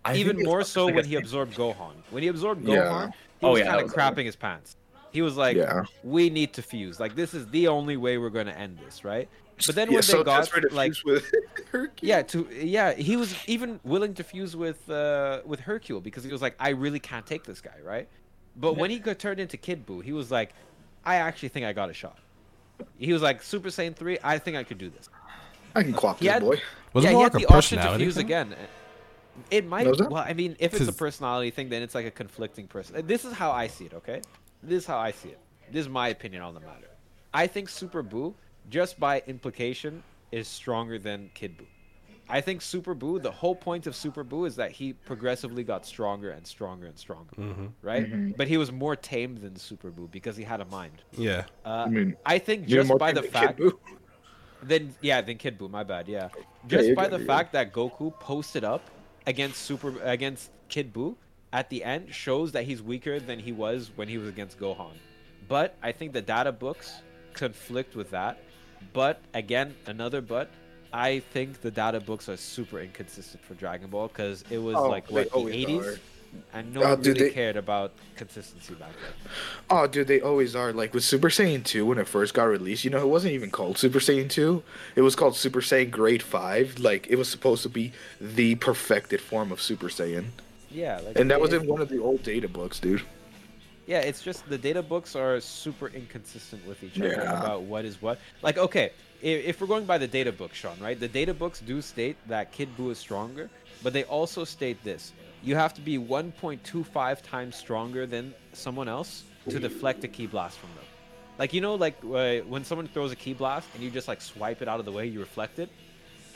I 0.05 0.15
Even 0.17 0.43
more 0.43 0.65
so 0.65 0.87
like 0.87 0.95
when 0.95 1.05
a 1.05 1.09
he 1.09 1.17
absorbed 1.17 1.55
Gohan. 1.55 1.93
When 2.11 2.23
he 2.23 2.29
absorbed 2.29 2.67
Yeah. 2.67 2.77
Gohan, 2.77 3.13
he 3.41 3.47
Oh, 3.47 3.51
was 3.53 3.61
yeah, 3.61 3.67
kind 3.67 3.77
of 3.81 3.85
was 3.85 3.93
crapping 3.93 4.25
his 4.25 4.37
pants. 4.37 4.77
He 5.11 5.23
was 5.23 5.37
like, 5.37 5.57
Yeah. 5.57 5.85
"We 6.03 6.31
need 6.31 6.53
to 6.55 6.63
fuse. 6.63 6.99
Like 7.01 7.15
this 7.15 7.35
is 7.35 7.47
the 7.49 7.69
only 7.69 7.97
way 7.97 8.17
we're 8.19 8.31
going 8.31 8.47
to 8.47 8.59
end 8.59 8.79
this, 8.79 9.05
right?" 9.05 9.29
But 9.67 9.75
then 9.75 9.89
yeah, 9.89 9.95
when 9.97 10.03
so 10.03 10.19
they 10.19 10.25
got 10.25 10.39
desperate 10.41 10.69
to 10.69 10.75
like 10.75 10.95
fuse 10.95 11.05
with 11.05 11.33
Hercule. 11.73 12.09
yeah, 12.09 12.23
to 12.23 12.49
yeah, 12.53 12.95
he 12.95 13.17
was 13.17 13.35
even 13.47 13.81
willing 13.85 14.15
to 14.15 14.23
fuse 14.25 14.57
with 14.57 14.89
uh 14.91 15.41
with 15.45 15.61
Hercule 15.61 16.01
because 16.01 16.25
he 16.25 16.31
was 16.31 16.43
like, 16.43 16.55
I 16.59 16.71
really 16.71 17.01
can't 17.01 17.27
take 17.27 17.45
this 17.45 17.61
guy, 17.61 17.77
right? 17.85 18.09
But 18.57 18.77
when 18.77 18.91
he 18.91 18.99
got 18.99 19.19
turned 19.19 19.41
into 19.41 19.57
Kid 19.57 19.87
Buu, 19.87 20.03
he 20.03 20.13
was 20.13 20.31
like, 20.31 20.53
I 21.05 21.17
actually 21.17 21.51
think 21.51 21.67
I 21.67 21.73
got 21.73 21.91
a 21.91 21.95
shot. 21.95 22.19
He 22.99 23.13
was 23.13 23.23
like, 23.23 23.43
Super 23.43 23.69
Saiyan 23.69 23.95
three, 23.97 24.19
I 24.23 24.39
think 24.39 24.57
I 24.57 24.65
could 24.65 24.79
do 24.79 24.89
this. 24.91 25.09
I 25.75 25.83
can 25.83 25.93
quack 25.93 26.19
He 26.19 26.27
this 26.29 26.41
boy. 26.41 26.61
Was 26.93 27.05
yeah, 27.05 27.11
he 27.11 27.15
more 27.15 27.25
had 27.25 27.35
like 27.35 27.43
a 27.43 27.47
the 27.47 27.53
option 27.55 27.79
to 27.79 27.83
personality 27.83 28.05
fuse 28.05 28.15
thing? 28.17 28.25
again. 28.27 28.57
It 29.51 29.67
might. 29.67 29.87
Was? 29.87 29.99
Well, 30.01 30.17
I 30.17 30.33
mean, 30.33 30.57
if 30.59 30.75
it's 30.75 30.89
a 30.89 30.93
personality 30.93 31.51
thing, 31.51 31.69
then 31.69 31.83
it's 31.83 31.95
like 31.95 32.07
a 32.07 32.11
conflicting 32.11 32.67
person. 32.67 33.07
This 33.07 33.25
is 33.25 33.33
how 33.35 33.53
I 33.53 33.69
see 33.69 33.85
it. 33.85 33.95
Okay, 33.95 34.21
this 34.63 34.83
is 34.83 34.87
how 34.87 34.99
I 34.99 35.13
see 35.13 35.29
it. 35.29 35.39
This 35.71 35.83
is 35.83 35.89
my 35.89 36.09
opinion 36.09 36.43
on 36.43 36.55
the 36.55 36.61
matter. 36.61 36.89
I 37.33 37.47
think 37.47 37.69
Super 37.69 38.03
Buu, 38.03 38.35
just 38.71 38.99
by 39.01 39.23
implication, 39.27 40.03
is 40.33 40.47
stronger 40.49 40.99
than 40.99 41.31
Kid 41.35 41.57
Buu. 41.59 41.67
I 42.31 42.43
think 42.43 42.61
Super 42.61 42.95
Buu. 42.95 43.23
The 43.23 43.31
whole 43.31 43.55
point 43.55 43.87
of 43.87 43.97
Super 43.97 44.23
Buu 44.23 44.47
is 44.47 44.57
that 44.57 44.71
he 44.71 44.93
progressively 44.93 45.65
got 45.65 45.87
stronger 45.87 46.31
and 46.31 46.47
stronger 46.47 46.87
and 46.87 46.99
stronger, 46.99 47.35
Mhm. 47.37 47.73
right? 47.81 48.05
Mm-hmm. 48.05 48.33
But 48.33 48.49
he 48.49 48.59
was 48.59 48.71
more 48.71 48.95
tamed 48.97 49.39
than 49.39 49.57
Super 49.57 49.91
Buu 49.91 50.11
because 50.11 50.37
he 50.37 50.45
had 50.45 50.61
a 50.61 50.67
mind. 50.67 51.03
Yeah. 51.17 51.45
Uh, 51.65 51.85
I 51.87 51.89
mean, 51.89 52.17
I 52.27 52.39
think 52.39 52.67
just 52.67 52.91
by 52.99 53.13
the 53.13 53.23
fact 53.23 53.61
then 54.63 54.95
yeah, 55.01 55.21
then 55.23 55.39
Kid 55.39 55.59
Buu. 55.59 55.71
My 55.71 55.85
bad. 55.85 56.09
Yeah, 56.09 56.29
just 56.67 56.87
you're 56.89 56.97
by 56.97 57.09
the 57.09 57.21
fact 57.21 57.53
that 57.53 57.73
Goku 57.73 58.13
posted 58.19 58.65
up 58.65 58.83
against 59.27 59.63
Super 59.63 59.95
against 60.03 60.51
Kid 60.69 60.93
Buu 60.93 61.15
at 61.53 61.71
the 61.71 61.83
end 61.85 62.13
shows 62.13 62.53
that 62.53 62.65
he's 62.65 62.83
weaker 62.83 63.21
than 63.21 63.39
he 63.39 63.53
was 63.53 63.91
when 63.97 64.09
he 64.09 64.19
was 64.19 64.29
against 64.29 64.59
Gohan. 64.59 64.93
But 65.49 65.77
I 65.83 65.93
think 65.93 66.13
the 66.13 66.21
data 66.21 66.53
books 66.53 67.01
conflict 67.33 67.95
with 67.97 68.11
that. 68.11 68.43
But 68.93 69.21
again, 69.35 69.75
another 69.87 70.21
but. 70.21 70.49
I 70.91 71.21
think 71.35 71.61
the 71.61 71.71
data 71.71 72.01
books 72.01 72.31
are 72.31 72.37
super 72.39 72.81
inconsistent 72.81 73.45
for 73.45 73.53
Dragon 73.55 73.89
Ball 73.91 74.09
because 74.09 74.43
it 74.51 74.57
was 74.57 74.75
Oh, 74.75 74.89
like 74.89 75.11
what 75.11 75.31
the 75.31 75.39
80s, 75.39 75.87
are. 75.87 76.01
and 76.55 76.73
no 76.73 76.83
Oh, 76.83 76.89
one 76.95 77.03
really 77.03 77.25
they- 77.25 77.31
cared 77.31 77.57
about 77.59 77.93
consistency 78.17 78.73
back 78.73 78.93
then. 79.03 79.33
Oh, 79.69 79.87
dude, 79.87 80.09
they 80.09 80.23
always 80.23 80.57
are. 80.57 80.73
Like 80.73 80.95
with 80.95 81.05
Super 81.05 81.29
Saiyan 81.29 81.63
2, 81.63 81.85
when 81.85 81.99
it 81.99 82.09
first 82.09 82.33
got 82.33 82.45
released, 82.45 82.85
you 82.85 82.91
know, 82.91 83.01
it 83.03 83.09
wasn't 83.09 83.35
even 83.35 83.51
called 83.51 83.77
Super 83.77 83.99
Saiyan 83.99 84.31
2. 84.31 84.63
It 84.97 85.03
was 85.03 85.15
called 85.15 85.37
Super 85.37 85.61
Saiyan 85.61 85.91
Grade 85.91 86.23
5. 86.23 86.79
Like, 86.79 87.07
it 87.11 87.17
was 87.17 87.29
supposed 87.29 87.63
to 87.65 87.69
be 87.69 87.93
the 88.19 88.55
perfected 88.55 89.21
form 89.21 89.53
of 89.53 89.61
Super 89.61 89.89
Saiyan. 89.89 90.29
Yeah, 90.71 91.01
like 91.05 91.19
And 91.19 91.31
that 91.31 91.41
was 91.41 91.53
in 91.53 91.67
one 91.67 91.83
of 91.83 91.91
the 91.91 91.99
old 91.99 92.23
data 92.23 92.49
books, 92.49 92.81
dude. 92.81 93.03
Yeah, 93.89 94.01
it's 94.01 94.23
just 94.23 94.47
the 94.49 94.59
data 94.59 94.83
books 94.83 95.17
are 95.17 95.41
super 95.41 95.89
inconsistent 95.89 96.63
with 96.67 96.85
each 96.85 97.01
other 97.01 97.23
Yeah. 97.23 97.33
about 97.33 97.63
what 97.63 97.87
is 97.87 98.03
what. 98.03 98.19
Like, 98.43 98.59
okay, 98.59 98.93
if, 99.23 99.47
if 99.47 99.61
we're 99.63 99.67
going 99.67 99.87
by 99.87 99.97
the 99.97 100.07
data 100.07 100.31
book, 100.31 100.53
Sean, 100.55 100.79
right? 100.79 101.01
The 101.01 101.09
data 101.09 101.33
books 101.33 101.61
do 101.61 101.81
state 101.81 102.17
that 102.29 102.53
Kid 102.53 102.69
Buu 102.77 102.91
is 102.93 102.99
stronger, 102.99 103.49
but 103.83 103.95
they 103.95 104.05
also 104.05 104.45
state 104.45 104.85
this: 104.85 105.15
you 105.43 105.57
have 105.57 105.73
to 105.75 105.81
be 105.81 105.97
1.25 105.99 107.23
times 107.23 107.57
stronger 107.57 108.07
than 108.07 108.35
someone 108.53 108.89
else 108.89 109.25
to 109.49 109.59
deflect 109.59 110.05
a 110.05 110.09
ki 110.09 110.27
blast 110.27 110.59
from 110.59 110.69
them. 110.77 110.85
Like 111.39 111.55
you 111.55 111.63
know, 111.63 111.75
like 111.77 111.97
uh, 112.05 112.41
when 112.53 112.65
someone 112.65 112.89
throws 112.89 113.11
a 113.13 113.17
ki 113.17 113.33
blast 113.33 113.69
and 113.75 113.83
you 113.83 113.91
just 113.91 114.07
like 114.09 114.21
swipe 114.21 114.61
it 114.61 114.69
out 114.69 114.81
of 114.81 114.85
the 114.85 114.93
way, 114.93 115.07
you 115.07 115.19
reflect 115.21 115.59
it. 115.59 115.71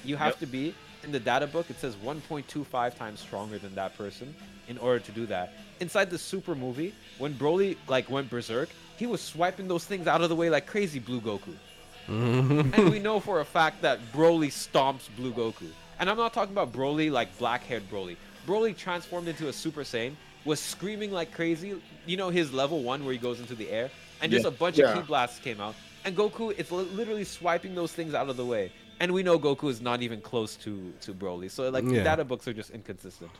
You 0.04 0.16
have 0.16 0.32
Yep. 0.32 0.38
to 0.40 0.46
be 0.46 0.74
in 1.04 1.12
the 1.12 1.20
data 1.20 1.46
book. 1.46 1.68
It 1.70 1.78
says 1.78 1.94
1.25 1.96 2.96
times 2.96 3.20
stronger 3.20 3.58
than 3.58 3.74
that 3.74 3.96
person 3.96 4.34
in 4.68 4.78
order 4.78 4.98
to 5.00 5.12
do 5.12 5.26
that. 5.26 5.52
Inside 5.80 6.10
the 6.10 6.18
Super 6.18 6.54
movie, 6.54 6.94
when 7.18 7.34
Broly 7.34 7.76
like 7.88 8.08
went 8.10 8.30
berserk, 8.30 8.68
he 8.96 9.06
was 9.06 9.20
swiping 9.20 9.68
those 9.68 9.84
things 9.84 10.06
out 10.06 10.20
of 10.22 10.28
the 10.28 10.36
way 10.36 10.48
like 10.50 10.66
crazy. 10.66 10.98
Blue 10.98 11.20
Goku, 11.20 11.54
and 12.08 12.90
we 12.90 12.98
know 12.98 13.20
for 13.20 13.40
a 13.40 13.44
fact 13.44 13.82
that 13.82 13.98
Broly 14.12 14.48
stomps 14.48 15.08
Blue 15.16 15.32
Goku. 15.32 15.68
And 15.98 16.10
I'm 16.10 16.16
not 16.16 16.32
talking 16.32 16.52
about 16.52 16.72
Broly 16.72 17.10
like 17.10 17.36
black-haired 17.38 17.88
Broly. 17.90 18.16
Broly 18.46 18.76
transformed 18.76 19.28
into 19.28 19.48
a 19.48 19.52
Super 19.52 19.82
Saiyan, 19.82 20.14
was 20.44 20.58
screaming 20.60 21.12
like 21.12 21.32
crazy. 21.32 21.80
You 22.06 22.16
know 22.16 22.30
his 22.30 22.52
level 22.52 22.82
one 22.82 23.04
where 23.04 23.12
he 23.12 23.18
goes 23.18 23.40
into 23.40 23.54
the 23.54 23.70
air, 23.70 23.90
and 24.20 24.30
just 24.32 24.42
Yeah. 24.44 24.48
a 24.48 24.52
bunch 24.52 24.78
Yeah. 24.78 24.90
of 24.92 24.98
ki 24.98 25.06
blasts 25.06 25.38
came 25.40 25.60
out. 25.60 25.74
And 26.04 26.16
Goku 26.16 26.56
is 26.58 26.70
li- 26.72 26.84
literally 26.94 27.22
swiping 27.24 27.74
those 27.76 27.92
things 27.92 28.14
out 28.14 28.28
of 28.28 28.36
the 28.36 28.44
way. 28.44 28.72
And 29.02 29.10
we 29.12 29.24
know 29.24 29.36
Goku 29.36 29.68
is 29.68 29.80
not 29.80 30.00
even 30.00 30.20
close 30.20 30.54
to 30.58 30.92
to 31.00 31.12
Broly. 31.12 31.50
So 31.50 31.68
like 31.70 31.84
the 31.84 31.96
Yeah. 31.96 32.04
data 32.04 32.24
books 32.24 32.46
are 32.46 32.52
just 32.52 32.70
inconsistent. 32.70 33.32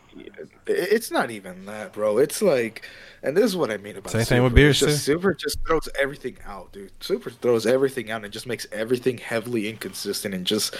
It's 0.66 1.12
not 1.12 1.30
even 1.30 1.66
that, 1.66 1.93
bro. 1.93 2.18
It's 2.18 2.43
like, 2.43 2.84
and 3.22 3.36
this 3.36 3.44
is 3.44 3.56
what 3.56 3.70
I 3.70 3.76
mean 3.76 3.97
about 3.97 4.10
Same 4.10 4.22
Super. 4.24 4.34
thing 4.34 4.43
with 4.43 4.55
Beerus, 4.55 4.80
just. 4.80 5.05
Super 5.05 5.32
just 5.34 5.59
throws 5.64 5.89
everything 6.01 6.36
out, 6.44 6.72
dude. 6.72 6.90
Super 6.98 7.30
throws 7.30 7.64
everything 7.64 8.10
out 8.10 8.24
and 8.24 8.32
just 8.32 8.47
makes 8.48 8.66
everything 8.72 9.18
heavily 9.18 9.68
inconsistent 9.68 10.34
and 10.34 10.44
just 10.44 10.74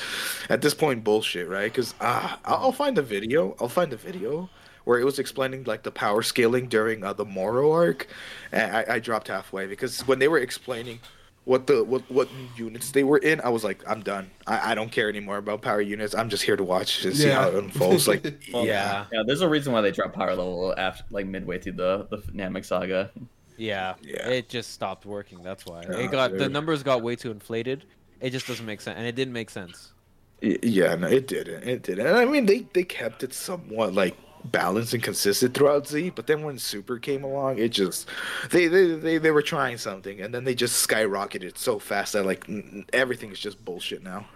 at 0.51 0.63
this 0.63 0.75
point 0.75 1.05
bullshit, 1.05 1.49
right? 1.49 1.71
Because 1.73 1.95
ah, 2.01 2.41
I'll 2.45 2.57
I'll 2.57 2.73
find 2.73 2.97
the 2.97 3.03
video. 3.03 3.55
I'll 3.61 3.69
find 3.69 3.93
the 3.93 3.97
video 3.97 4.51
where 4.83 4.99
it 4.99 5.05
was 5.05 5.21
explaining 5.21 5.63
like 5.63 5.85
the 5.85 5.93
power 5.93 6.23
scaling 6.23 6.67
during 6.67 7.05
uh, 7.05 7.13
the 7.13 7.25
Moro 7.25 7.71
arc, 7.71 8.09
and 8.51 8.77
I, 8.77 8.85
I 8.95 8.99
dropped 8.99 9.29
halfway 9.29 9.67
because 9.69 10.01
when 10.09 10.19
they 10.19 10.27
were 10.27 10.39
explaining 10.39 10.99
what 11.45 11.67
the 11.67 11.83
what 11.83 12.09
what 12.11 12.29
units 12.57 12.93
they 12.93 13.03
were 13.05 13.19
in, 13.19 13.41
I 13.41 13.49
was 13.49 13.65
like, 13.65 13.83
I'm 13.89 14.03
done. 14.03 14.31
I, 14.47 14.73
I 14.73 14.75
don't 14.75 14.93
care 14.93 15.09
anymore 15.09 15.39
about 15.39 15.61
power 15.63 15.81
units. 15.81 16.15
I'm 16.15 16.29
just 16.29 16.45
here 16.45 16.57
to 16.57 16.65
watch 16.65 17.05
and 17.05 17.17
see 17.17 17.29
how 17.29 17.49
it 17.49 17.55
unfolds. 17.55 18.07
Like, 18.07 18.23
Well, 18.53 18.65
yeah. 18.65 19.07
yeah. 19.13 19.23
There's 19.27 19.41
a 19.41 19.49
reason 19.49 19.73
why 19.73 19.81
they 19.81 19.91
dropped 19.91 20.15
power 20.15 20.31
level 20.31 20.75
after 20.77 21.05
like 21.11 21.27
midway 21.27 21.59
through 21.59 21.73
the 21.73 22.07
the 22.11 22.19
Namek 22.33 22.65
saga. 22.65 23.11
Yeah, 23.57 23.95
yeah, 24.03 24.29
it 24.29 24.49
just 24.49 24.73
stopped 24.73 25.05
working. 25.05 25.43
That's 25.43 25.67
why 25.67 25.83
Yeah, 25.83 25.97
it 25.99 26.11
got 26.11 26.37
the 26.39 26.49
numbers 26.49 26.83
got 26.83 27.03
way 27.03 27.17
too 27.17 27.31
inflated. 27.31 27.85
It 28.21 28.31
just 28.31 28.47
doesn't 28.47 28.65
make 28.65 28.81
sense, 28.81 28.97
and 28.97 29.07
it 29.07 29.15
didn't 29.15 29.35
make 29.35 29.51
sense. 29.51 29.93
Yeah, 30.41 30.95
no, 30.95 31.07
it 31.07 31.29
didn't. 31.29 31.63
It 31.65 31.83
didn't. 31.83 32.07
And 32.07 32.17
I 32.17 32.25
mean, 32.25 32.47
they 32.47 32.67
they 32.73 32.83
kept 32.85 33.23
it 33.23 33.33
somewhat 33.35 33.95
like 33.95 34.17
balanced 34.45 34.95
and 34.95 35.03
consistent 35.03 35.55
throughout 35.55 35.87
Z. 35.89 36.11
But 36.11 36.27
then 36.27 36.43
when 36.43 36.59
Super 36.59 36.99
came 36.99 37.25
along, 37.25 37.59
it 37.59 37.71
just 37.71 38.09
they 38.51 38.67
they 38.69 38.95
they, 38.95 39.19
they 39.19 39.31
were 39.31 39.43
trying 39.43 39.79
something, 39.79 40.21
and 40.21 40.35
then 40.35 40.45
they 40.45 40.55
just 40.55 40.87
skyrocketed 40.89 41.59
so 41.59 41.79
fast 41.79 42.13
that 42.15 42.25
like 42.27 42.49
everything 42.93 43.31
is 43.31 43.39
just 43.41 43.65
bullshit 43.65 44.03
now. 44.03 44.27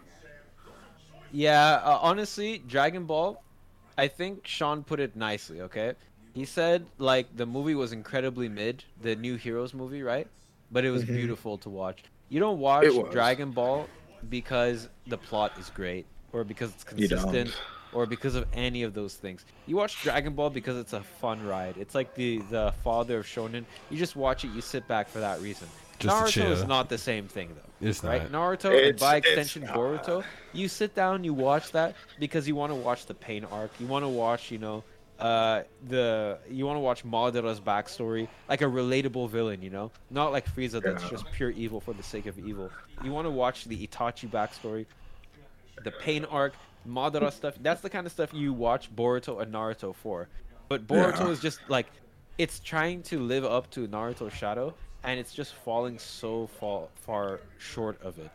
Yeah, 1.33 1.81
uh, 1.85 1.99
honestly, 2.01 2.59
Dragon 2.59 3.05
Ball, 3.05 3.43
I 3.99 4.09
think 4.09 4.47
Sean 4.47 4.85
put 4.85 5.01
it 5.01 5.17
nicely, 5.17 5.61
okay? 5.63 5.95
He 6.35 6.45
said 6.45 6.87
like 6.99 7.35
the 7.37 7.47
movie 7.47 7.75
was 7.75 7.93
incredibly 7.93 8.49
mid, 8.49 8.85
the 9.01 9.17
new 9.17 9.37
Heroes 9.37 9.75
movie, 9.75 10.03
right? 10.03 10.29
But 10.71 10.85
it 10.85 10.91
was 10.91 11.05
Mhm. 11.05 11.15
beautiful 11.15 11.59
to 11.59 11.71
watch. 11.71 12.03
You 12.29 12.41
don't 12.41 12.59
watch 12.59 13.03
Dragon 13.11 13.53
Ball 13.53 13.89
because 14.29 14.89
the 15.07 15.19
plot 15.19 15.53
is 15.59 15.71
great 15.71 16.07
or 16.33 16.45
because 16.45 16.71
it's 16.73 16.85
consistent 16.85 17.55
or 17.97 18.05
because 18.05 18.35
of 18.35 18.47
any 18.53 18.83
of 18.83 18.93
those 18.93 19.15
things. 19.15 19.45
You 19.67 19.77
watch 19.77 20.03
Dragon 20.03 20.35
Ball 20.35 20.51
because 20.51 20.77
it's 20.77 20.93
a 20.93 21.01
fun 21.01 21.45
ride. 21.47 21.77
It's 21.79 21.95
like 21.95 22.15
the 22.15 22.39
the 22.51 22.75
father 22.85 23.19
of 23.21 23.27
shonen. 23.27 23.65
You 23.91 23.97
just 23.97 24.17
watch 24.17 24.45
it, 24.45 24.49
you 24.49 24.61
sit 24.61 24.87
back 24.87 25.09
for 25.09 25.21
that 25.21 25.41
reason. 25.41 25.67
Just 25.99 26.37
Naruto 26.37 26.51
is 26.51 26.65
not 26.65 26.91
the 26.91 26.99
same 26.99 27.27
thing 27.27 27.49
though. 27.55 27.89
It's 27.89 28.05
right? 28.05 28.31
not. 28.31 28.59
Naruto 28.59 28.89
and 28.89 28.99
by 28.99 29.17
extension. 29.17 29.63
Boruto, 29.67 30.23
you 30.53 30.69
sit 30.69 30.95
down, 30.95 31.25
you 31.25 31.33
watch 31.33 31.73
that 31.73 31.97
because 32.21 32.47
you 32.47 32.55
want 32.55 32.71
to 32.71 32.77
watch 32.77 33.07
the 33.07 33.15
pain 33.15 33.47
arc. 33.47 33.71
You 33.81 33.87
want 33.87 34.05
to 34.05 34.09
watch, 34.09 34.51
you 34.51 34.59
know, 34.59 34.85
uh, 35.19 35.63
the 35.89 36.39
you 36.51 36.67
want 36.67 36.77
to 36.77 36.81
watch 36.81 37.03
Madara's 37.03 37.61
backstory, 37.61 38.29
like 38.47 38.61
a 38.61 38.67
relatable 38.67 39.31
villain, 39.31 39.63
you 39.63 39.71
know, 39.71 39.91
not 40.11 40.33
like 40.33 40.47
Frieza 40.55 40.83
that's 40.83 41.03
Yeah. 41.05 41.11
just 41.11 41.33
pure 41.33 41.51
evil 41.51 41.81
for 41.81 41.95
the 41.95 42.03
sake 42.03 42.27
of 42.27 42.39
evil. 42.39 42.71
You 43.03 43.11
want 43.11 43.25
to 43.25 43.31
watch 43.31 43.65
the 43.65 43.87
Itachi 43.87 44.29
backstory, 44.29 44.85
the 45.83 45.93
pain 45.93 46.27
arc, 46.27 46.53
Madara 46.87 47.33
stuff. 47.33 47.55
That's 47.61 47.81
the 47.81 47.91
kind 47.91 48.07
of 48.07 48.13
stuff 48.13 48.33
you 48.33 48.53
watch 48.53 48.95
Boruto 48.95 49.41
and 49.43 49.53
Naruto 49.53 49.95
for. 49.95 50.29
But 50.69 50.87
Boruto 50.87 51.21
Yeah. 51.21 51.31
is 51.31 51.41
just 51.41 51.61
like 51.69 51.87
it's 52.39 52.61
trying 52.61 53.03
to 53.05 53.21
live 53.21 53.45
up 53.45 53.71
to 53.71 53.87
Naruto's 53.89 54.33
shadow, 54.33 54.75
and 55.03 55.19
it's 55.19 55.33
just 55.33 55.55
falling 55.55 55.99
so 55.99 56.49
far 56.59 56.89
far 56.95 57.41
short 57.59 58.01
of 58.03 58.19
it. 58.19 58.31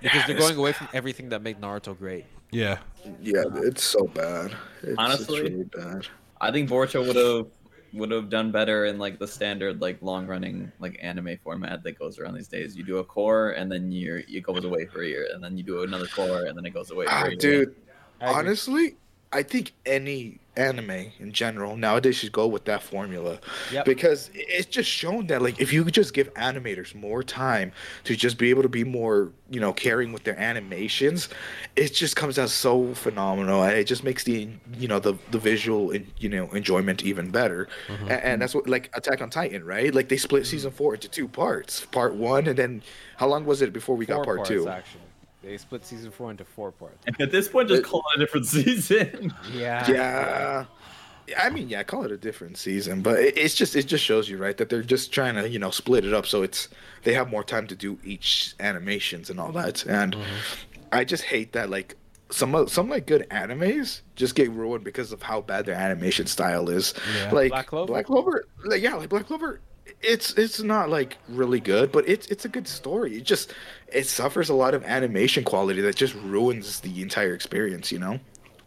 Because 0.00 0.26
they're 0.26 0.38
going 0.38 0.56
away 0.56 0.72
from 0.72 0.88
everything 0.94 1.28
that 1.30 1.42
made 1.42 1.60
Naruto 1.60 1.96
great. 1.98 2.24
Yeah. 2.50 2.78
Yeah, 3.20 3.44
it's 3.54 3.84
so 3.84 4.06
bad. 4.06 4.52
It's, 4.82 4.94
Honestly, 4.98 5.40
it's 5.40 5.50
really 5.50 5.64
bad. 5.64 6.06
I 6.40 6.50
think 6.50 6.70
Boruto 6.70 7.06
would 7.06 7.16
have 7.16 7.46
would 7.92 8.10
have 8.10 8.30
done 8.30 8.52
better 8.52 8.86
in 8.86 8.98
like 8.98 9.18
the 9.18 9.26
standard 9.26 9.80
like 9.80 10.00
long 10.00 10.26
running 10.26 10.70
like 10.78 10.98
anime 11.02 11.36
format 11.42 11.82
that 11.82 11.98
goes 11.98 12.18
around 12.18 12.34
these 12.34 12.48
days. 12.48 12.76
You 12.76 12.84
do 12.84 12.98
a 12.98 13.04
cour 13.04 13.50
and 13.50 13.70
then 13.70 13.90
you 13.90 14.22
you 14.28 14.40
goes 14.40 14.64
away 14.64 14.86
for 14.86 15.02
a 15.02 15.06
year, 15.06 15.28
and 15.32 15.42
then 15.42 15.56
you 15.56 15.62
do 15.62 15.82
another 15.82 16.06
cour 16.06 16.46
and 16.46 16.56
then 16.56 16.64
it 16.66 16.74
goes 16.74 16.90
away 16.90 17.06
for 17.06 17.12
a 17.12 17.14
ah, 17.14 17.26
year. 17.26 17.36
dude, 17.36 17.74
honestly, 18.20 18.96
I 19.32 19.42
think 19.44 19.72
any 19.86 20.38
anime 20.56 21.12
in 21.20 21.32
general 21.32 21.76
nowadays 21.76 22.16
should 22.16 22.32
go 22.32 22.46
with 22.46 22.64
that 22.64 22.82
formula 22.82 23.38
Yep. 23.72 23.84
because 23.84 24.28
it's 24.34 24.66
just 24.66 24.90
shown 24.90 25.28
that 25.28 25.40
like 25.40 25.60
if 25.60 25.72
you 25.72 25.84
could 25.84 25.94
just 25.94 26.12
give 26.12 26.34
animators 26.34 26.92
more 26.94 27.22
time 27.22 27.70
to 28.04 28.16
just 28.16 28.36
be 28.36 28.50
able 28.50 28.62
to 28.62 28.68
be 28.68 28.82
more 28.82 29.30
you 29.48 29.60
know 29.60 29.72
caring 29.72 30.12
with 30.12 30.24
their 30.24 30.38
animations 30.38 31.28
it 31.76 31.94
just 31.94 32.16
comes 32.16 32.36
out 32.38 32.50
so 32.50 32.92
phenomenal 32.94 33.62
and 33.62 33.78
it 33.78 33.84
just 33.86 34.02
makes 34.02 34.24
the 34.24 34.48
you 34.76 34.88
know 34.88 34.98
the 34.98 35.14
the 35.30 35.38
visual 35.38 35.94
you 36.18 36.28
know 36.28 36.48
enjoyment 36.50 37.04
even 37.04 37.30
better 37.30 37.68
Mm-hmm. 37.86 38.08
and, 38.10 38.22
and 38.22 38.42
that's 38.42 38.54
what 38.54 38.68
like 38.68 38.90
attack 38.94 39.22
on 39.22 39.30
titan 39.30 39.64
right 39.64 39.94
like 39.94 40.08
they 40.08 40.16
split 40.16 40.46
season 40.46 40.72
four 40.72 40.94
into 40.94 41.08
two 41.08 41.28
parts 41.28 41.86
part 41.86 42.14
one 42.16 42.48
and 42.48 42.58
then 42.58 42.82
how 43.16 43.28
long 43.28 43.46
was 43.46 43.62
it 43.62 43.72
before 43.72 43.94
we 43.96 44.04
Four 44.04 44.16
got 44.16 44.24
part 44.24 44.36
parts, 44.38 44.48
two 44.50 44.68
actually. 44.68 45.00
They 45.42 45.56
split 45.56 45.84
season 45.84 46.10
four 46.10 46.30
into 46.30 46.44
four 46.44 46.70
parts. 46.70 46.98
At 47.18 47.30
this 47.30 47.48
point, 47.48 47.68
just 47.68 47.84
call 47.84 48.02
it 48.14 48.16
a 48.16 48.18
different 48.18 48.46
season. 48.46 49.32
Yeah. 49.52 49.90
Yeah. 49.90 50.64
I 51.38 51.48
mean, 51.48 51.68
yeah, 51.68 51.82
call 51.82 52.04
it 52.04 52.10
a 52.10 52.16
different 52.16 52.58
season, 52.58 53.02
but 53.02 53.20
it, 53.20 53.38
it's 53.38 53.54
just 53.54 53.76
it 53.76 53.84
just 53.84 54.04
shows 54.04 54.28
you 54.28 54.36
right 54.36 54.56
that 54.56 54.68
they're 54.68 54.82
just 54.82 55.12
trying 55.12 55.36
to 55.36 55.48
you 55.48 55.58
know 55.58 55.70
split 55.70 56.04
it 56.04 56.12
up 56.12 56.26
so 56.26 56.42
it's 56.42 56.68
they 57.04 57.14
have 57.14 57.30
more 57.30 57.44
time 57.44 57.66
to 57.68 57.76
do 57.76 57.98
each 58.04 58.54
animations 58.58 59.30
and 59.30 59.38
all 59.38 59.52
that. 59.52 59.86
And 59.86 60.14
mm-hmm. 60.14 60.82
I 60.92 61.04
just 61.04 61.24
hate 61.24 61.52
that 61.52 61.70
like 61.70 61.96
some 62.30 62.54
of- 62.54 62.70
some 62.70 62.88
like 62.88 63.06
good 63.06 63.26
animes 63.30 64.00
just 64.16 64.34
get 64.34 64.50
ruined 64.50 64.84
because 64.84 65.12
of 65.12 65.22
how 65.22 65.40
bad 65.40 65.66
their 65.66 65.76
animation 65.76 66.26
style 66.26 66.68
is. 66.68 66.94
Yeah. 67.16 67.30
Like 67.30 67.50
Black 67.50 67.66
Clover? 67.66 67.86
Black 67.86 68.06
Clover, 68.06 68.44
like, 68.64 68.82
yeah, 68.82 68.94
like 68.94 69.08
Black 69.08 69.26
Clover. 69.26 69.60
It's 70.00 70.34
it's 70.34 70.60
not 70.62 70.90
like 70.90 71.18
really 71.28 71.60
good, 71.60 71.92
but 71.92 72.08
it's 72.08 72.26
it's 72.28 72.44
a 72.44 72.48
good 72.48 72.66
story. 72.68 73.16
It 73.16 73.24
just 73.24 73.54
it 73.88 74.06
suffers 74.06 74.48
a 74.48 74.54
lot 74.54 74.74
of 74.74 74.84
animation 74.84 75.44
quality 75.44 75.80
that 75.82 75.96
just 75.96 76.14
ruins 76.14 76.80
the 76.80 77.02
entire 77.02 77.34
experience. 77.34 77.90
You 77.92 77.98
know. 77.98 78.20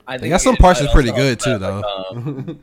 I 0.07 0.17
They 0.17 0.29
got 0.29 0.41
some 0.41 0.57
parts 0.57 0.79
that's 0.79 0.91
pretty 0.91 1.11
good 1.11 1.39
too, 1.39 1.57
though. 1.57 1.79
like, 1.79 2.17
um, 2.17 2.59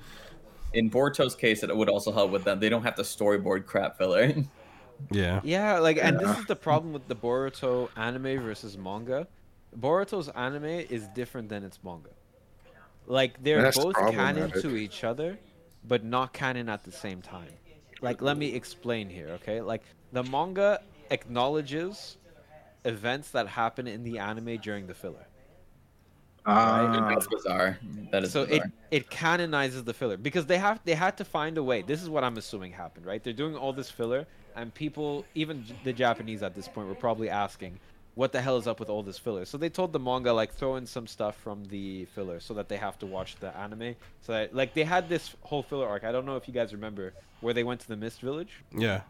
in 0.75 0.91
Boruto's 0.91 1.35
case, 1.35 1.63
it 1.63 1.75
would 1.75 1.89
also 1.89 2.13
help 2.13 2.31
with 2.31 2.45
them. 2.45 2.61
They 2.61 2.69
don't 2.69 2.83
have 2.83 2.97
to 2.97 3.03
storyboard 3.03 3.67
crap 3.67 3.99
filler. 3.99 4.33
yeah. 5.11 5.41
Yeah, 5.43 5.79
like, 5.79 5.99
and 6.01 6.21
Yeah. 6.21 6.29
this 6.29 6.39
is 6.39 6.45
the 6.47 6.57
problem 6.57 6.93
with 6.93 7.09
the 7.09 7.17
Boruto 7.17 7.89
anime 7.97 8.43
versus 8.43 8.77
manga. 8.77 9.27
Boruto's 9.79 10.29
anime 10.29 10.65
is 10.65 11.09
different 11.09 11.49
than 11.49 11.65
its 11.65 11.79
manga. 11.83 12.11
Like, 13.07 13.43
they're 13.43 13.73
both 13.73 13.97
canon 13.97 14.51
to 14.53 14.77
each 14.77 15.03
other, 15.05 15.39
but 15.87 16.05
not 16.05 16.33
canon 16.33 16.69
at 16.69 16.85
the 16.85 16.93
same 16.93 17.23
time. 17.23 17.49
Like, 18.01 18.23
let 18.23 18.37
me 18.37 18.55
explain 18.55 19.09
here, 19.09 19.29
okay? 19.31 19.61
Like, 19.61 19.83
the 20.13 20.23
manga 20.25 20.81
acknowledges 21.11 22.17
events 22.85 23.31
that 23.31 23.47
happen 23.47 23.87
in 23.87 24.05
the 24.05 24.19
anime 24.19 24.57
during 24.59 24.87
the 24.87 24.95
filler. 24.95 25.27
Ah. 26.47 27.09
That's 27.11 27.27
bizarre. 27.27 27.79
That 28.13 28.25
is 28.25 28.33
so 28.33 28.47
bizarre. 28.47 28.67
it 28.67 28.73
it 28.91 29.11
canonizes 29.11 29.85
the 29.85 29.93
filler 29.93 30.17
because 30.17 30.47
they 30.47 30.57
have 30.57 30.81
they 30.85 30.95
had 30.95 31.17
to 31.19 31.25
find 31.25 31.59
a 31.59 31.63
way. 31.63 31.83
This 31.83 32.03
is 32.03 32.09
what 32.09 32.25
I'm 32.25 32.39
assuming 32.39 32.73
happened, 32.73 33.05
right? 33.05 33.23
They're 33.23 33.35
doing 33.35 33.57
all 33.57 33.73
this 33.75 33.91
filler, 33.91 34.27
and 34.57 34.73
people, 34.73 35.25
even 35.35 35.65
the 35.85 35.93
Japanese 35.93 36.43
at 36.43 36.55
this 36.55 36.67
point, 36.67 36.89
were 36.89 36.95
probably 36.95 37.29
asking, 37.29 37.79
"What 38.15 38.33
the 38.33 38.41
hell 38.41 38.57
is 38.57 38.67
up 38.67 38.81
with 38.81 38.89
all 38.91 39.03
this 39.03 39.19
filler?" 39.19 39.45
So 39.45 39.57
they 39.59 39.69
told 39.69 39.93
the 39.93 39.99
manga 40.01 40.33
like 40.33 40.53
throw 40.55 40.77
in 40.77 40.87
some 40.87 41.07
stuff 41.07 41.37
from 41.37 41.65
the 41.67 42.05
filler 42.07 42.41
so 42.41 42.55
that 42.55 42.69
they 42.69 42.77
have 42.77 42.99
to 43.01 43.07
watch 43.07 43.37
the 43.37 43.57
anime. 43.57 43.97
So 44.23 44.33
that, 44.33 44.55
like 44.55 44.75
they 44.75 44.85
had 44.85 45.09
this 45.09 45.35
whole 45.43 45.63
filler 45.63 45.89
arc. 45.89 46.05
I 46.05 46.13
don't 46.13 46.27
know 46.27 46.37
if 46.37 46.47
you 46.49 46.55
guys 46.55 46.73
remember 46.73 47.13
where 47.41 47.55
they 47.55 47.65
went 47.65 47.81
to 47.81 47.89
the 47.89 47.97
Mist 47.97 48.21
Village. 48.21 48.63
Yeah. 48.77 49.03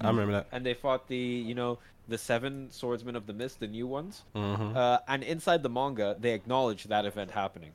I 0.00 0.08
remember 0.08 0.32
that. 0.32 0.46
And 0.52 0.64
they 0.66 0.74
fought 0.74 1.08
the 1.08 1.16
you 1.16 1.54
know 1.54 1.78
the 2.08 2.18
seven 2.18 2.68
swordsmen 2.70 3.14
of 3.14 3.26
the 3.26 3.32
mist, 3.32 3.60
the 3.60 3.66
new 3.68 3.86
ones. 3.86 4.22
Mhm. 4.34 4.74
Uh, 4.76 4.98
and 5.06 5.22
inside 5.22 5.62
the 5.62 5.68
manga, 5.68 6.16
they 6.18 6.32
acknowledge 6.32 6.84
that 6.84 7.04
event 7.06 7.30
happening. 7.30 7.72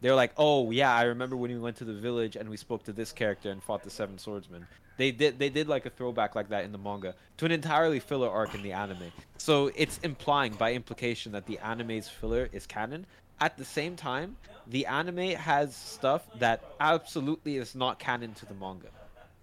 They're 0.00 0.14
like, 0.14 0.32
"Oh 0.36 0.70
yeah, 0.70 0.94
I 0.94 1.04
remember 1.04 1.36
when 1.36 1.50
we 1.50 1.58
went 1.58 1.76
to 1.78 1.84
the 1.84 1.94
village 1.94 2.36
and 2.36 2.48
we 2.48 2.56
spoke 2.56 2.84
to 2.84 2.92
this 2.92 3.12
character 3.12 3.50
and 3.50 3.62
fought 3.62 3.82
the 3.82 3.90
seven 3.90 4.18
swordsmen." 4.18 4.66
They 4.96 5.10
did 5.10 5.38
they 5.38 5.50
did 5.50 5.68
like 5.68 5.86
a 5.86 5.90
throwback 5.90 6.34
like 6.34 6.48
that 6.48 6.64
in 6.64 6.72
the 6.72 6.78
manga 6.78 7.14
to 7.38 7.44
an 7.44 7.52
entirely 7.52 8.00
filler 8.00 8.30
arc 8.30 8.54
in 8.54 8.62
the 8.62 8.72
anime. 8.72 9.12
So 9.38 9.70
it's 9.74 9.98
implying 9.98 10.54
by 10.54 10.72
implication 10.72 11.32
that 11.32 11.46
the 11.46 11.58
anime's 11.58 12.08
filler 12.08 12.48
is 12.52 12.66
canon. 12.66 13.06
At 13.40 13.58
the 13.58 13.64
same 13.64 13.96
time, 13.96 14.36
the 14.66 14.86
anime 14.86 15.36
has 15.36 15.76
stuff 15.76 16.26
that 16.38 16.62
absolutely 16.80 17.56
is 17.56 17.74
not 17.74 17.98
canon 17.98 18.32
to 18.34 18.46
the 18.46 18.54
manga. 18.54 18.88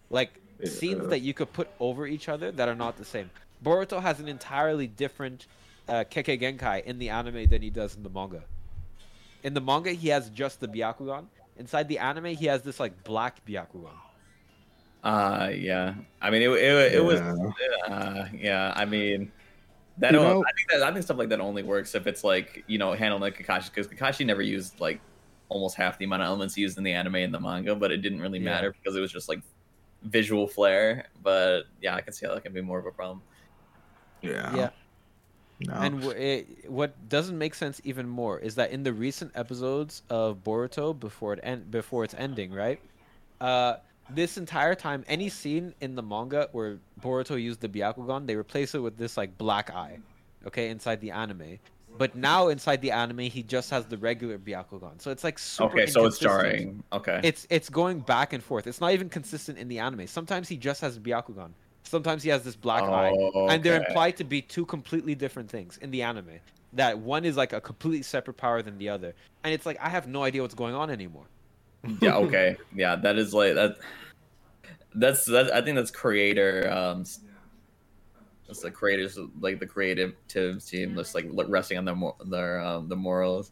Like 0.09 0.41
scenes 0.65 1.07
that 1.09 1.19
you 1.19 1.34
could 1.34 1.53
put 1.53 1.69
over 1.80 2.07
each 2.07 2.30
other 2.30 2.51
that 2.51 2.67
are 2.67 2.75
not 2.75 2.97
the 2.97 3.05
same. 3.05 3.30
Boruto 3.63 4.01
has 4.01 4.19
an 4.19 4.27
entirely 4.27 4.88
different 4.88 5.45
uh, 5.88 6.03
Kekkei 6.09 6.41
Genkai 6.41 6.84
in 6.84 6.99
the 6.99 7.09
anime 7.09 7.45
than 7.45 7.61
he 7.61 7.69
does 7.69 7.95
in 7.95 8.03
the 8.03 8.09
manga. 8.09 8.43
In 9.44 9.53
the 9.53 9.61
manga, 9.61 9.91
he 9.91 10.07
has 10.10 10.30
just 10.30 10.60
the 10.60 10.68
Byakugan. 10.68 11.26
Inside 11.57 11.88
the 11.88 11.99
anime, 11.99 12.26
he 12.36 12.45
has 12.48 12.61
this 12.64 12.80
like 12.80 13.03
black 13.03 13.45
Byakugan. 13.45 13.94
Uh, 15.03 15.49
yeah. 15.53 15.95
I 16.22 16.30
mean, 16.30 16.41
it 16.41 16.49
it, 16.49 16.94
it 16.95 17.03
was. 17.03 17.20
Uh, 17.22 18.28
yeah. 18.34 18.74
I 18.76 18.86
mean, 18.86 19.32
That 19.99 20.14
You 20.14 20.20
know- 20.20 20.44
I 20.48 20.52
think 20.53 20.70
that 20.72 20.82
I 20.84 20.91
think 20.91 21.03
stuff 21.06 21.18
like 21.18 21.30
that 21.30 21.40
only 21.40 21.61
works 21.61 21.94
if 21.94 22.07
it's 22.07 22.24
like 22.24 22.64
you 22.68 22.78
know 22.80 22.94
handling 22.94 23.22
like 23.22 23.38
Kakashi 23.38 23.70
because 23.72 23.88
Kakashi 23.88 24.26
never 24.26 24.41
used 24.41 24.80
like 24.80 24.99
almost 25.49 25.76
half 25.76 25.99
the 25.99 26.06
amount 26.06 26.24
of 26.24 26.28
elements 26.28 26.57
used 26.57 26.80
in 26.80 26.84
the 26.84 26.91
anime 26.94 27.15
and 27.15 27.32
the 27.34 27.40
manga, 27.40 27.76
but 27.76 27.91
it 27.91 27.98
didn't 27.98 28.20
really 28.22 28.40
Yeah. 28.40 28.52
matter 28.52 28.72
because 28.72 28.95
it 28.95 29.02
was 29.02 29.11
just 29.11 29.30
like 29.30 29.41
visual 30.03 30.48
flair. 30.48 31.06
But 31.22 31.64
yeah, 31.82 31.94
I 31.95 32.02
can 32.02 32.11
see 32.14 32.26
how 32.26 32.34
that 32.34 32.44
can 32.44 32.53
be 32.53 32.61
more 32.61 32.80
of 32.80 32.88
a 32.88 32.91
problem. 32.91 33.22
Yeah. 34.24 34.56
Yeah. 34.56 34.70
No. 35.59 35.73
And 35.73 36.01
w- 36.01 36.19
it, 36.19 36.69
what 36.69 36.93
doesn't 37.09 37.38
make 37.38 37.55
sense 37.55 37.80
even 37.84 38.07
more 38.07 38.39
is 38.39 38.55
that 38.55 38.71
in 38.71 38.84
the 38.84 38.91
recent 38.93 39.31
episodes 39.35 40.01
of 40.09 40.43
Boruto 40.43 40.97
before 40.99 41.34
it 41.34 41.39
end, 41.43 41.71
before 41.71 42.03
its 42.03 42.13
ending, 42.17 42.51
right? 42.51 42.80
Uh, 43.39 43.75
this 44.09 44.38
entire 44.38 44.75
time, 44.75 45.05
any 45.07 45.30
scene 45.30 45.73
in 45.80 45.95
the 45.95 46.03
manga 46.03 46.49
where 46.51 46.80
Boruto 47.01 47.41
used 47.41 47.61
the 47.61 47.69
Byakugan, 47.69 48.27
they 48.27 48.35
replace 48.35 48.75
it 48.75 48.80
with 48.80 48.97
this 48.97 49.15
like 49.15 49.38
black 49.38 49.69
eye, 49.73 49.99
okay, 50.45 50.69
inside 50.69 50.99
the 51.01 51.11
anime. 51.11 51.59
But 51.97 52.15
now 52.15 52.47
inside 52.47 52.81
the 52.81 52.91
anime, 52.91 53.19
he 53.19 53.43
just 53.43 53.69
has 53.69 53.85
the 53.85 53.97
regular 53.97 54.39
Byakugan, 54.39 54.99
so 54.99 55.11
it's 55.11 55.23
like 55.23 55.38
super. 55.38 55.77
okay, 55.77 55.85
so 55.85 56.05
it's 56.07 56.19
inconsistent. 56.21 56.21
jarring. 56.21 56.84
Okay, 56.91 57.19
It's 57.23 57.45
it's 57.51 57.69
going 57.69 57.99
back 57.99 58.34
and 58.34 58.43
forth. 58.43 58.65
It's 58.65 58.81
not 58.81 58.93
even 58.93 59.09
consistent 59.09 59.59
in 59.59 59.67
the 59.67 59.77
anime. 59.80 60.07
Sometimes 60.07 60.49
he 60.49 60.57
just 60.57 60.81
has 60.81 60.97
Byakugan. 60.97 61.51
Sometimes 61.94 62.24
he 62.24 62.30
has 62.32 62.41
this 62.41 62.56
black 62.56 62.82
eye, 62.82 63.11
Oh, 63.15 63.49
and 63.49 63.61
they're 63.64 63.78
implied 63.86 64.18
to 64.18 64.24
be 64.24 64.41
two 64.41 64.65
completely 64.65 65.14
different 65.14 65.48
things 65.48 65.78
in 65.78 65.91
the 65.91 66.02
anime. 66.02 66.40
That 66.74 66.98
one 66.98 67.24
is 67.24 67.38
like 67.38 67.53
a 67.53 67.61
completely 67.61 68.02
separate 68.02 68.34
power 68.34 68.64
than 68.64 68.80
the 68.80 68.90
other, 68.90 69.14
and 69.44 69.53
it's 69.53 69.64
like 69.68 69.78
I 69.80 69.90
have 69.90 70.07
no 70.07 70.24
idea 70.24 70.41
what's 70.41 70.56
going 70.56 70.74
on 70.74 70.90
anymore. 70.90 71.28
yeah, 72.02 72.15
okay, 72.15 72.57
yeah, 72.74 72.95
that 72.95 73.18
is 73.20 73.32
like 73.32 73.53
that. 73.53 73.78
That's 74.95 75.24
that. 75.26 75.53
I 75.53 75.61
think 75.61 75.76
that's 75.76 75.91
creator. 75.91 76.68
Um, 76.72 77.02
s- 77.02 77.20
that's 78.48 78.61
the 78.61 78.72
creators, 78.72 79.20
like 79.40 79.60
the 79.60 79.68
creative 79.68 80.15
team, 80.28 80.95
just 80.95 81.14
like 81.14 81.28
resting 81.48 81.78
on 81.78 81.86
their 81.86 81.95
their 82.26 82.60
um, 82.60 82.90
the 82.90 82.95
morals, 82.95 83.52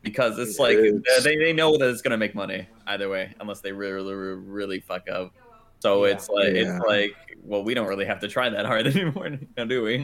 because 0.00 0.38
it's 0.38 0.58
like 0.58 0.78
It's- 0.78 1.24
they 1.24 1.36
they 1.36 1.52
know 1.52 1.76
that 1.76 1.90
it's 1.90 2.00
gonna 2.00 2.16
make 2.16 2.34
money 2.34 2.66
either 2.86 3.10
way, 3.10 3.34
unless 3.38 3.60
they 3.60 3.72
really 3.72 3.92
really, 4.14 4.34
really 4.58 4.80
fuck 4.80 5.10
up. 5.10 5.34
So 5.80 6.04
Yeah. 6.04 6.12
it's 6.12 6.28
like 6.28 6.54
Yeah. 6.54 6.76
it's 6.78 6.86
like 6.86 7.12
well, 7.42 7.62
we 7.62 7.74
don't 7.74 7.86
really 7.86 8.06
have 8.06 8.20
to 8.20 8.28
try 8.28 8.48
that 8.48 8.66
hard 8.66 8.86
anymore, 8.96 9.30
now, 9.56 9.64
do 9.64 9.82
we? 9.84 9.96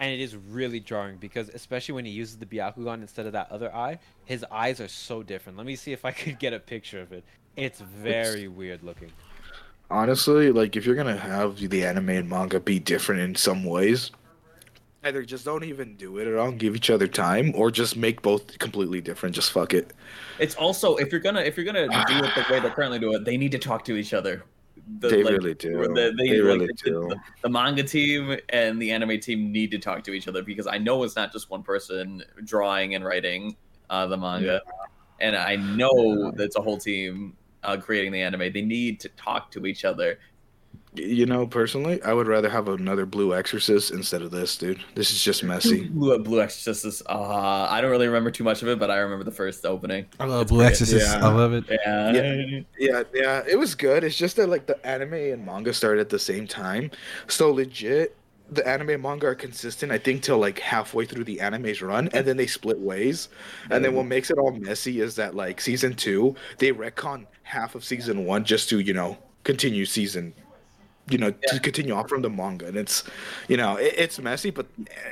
And 0.00 0.10
it 0.12 0.20
is 0.20 0.34
really 0.36 0.80
jarring 0.80 1.18
because 1.18 1.48
especially 1.50 1.94
when 1.94 2.04
he 2.04 2.10
uses 2.10 2.38
the 2.38 2.46
Byakugan 2.46 3.02
instead 3.02 3.26
of 3.26 3.32
that 3.34 3.52
other 3.52 3.72
eye, 3.72 4.00
his 4.24 4.44
eyes 4.50 4.80
are 4.80 4.88
so 4.88 5.22
different. 5.22 5.56
Let 5.56 5.66
me 5.66 5.76
see 5.76 5.92
if 5.92 6.04
I 6.04 6.10
could 6.10 6.38
get 6.40 6.52
a 6.52 6.58
picture 6.58 7.00
of 7.00 7.12
it. 7.12 7.22
It's 7.56 7.80
very 7.80 8.48
weird 8.48 8.82
looking. 8.82 9.12
honestly, 9.90 10.50
like 10.50 10.74
if 10.74 10.86
you're 10.86 10.96
gonna 10.96 11.16
have 11.16 11.58
the 11.58 11.84
anime 11.84 12.08
and 12.08 12.28
manga 12.28 12.58
be 12.58 12.78
different 12.80 13.20
in 13.20 13.34
some 13.34 13.62
ways, 13.62 14.10
either 15.04 15.22
just 15.22 15.44
don't 15.44 15.64
even 15.64 15.94
do 15.96 16.18
it 16.18 16.26
at 16.26 16.34
all, 16.36 16.50
give 16.50 16.74
each 16.74 16.90
other 16.90 17.06
time, 17.06 17.52
or 17.54 17.70
just 17.70 17.96
make 17.96 18.22
both 18.22 18.58
completely 18.58 19.00
different. 19.00 19.34
Just 19.34 19.52
fuck 19.52 19.74
it. 19.74 19.92
It's 20.40 20.54
also 20.56 20.96
if 20.96 21.12
you're 21.12 21.20
gonna 21.20 21.42
if 21.42 21.56
you're 21.56 21.66
gonna 21.66 21.86
do 21.88 22.24
it 22.24 22.34
the 22.34 22.44
way 22.50 22.58
they 22.58 22.70
currently 22.70 22.98
do 22.98 23.12
it, 23.14 23.24
they 23.24 23.36
need 23.36 23.52
to 23.52 23.58
talk 23.58 23.84
to 23.84 23.96
each 23.96 24.14
other. 24.14 24.42
The- 24.98 25.08
They 25.08 25.22
like, 25.22 25.32
really 25.34 25.54
do. 25.54 25.78
the- 25.94 26.12
They 26.16 26.38
like, 26.38 26.46
really 26.46 26.66
the, 26.66 26.72
do. 26.84 27.08
The, 27.08 27.16
the 27.42 27.48
manga 27.48 27.82
team 27.82 28.36
and 28.48 28.80
the 28.80 28.90
anime 28.92 29.20
team 29.20 29.52
need 29.52 29.70
to 29.72 29.78
talk 29.78 30.02
to 30.04 30.12
each 30.12 30.28
other 30.28 30.42
because 30.42 30.66
I 30.66 30.78
know 30.78 31.02
it's 31.04 31.16
not 31.16 31.32
just 31.32 31.50
one 31.50 31.62
person 31.62 32.22
drawing 32.44 32.94
and 32.94 33.04
writing 33.04 33.56
uh, 33.90 34.06
the 34.06 34.16
manga, 34.16 34.60
and 35.20 35.36
I 35.36 35.56
know 35.56 36.30
that 36.32 36.42
it's 36.44 36.56
a 36.56 36.60
whole 36.60 36.78
team 36.78 37.36
uh, 37.62 37.76
creating 37.76 38.12
the 38.12 38.22
anime. 38.22 38.52
They 38.52 38.62
need 38.62 39.00
to 39.00 39.08
talk 39.10 39.50
to 39.52 39.66
each 39.66 39.84
other. 39.84 40.18
You 40.94 41.24
know, 41.24 41.46
personally, 41.46 42.02
I 42.02 42.12
would 42.12 42.26
rather 42.26 42.50
have 42.50 42.68
another 42.68 43.06
Blue 43.06 43.34
Exorcist 43.34 43.92
instead 43.92 44.20
of 44.20 44.30
this, 44.30 44.58
dude. 44.58 44.84
This 44.94 45.10
is 45.10 45.24
just 45.24 45.42
messy. 45.42 45.88
Blue, 45.88 46.18
Blue 46.18 46.42
Exorcist 46.42 46.84
is. 46.84 47.02
Uh, 47.08 47.66
I 47.70 47.80
don't 47.80 47.90
really 47.90 48.08
remember 48.08 48.30
too 48.30 48.44
much 48.44 48.60
of 48.60 48.68
it, 48.68 48.78
but 48.78 48.90
I 48.90 48.98
remember 48.98 49.24
the 49.24 49.30
first 49.30 49.64
opening. 49.64 50.04
I 50.20 50.26
love 50.26 50.42
It's 50.42 50.50
Blue 50.50 50.58
great. 50.60 50.72
Exorcist. 50.72 51.10
Yeah. 51.10 51.26
I 51.26 51.32
love 51.32 51.54
it. 51.54 51.64
Yeah. 51.70 52.12
Yeah. 52.12 52.60
Yeah, 52.78 53.02
yeah, 53.14 53.42
it 53.48 53.56
was 53.56 53.74
good. 53.74 54.04
It's 54.04 54.16
just 54.16 54.36
that 54.36 54.48
like 54.50 54.66
the 54.66 54.84
anime 54.86 55.14
and 55.14 55.46
manga 55.46 55.72
started 55.72 56.00
at 56.02 56.08
the 56.10 56.18
same 56.18 56.46
time, 56.46 56.90
so 57.26 57.50
legit. 57.50 58.16
The 58.50 58.68
anime 58.68 58.90
and 58.90 59.02
manga 59.02 59.28
are 59.28 59.34
consistent, 59.34 59.92
I 59.92 59.96
think, 59.96 60.22
till 60.22 60.36
like 60.36 60.58
halfway 60.58 61.06
through 61.06 61.24
the 61.24 61.40
anime's 61.40 61.80
run, 61.80 62.10
and 62.12 62.26
then 62.26 62.36
they 62.36 62.46
split 62.46 62.78
ways. 62.78 63.30
And 63.70 63.82
then 63.82 63.94
what 63.94 64.04
makes 64.04 64.30
it 64.30 64.36
all 64.36 64.50
messy 64.52 65.00
is 65.00 65.16
that 65.16 65.34
like 65.34 65.58
season 65.58 65.94
two, 65.94 66.34
they 66.58 66.70
retcon 66.70 67.24
half 67.44 67.74
of 67.74 67.82
season 67.82 68.26
one 68.26 68.44
just 68.44 68.68
to 68.68 68.80
you 68.80 68.92
know 68.92 69.16
continue 69.44 69.86
season, 69.86 70.34
you 71.12 71.18
know, 71.18 71.30
to 71.30 71.60
continue 71.60 71.94
on 71.94 72.08
from 72.08 72.22
the 72.22 72.30
manga, 72.30 72.66
and 72.66 72.76
it's, 72.76 73.04
you 73.48 73.56
know, 73.56 73.76
it, 73.76 73.94
it's 73.96 74.18
messy, 74.18 74.50
but 74.50 74.66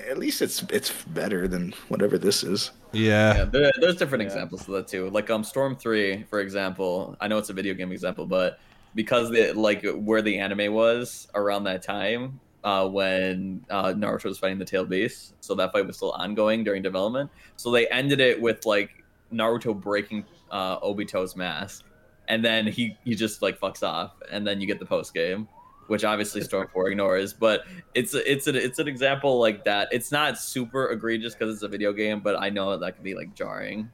at 0.08 0.18
least 0.18 0.42
it's 0.42 0.62
it's 0.70 0.90
better 1.04 1.46
than 1.46 1.72
whatever 1.88 2.18
this 2.18 2.42
is. 2.42 2.70
Yeah. 2.92 3.36
Yeah, 3.36 3.44
there, 3.44 3.72
there's 3.80 3.96
different 3.96 4.22
examples 4.22 4.62
of 4.62 4.74
that 4.74 4.88
too. 4.88 5.10
Like 5.10 5.30
um, 5.30 5.44
Storm 5.44 5.76
Three, 5.76 6.24
for 6.24 6.40
example. 6.40 7.16
I 7.20 7.28
know 7.28 7.38
it's 7.38 7.50
a 7.50 7.52
video 7.52 7.74
game 7.74 7.92
example, 7.92 8.26
but 8.26 8.58
because 8.94 9.30
the 9.30 9.52
like 9.52 9.84
where 9.94 10.22
the 10.22 10.38
anime 10.38 10.72
was 10.72 11.28
around 11.34 11.64
that 11.64 11.82
time, 11.82 12.40
uh, 12.64 12.88
when 12.88 13.64
uh, 13.70 13.92
Naruto 13.92 14.24
was 14.24 14.38
fighting 14.38 14.58
the 14.58 14.64
Tail 14.64 14.84
Beast, 14.84 15.34
so 15.40 15.54
that 15.54 15.72
fight 15.72 15.86
was 15.86 15.96
still 15.96 16.12
ongoing 16.12 16.64
during 16.64 16.82
development. 16.82 17.30
So 17.56 17.70
they 17.70 17.86
ended 17.88 18.20
it 18.20 18.40
with 18.40 18.66
like 18.66 19.04
Naruto 19.32 19.78
breaking 19.78 20.24
uh, 20.50 20.80
Obito's 20.80 21.36
mask, 21.36 21.84
and 22.28 22.44
then 22.44 22.66
he 22.66 22.96
he 23.04 23.14
just 23.14 23.42
like 23.42 23.58
fucks 23.60 23.82
off, 23.82 24.14
and 24.30 24.46
then 24.46 24.60
you 24.60 24.66
get 24.66 24.78
the 24.78 24.86
post 24.86 25.14
game. 25.14 25.48
Which 25.90 26.04
obviously 26.04 26.40
Storm 26.42 26.68
Four 26.72 26.88
ignores, 26.88 27.32
but 27.32 27.64
it's 27.96 28.14
it's 28.14 28.46
an 28.46 28.54
it's 28.54 28.78
an 28.78 28.86
example 28.86 29.40
like 29.40 29.64
that. 29.64 29.88
It's 29.90 30.12
not 30.12 30.38
super 30.38 30.86
egregious 30.90 31.34
because 31.34 31.52
it's 31.52 31.64
a 31.64 31.68
video 31.68 31.92
game, 31.92 32.20
but 32.20 32.36
I 32.40 32.48
know 32.48 32.76
that 32.76 32.94
can 32.94 33.02
be 33.02 33.16
like 33.16 33.34
jarring. 33.34 33.90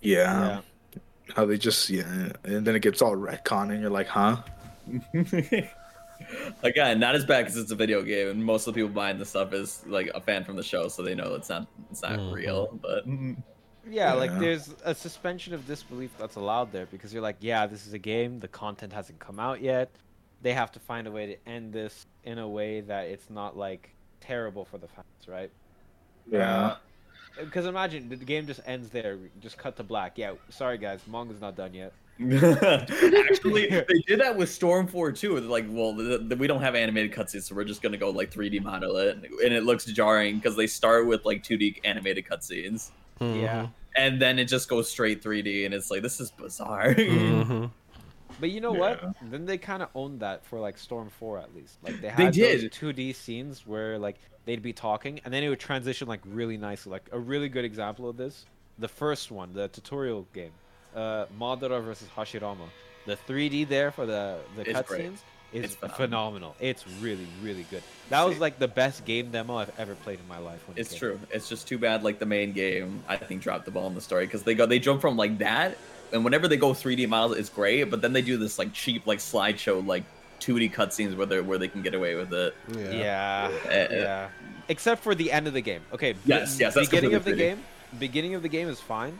Yeah. 0.00 0.60
How 1.34 1.46
they 1.46 1.58
just 1.58 1.90
yeah, 1.90 2.30
and 2.44 2.64
then 2.64 2.76
it 2.76 2.82
gets 2.82 3.02
all 3.02 3.16
retcon, 3.16 3.72
and 3.72 3.80
you're 3.80 3.90
like, 3.90 4.06
huh? 4.06 4.36
Again, 6.62 7.00
not 7.00 7.16
as 7.16 7.24
bad 7.24 7.42
because 7.46 7.56
it's 7.56 7.72
a 7.72 7.74
video 7.76 8.02
game, 8.02 8.28
and 8.28 8.44
most 8.44 8.68
of 8.68 8.74
the 8.74 8.78
people 8.80 8.94
buying 8.94 9.18
the 9.18 9.24
stuff 9.24 9.52
is 9.52 9.82
like 9.86 10.12
a 10.14 10.20
fan 10.20 10.44
from 10.44 10.54
the 10.54 10.62
show, 10.62 10.86
so 10.86 11.02
they 11.02 11.14
know 11.16 11.34
it's 11.34 11.48
not 11.48 11.66
it's 11.90 12.02
not 12.02 12.20
Mhm. 12.20 12.32
real. 12.32 12.78
But 12.80 13.04
Yeah, 13.90 14.12
like 14.12 14.38
there's 14.38 14.72
a 14.84 14.94
suspension 14.94 15.54
of 15.54 15.66
disbelief 15.66 16.12
that's 16.18 16.36
allowed 16.36 16.70
there 16.70 16.86
because 16.86 17.12
you're 17.12 17.22
like, 17.22 17.38
yeah, 17.40 17.66
this 17.66 17.86
is 17.86 17.94
a 17.94 17.98
game. 17.98 18.38
The 18.38 18.46
content 18.48 18.92
hasn't 18.92 19.18
come 19.18 19.40
out 19.40 19.60
yet. 19.60 19.90
They 20.42 20.52
have 20.54 20.72
to 20.72 20.80
find 20.80 21.06
a 21.06 21.10
way 21.10 21.26
to 21.26 21.48
end 21.48 21.72
this 21.72 22.06
in 22.24 22.38
a 22.38 22.48
way 22.48 22.80
that 22.82 23.08
it's 23.08 23.28
not 23.30 23.56
like 23.56 23.94
terrible 24.20 24.64
for 24.64 24.78
the 24.78 24.88
fans, 24.88 25.28
right? 25.28 25.50
Yeah. 26.30 26.66
Uh, 26.66 26.76
because 27.44 27.66
imagine 27.66 28.08
the 28.08 28.16
game 28.16 28.46
just 28.46 28.60
ends 28.66 28.90
there, 28.90 29.18
just 29.40 29.56
cut 29.56 29.76
to 29.76 29.82
black. 29.82 30.18
Yeah, 30.18 30.34
sorry 30.48 30.78
guys, 30.78 31.00
manga's 31.06 31.40
not 31.40 31.56
done 31.56 31.74
yet. 31.74 31.92
actually, 32.20 33.68
they 33.68 34.02
did 34.06 34.20
that 34.20 34.36
with 34.36 34.50
Storm 34.50 34.86
Four 34.86 35.10
too. 35.10 35.40
They're 35.40 35.48
like, 35.48 35.64
well, 35.68 35.96
th- 35.96 36.28
th- 36.28 36.38
we 36.38 36.46
don't 36.46 36.60
have 36.60 36.74
animated 36.74 37.12
cutscenes, 37.12 37.44
so 37.44 37.54
we're 37.54 37.64
just 37.64 37.80
gonna 37.80 37.96
go 37.96 38.10
like 38.10 38.30
3D 38.30 38.62
model 38.62 38.96
it, 38.98 39.16
and 39.16 39.54
it 39.54 39.64
looks 39.64 39.86
jarring 39.86 40.36
because 40.36 40.54
they 40.54 40.66
start 40.66 41.06
with 41.06 41.24
like 41.24 41.42
2D 41.42 41.80
animated 41.84 42.26
cutscenes. 42.26 42.90
Mm-hmm. 43.20 43.40
Yeah. 43.40 43.68
And 43.96 44.20
then 44.20 44.38
it 44.38 44.46
just 44.46 44.68
goes 44.68 44.90
straight 44.90 45.22
3D, 45.22 45.64
and 45.64 45.72
it's 45.72 45.90
like 45.90 46.02
this 46.02 46.20
is 46.20 46.30
bizarre. 46.30 46.94
Mm-hmm. 46.94 47.40
mm-hmm. 47.52 47.64
But 48.40 48.50
you 48.50 48.60
know 48.60 48.72
what? 48.72 49.00
Then 49.20 49.44
they 49.46 49.58
kind 49.58 49.82
of 49.82 49.90
owned 49.94 50.20
that 50.20 50.44
for 50.46 50.58
like 50.58 50.78
Storm 50.78 51.10
Four 51.10 51.38
at 51.38 51.54
least. 51.54 51.78
Like 51.82 52.00
they 52.00 52.08
They 52.16 52.24
had 52.24 52.34
those 52.34 52.64
2D 52.64 53.14
scenes 53.14 53.66
where 53.66 53.98
like 53.98 54.16
they'd 54.46 54.62
be 54.62 54.72
talking 54.72 55.20
and 55.24 55.32
then 55.32 55.42
it 55.42 55.48
would 55.48 55.60
transition 55.60 56.08
like 56.08 56.20
really 56.24 56.56
nicely. 56.56 56.90
Like 56.92 57.08
a 57.12 57.18
really 57.18 57.48
good 57.48 57.64
example 57.64 58.08
of 58.08 58.16
this, 58.16 58.46
the 58.78 58.88
first 58.88 59.30
one, 59.30 59.52
the 59.52 59.68
tutorial 59.68 60.26
game, 60.32 60.52
uh, 60.94 61.26
Madara 61.38 61.82
versus 61.84 62.08
Hashirama. 62.16 62.68
The 63.06 63.16
3D 63.16 63.68
there 63.68 63.90
for 63.90 64.06
the 64.06 64.38
the 64.56 64.64
cutscenes 64.64 65.18
is 65.52 65.64
It's 65.64 65.74
phenomenal. 65.74 65.96
phenomenal. 65.96 66.56
It's 66.60 66.86
really 67.00 67.26
really 67.42 67.64
good. 67.64 67.82
That 68.08 68.24
was 68.24 68.38
like 68.38 68.58
the 68.58 68.68
best 68.68 69.04
game 69.04 69.30
demo 69.30 69.56
I've 69.56 69.72
ever 69.78 69.94
played 69.96 70.20
in 70.20 70.28
my 70.28 70.38
life. 70.38 70.64
It 70.76 70.80
It's 70.80 70.90
came 70.90 70.98
true. 70.98 71.20
It's 71.30 71.48
just 71.48 71.66
too 71.68 71.78
bad 71.78 72.02
like 72.04 72.18
the 72.18 72.26
main 72.26 72.52
game 72.52 73.02
I 73.08 73.16
think 73.16 73.42
dropped 73.42 73.64
the 73.64 73.70
ball 73.70 73.86
in 73.88 73.94
the 73.94 74.00
story 74.00 74.26
because 74.26 74.42
they 74.44 74.54
go 74.54 74.66
they 74.66 74.78
jump 74.78 75.00
from 75.00 75.16
like 75.16 75.38
that 75.38 75.76
and 76.12 76.24
whenever 76.24 76.48
they 76.48 76.56
go 76.56 76.72
3D 76.72 77.08
models 77.08 77.36
it's 77.36 77.48
great, 77.48 77.84
but 77.84 78.00
then 78.02 78.12
they 78.12 78.22
do 78.22 78.36
this 78.36 78.58
like 78.58 78.72
cheap 78.72 79.06
like 79.06 79.18
slideshow 79.18 79.84
like 79.86 80.04
2D 80.40 80.72
cutscenes 80.72 81.16
where 81.16 81.26
they 81.26 81.40
where 81.40 81.58
they 81.58 81.68
can 81.68 81.82
get 81.82 81.94
away 81.94 82.14
with 82.14 82.32
it. 82.32 82.54
Yeah. 82.76 83.50
Eh. 83.68 83.88
Yeah. 83.90 84.28
Except 84.68 85.02
for 85.02 85.14
the 85.14 85.30
end 85.32 85.46
of 85.46 85.52
the 85.52 85.60
game. 85.60 85.82
Okay. 85.92 86.14
Yes, 86.24 86.56
be- 86.56 86.64
yes, 86.64 86.74
that's 86.74 86.88
beginning 86.88 87.14
of 87.14 87.24
the 87.24 87.30
completely 87.32 87.56
game. 87.56 87.64
Beginning 87.98 88.34
of 88.34 88.42
the 88.42 88.48
game 88.48 88.68
is 88.68 88.80
fine. 88.80 89.18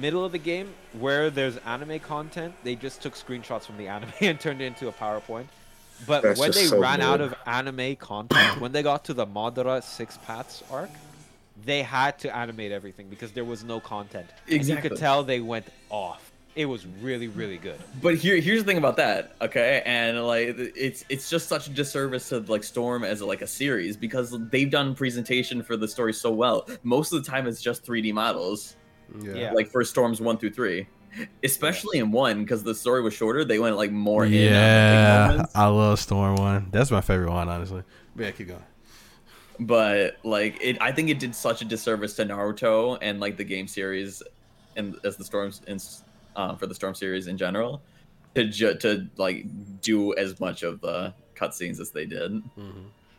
Middle 0.00 0.24
of 0.24 0.32
the 0.32 0.38
game, 0.38 0.72
where 0.98 1.28
there's 1.30 1.56
anime 1.58 1.98
content, 1.98 2.54
they 2.62 2.76
just 2.76 3.02
took 3.02 3.14
screenshots 3.14 3.64
from 3.64 3.76
the 3.78 3.88
anime 3.94 4.12
and 4.20 4.38
turned 4.38 4.60
it 4.60 4.66
into 4.66 4.88
a 4.88 4.92
PowerPoint. 4.92 5.46
But 6.06 6.22
That's 6.22 6.40
when 6.40 6.50
they 6.50 6.64
so 6.64 6.80
ran 6.80 7.00
out 7.00 7.20
of 7.20 7.34
anime 7.46 7.96
content, 7.96 8.60
when 8.60 8.72
they 8.72 8.82
got 8.82 9.04
to 9.04 9.14
the 9.14 9.26
Madara 9.26 9.82
Six 9.82 10.18
Paths 10.18 10.62
arc, 10.70 10.90
they 11.64 11.82
had 11.82 12.18
to 12.20 12.34
animate 12.36 12.72
everything 12.72 13.08
because 13.08 13.32
there 13.32 13.44
was 13.44 13.62
no 13.64 13.80
content. 13.80 14.28
And 14.50 14.64
you 14.66 14.76
could 14.76 14.96
tell 14.96 15.22
they 15.22 15.40
went 15.40 15.66
off. 15.90 16.32
it 16.54 16.66
was 16.66 16.86
really 17.00 17.28
really 17.28 17.56
good. 17.56 17.80
But 18.02 18.16
here, 18.16 18.36
here's 18.36 18.60
the 18.60 18.66
thing 18.66 18.76
about 18.78 18.96
that, 18.96 19.36
okay? 19.40 19.82
And 19.86 20.26
like, 20.26 20.54
it's 20.58 21.04
it's 21.08 21.30
just 21.30 21.48
such 21.48 21.66
a 21.66 21.70
disservice 21.70 22.28
to 22.28 22.40
like 22.40 22.62
Storm 22.64 23.04
as 23.04 23.22
like 23.22 23.42
a 23.42 23.46
series 23.46 23.96
because 23.96 24.36
they've 24.50 24.70
done 24.70 24.94
presentation 24.94 25.62
for 25.62 25.76
the 25.76 25.88
story 25.88 26.12
so 26.12 26.30
well. 26.30 26.68
Most 26.82 27.12
of 27.12 27.24
the 27.24 27.30
time, 27.30 27.46
it's 27.46 27.62
just 27.62 27.84
3D 27.86 28.12
models. 28.12 28.76
Yeah. 29.20 29.34
Yeah. 29.34 29.52
Like 29.52 29.68
for 29.68 29.84
Storms 29.84 30.20
one 30.20 30.36
through 30.38 30.52
three, 30.52 30.86
especially 31.42 31.98
in 31.98 32.10
one 32.12 32.42
because 32.42 32.62
the 32.62 32.74
story 32.74 33.02
was 33.02 33.14
shorter. 33.14 33.44
They 33.44 33.58
went 33.58 33.76
like 33.76 33.90
more 33.90 34.24
in. 34.24 34.32
on 34.32 34.38
Yeah. 34.38 35.46
I 35.54 35.66
love 35.66 36.00
Storm 36.00 36.36
One. 36.36 36.68
That's 36.70 36.90
my 36.90 37.00
favorite 37.00 37.30
one, 37.30 37.48
honestly. 37.48 37.82
But 38.14 38.24
yeah, 38.24 38.30
keep 38.32 38.48
going. 38.48 38.62
But 39.58 40.14
like 40.24 40.58
it 40.60 40.76
i 40.80 40.90
think 40.92 41.10
it 41.10 41.18
did 41.18 41.34
such 41.34 41.62
a 41.62 41.64
disservice 41.64 42.14
to 42.14 42.24
naruto 42.24 42.98
and 43.02 43.20
like 43.20 43.36
the 43.36 43.44
game 43.44 43.68
series 43.68 44.22
and 44.76 44.96
as 45.04 45.16
the 45.16 45.24
storms 45.24 45.60
in 45.66 45.78
uh, 46.36 46.56
for 46.56 46.66
the 46.66 46.74
storm 46.74 46.94
series 46.94 47.26
in 47.26 47.36
general 47.36 47.84
to 48.34 48.44
ju- 48.48 48.76
to 48.76 49.08
like 49.18 49.44
do 49.80 50.14
as 50.16 50.40
much 50.40 50.62
of 50.62 50.80
the 50.80 51.14
cutscenes 51.38 51.80
as 51.80 51.92
they 51.92 52.06
did 52.06 52.32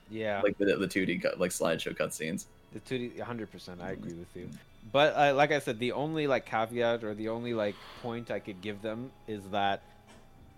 Yeah. 0.10 0.42
like 0.44 0.58
the, 0.58 0.76
the 0.78 0.88
2d 0.88 1.22
cut, 1.22 1.40
like 1.40 1.52
slideshow 1.52 1.96
cutscenes 1.96 2.48
The 2.74 2.80
two 2.80 2.98
D, 2.98 3.20
hundred 3.20 3.52
percent. 3.52 3.82
I 3.82 3.92
agree 3.92 4.14
with 4.14 4.36
you. 4.36 4.50
But 4.92 5.16
uh, 5.16 5.34
like 5.36 5.52
I 5.52 5.60
said, 5.60 5.80
the 5.80 5.92
only 5.94 6.28
like 6.28 6.46
caveat 6.46 7.04
or 7.04 7.14
the 7.14 7.30
only 7.30 7.54
like 7.54 7.76
point 8.02 8.32
I 8.32 8.40
could 8.40 8.62
give 8.62 8.82
them 8.82 9.12
is 9.28 9.50
that 9.52 9.84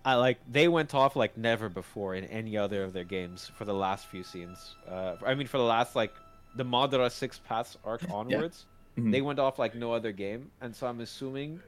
I 0.06 0.16
like 0.16 0.38
they 0.50 0.68
went 0.68 0.94
off 0.94 1.16
like 1.16 1.36
never 1.38 1.68
before 1.68 2.16
in 2.16 2.26
any 2.26 2.56
other 2.58 2.84
of 2.84 2.94
their 2.94 3.04
games 3.04 3.52
for 3.58 3.66
the 3.66 3.74
last 3.74 4.06
few 4.08 4.24
scenes. 4.24 4.76
Uh, 4.90 5.16
I 5.26 5.34
mean, 5.36 5.48
for 5.48 5.58
the 5.58 5.64
last 5.64 5.96
like 5.96 6.14
the 6.56 6.64
Madara 6.64 7.12
six 7.12 7.40
paths 7.40 7.78
arc 7.84 8.02
onwards, 8.10 8.66
Mhm. 8.98 9.12
they 9.12 9.22
went 9.22 9.40
off 9.40 9.58
like 9.60 9.76
no 9.76 9.92
other 9.94 10.12
game, 10.14 10.52
and 10.62 10.74
so 10.76 10.88
I'm 10.88 11.02
assuming 11.02 11.60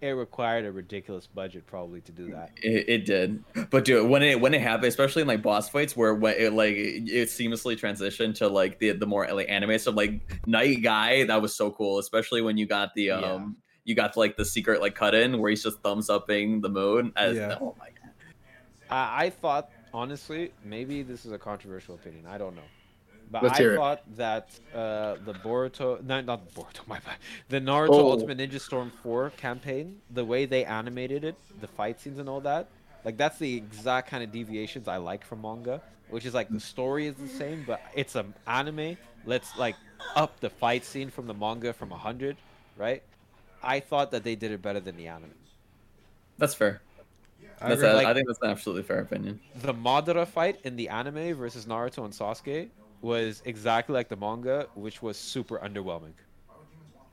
it 0.00 0.08
required 0.08 0.66
a 0.66 0.72
ridiculous 0.72 1.26
budget 1.26 1.64
probably 1.66 2.00
to 2.02 2.12
do 2.12 2.30
that. 2.32 2.50
it, 2.62 2.88
it 2.88 3.06
did 3.06 3.42
but 3.70 3.86
dude 3.86 4.06
when 4.10 4.22
it 4.22 4.38
when 4.38 4.52
it 4.52 4.60
happened 4.60 4.84
especially 4.88 5.22
in 5.22 5.28
like 5.28 5.40
boss 5.40 5.70
fights 5.70 5.96
where 5.96 6.12
when 6.14 6.34
it 6.36 6.52
like 6.52 6.74
it, 6.76 7.28
seamlessly 7.28 7.74
transitioned 7.78 8.34
to 8.34 8.46
like 8.48 8.78
the 8.80 8.90
the 8.90 9.06
more 9.06 9.26
like 9.32 9.48
anime 9.48 9.78
stuff 9.78 9.94
like 9.94 10.20
night 10.46 10.82
guy 10.82 11.24
that 11.24 11.40
was 11.40 11.54
so 11.56 11.70
cool 11.70 11.98
especially 12.00 12.42
when 12.42 12.58
you 12.58 12.66
got 12.66 12.92
the 12.96 13.08
um 13.10 13.56
you 13.84 13.94
got 13.94 14.16
like 14.16 14.36
the 14.36 14.44
secret 14.44 14.80
like 14.80 14.94
cut 14.94 15.14
in 15.14 15.38
where 15.38 15.50
he's 15.50 15.62
just 15.62 15.80
thumbs 15.80 16.08
upping 16.10 16.60
the 16.60 16.68
moon 16.68 17.12
as 17.16 17.36
Yeah. 17.36 17.58
oh 17.60 17.74
my 17.78 17.86
god 17.86 18.10
I, 18.90 19.26
I 19.26 19.30
thought 19.30 19.70
honestly, 19.92 20.52
maybe 20.64 21.02
this 21.02 21.24
is 21.24 21.32
a 21.32 21.38
controversial 21.38 21.94
opinion. 21.94 22.26
I 22.26 22.36
don't 22.36 22.54
know, 22.56 22.68
but 23.30 23.44
Let's 23.44 23.54
I 23.58 23.62
hear 23.62 23.72
it. 23.74 23.76
thought 23.76 24.02
that 24.16 24.48
uh, 24.74 25.16
the 25.24 25.32
Boruto, 25.34 26.02
no, 26.02 26.20
not 26.20 26.52
Boruto, 26.54 26.80
my 26.86 26.98
bad, 26.98 27.16
the 27.48 27.60
Naruto 27.60 27.90
Oh. 27.90 28.10
Ultimate 28.10 28.38
Ninja 28.38 28.60
Storm 28.60 28.90
Four 29.02 29.30
campaign, 29.36 30.00
the 30.10 30.24
way 30.24 30.44
they 30.46 30.64
animated 30.64 31.24
it, 31.24 31.36
the 31.60 31.66
fight 31.68 32.00
scenes 32.00 32.18
and 32.18 32.28
all 32.28 32.40
that, 32.40 32.68
like 33.04 33.16
that's 33.16 33.38
the 33.38 33.54
exact 33.56 34.10
kind 34.10 34.22
of 34.24 34.32
deviations 34.32 34.88
I 34.88 34.96
like 34.98 35.24
from 35.24 35.40
manga, 35.42 35.80
which 36.10 36.26
is 36.26 36.34
like 36.34 36.48
the 36.50 36.60
story 36.60 37.06
is 37.06 37.14
the 37.14 37.28
same, 37.28 37.64
but 37.66 37.80
it's 37.94 38.16
an 38.16 38.34
anime. 38.46 38.96
Let's 39.24 39.56
like 39.56 39.76
up 40.16 40.40
the 40.40 40.50
fight 40.50 40.84
scene 40.84 41.08
from 41.08 41.26
the 41.26 41.34
manga 41.34 41.72
from 41.72 41.90
hundred, 41.90 42.36
right? 42.76 43.02
I 43.64 43.80
thought 43.80 44.10
that 44.12 44.24
they 44.24 44.34
did 44.34 44.50
it 44.52 44.62
better 44.62 44.80
than 44.80 44.96
the 44.96 45.08
anime. 45.08 45.30
That's 46.38 46.54
fair. 46.54 46.80
I 47.60 47.68
That's 47.68 47.80
agree. 47.80 47.90
a, 47.90 47.94
Like- 47.94 48.06
I 48.06 48.14
think 48.14 48.26
that's 48.26 48.40
an 48.42 48.50
absolutely 48.50 48.82
fair 48.82 49.00
opinion. 49.00 49.40
the 49.62 49.72
Madara 49.74 50.26
fight 50.26 50.58
in 50.64 50.76
the 50.76 50.88
anime 50.88 51.34
versus 51.34 51.66
Naruto 51.66 52.04
and 52.04 52.12
Sasuke 52.12 52.68
was 53.00 53.42
exactly 53.44 53.92
like 53.94 54.08
the 54.08 54.16
manga, 54.16 54.66
which 54.74 55.02
was 55.02 55.16
super 55.16 55.58
underwhelming. 55.58 56.12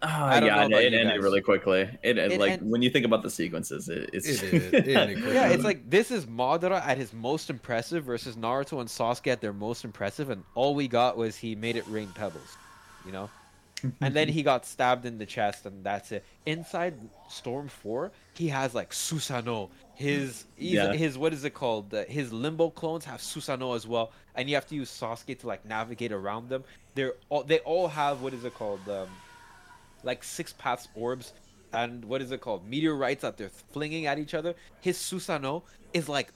Oh, 0.03 0.07
I 0.07 0.39
don't 0.39 0.47
yeah, 0.47 0.65
know 0.67 0.79
it, 0.79 0.93
it 0.93 0.97
ended 0.99 1.21
really 1.21 1.41
quickly. 1.41 1.81
It, 2.01 2.17
it 2.17 2.31
It 2.31 2.39
like 2.39 2.53
end- 2.53 2.71
when 2.71 2.81
you 2.81 2.89
think 2.89 3.05
about 3.05 3.21
the 3.21 3.29
sequences, 3.29 3.87
it, 3.87 4.09
it's 4.13 4.27
It 4.41 4.71
did. 4.71 4.83
It. 4.87 5.17
Yeah, 5.33 5.49
it's 5.49 5.63
like 5.63 5.87
this 5.91 6.09
is 6.09 6.25
Madara 6.25 6.81
at 6.83 6.97
his 6.97 7.13
most 7.13 7.51
impressive 7.51 8.03
versus 8.03 8.35
Naruto 8.35 8.79
and 8.79 8.89
Sasuke 8.89 9.27
at 9.27 9.41
their 9.41 9.53
most 9.53 9.85
impressive, 9.85 10.31
and 10.31 10.43
all 10.55 10.73
we 10.73 10.87
got 10.87 11.17
was 11.17 11.37
he 11.37 11.53
made 11.53 11.75
it 11.75 11.85
rain 11.87 12.07
pebbles, 12.15 12.57
you 13.05 13.11
know. 13.11 13.29
And 14.01 14.13
then 14.15 14.27
he 14.27 14.43
got 14.43 14.65
stabbed 14.65 15.05
in 15.05 15.17
the 15.17 15.25
chest, 15.25 15.65
and 15.65 15.83
that's 15.83 16.11
it. 16.11 16.23
Inside 16.45 16.95
Storm 17.29 17.67
Four, 17.67 18.11
he 18.33 18.47
has 18.49 18.73
like 18.75 18.91
Susanoo. 18.91 19.69
His 19.95 20.45
Yeah. 20.57 20.93
his 20.93 21.17
what 21.17 21.33
is 21.33 21.43
it 21.45 21.53
called? 21.53 21.93
Uh, 21.93 22.05
his 22.05 22.31
Limbo 22.33 22.69
clones 22.69 23.05
have 23.05 23.19
Susanoo 23.21 23.75
as 23.75 23.85
well, 23.87 24.11
and 24.35 24.49
you 24.49 24.55
have 24.55 24.67
to 24.67 24.75
use 24.75 24.89
Sasuke 24.89 25.37
to 25.39 25.47
like 25.47 25.65
navigate 25.65 26.11
around 26.11 26.49
them. 26.49 26.63
They're 26.95 27.13
all 27.29 27.43
they 27.43 27.59
all 27.59 27.87
have 27.87 28.21
what 28.21 28.33
is 28.33 28.43
it 28.45 28.53
called? 28.53 28.87
Um, 28.89 29.07
like 30.03 30.23
six 30.23 30.53
paths 30.53 30.87
orbs 30.95 31.33
and 31.73 32.03
what 32.05 32.21
is 32.21 32.31
it 32.31 32.41
called 32.41 32.67
meteorites 32.67 33.21
that 33.21 33.37
they're 33.37 33.49
flinging 33.71 34.05
at 34.07 34.17
each 34.19 34.33
other 34.33 34.55
his 34.81 34.97
susanoo 34.97 35.61
is 35.93 36.09
like 36.09 36.33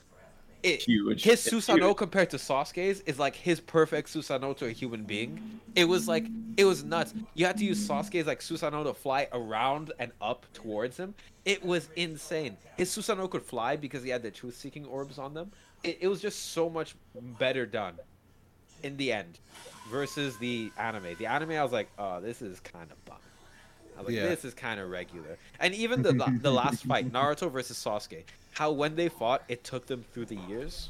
it, 0.65 0.81
Huge. 0.83 1.23
his 1.23 1.39
susanoo 1.45 1.87
huge. 1.89 1.97
compared 1.97 2.29
to 2.31 2.37
sasuke's 2.37 2.99
is 3.01 3.19
like 3.19 3.35
his 3.35 3.59
perfect 3.59 4.09
susanoo 4.13 4.55
to 4.57 4.65
a 4.65 4.71
human 4.71 5.03
being 5.03 5.59
it 5.75 5.85
was 5.85 6.07
like 6.07 6.25
it 6.57 6.65
was 6.65 6.83
nuts 6.83 7.13
you 7.35 7.45
had 7.45 7.57
to 7.57 7.65
use 7.65 7.87
sasuke's 7.87 8.27
like 8.27 8.39
susanoo 8.39 8.83
to 8.83 8.93
fly 8.93 9.27
around 9.31 9.91
and 9.99 10.11
up 10.21 10.45
towards 10.53 10.97
him 10.97 11.13
it 11.45 11.63
was 11.63 11.89
insane 11.95 12.57
his 12.77 12.89
susanoo 12.89 13.29
could 13.29 13.43
fly 13.43 13.75
because 13.75 14.03
he 14.03 14.09
had 14.09 14.23
the 14.23 14.31
truth 14.31 14.55
seeking 14.57 14.85
orbs 14.85 15.17
on 15.19 15.33
them 15.33 15.51
it, 15.83 15.97
it 16.01 16.07
was 16.07 16.19
just 16.21 16.51
so 16.53 16.69
much 16.69 16.95
better 17.39 17.65
done 17.65 17.95
in 18.83 18.97
the 18.97 19.11
end 19.11 19.39
versus 19.89 20.37
the 20.37 20.71
anime. 20.77 21.15
The 21.17 21.25
anime, 21.27 21.51
I 21.51 21.63
was 21.63 21.71
like, 21.71 21.89
oh, 21.97 22.19
this 22.21 22.41
is 22.41 22.59
kind 22.59 22.91
of 22.91 23.03
bum. 23.05 23.17
I 23.95 23.99
was 24.01 24.07
like, 24.07 24.15
Yeah. 24.15 24.27
this 24.27 24.43
is 24.45 24.53
kind 24.53 24.79
of 24.79 24.89
regular. 24.89 25.37
And 25.59 25.73
even 25.73 26.01
the 26.01 26.13
the 26.41 26.51
last 26.51 26.83
fight, 26.85 27.11
Naruto 27.13 27.51
versus 27.51 27.77
Sasuke, 27.83 28.23
how 28.55 28.71
when 28.71 28.95
they 28.95 29.09
fought, 29.09 29.43
it 29.49 29.63
took 29.65 29.85
them 29.85 30.03
through 30.13 30.25
the 30.25 30.37
years. 30.47 30.89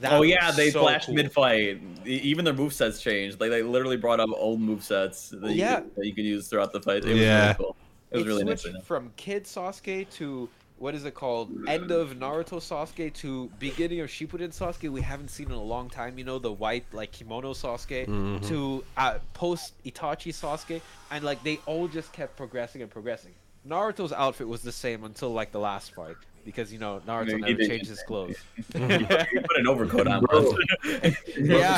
That 0.00 0.12
oh 0.12 0.22
yeah, 0.22 0.50
they 0.52 0.70
so 0.70 0.82
flashed 0.82 1.06
cool. 1.06 1.16
mid-fight. 1.16 1.80
Even 2.06 2.44
their 2.44 2.54
movesets 2.54 3.00
changed. 3.02 3.40
Like 3.40 3.50
they 3.50 3.62
literally 3.62 3.96
brought 3.96 4.18
up 4.20 4.30
old 4.34 4.60
movesets 4.60 5.30
that, 5.40 5.50
you, 5.50 5.56
Yeah. 5.56 5.80
could, 5.80 5.94
that 5.96 6.06
you 6.06 6.14
could 6.14 6.24
use 6.24 6.48
throughout 6.48 6.72
the 6.72 6.80
fight. 6.80 7.04
It 7.04 7.08
was 7.10 7.18
Yeah. 7.20 7.42
really 7.44 7.54
cool. 7.56 7.76
It 8.12 8.16
was 8.16 8.26
really 8.26 8.44
nice. 8.44 8.62
switched 8.62 8.82
from 8.84 9.12
Kid 9.16 9.44
Sasuke 9.44 10.08
to 10.14 10.48
what 10.78 10.94
is 10.94 11.04
it 11.04 11.12
called? 11.14 11.50
End 11.66 11.90
of 11.90 12.10
Naruto 12.14 12.58
Sasuke 12.60 13.12
to 13.14 13.50
beginning 13.58 13.98
of 14.00 14.08
Shippuden 14.08 14.56
Sasuke. 14.56 14.88
We 14.90 15.00
haven't 15.02 15.28
seen 15.28 15.46
in 15.46 15.52
a 15.52 15.60
long 15.62 15.90
time. 15.90 16.16
You 16.16 16.24
know 16.24 16.38
the 16.38 16.52
white 16.52 16.84
like 16.92 17.10
kimono 17.10 17.52
Sasuke 17.52 18.06
Mhm. 18.06 18.46
to 18.48 18.84
uh, 18.96 19.18
post 19.34 19.74
Itachi 19.84 20.32
Sasuke, 20.32 20.80
and 21.10 21.24
like 21.24 21.42
they 21.42 21.58
all 21.66 21.88
just 21.88 22.12
kept 22.12 22.36
progressing 22.36 22.80
and 22.80 22.90
progressing. 22.90 23.34
Naruto's 23.66 24.12
outfit 24.12 24.46
was 24.46 24.62
the 24.62 24.70
same 24.72 25.02
until 25.04 25.30
like 25.32 25.50
the 25.50 25.58
last 25.58 25.92
fight 25.92 26.14
because 26.48 26.72
you 26.72 26.78
know 26.78 27.00
Naruto 27.06 27.28
Yeah, 27.28 27.34
he 27.36 27.40
never 27.42 27.54
did- 27.54 27.68
changed 27.68 27.88
his 27.90 28.02
clothes. 28.02 28.36
He 28.72 28.78
put- 28.78 29.58
an 29.58 29.66
overcoat 29.66 30.06
on 30.06 30.22
Bro. 30.24 30.42
once. 30.52 30.58
yeah, 30.84 31.10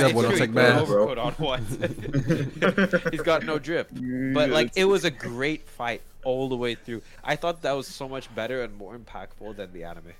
That 0.01 0.03
it's 0.05 0.13
boy 0.13 0.23
don't 0.23 0.31
true. 0.31 0.31
He 0.31 0.39
take 0.39 0.53
put 0.53 0.65
an 0.65 0.77
baths. 0.77 0.91
overcoat 0.91 1.19
on 1.19 1.35
once. 1.41 3.05
He's 3.11 3.23
got 3.23 3.45
no 3.45 3.59
drift. 3.59 3.91
But 4.35 4.51
like 4.51 4.71
it 4.77 4.85
was 4.85 5.05
a 5.05 5.11
great 5.31 5.69
fight 5.69 6.03
all 6.25 6.49
the 6.49 6.57
way 6.57 6.75
through. 6.77 7.03
I 7.25 7.35
thought 7.37 7.63
that 7.63 7.73
was 7.73 7.87
so 7.89 8.09
much 8.09 8.33
better 8.35 8.63
and 8.63 8.77
more 8.77 8.97
impactful 8.97 9.57
than 9.57 9.73
the 9.73 9.85
anime. 9.85 10.13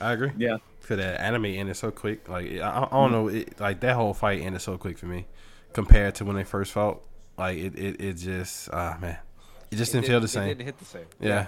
I 0.00 0.12
agree. 0.12 0.32
Yeah. 0.36 0.58
for 0.80 0.94
that 0.96 1.20
anime 1.20 1.46
ended 1.46 1.76
so 1.76 1.90
quick. 1.90 2.28
Like 2.28 2.52
I, 2.60 2.82
I 2.84 2.88
don't 2.90 3.12
know. 3.12 3.28
It, 3.28 3.58
like 3.58 3.80
that 3.80 3.94
whole 3.94 4.12
fight 4.14 4.42
ended 4.42 4.60
so 4.60 4.76
quick 4.76 4.98
for 4.98 5.06
me, 5.06 5.26
compared 5.72 6.14
to 6.16 6.24
when 6.26 6.36
they 6.36 6.44
first 6.44 6.72
fought. 6.72 7.02
Like 7.38 7.56
it, 7.58 7.78
it, 7.78 8.00
it 8.00 8.12
just 8.14 8.68
ah 8.72 8.96
man, 9.00 9.16
it 9.70 9.76
just 9.76 9.94
It 9.94 9.98
didn't 9.98 10.06
feel 10.08 10.20
the 10.20 10.24
It 10.24 10.28
same. 10.28 10.48
didn't 10.48 10.66
hit 10.66 10.78
the 10.78 10.84
same. 10.84 11.06
Yeah. 11.20 11.46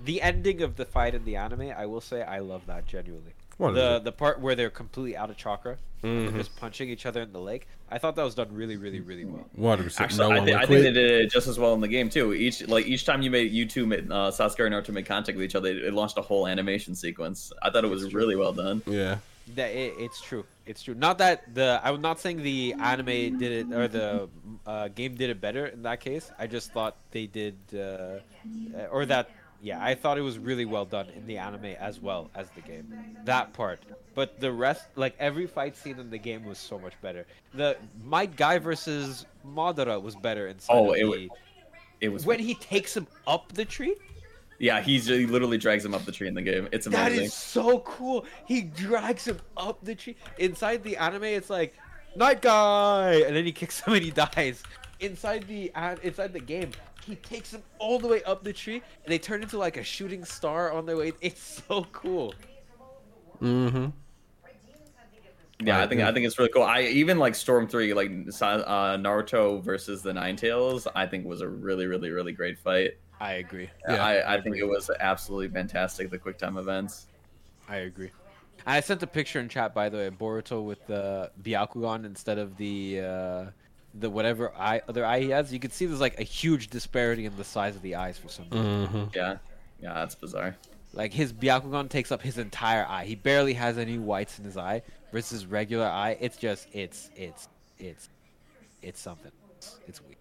The 0.00 0.22
ending 0.22 0.62
of 0.62 0.76
the 0.76 0.84
fight 0.84 1.14
in 1.14 1.24
the 1.24 1.36
anime, 1.36 1.72
I 1.76 1.86
will 1.86 2.00
say, 2.00 2.22
I 2.22 2.38
love 2.38 2.66
that 2.66 2.86
genuinely. 2.86 3.32
What 3.56 3.70
is 3.70 3.74
the 3.76 3.98
the 3.98 4.12
part 4.12 4.40
where 4.40 4.54
they're 4.54 4.70
completely 4.70 5.16
out 5.16 5.30
of 5.30 5.36
chakra, 5.36 5.78
and 6.04 6.20
Mhm. 6.28 6.30
they're 6.30 6.38
just 6.38 6.54
punching 6.56 6.88
each 6.88 7.06
other 7.06 7.22
in 7.22 7.32
the 7.32 7.40
leg. 7.40 7.66
I 7.90 7.98
thought 7.98 8.14
that 8.14 8.22
was 8.22 8.36
done 8.36 8.48
really, 8.52 8.76
really, 8.76 9.00
really 9.00 9.24
well. 9.24 9.48
One 9.56 9.70
hundred 9.78 9.84
percent. 9.88 10.04
Actually, 10.04 10.18
No 10.28 10.34
I, 10.36 10.38
one 10.38 10.54
I 10.54 10.66
think 10.66 10.82
they 10.82 10.92
did 10.92 10.96
it 11.22 11.30
just 11.32 11.48
as 11.48 11.58
well 11.58 11.74
in 11.74 11.80
the 11.80 11.88
game 11.88 12.08
too. 12.08 12.32
Each 12.34 12.64
like 12.68 12.86
each 12.86 13.04
time 13.04 13.20
you 13.22 13.32
made 13.32 13.50
you 13.50 13.66
two 13.66 13.84
made, 13.84 14.12
uh, 14.12 14.30
Sasuke 14.30 14.64
and 14.64 14.72
Naruto 14.74 14.90
made 14.90 15.06
contact 15.06 15.36
with 15.36 15.44
each 15.44 15.56
other, 15.56 15.70
it 15.70 15.92
launched 15.92 16.16
a 16.18 16.22
whole 16.22 16.46
animation 16.46 16.94
sequence. 16.94 17.52
I 17.60 17.70
thought 17.70 17.82
it 17.84 17.90
was 17.90 18.14
really 18.14 18.36
well 18.36 18.52
done. 18.52 18.82
Yeah. 18.86 19.18
That 19.56 19.70
it, 19.72 19.94
it's 19.98 20.20
true. 20.20 20.44
It's 20.66 20.82
true. 20.82 20.94
Not 20.94 21.18
that 21.18 21.52
the 21.52 21.80
I'm 21.82 22.00
not 22.00 22.20
saying 22.20 22.42
the 22.44 22.74
anime 22.78 23.38
did 23.38 23.42
it 23.42 23.72
or 23.74 23.88
the 23.88 24.28
uh, 24.66 24.86
game 24.88 25.16
did 25.16 25.30
it 25.30 25.40
better 25.40 25.66
in 25.66 25.82
that 25.82 25.98
case. 26.00 26.30
I 26.38 26.46
just 26.46 26.70
thought 26.72 26.94
they 27.10 27.26
did, 27.26 27.56
uh, 27.74 28.20
or 28.92 29.04
that 29.06 29.30
yeah, 29.60 29.82
I 29.82 29.94
thought 29.94 30.18
it 30.18 30.22
was 30.22 30.38
really 30.38 30.64
well 30.64 30.84
done 30.84 31.08
in 31.16 31.26
the 31.26 31.38
anime 31.38 31.64
as 31.64 32.00
well 32.00 32.30
as 32.34 32.48
the 32.50 32.60
game. 32.60 32.94
That 33.24 33.52
part, 33.52 33.80
but 34.14 34.40
the 34.40 34.52
rest, 34.52 34.86
like 34.94 35.14
every 35.18 35.46
fight 35.46 35.76
scene 35.76 35.98
in 35.98 36.10
the 36.10 36.18
game 36.18 36.44
was 36.44 36.58
so 36.58 36.78
much 36.78 36.94
better. 37.02 37.26
The 37.54 37.76
Might 38.04 38.36
Guy 38.36 38.58
versus 38.58 39.26
Madara 39.46 40.00
was 40.00 40.14
better 40.14 40.46
inside. 40.46 40.74
Oh, 40.74 40.92
it 40.92 40.98
the, 41.00 41.04
was. 41.04 41.28
It 42.00 42.08
was. 42.10 42.24
when 42.24 42.38
he 42.38 42.54
takes 42.54 42.96
him 42.96 43.08
up 43.26 43.52
the 43.52 43.64
tree. 43.64 43.96
Yeah, 44.60 44.80
he's 44.80 45.06
he 45.06 45.26
literally 45.26 45.58
drags 45.58 45.84
him 45.84 45.94
up 45.94 46.04
the 46.04 46.12
tree 46.12 46.28
in 46.28 46.34
the 46.34 46.42
game. 46.42 46.68
It's 46.72 46.86
amazing. 46.86 47.24
is 47.24 47.34
so 47.34 47.80
cool. 47.80 48.26
He 48.46 48.62
drags 48.62 49.26
him 49.26 49.38
up 49.56 49.84
the 49.84 49.94
tree. 49.94 50.16
Inside 50.38 50.82
the 50.84 50.96
anime, 50.96 51.24
it's 51.24 51.50
like 51.50 51.74
night 52.16 52.42
guy, 52.42 53.22
and 53.26 53.34
then 53.34 53.44
he 53.44 53.52
kicks 53.52 53.80
him 53.80 53.94
and 53.94 54.04
he 54.04 54.10
dies. 54.34 54.62
Inside 55.00 55.46
the 55.48 55.72
uh, 55.74 55.96
inside 56.02 56.32
the 56.32 56.40
game, 56.40 56.70
he 57.04 57.16
takes 57.16 57.50
them 57.50 57.62
all 57.78 57.98
the 57.98 58.08
way 58.08 58.22
up 58.24 58.44
the 58.44 58.52
tree, 58.52 58.82
and 59.04 59.12
they 59.12 59.18
turn 59.18 59.42
into 59.42 59.58
like 59.58 59.76
a 59.76 59.84
shooting 59.84 60.24
star 60.24 60.72
on 60.72 60.86
their 60.86 60.96
way. 60.96 61.12
It's 61.20 61.62
so 61.68 61.86
cool. 61.92 62.34
Mm-hmm. 63.42 63.86
Yeah, 65.60 65.82
I 65.82 65.88
think. 65.88 66.02
I 66.02 66.12
think 66.12 66.24
it's 66.24 66.38
really 66.38 66.50
cool. 66.50 66.62
I 66.62 66.82
even 66.82 67.18
like 67.18 67.34
Storm 67.34 67.66
Three, 67.66 67.92
like 67.92 68.10
uh, 68.10 68.96
Naruto 68.96 69.62
versus 69.62 70.02
the 70.02 70.12
Nine 70.12 70.36
Tails. 70.36 70.86
I 70.94 71.06
think 71.06 71.26
was 71.26 71.40
a 71.40 71.48
really, 71.48 71.86
really, 71.86 72.10
really 72.10 72.32
great 72.32 72.58
fight. 72.58 72.92
I 73.20 73.34
agree. 73.34 73.68
I, 73.88 74.36
I 74.36 74.40
think 74.40 74.56
it 74.56 74.64
was 74.64 74.88
absolutely 75.00 75.48
fantastic. 75.48 76.10
The 76.10 76.18
quick 76.18 76.38
time 76.38 76.56
events. 76.56 77.06
I 77.68 77.78
agree. 77.78 78.10
I 78.66 78.80
sent 78.80 79.02
a 79.02 79.06
picture 79.06 79.40
in 79.40 79.48
chat, 79.48 79.74
by 79.74 79.88
the 79.88 79.96
way, 79.96 80.10
Boruto 80.10 80.64
with 80.64 80.86
the 80.86 81.30
Byakugan 81.42 82.04
instead 82.04 82.38
of 82.38 82.56
the 82.56 83.00
uh, 83.00 83.44
the 84.00 84.10
whatever 84.10 84.52
eye 84.56 84.82
other 84.88 85.04
eye 85.04 85.20
he 85.20 85.30
has. 85.30 85.52
You 85.52 85.60
can 85.60 85.70
see 85.70 85.86
there's 85.86 86.00
like 86.00 86.18
a 86.20 86.24
huge 86.24 86.68
disparity 86.68 87.26
in 87.26 87.36
the 87.36 87.44
size 87.44 87.76
of 87.76 87.82
the 87.82 87.94
eyes 87.94 88.18
for 88.18 88.28
some 88.28 88.46
reason. 88.50 88.86
Mm-hmm. 88.86 89.04
Yeah, 89.14 89.36
yeah, 89.82 89.94
that's 89.94 90.14
bizarre. 90.14 90.56
Like 90.94 91.12
his 91.12 91.32
Byakugan 91.32 91.88
takes 91.88 92.10
up 92.10 92.22
his 92.22 92.38
entire 92.38 92.86
eye. 92.86 93.04
He 93.04 93.14
barely 93.14 93.54
has 93.54 93.78
any 93.78 93.98
whites 93.98 94.38
in 94.38 94.44
his 94.44 94.56
eye 94.56 94.82
versus 95.12 95.46
regular 95.46 95.86
eye. 95.86 96.16
It's 96.20 96.36
just 96.36 96.68
it's 96.72 97.10
it's 97.16 97.48
it's 97.78 98.08
it's 98.82 99.00
something. 99.00 99.32
It's, 99.56 99.78
it's 99.86 100.02
weird. 100.02 100.16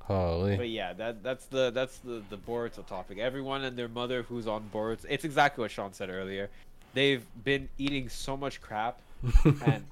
Holy. 0.00 0.56
But 0.56 0.70
yeah, 0.70 0.94
that 0.94 1.22
that's 1.22 1.46
the 1.46 1.70
that's 1.70 1.98
the 1.98 2.22
the 2.30 2.38
Boruto 2.38 2.86
topic. 2.86 3.18
Everyone 3.18 3.64
and 3.64 3.76
their 3.76 3.88
mother 3.88 4.22
who's 4.22 4.46
on 4.46 4.70
Boruto. 4.72 5.04
It's 5.08 5.24
exactly 5.24 5.62
what 5.62 5.70
Sean 5.70 5.92
said 5.92 6.08
earlier. 6.08 6.48
They've 6.94 7.24
been 7.44 7.68
eating 7.76 8.08
so 8.08 8.36
much 8.36 8.60
crap 8.62 9.00
and 9.44 9.84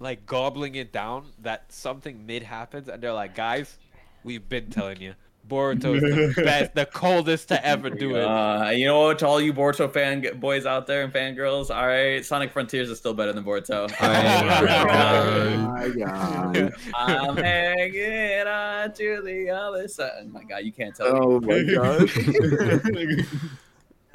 like 0.00 0.26
gobbling 0.26 0.74
it 0.74 0.92
down 0.92 1.26
that 1.42 1.70
something 1.70 2.26
mid 2.26 2.42
happens 2.42 2.88
and 2.88 3.00
they're 3.02 3.12
like, 3.12 3.36
guys, 3.36 3.78
we've 4.24 4.48
been 4.48 4.70
telling 4.70 5.00
you. 5.00 5.14
Boruto's 5.48 6.02
the 6.02 6.42
best, 6.44 6.74
the 6.74 6.86
coldest 6.86 7.48
to 7.48 7.66
ever 7.66 7.90
do 7.90 8.14
it. 8.14 8.24
Uh, 8.24 8.70
you 8.70 8.86
know 8.86 9.00
what? 9.00 9.18
To 9.20 9.26
all 9.26 9.40
you 9.40 9.52
Boruto 9.52 9.90
fan 9.92 10.24
boys 10.38 10.66
out 10.66 10.86
there 10.86 11.02
and 11.02 11.12
fangirls, 11.12 11.74
all 11.74 11.86
right, 11.86 12.24
Sonic 12.24 12.52
Frontiers 12.52 12.90
is 12.90 12.98
still 12.98 13.14
better 13.14 13.32
than 13.32 13.42
Boruto. 13.42 13.90
my 14.00 15.88
God. 15.88 16.74
I'm 16.94 17.36
hanging 17.36 18.46
on 18.46 18.92
to 18.92 19.22
the 19.22 19.50
other 19.50 19.88
side. 19.88 20.10
Oh 20.20 20.26
my 20.26 20.44
god, 20.44 20.58
you 20.58 20.72
can't 20.72 20.94
tell. 20.94 21.08
Oh 21.08 21.40
me. 21.40 21.46
my 21.46 21.62
God. 21.72 22.10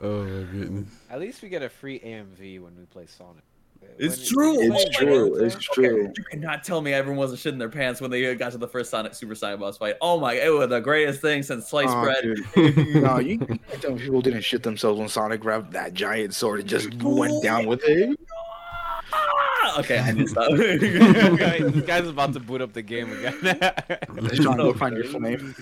Oh 0.02 0.24
my 0.24 0.44
goodness. 0.52 0.90
At 1.10 1.20
least 1.20 1.41
we 1.41 1.49
get 1.49 1.64
a 1.64 1.70
free 1.70 1.99
AMV 1.99 2.62
when 2.62 2.78
we 2.78 2.86
play 2.86 3.07
Sonic. 3.07 3.44
It's 3.98 4.18
When 4.18 4.28
true. 4.28 4.60
when 4.60 4.72
It's 4.74 4.84
you 4.86 4.91
true. 5.07 5.30
Boruto- 5.32 5.41
It's 5.41 5.56
true. 5.56 6.12
You 6.18 6.24
cannot 6.32 6.64
tell 6.64 6.82
me 6.82 6.91
everyone 6.94 7.18
wasn't 7.18 7.40
shitting 7.40 7.60
their 7.60 7.70
pants 7.70 8.02
when 8.02 8.12
they 8.12 8.36
got 8.36 8.52
to 8.52 8.57
the 8.57 8.68
first 8.68 8.90
Sonic 8.91 9.14
Super 9.16 9.34
Saiyan 9.36 9.60
boss 9.60 9.78
fight. 9.78 9.95
Oh 10.02 10.20
my, 10.20 10.34
it 10.34 10.49
was 10.53 10.68
the 10.70 10.80
greatest 10.82 11.22
thing 11.22 11.44
since 11.44 11.68
sliced 11.68 11.94
Oh, 11.95 12.03
bread. 12.03 12.26
no, 13.03 13.20
you 13.20 13.32
you 13.32 13.38
can't 13.48 13.82
tell 13.82 13.91
me 13.95 14.02
people 14.02 14.22
didn't 14.22 14.41
shit 14.41 14.64
themselves 14.64 14.99
when 14.99 15.07
Sonic 15.07 15.40
grabbed 15.40 15.72
that 15.74 15.94
giant 15.94 16.34
sword 16.34 16.60
and 16.60 16.68
just 16.70 16.94
went 17.02 17.41
down 17.41 17.66
with 17.68 17.84
it. 17.86 18.20
Okay, 19.80 19.98
I 19.99 20.12
need 20.12 20.24
to 20.24 20.28
stop. 20.30 20.52
Okay, 20.52 21.62
this 21.64 21.86
guy's 21.86 22.07
about 22.07 22.34
to 22.34 22.40
boot 22.40 22.62
up 22.62 22.72
the 22.74 22.82
game 22.82 23.12
again. 23.12 24.36
Sean, 24.36 24.57
go 24.57 24.74
find 24.74 24.95
your 24.95 25.06
flame. 25.06 25.56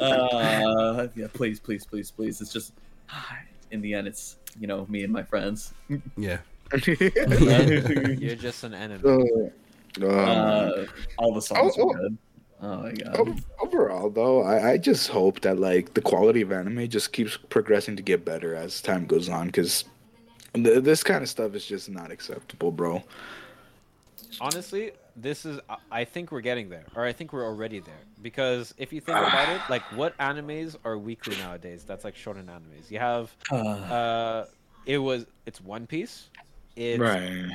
uh, 0.00 1.06
yeah, 1.14 1.26
please, 1.32 1.58
please, 1.60 1.84
please, 1.86 2.10
please. 2.10 2.40
It's 2.40 2.52
just 2.52 2.72
in 3.70 3.80
the 3.80 3.94
end, 3.94 4.06
it's 4.06 4.36
you 4.58 4.66
know 4.66 4.86
me 4.88 5.04
and 5.04 5.12
my 5.12 5.22
friends. 5.22 5.72
Yeah. 6.16 6.38
You're 6.86 8.36
just 8.36 8.64
an 8.64 8.74
enemy. 8.74 9.02
Uh, 9.04 10.04
um, 10.06 10.08
Uh, 10.08 10.84
all 11.18 11.34
the 11.34 11.42
songs 11.42 11.74
Oh, 11.78 11.90
are 11.90 11.94
oh. 11.94 11.94
good. 11.94 12.18
Oh 12.62 12.76
my 12.82 12.92
god. 12.92 13.42
overall, 13.60 14.10
though, 14.10 14.42
I, 14.42 14.72
I 14.72 14.78
just 14.78 15.08
hope 15.08 15.40
that 15.40 15.58
like 15.58 15.94
the 15.94 16.02
quality 16.02 16.42
of 16.42 16.52
anime 16.52 16.88
just 16.88 17.12
keeps 17.12 17.36
progressing 17.36 17.96
to 17.96 18.02
get 18.02 18.24
better 18.24 18.54
as 18.54 18.80
time 18.82 19.06
goes 19.06 19.28
on, 19.30 19.46
because 19.46 19.84
th- 20.54 20.84
this 20.84 21.02
kind 21.02 21.22
of 21.22 21.28
stuff 21.28 21.54
is 21.54 21.64
just 21.64 21.88
not 21.88 22.10
acceptable, 22.10 22.70
bro. 22.70 23.02
honestly 24.40 24.92
this 25.22 25.44
is 25.44 25.58
I- 25.68 25.76
i 26.00 26.04
think 26.04 26.30
we're 26.32 26.40
getting 26.40 26.68
there 26.68 26.84
or 26.96 27.04
i 27.04 27.12
think 27.12 27.32
we're 27.32 27.44
already 27.46 27.80
there. 27.80 28.02
Because 28.22 28.74
if 28.78 28.92
you 28.92 29.00
think 29.00 29.18
about 29.18 29.48
it 29.48 29.60
like 29.70 29.82
what 30.00 30.16
animes 30.18 30.76
are 30.84 30.96
weekly 30.98 31.36
nowadays? 31.36 31.84
That's 31.88 32.04
like 32.04 32.14
shonen 32.16 32.46
animes. 32.46 32.90
You 32.90 32.98
have 32.98 33.34
uh. 33.50 34.44
it 34.86 34.98
was 34.98 35.26
it's 35.46 35.60
one 35.60 35.86
piece. 35.86 36.28
It's 36.76 36.98
Right. 37.00 37.50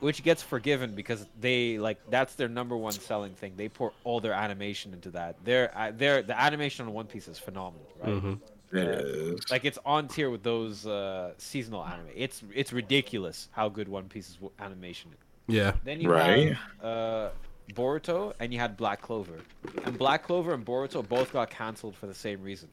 which 0.00 0.22
gets 0.22 0.42
forgiven 0.42 0.94
because 0.94 1.26
they 1.40 1.78
like 1.78 1.98
that's 2.10 2.34
their 2.34 2.48
number 2.48 2.76
one 2.76 2.92
selling 2.92 3.34
thing. 3.34 3.52
They 3.56 3.68
pour 3.68 3.92
all 4.04 4.20
their 4.20 4.32
animation 4.32 4.92
into 4.92 5.10
that. 5.12 5.36
Their 5.44 5.64
uh, 5.76 5.92
their 5.94 6.22
the 6.22 6.38
animation 6.38 6.86
on 6.86 6.92
one 6.92 7.06
piece 7.06 7.28
is 7.28 7.38
phenomenal 7.38 7.86
right? 8.02 8.22
Mhm. 8.22 8.40
It 8.72 8.88
Uh, 8.88 9.34
is. 9.34 9.50
like 9.50 9.64
it's 9.64 9.78
on 9.86 10.08
tier 10.08 10.28
with 10.30 10.42
those 10.42 10.86
uh 10.86 11.32
seasonal 11.38 11.84
anime. 11.84 12.08
It's 12.14 12.42
it's 12.54 12.72
ridiculous 12.72 13.48
how 13.52 13.68
good 13.68 13.88
one 13.88 14.08
piece's 14.08 14.34
w- 14.36 14.52
animation 14.58 15.10
is 15.12 15.18
Yeah. 15.48 15.72
then 15.84 16.00
you 16.00 16.10
Right. 16.10 16.54
have 16.80 16.84
uh, 16.84 17.30
Boruto 17.74 18.32
and 18.40 18.52
you 18.52 18.58
had 18.60 18.76
Black 18.76 19.00
Clover, 19.02 19.38
and 19.84 19.96
Black 19.98 20.24
Clover 20.24 20.54
and 20.54 20.64
Boruto 20.64 21.06
both 21.08 21.32
got 21.32 21.50
canceled 21.50 21.94
for 21.96 22.06
the 22.06 22.14
same 22.14 22.42
reason, 22.42 22.68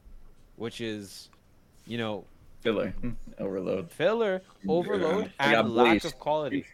which 0.55 0.81
is, 0.81 1.29
you 1.87 1.97
know, 1.97 2.25
Filler, 2.61 2.93
overload, 3.39 3.91
filler, 3.91 4.41
overload, 4.69 5.31
I 5.39 5.51
got 5.51 5.65
and 5.65 5.75
lack 5.75 5.89
bleached. 5.91 6.05
of 6.05 6.17
quality. 6.19 6.65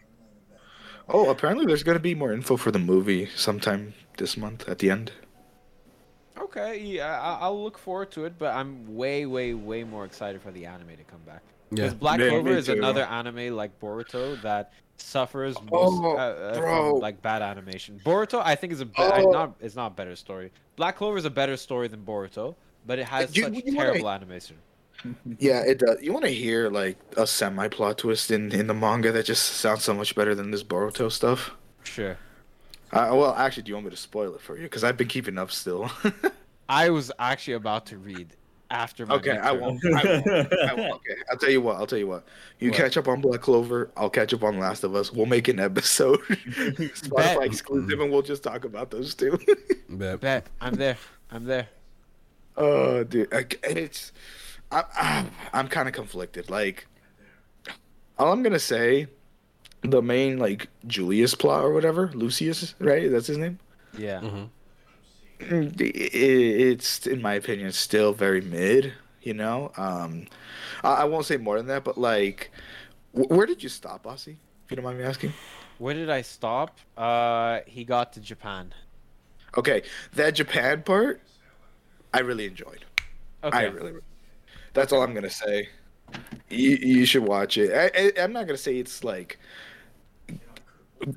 Oh, 1.08 1.28
apparently 1.30 1.66
there's 1.66 1.82
gonna 1.82 1.98
be 1.98 2.14
more 2.14 2.32
info 2.32 2.56
for 2.56 2.70
the 2.70 2.78
movie 2.78 3.26
sometime 3.34 3.94
this 4.16 4.36
month 4.36 4.68
at 4.68 4.78
the 4.78 4.88
end. 4.90 5.10
Okay, 6.38 6.78
yeah, 6.80 7.20
I- 7.20 7.38
I'll 7.40 7.62
look 7.62 7.76
forward 7.76 8.10
to 8.12 8.24
it, 8.24 8.38
but 8.38 8.54
I'm 8.54 8.94
way, 8.96 9.26
way, 9.26 9.54
way 9.54 9.82
more 9.84 10.04
excited 10.04 10.40
for 10.40 10.50
the 10.50 10.64
anime 10.66 10.96
to 10.96 11.04
come 11.04 11.20
back. 11.26 11.42
Yeah. 11.70 11.84
Because 11.84 11.94
Black 11.94 12.18
Clover 12.20 12.50
me 12.50 12.56
is 12.56 12.68
another 12.68 13.02
anime 13.04 13.54
like 13.56 13.78
Boruto 13.80 14.40
that 14.42 14.72
suffers 15.00 15.54
most, 15.62 15.70
Oh, 15.72 16.16
uh, 16.16 16.18
uh, 16.18 16.54
from 16.54 17.00
like 17.00 17.20
bad 17.22 17.42
animation. 17.42 18.00
Boruto, 18.04 18.40
I 18.44 18.54
think, 18.54 18.72
is 18.72 18.80
a 18.80 18.86
be- 18.86 18.92
Oh. 18.98 19.30
not 19.30 19.54
is 19.60 19.74
not 19.76 19.92
a 19.92 19.94
better 19.94 20.16
story. 20.16 20.50
Black 20.76 20.96
Clover 20.96 21.16
is 21.18 21.24
a 21.24 21.30
better 21.30 21.56
story 21.56 21.88
than 21.88 22.00
Boruto, 22.04 22.54
but 22.86 22.98
it 22.98 23.06
has 23.06 23.36
you- 23.36 23.44
such 23.44 23.52
you 23.54 23.62
wanna- 23.76 23.90
terrible 23.92 24.10
animation. 24.10 24.56
Yeah, 25.38 25.60
it 25.62 25.78
does. 25.78 25.96
You 26.02 26.12
want 26.12 26.26
to 26.26 26.30
hear 26.30 26.68
like 26.68 26.98
a 27.16 27.26
semi 27.26 27.68
plot 27.68 27.96
twist 27.98 28.30
in 28.30 28.52
in 28.52 28.66
the 28.66 28.74
manga 28.74 29.10
that 29.12 29.24
just 29.24 29.44
sounds 29.44 29.82
so 29.82 29.94
much 29.94 30.14
better 30.14 30.34
than 30.34 30.50
this 30.50 30.62
Boruto 30.62 31.10
stuff? 31.10 31.52
Sure. 31.84 32.18
Uh, 32.92 33.08
well, 33.12 33.34
actually, 33.34 33.62
do 33.62 33.70
you 33.70 33.76
want 33.76 33.86
me 33.86 33.90
to 33.92 33.96
spoil 33.96 34.34
it 34.34 34.42
for 34.42 34.56
you? 34.56 34.64
Because 34.64 34.84
I've 34.84 34.96
been 34.98 35.08
keeping 35.08 35.38
up 35.38 35.50
still. 35.52 35.90
I 36.68 36.90
was 36.90 37.10
actually 37.18 37.54
about 37.54 37.86
to 37.86 37.96
read 37.98 38.36
after 38.70 39.04
my 39.06 39.16
okay, 39.16 39.36
I 39.36 39.52
won't. 39.52 39.84
I 39.84 40.04
won't. 40.04 40.26
I 40.52 40.74
won't. 40.74 40.92
Okay, 41.00 41.16
I'll 41.30 41.36
tell 41.36 41.50
you 41.50 41.60
what. 41.60 41.76
I'll 41.76 41.86
tell 41.86 41.98
you 41.98 42.06
what. 42.06 42.24
You 42.58 42.70
What? 42.70 42.76
catch 42.78 42.96
up 42.96 43.08
on 43.08 43.20
Black 43.20 43.40
Clover. 43.40 43.90
I'll 43.96 44.10
catch 44.10 44.32
up 44.32 44.42
on 44.44 44.58
Last 44.58 44.84
of 44.84 44.94
Us. 44.94 45.12
We'll 45.12 45.26
make 45.26 45.48
an 45.48 45.58
episode, 45.58 46.20
Spotify 46.28 47.46
exclusive, 47.46 48.00
and 48.00 48.10
we'll 48.12 48.22
just 48.22 48.42
talk 48.42 48.64
about 48.64 48.90
those 48.90 49.14
two. 49.14 49.38
Bet. 49.88 50.20
Bet 50.20 50.46
I'm 50.60 50.74
there. 50.74 50.96
I'm 51.30 51.44
there. 51.44 51.68
Oh, 52.56 53.04
dude, 53.04 53.32
I, 53.32 53.46
it's 53.64 54.12
I, 54.70 54.84
I'm, 54.94 55.30
I'm 55.52 55.68
kind 55.68 55.88
of 55.88 55.94
conflicted. 55.94 56.50
Like, 56.50 56.86
all 58.18 58.32
I'm 58.32 58.42
gonna 58.42 58.58
say, 58.58 59.06
the 59.82 60.02
main 60.02 60.38
like 60.38 60.68
Julius 60.86 61.34
plot 61.34 61.64
or 61.64 61.72
whatever, 61.72 62.10
Lucius, 62.14 62.74
right? 62.78 63.10
That's 63.10 63.26
his 63.26 63.38
name. 63.38 63.58
Yeah. 63.96 64.20
Mm-hmm. 64.20 64.44
It's, 65.78 67.06
in 67.06 67.22
my 67.22 67.34
opinion, 67.34 67.72
still 67.72 68.12
very 68.12 68.40
mid. 68.40 68.92
You 69.22 69.34
know, 69.34 69.70
um, 69.76 70.26
I, 70.82 70.94
I 70.94 71.04
won't 71.04 71.26
say 71.26 71.36
more 71.36 71.58
than 71.58 71.66
that, 71.66 71.84
but 71.84 71.98
like, 71.98 72.50
wh- 73.12 73.30
where 73.30 73.46
did 73.46 73.62
you 73.62 73.68
stop, 73.68 74.04
Aussie? 74.04 74.36
If 74.64 74.70
you 74.70 74.76
don't 74.76 74.84
mind 74.84 74.98
me 74.98 75.04
asking. 75.04 75.34
Where 75.78 75.94
did 75.94 76.08
I 76.08 76.22
stop? 76.22 76.78
Uh, 76.96 77.60
he 77.66 77.84
got 77.84 78.14
to 78.14 78.20
Japan. 78.20 78.72
Okay, 79.56 79.82
that 80.14 80.34
Japan 80.34 80.82
part, 80.82 81.20
I 82.14 82.20
really 82.20 82.46
enjoyed. 82.46 82.84
Okay. 83.42 83.58
I 83.58 83.64
really. 83.64 83.94
That's 84.72 84.92
all 84.92 85.02
I'm 85.02 85.14
gonna 85.14 85.30
say. 85.30 85.68
You 86.48 86.76
you 86.76 87.04
should 87.04 87.26
watch 87.26 87.58
it. 87.58 87.72
I, 87.72 87.90
I 87.98 88.22
I'm 88.22 88.32
not 88.32 88.46
gonna 88.46 88.58
say 88.58 88.76
it's 88.76 89.02
like 89.02 89.38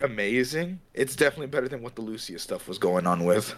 amazing. 0.02 0.80
It's 0.94 1.16
definitely 1.16 1.48
better 1.48 1.68
than 1.68 1.82
what 1.82 1.96
the 1.96 2.02
Lucius 2.02 2.42
stuff 2.42 2.68
was 2.68 2.78
going 2.78 3.06
on 3.08 3.26
with. 3.26 3.56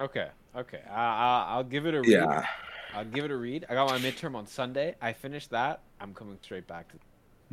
Okay. 0.00 0.28
Okay. 0.56 0.80
I, 0.90 0.94
I, 0.94 1.46
I'll 1.50 1.64
give 1.64 1.86
it 1.86 1.94
a 1.94 2.00
read. 2.00 2.10
Yeah. 2.10 2.46
I'll 2.94 3.04
give 3.04 3.24
it 3.24 3.30
a 3.30 3.36
read. 3.36 3.66
I 3.68 3.74
got 3.74 3.88
my 3.88 3.98
midterm 3.98 4.34
on 4.34 4.46
Sunday. 4.46 4.96
I 5.00 5.12
finished 5.12 5.50
that. 5.50 5.80
I'm 6.00 6.12
coming 6.14 6.38
straight 6.42 6.66
back 6.66 6.88
to. 6.92 6.96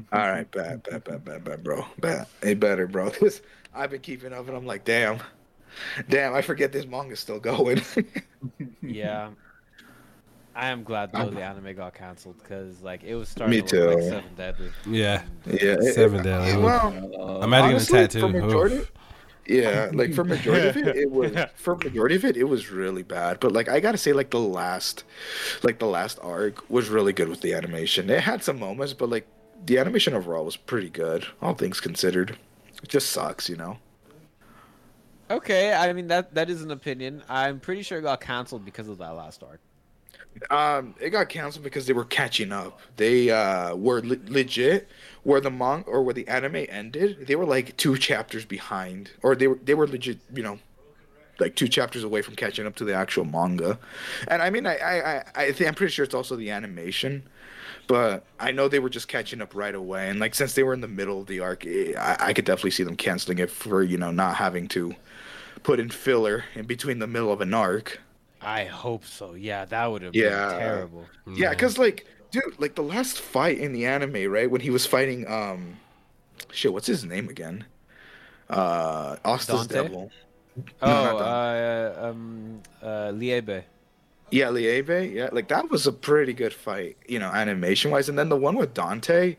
All 0.17 0.29
right, 0.29 0.49
bad, 0.51 0.83
bad, 0.83 1.03
bad, 1.03 1.25
bad, 1.25 1.43
bad, 1.43 1.63
bro. 1.63 1.85
Bad. 1.99 2.27
Hey, 2.41 2.53
better, 2.53 2.87
bro. 2.87 3.09
This 3.21 3.41
I've 3.75 3.91
been 3.91 4.01
keeping 4.01 4.33
up, 4.33 4.47
and 4.47 4.55
I'm 4.57 4.65
like, 4.65 4.85
damn, 4.85 5.19
damn. 6.09 6.33
I 6.33 6.41
forget 6.41 6.71
this 6.71 6.85
manga's 6.85 7.19
still 7.19 7.39
going. 7.39 7.81
Yeah. 8.81 9.29
I 10.55 10.69
am 10.69 10.83
glad 10.83 11.11
though 11.11 11.29
the 11.29 11.41
anime 11.43 11.75
got 11.75 11.93
canceled 11.93 12.37
because 12.39 12.81
like 12.81 13.03
it 13.03 13.13
was 13.15 13.29
starting 13.29 13.57
Me 13.59 13.61
to 13.67 13.75
look 13.79 13.87
like 13.95 13.97
too. 14.03 14.09
Seven 14.09 14.35
Deadly. 14.35 14.69
Yeah. 14.87 15.23
Yeah, 15.45 15.53
it- 15.53 15.93
Seven 15.93 16.19
it- 16.21 16.23
Deadly. 16.23 16.63
Well, 16.63 17.43
Imagine 17.43 17.71
honestly, 17.71 17.99
getting 17.99 18.35
a 18.35 18.49
for 18.49 18.69
tattoo. 18.69 18.87
Majority, 19.47 19.67
Oof. 19.67 19.73
yeah, 19.73 19.89
like 19.93 20.13
for 20.13 20.23
majority 20.23 20.67
of 20.67 20.77
it, 20.77 20.95
it 20.95 21.11
was 21.11 21.35
for 21.55 21.75
majority 21.75 22.15
of 22.15 22.25
it, 22.25 22.37
it 22.37 22.45
was 22.45 22.71
really 22.71 23.03
bad. 23.03 23.39
But 23.39 23.51
like 23.51 23.69
I 23.69 23.79
gotta 23.79 23.97
say, 23.97 24.13
like 24.13 24.29
the 24.29 24.39
last, 24.39 25.03
like 25.63 25.79
the 25.79 25.87
last 25.87 26.19
arc 26.21 26.69
was 26.69 26.89
really 26.89 27.13
good 27.13 27.29
with 27.29 27.41
the 27.41 27.53
animation. 27.53 28.09
It 28.09 28.21
had 28.21 28.43
some 28.43 28.59
moments, 28.59 28.93
but 28.93 29.09
like 29.09 29.27
the 29.65 29.77
animation 29.77 30.13
overall 30.13 30.45
was 30.45 30.57
pretty 30.57 30.89
good, 30.89 31.27
all 31.41 31.53
things 31.53 31.79
considered. 31.79 32.37
It 32.81 32.89
just 32.89 33.09
sucks, 33.09 33.49
you 33.49 33.55
know. 33.55 33.77
Okay, 35.29 35.73
I 35.73 35.91
mean 35.93 36.07
that 36.07 36.33
that 36.35 36.49
is 36.49 36.63
an 36.63 36.71
opinion. 36.71 37.23
I'm 37.27 37.59
pretty 37.59 37.81
sure 37.83 37.99
it 37.99 38.03
got 38.03 38.21
canceled 38.21 38.63
because 38.63 38.87
of 38.87 38.97
that 38.99 39.09
last 39.09 39.43
arc. 39.43 39.59
Um, 40.49 40.95
it 40.99 41.09
got 41.09 41.29
canceled 41.29 41.63
because 41.63 41.85
they 41.85 41.93
were 41.93 42.05
catching 42.05 42.51
up. 42.51 42.79
They 42.97 43.29
uh 43.29 43.75
were 43.75 44.01
le- 44.01 44.17
legit 44.27 44.87
where 45.23 45.41
the 45.41 45.51
manga 45.51 45.87
or 45.89 46.03
where 46.03 46.13
the 46.13 46.27
anime 46.27 46.65
ended. 46.69 47.27
They 47.27 47.35
were 47.35 47.45
like 47.45 47.75
two 47.77 47.97
chapters 47.97 48.45
behind, 48.45 49.11
or 49.23 49.35
they 49.35 49.47
were 49.47 49.59
they 49.63 49.73
were 49.73 49.87
legit, 49.87 50.19
you 50.33 50.43
know, 50.43 50.59
like 51.39 51.55
two 51.55 51.67
chapters 51.67 52.03
away 52.03 52.21
from 52.21 52.35
catching 52.35 52.65
up 52.65 52.75
to 52.77 52.85
the 52.85 52.93
actual 52.93 53.25
manga. 53.25 53.79
And 54.27 54.41
I 54.41 54.49
mean, 54.49 54.65
I 54.65 54.77
I 54.77 55.23
I, 55.35 55.51
think 55.51 55.67
I'm 55.67 55.75
pretty 55.75 55.91
sure 55.91 56.05
it's 56.05 56.13
also 56.13 56.35
the 56.35 56.51
animation, 56.51 57.23
but 57.87 58.25
I 58.39 58.51
know 58.51 58.67
they 58.67 58.79
were 58.79 58.89
just 58.89 59.07
catching 59.07 59.41
up 59.41 59.55
right 59.55 59.75
away. 59.75 60.09
And 60.09 60.19
like 60.19 60.35
since 60.35 60.53
they 60.53 60.63
were 60.63 60.73
in 60.73 60.81
the 60.81 60.87
middle 60.87 61.21
of 61.21 61.27
the 61.27 61.39
arc, 61.39 61.65
eh, 61.65 61.93
I, 61.97 62.29
I 62.29 62.33
could 62.33 62.45
definitely 62.45 62.71
see 62.71 62.83
them 62.83 62.95
canceling 62.95 63.39
it 63.39 63.51
for 63.51 63.83
you 63.83 63.97
know 63.97 64.11
not 64.11 64.35
having 64.35 64.67
to 64.69 64.95
put 65.63 65.79
in 65.79 65.89
filler 65.89 66.45
in 66.55 66.65
between 66.65 66.99
the 66.99 67.07
middle 67.07 67.31
of 67.31 67.41
an 67.41 67.53
arc. 67.53 67.99
I 68.41 68.65
hope 68.65 69.05
so. 69.05 69.33
Yeah, 69.33 69.65
that 69.65 69.85
would 69.87 70.01
have 70.01 70.15
Yeah. 70.15 70.49
been 70.49 70.59
terrible. 70.59 71.05
Yeah, 71.35 71.49
because 71.51 71.77
like, 71.77 72.05
dude, 72.31 72.59
like 72.59 72.75
the 72.75 72.83
last 72.83 73.19
fight 73.19 73.57
in 73.57 73.73
the 73.73 73.85
anime, 73.85 74.31
right? 74.31 74.49
When 74.49 74.61
he 74.61 74.69
was 74.69 74.85
fighting, 74.85 75.27
um, 75.27 75.77
shit, 76.51 76.71
what's 76.73 76.87
his 76.87 77.03
name 77.03 77.29
again? 77.29 77.65
Uh, 78.49 79.17
Asta's 79.25 79.67
Dante? 79.67 79.73
devil. 79.83 80.11
Oh, 80.81 80.87
No, 80.87 81.17
uh, 81.19 81.95
um, 82.09 82.61
uh, 82.81 83.11
Liebe. 83.11 83.63
Yeah, 84.31 84.49
Liebe. 84.49 85.11
Yeah, 85.13 85.29
like 85.31 85.47
that 85.49 85.69
was 85.69 85.87
a 85.87 85.91
pretty 85.91 86.33
good 86.33 86.53
fight, 86.53 86.97
you 87.07 87.19
know, 87.19 87.29
animation 87.31 87.91
wise. 87.91 88.09
And 88.09 88.17
then 88.19 88.29
the 88.29 88.35
one 88.37 88.55
with 88.55 88.73
Dante, 88.73 89.37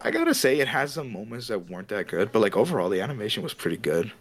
I 0.00 0.10
gotta 0.10 0.34
say, 0.34 0.60
it 0.60 0.68
has 0.68 0.92
some 0.94 1.12
moments 1.12 1.48
that 1.48 1.68
weren't 1.70 1.88
that 1.88 2.08
good, 2.08 2.30
but 2.32 2.40
like 2.40 2.56
overall, 2.56 2.88
the 2.88 3.00
animation 3.00 3.42
was 3.42 3.54
pretty 3.54 3.76
good 3.76 4.12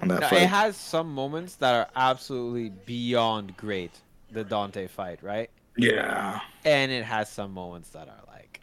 on 0.00 0.08
that 0.08 0.20
No, 0.20 0.26
fight. 0.26 0.42
it 0.42 0.48
has 0.48 0.76
some 0.76 1.12
moments 1.14 1.56
that 1.56 1.74
are 1.74 1.88
absolutely 1.96 2.70
beyond 2.70 3.56
great. 3.56 4.02
The 4.30 4.44
Dante 4.44 4.86
fight, 4.88 5.22
right? 5.22 5.50
yeah, 5.76 6.40
And 6.64 6.90
it 6.92 7.04
has 7.04 7.30
some 7.30 7.52
moments 7.52 7.90
that 7.90 8.08
are 8.08 8.22
like, 8.26 8.60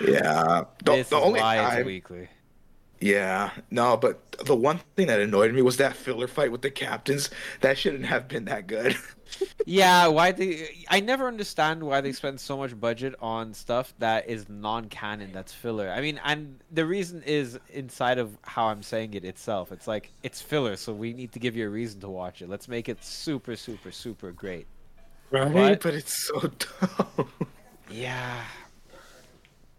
yeah. 0.00 0.64
The, 0.84 0.96
this 0.96 1.10
the 1.10 1.16
is 1.16 1.20
only 1.20 1.42
why 1.42 1.60
time, 1.60 1.70
it's 1.70 1.80
weekly. 1.82 2.28
Yeah, 3.00 3.52
no, 3.70 3.96
but 3.96 4.32
the 4.44 4.54
one 4.56 4.80
thing 4.96 5.06
that 5.06 5.20
annoyed 5.20 5.54
me 5.54 5.62
was 5.62 5.78
that 5.78 5.96
filler 5.96 6.28
fight 6.28 6.52
with 6.52 6.62
the 6.62 6.70
captains. 6.70 7.30
That 7.62 7.78
shouldn't 7.78 8.06
have 8.06 8.28
been 8.28 8.44
that 8.46 8.66
good. 8.66 8.96
Yeah, 9.66 10.06
why 10.08 10.32
they? 10.32 10.84
I 10.88 11.00
never 11.00 11.26
understand 11.28 11.82
why 11.82 12.00
they 12.00 12.12
spend 12.12 12.40
so 12.40 12.56
much 12.56 12.78
budget 12.78 13.14
on 13.20 13.54
stuff 13.54 13.92
that 13.98 14.28
is 14.28 14.48
non-canon, 14.48 15.32
that's 15.32 15.52
filler. 15.52 15.90
I 15.90 16.00
mean, 16.00 16.20
and 16.24 16.58
the 16.72 16.84
reason 16.86 17.22
is 17.24 17.58
inside 17.70 18.18
of 18.18 18.36
how 18.42 18.66
I'm 18.66 18.82
saying 18.82 19.14
it 19.14 19.24
itself. 19.24 19.70
It's 19.72 19.86
like 19.86 20.12
it's 20.22 20.40
filler, 20.40 20.76
so 20.76 20.92
we 20.92 21.12
need 21.12 21.32
to 21.32 21.38
give 21.38 21.56
you 21.56 21.66
a 21.66 21.70
reason 21.70 22.00
to 22.00 22.08
watch 22.08 22.42
it. 22.42 22.48
Let's 22.48 22.68
make 22.68 22.88
it 22.88 23.04
super, 23.04 23.54
super, 23.56 23.92
super 23.92 24.32
great. 24.32 24.66
Right, 25.30 25.52
But- 25.52 25.82
but 25.82 25.94
it's 25.94 26.26
so 26.26 26.40
dumb. 26.40 27.28
Yeah. 27.90 28.42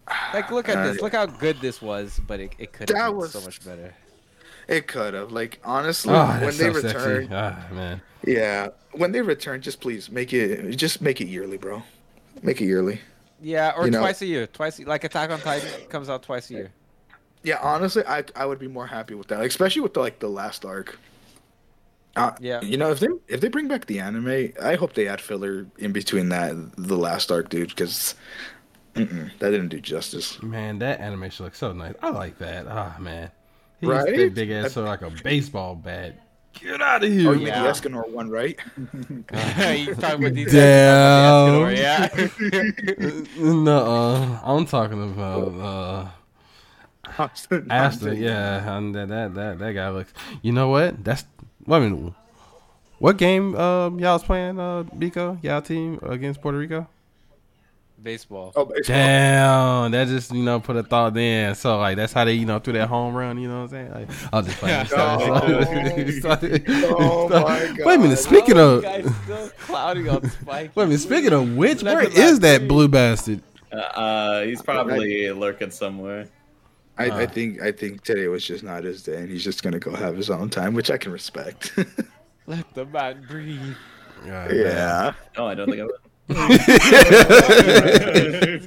Like, 0.34 0.52
look 0.52 0.68
at 0.68 0.78
Uh, 0.78 0.92
this. 0.92 1.02
Look 1.02 1.14
how 1.14 1.26
good 1.26 1.60
this 1.62 1.82
was, 1.82 2.20
but 2.28 2.40
it, 2.42 2.54
it 2.58 2.74
could 2.74 2.90
have 2.90 3.12
been 3.12 3.16
was- 3.18 3.32
so 3.32 3.42
much 3.42 3.64
better. 3.64 3.94
It 4.72 4.88
could 4.88 5.14
have. 5.14 5.32
Like 5.32 5.60
honestly, 5.64 6.14
Oh, 6.14 6.28
when 6.40 6.58
they 6.58 6.72
so 6.72 6.74
sexy. 6.74 6.88
return, 6.98 7.28
Ah, 7.32 7.68
man. 7.72 8.02
yeah, 8.26 8.70
when 8.94 9.12
they 9.12 9.22
return, 9.22 9.62
just 9.62 9.82
please 9.82 10.10
make 10.10 10.32
it, 10.34 10.76
just 10.78 11.02
make 11.02 11.20
it 11.22 11.28
yearly, 11.28 11.58
bro. 11.58 11.84
Make 12.42 12.62
it 12.62 12.66
yearly. 12.66 13.02
Yeah, 13.42 13.74
or 13.76 13.86
You 13.86 13.92
know- 13.92 14.00
twice 14.00 14.22
a 14.22 14.26
year. 14.26 14.48
Twice, 14.48 14.80
like 14.80 15.04
Attack 15.04 15.30
on 15.30 15.40
Titan 15.42 15.70
comes 15.90 16.10
out 16.10 16.24
twice 16.24 16.50
a 16.52 16.54
year. 16.54 16.72
Yeah, 17.44 17.58
honestly, 17.62 18.04
I 18.08 18.24
I 18.36 18.46
would 18.46 18.60
be 18.60 18.68
more 18.68 18.88
happy 18.88 19.14
with 19.16 19.28
that, 19.30 19.40
like, 19.40 19.50
especially 19.50 19.82
with 19.82 19.94
the, 19.94 20.00
like 20.00 20.20
the 20.20 20.30
last 20.30 20.64
arc. 20.64 20.98
Uh, 22.16 22.32
Yeah. 22.40 22.62
You 22.62 22.78
know, 22.78 22.92
if 22.92 23.00
they 23.00 23.08
if 23.28 23.42
they 23.42 23.48
bring 23.50 23.68
back 23.68 23.86
the 23.88 24.00
anime, 24.00 24.54
I 24.62 24.76
hope 24.76 24.94
they 24.94 25.08
add 25.08 25.20
filler 25.22 25.66
in 25.80 25.92
between 25.92 26.30
that 26.30 26.54
the 26.78 26.98
last 26.98 27.32
arc, 27.32 27.50
dude, 27.50 27.70
because 27.70 28.16
that 28.94 29.40
didn't 29.40 29.70
do 29.70 29.80
justice. 29.80 30.42
Man, 30.44 30.80
that 30.80 31.00
animation 31.00 31.46
looks 31.46 31.58
so 31.58 31.72
nice. 31.74 31.96
I 32.02 32.10
like 32.10 32.38
that. 32.40 32.68
Ah, 32.70 32.96
man. 33.00 33.32
He 33.82 33.88
Right? 33.88 34.16
that 34.16 34.34
big 34.36 34.52
ass 34.52 34.74
so 34.74 34.84
like 34.84 35.02
a 35.02 35.10
baseball 35.10 35.76
bat. 35.76 36.16
Get 36.54 36.82
out 36.82 37.04
of 37.04 37.10
here. 37.12 37.30
Oh, 37.30 37.32
you 37.34 37.40
mean 37.40 37.48
Yeah. 37.48 37.64
the 37.64 37.70
Escanor 37.70 38.08
one, 38.10 38.30
right? 38.30 38.60
you 38.78 39.96
talking 39.96 40.26
about 40.26 40.34
these 40.34 40.52
Damn. 40.52 41.76
yeah. 41.76 42.08
no, 43.38 44.40
I'm 44.44 44.66
talking 44.66 45.02
about 45.12 46.12
uh, 47.18 47.28
Aston. 47.70 48.22
Yeah, 48.22 48.78
and 48.78 48.94
that, 48.96 49.08
that 49.10 49.34
that 49.36 49.60
that 49.60 49.72
guy 49.74 49.90
looks. 49.90 50.14
You 50.42 50.52
know 50.52 50.68
what? 50.70 51.04
That's 51.04 51.26
wait 51.66 51.78
a 51.78 51.82
minute. 51.90 52.14
What 53.00 53.18
game 53.18 53.56
um 53.56 54.00
y'all 54.00 54.14
was 54.14 54.24
playing? 54.24 54.60
Uh, 54.60 54.84
Biko, 54.84 55.42
y'all 55.44 55.62
team 55.62 56.00
against 56.04 56.42
Puerto 56.42 56.58
Rico. 56.58 56.88
Baseball. 58.02 58.52
Oh, 58.56 58.66
baseball. 58.66 58.96
Damn, 58.96 59.92
that 59.92 60.08
just 60.08 60.32
you 60.32 60.42
know 60.42 60.60
put 60.60 60.76
a 60.76 60.82
thought 60.84 61.16
in. 61.16 61.54
So 61.56 61.78
like 61.78 61.98
that's 61.98 62.12
how 62.14 62.26
they 62.26 62.34
you 62.34 62.46
know 62.46 62.58
threw 62.60 62.74
that 62.74 62.88
home 62.88 63.14
run. 63.14 63.38
You 63.40 63.48
know 63.48 63.62
what 63.64 63.74
I'm 63.74 63.92
saying? 63.92 63.92
Like, 63.92 64.10
I'll 64.34 64.42
just 64.42 64.58
play. 64.58 64.72
Oh 66.84 67.30
my 67.30 67.76
Wait 67.86 67.96
a 67.96 68.00
minute. 68.00 68.18
Speaking 68.18 68.58
Oh, 68.58 68.78
of, 68.78 68.84
guys 68.84 69.06
still 69.24 69.50
clouding 69.60 70.10
on 70.10 70.28
Spike. 70.30 70.72
wait 70.76 70.84
a 70.84 70.88
minute. 70.88 71.00
Speaking 71.02 71.34
of 71.34 71.56
which, 71.56 71.84
Let 71.84 71.96
where 71.96 72.08
the 72.10 72.20
is 72.22 72.40
that 72.40 72.68
blue 72.68 72.88
bastard? 72.88 73.42
Uh, 73.72 73.76
uh, 73.78 74.42
he's 74.44 74.62
probably 74.62 75.32
lurking 75.32 75.72
somewhere. 75.72 76.28
I, 76.98 77.06
I 77.06 77.24
Uh. 77.24 77.28
think 77.28 77.62
I 77.62 77.72
think 77.72 78.04
today 78.04 78.28
was 78.28 78.46
just 78.46 78.64
not 78.64 78.84
his 78.84 79.04
day, 79.04 79.18
and 79.18 79.30
he's 79.30 79.44
just 79.44 79.64
gonna 79.64 79.80
go 79.80 79.96
have 79.96 80.16
his 80.18 80.30
own 80.30 80.50
time, 80.50 80.74
which 80.74 80.90
I 80.92 80.98
can 80.98 81.12
respect. 81.12 81.78
Let 82.48 82.74
the 82.74 82.86
man 82.86 83.26
breathe. 83.30 83.76
yeah. 84.26 85.14
No, 85.38 85.48
I 85.48 85.54
don't 85.56 85.70
think 85.70 85.82
I 85.82 85.86
would. 85.86 85.96
This 86.34 86.68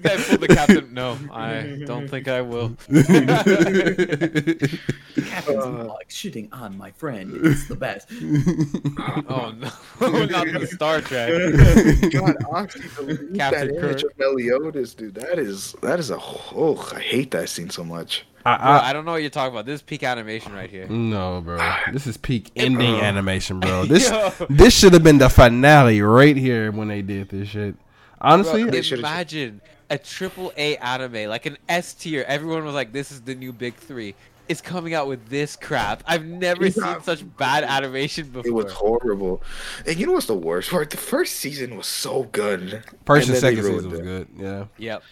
guy 0.00 0.16
pulled 0.16 0.40
the 0.40 0.48
captain. 0.48 0.92
No, 0.94 1.18
I 1.32 1.82
don't 1.86 2.08
think 2.08 2.28
I 2.28 2.42
will. 2.42 2.76
Captain's 5.34 5.66
log 5.86 6.02
shooting 6.08 6.48
on 6.52 6.76
my 6.78 6.90
friend. 6.92 7.32
It's 7.46 7.66
the 7.68 7.76
best. 7.76 8.08
oh 9.28 9.54
no, 9.58 10.24
not 10.26 10.46
the 10.46 10.66
Star 10.72 11.00
Trek. 11.00 11.30
God, 12.12 12.36
honestly, 12.50 12.82
the, 12.82 13.36
Captain 13.36 13.68
that 13.68 13.76
image 13.76 14.02
Kirk. 14.02 14.12
of 14.12 14.18
Meliodas, 14.18 14.94
dude, 14.94 15.14
that 15.16 15.38
is 15.38 15.74
that 15.82 15.98
is 15.98 16.10
a 16.10 16.18
oh, 16.18 16.90
I 16.94 17.00
hate 17.00 17.30
that 17.32 17.48
scene 17.48 17.70
so 17.70 17.84
much. 17.84 18.26
I, 18.46 18.56
Bro, 18.58 18.66
I, 18.66 18.90
I 18.90 18.92
don't 18.92 19.04
know 19.06 19.12
what 19.12 19.22
you're 19.22 19.30
talking 19.30 19.54
about. 19.54 19.64
This 19.64 19.76
is 19.76 19.82
peak 19.82 20.02
animation 20.02 20.52
right 20.52 20.68
here. 20.68 20.86
no, 20.88 21.40
bro. 21.40 21.56
This 21.92 22.06
is 22.06 22.16
peak 22.18 22.50
ending 22.56 22.96
Uh. 22.96 23.00
animation, 23.02 23.58
bro. 23.60 23.84
This 23.86 24.12
this 24.50 24.74
should 24.78 24.92
have 24.92 25.02
been 25.02 25.18
the 25.18 25.30
finale 25.30 26.02
right 26.02 26.36
here 26.36 26.70
when 26.70 26.88
they 26.88 27.02
did 27.02 27.28
this 27.30 27.48
shit. 27.48 27.74
Honestly, 28.20 28.64
Bro, 28.64 28.80
imagine 28.98 29.60
a 29.90 29.98
triple 29.98 30.52
A 30.56 30.76
anime, 30.78 31.28
like 31.28 31.44
an 31.46 31.58
S 31.68 31.92
tier. 31.94 32.24
Everyone 32.26 32.64
was 32.64 32.74
like, 32.74 32.92
"This 32.92 33.12
is 33.12 33.20
the 33.22 33.34
new 33.34 33.52
big 33.52 33.74
three. 33.74 34.14
Is 34.46 34.60
coming 34.60 34.92
out 34.92 35.08
with 35.08 35.28
this 35.28 35.56
crap. 35.56 36.02
I've 36.06 36.24
never 36.26 36.66
Yeah. 36.66 36.70
seen 36.96 37.02
such 37.02 37.36
bad 37.38 37.64
animation 37.64 38.28
before. 38.28 38.46
It 38.46 38.52
was 38.52 38.72
horrible. 38.72 39.42
And 39.86 39.96
you 39.96 40.06
know 40.06 40.12
what's 40.12 40.26
the 40.26 40.34
worst 40.36 40.70
part? 40.70 40.90
The 40.90 40.98
first 40.98 41.36
season 41.36 41.76
was 41.78 41.86
so 41.86 42.24
good. 42.24 42.84
first 43.06 43.28
and 43.28 43.36
then 43.36 43.42
they 43.42 43.56
second 43.62 43.64
season 43.74 43.90
was 43.90 44.00
it. 44.00 44.02
good. 44.04 44.28
Yeah. 44.36 44.64
Yep. 44.76 45.02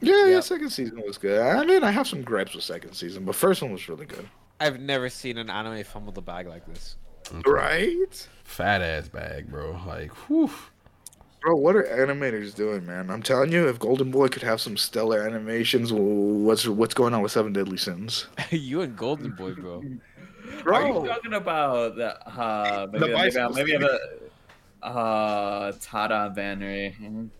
Yeah, 0.00 0.26
yeah, 0.26 0.40
second 0.40 0.70
season 0.70 1.02
was 1.04 1.18
good. 1.18 1.40
I 1.40 1.64
mean, 1.64 1.82
I 1.82 1.90
have 1.90 2.06
some 2.06 2.22
gripes 2.22 2.54
with 2.54 2.62
second 2.62 2.92
season, 2.94 3.24
but 3.24 3.34
first 3.34 3.62
one 3.62 3.72
was 3.72 3.88
really 3.88 4.06
good. 4.06 4.28
I've 4.60 4.78
never 4.80 5.08
seen 5.08 5.38
an 5.38 5.50
anime 5.50 5.82
fumble 5.84 6.12
the 6.12 6.22
bag 6.22 6.46
like 6.46 6.66
this. 6.66 6.96
Right? 7.46 8.28
Fat 8.44 8.80
ass 8.80 9.08
bag, 9.08 9.50
bro. 9.50 9.80
Like, 9.86 10.12
whew. 10.28 10.50
Bro, 11.40 11.56
what 11.56 11.76
are 11.76 11.84
animators 11.84 12.54
doing, 12.54 12.84
man? 12.84 13.10
I'm 13.10 13.22
telling 13.22 13.52
you, 13.52 13.68
if 13.68 13.78
Golden 13.78 14.10
Boy 14.10 14.28
could 14.28 14.42
have 14.42 14.60
some 14.60 14.76
stellar 14.76 15.22
animations, 15.22 15.92
what's 15.92 16.66
what's 16.66 16.94
going 16.94 17.14
on 17.14 17.22
with 17.22 17.30
Seven 17.32 17.52
Deadly 17.52 17.76
Sins? 17.76 18.26
you 18.50 18.80
and 18.80 18.96
Golden 18.96 19.30
Boy, 19.32 19.54
bro. 19.54 19.82
Bro. 20.64 20.74
Are 20.76 20.86
you 21.02 21.08
talking 21.08 21.34
about 21.34 21.96
the 21.96 22.26
uh 22.28 22.88
maybe 22.90 22.98
The 22.98 23.06
maybe, 23.06 23.14
bicycle 23.14 23.52
maybe 23.52 23.72
have 23.72 23.82
a 23.82 23.98
uh 24.82 25.72
Tada 25.72 26.34
Bannery? 26.36 27.30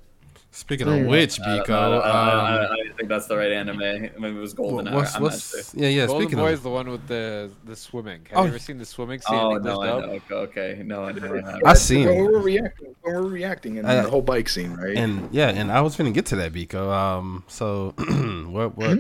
Speaking 0.59 0.89
of 0.89 1.07
which, 1.07 1.41
I 1.41 1.45
Biko, 1.61 1.69
know, 1.69 1.79
I, 1.79 1.89
don't- 1.91 2.03
I, 2.05 2.09
I, 2.09 2.65
um, 2.65 2.71
I 2.73 2.93
think 2.97 3.09
that's 3.09 3.27
the 3.29 3.37
right 3.37 3.53
anime. 3.53 3.79
Maybe 3.79 4.11
it 4.37 4.41
was 4.41 4.55
Golden 4.55 4.93
what's- 4.93 5.15
I'm 5.15 5.23
what's- 5.23 5.71
sure. 5.73 5.81
yeah, 5.81 5.89
yeah. 5.89 6.07
Golden 6.07 6.27
speaking 6.27 6.39
Boy 6.41 6.49
of, 6.49 6.55
is 6.55 6.61
the 6.63 6.71
one 6.71 6.91
with 6.91 7.07
the 7.07 7.51
the 7.65 7.77
swimming. 7.77 8.23
Have 8.31 8.39
Oh. 8.39 8.43
you 8.43 8.49
ever 8.49 8.59
seen 8.59 8.77
the 8.79 8.85
swimming 8.85 9.21
scene? 9.21 9.39
Oh 9.39 9.57
no, 9.59 9.81
I 9.83 9.87
know. 9.87 9.95
Okay, 10.15 10.35
okay. 10.35 10.83
no, 10.85 11.05
I 11.05 11.13
know. 11.13 11.23
I 11.23 11.37
haven't. 11.37 11.67
I 11.67 11.75
seen 11.75 12.07
when 12.09 12.17
we 12.17 12.29
were 12.33 12.41
reacting, 12.41 12.95
when 13.03 13.15
we 13.15 13.21
were 13.21 13.29
reacting, 13.29 13.79
and 13.79 13.87
Uh, 13.87 14.03
the 14.03 14.11
whole 14.11 14.21
bike 14.21 14.49
scene, 14.49 14.73
right? 14.75 14.97
And 14.97 15.29
yeah, 15.33 15.49
and 15.49 15.71
I 15.71 15.81
was 15.81 15.95
going 15.97 16.13
to 16.13 16.15
get 16.15 16.27
to 16.27 16.37
that, 16.37 16.53
Biko. 16.53 16.91
Um, 16.93 17.45
so 17.47 17.95
what 18.51 18.77
what 18.77 18.99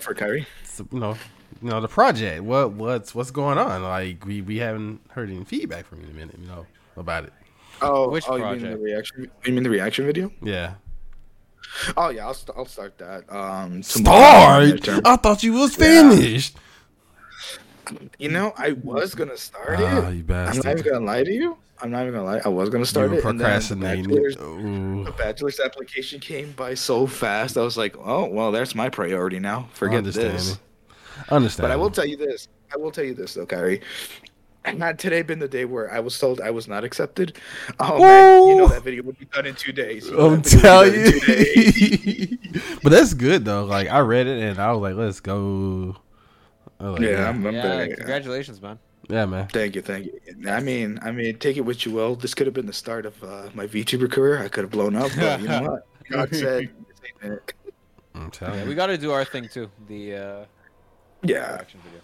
for 0.00 0.14
Kyrie? 0.14 0.46
so, 0.64 0.86
you 0.90 1.00
know, 1.00 1.16
you 1.62 1.68
know 1.68 1.80
the 1.82 1.88
project. 1.88 2.42
What 2.44 2.72
what's 2.72 3.14
what's 3.14 3.30
going 3.30 3.58
on? 3.58 3.82
Like 3.82 4.24
we 4.24 4.40
we 4.40 4.56
haven't 4.56 5.00
heard 5.10 5.28
any 5.30 5.44
feedback 5.44 5.84
from 5.86 5.98
you 6.00 6.06
in 6.06 6.10
a 6.12 6.14
minute. 6.14 6.36
You 6.40 6.48
know 6.48 6.66
about 6.96 7.24
it. 7.24 7.32
Oh, 7.82 8.10
Which 8.10 8.24
oh, 8.28 8.36
you 8.36 8.42
mean 8.44 8.52
the 8.54 8.60
project? 8.60 8.82
reaction? 8.82 9.30
You 9.44 9.52
mean 9.52 9.62
the 9.64 9.70
reaction 9.70 10.06
video? 10.06 10.32
Yeah. 10.42 10.74
Oh 11.96 12.10
yeah, 12.10 12.26
I'll, 12.26 12.34
st- 12.34 12.56
I'll 12.56 12.66
start 12.66 12.98
that. 12.98 13.32
Um, 13.34 13.82
Start. 13.82 14.88
I 15.06 15.16
thought 15.16 15.42
you 15.42 15.54
was 15.54 15.76
Yeah. 15.78 16.10
finished. 16.10 16.56
You 18.18 18.28
know, 18.30 18.52
I 18.56 18.72
was 18.72 19.14
gonna 19.14 19.36
start 19.36 19.78
Ah, 19.80 20.08
it. 20.08 20.14
you 20.14 20.24
I'm 20.34 20.56
not 20.56 20.66
even 20.66 20.82
gonna 20.92 21.04
lie 21.04 21.24
to 21.24 21.32
you. 21.32 21.56
I'm 21.80 21.90
not 21.90 22.02
even 22.02 22.14
gonna 22.14 22.24
lie. 22.24 22.40
I 22.44 22.48
was 22.48 22.68
gonna 22.70 22.86
start 22.86 23.10
were 23.10 23.18
it. 23.18 23.24
and 23.24 23.38
then 23.38 23.38
the 23.38 23.44
procrastinating. 23.44 24.04
bachelor's- 24.04 24.36
The 24.36 25.14
bachelor's 25.18 25.60
application 25.60 26.20
came 26.20 26.52
by 26.52 26.74
so 26.74 27.06
fast. 27.06 27.56
I 27.56 27.62
was 27.62 27.76
like, 27.76 27.96
oh 27.98 28.26
well, 28.28 28.52
that's 28.52 28.74
my 28.74 28.88
priority 28.88 29.40
now. 29.40 29.68
Forget 29.74 29.98
Understanding. 29.98 30.32
this. 30.36 30.58
Understand. 31.30 31.64
But 31.64 31.70
I 31.72 31.76
will 31.76 31.90
tell 31.90 32.06
you 32.06 32.16
this. 32.16 32.48
I 32.72 32.76
will 32.78 32.90
tell 32.90 33.04
you 33.04 33.14
this 33.14 33.34
though, 33.34 33.46
Kyrie. 33.46 33.80
Had 34.78 34.98
today 34.98 35.22
been 35.22 35.38
the 35.40 35.48
day 35.48 35.64
where 35.64 35.92
I 35.92 35.98
was 36.00 36.18
told 36.18 36.40
I 36.40 36.50
was 36.50 36.68
not 36.68 36.84
accepted, 36.84 37.36
oh 37.80 37.98
man, 38.00 38.48
you 38.48 38.56
know 38.56 38.68
that 38.68 38.82
video 38.84 39.02
would 39.02 39.18
be 39.18 39.24
done 39.26 39.46
in 39.46 39.54
two 39.56 39.72
days. 39.72 40.06
You 40.06 40.16
know 40.16 40.30
I'm 40.30 40.42
telling 40.42 40.92
would 40.92 41.04
be 41.04 41.10
done 41.10 41.18
in 41.18 41.20
two 41.20 41.34
days. 41.34 42.30
you. 42.54 42.60
but 42.82 42.90
that's 42.92 43.14
good 43.14 43.44
though. 43.44 43.64
Like 43.64 43.88
I 43.88 43.98
read 44.00 44.26
it 44.26 44.40
and 44.40 44.58
I 44.60 44.70
was 44.72 44.80
like, 44.80 44.94
let's 44.94 45.20
go. 45.20 45.96
Like, 46.78 47.00
Yeah, 47.00 47.28
I'm, 47.28 47.44
I'm 47.46 47.54
Yeah, 47.54 47.62
very- 47.62 47.94
congratulations, 47.96 48.60
man. 48.62 48.78
yeah, 49.08 49.24
man. 49.26 49.48
Thank 49.48 49.74
you, 49.76 49.82
thank 49.82 50.06
you. 50.06 50.20
I 50.50 50.60
mean, 50.60 50.98
I 51.02 51.10
mean, 51.12 51.38
take 51.38 51.56
it 51.56 51.62
what 51.62 51.84
you 51.84 51.92
will. 51.92 52.14
This 52.16 52.34
could 52.34 52.46
have 52.46 52.54
been 52.54 52.66
the 52.66 52.72
start 52.72 53.04
of 53.06 53.22
uh, 53.24 53.48
my 53.54 53.66
VTuber 53.66 54.10
career. 54.10 54.42
I 54.42 54.48
could 54.48 54.62
have 54.64 54.70
blown 54.70 54.94
up, 54.96 55.10
but 55.16 55.40
you 55.40 55.48
know 55.48 55.62
what? 55.70 55.86
God 56.10 56.28
said, 56.34 56.70
this 56.88 57.00
ain't 57.24 57.32
it. 57.34 57.52
I'm 58.14 58.30
telling 58.30 58.54
Yeah, 58.54 58.62
you. 58.64 58.68
we 58.68 58.74
got 58.74 58.86
to 58.88 58.98
do 58.98 59.10
our 59.12 59.24
thing 59.24 59.48
too. 59.48 59.70
The 59.88 60.14
uh, 60.16 60.44
yeah, 61.22 61.54
reaction 61.54 61.80
video. 61.84 62.00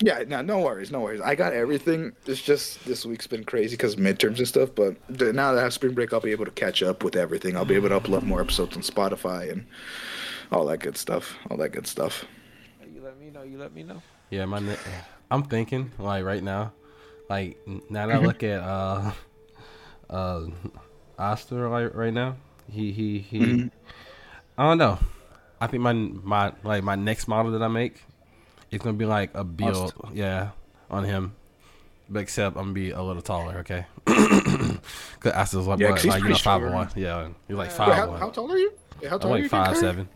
Yeah. 0.00 0.24
No, 0.26 0.42
no 0.42 0.60
worries, 0.60 0.90
no 0.90 1.00
worries. 1.00 1.20
I 1.20 1.34
got 1.34 1.52
everything. 1.52 2.12
It's 2.26 2.42
just 2.42 2.84
this 2.84 3.04
week's 3.06 3.26
been 3.26 3.44
crazy 3.44 3.76
because 3.76 3.96
midterms 3.96 4.38
and 4.38 4.48
stuff. 4.48 4.70
But 4.74 4.96
now 5.08 5.52
that 5.52 5.60
I 5.60 5.62
have 5.62 5.72
spring 5.72 5.94
break, 5.94 6.12
I'll 6.12 6.20
be 6.20 6.32
able 6.32 6.44
to 6.46 6.50
catch 6.50 6.82
up 6.82 7.04
with 7.04 7.16
everything. 7.16 7.56
I'll 7.56 7.64
be 7.64 7.74
able 7.74 7.88
to 7.90 8.00
upload 8.00 8.22
more 8.22 8.40
episodes 8.40 8.76
on 8.76 8.82
Spotify 8.82 9.50
and 9.50 9.66
all 10.52 10.64
that 10.66 10.78
good 10.80 10.96
stuff. 10.96 11.36
All 11.50 11.56
that 11.58 11.70
good 11.70 11.86
stuff. 11.86 12.24
You 12.92 13.02
let 13.02 13.18
me 13.18 13.30
know. 13.30 13.42
You 13.42 13.58
let 13.58 13.74
me 13.74 13.82
know. 13.82 14.02
Yeah, 14.30 14.44
my. 14.46 14.58
Ne- 14.60 14.76
I'm 15.30 15.42
thinking 15.44 15.90
like 15.98 16.24
right 16.24 16.42
now, 16.42 16.72
like 17.30 17.58
now 17.88 18.06
that 18.06 18.16
I 18.16 18.18
look 18.18 18.42
at 18.42 18.60
uh, 18.60 19.12
uh, 20.10 20.46
Oster 21.18 21.68
like 21.68 21.94
right 21.94 22.12
now, 22.12 22.36
he 22.70 22.92
he 22.92 23.18
he. 23.18 23.38
Mhm. 23.38 23.70
I 24.58 24.68
don't 24.68 24.78
know. 24.78 24.98
I 25.60 25.66
think 25.66 25.82
my 25.82 25.92
my 25.92 26.52
like 26.62 26.84
my 26.84 26.94
next 26.94 27.26
model 27.26 27.52
that 27.52 27.62
I 27.62 27.68
make, 27.68 28.02
it's 28.74 28.84
gonna 28.84 28.96
be 28.96 29.06
like 29.06 29.30
a 29.34 29.44
build, 29.44 29.92
yeah, 30.12 30.50
on 30.90 31.04
him. 31.04 31.34
But 32.08 32.20
except 32.20 32.56
I'm 32.56 32.64
gonna 32.64 32.72
be 32.74 32.90
a 32.90 33.02
little 33.02 33.22
taller, 33.22 33.58
okay? 33.58 33.86
Cause 35.20 35.32
Oster's 35.32 35.66
like, 35.66 35.78
Yeah, 35.80 35.86
what, 35.88 35.94
'cause 35.96 36.02
he's 36.02 36.10
like 36.12 36.18
you 36.22 36.24
know 36.28 36.34
pretty 36.34 36.42
five 36.42 36.60
short. 36.60 36.72
one, 36.72 36.90
yeah, 36.96 37.28
he's 37.48 37.56
like 37.56 37.68
Wait, 37.70 37.76
five 37.76 37.94
how, 37.94 38.08
one. 38.10 38.20
how 38.20 38.30
tall 38.30 38.52
are 38.52 38.58
you? 38.58 38.72
Wait, 39.00 39.08
how 39.08 39.16
I'm 39.16 39.20
tall 39.20 39.34
are 39.34 39.38
you? 39.38 39.48
five 39.48 39.76
seven. 39.76 40.08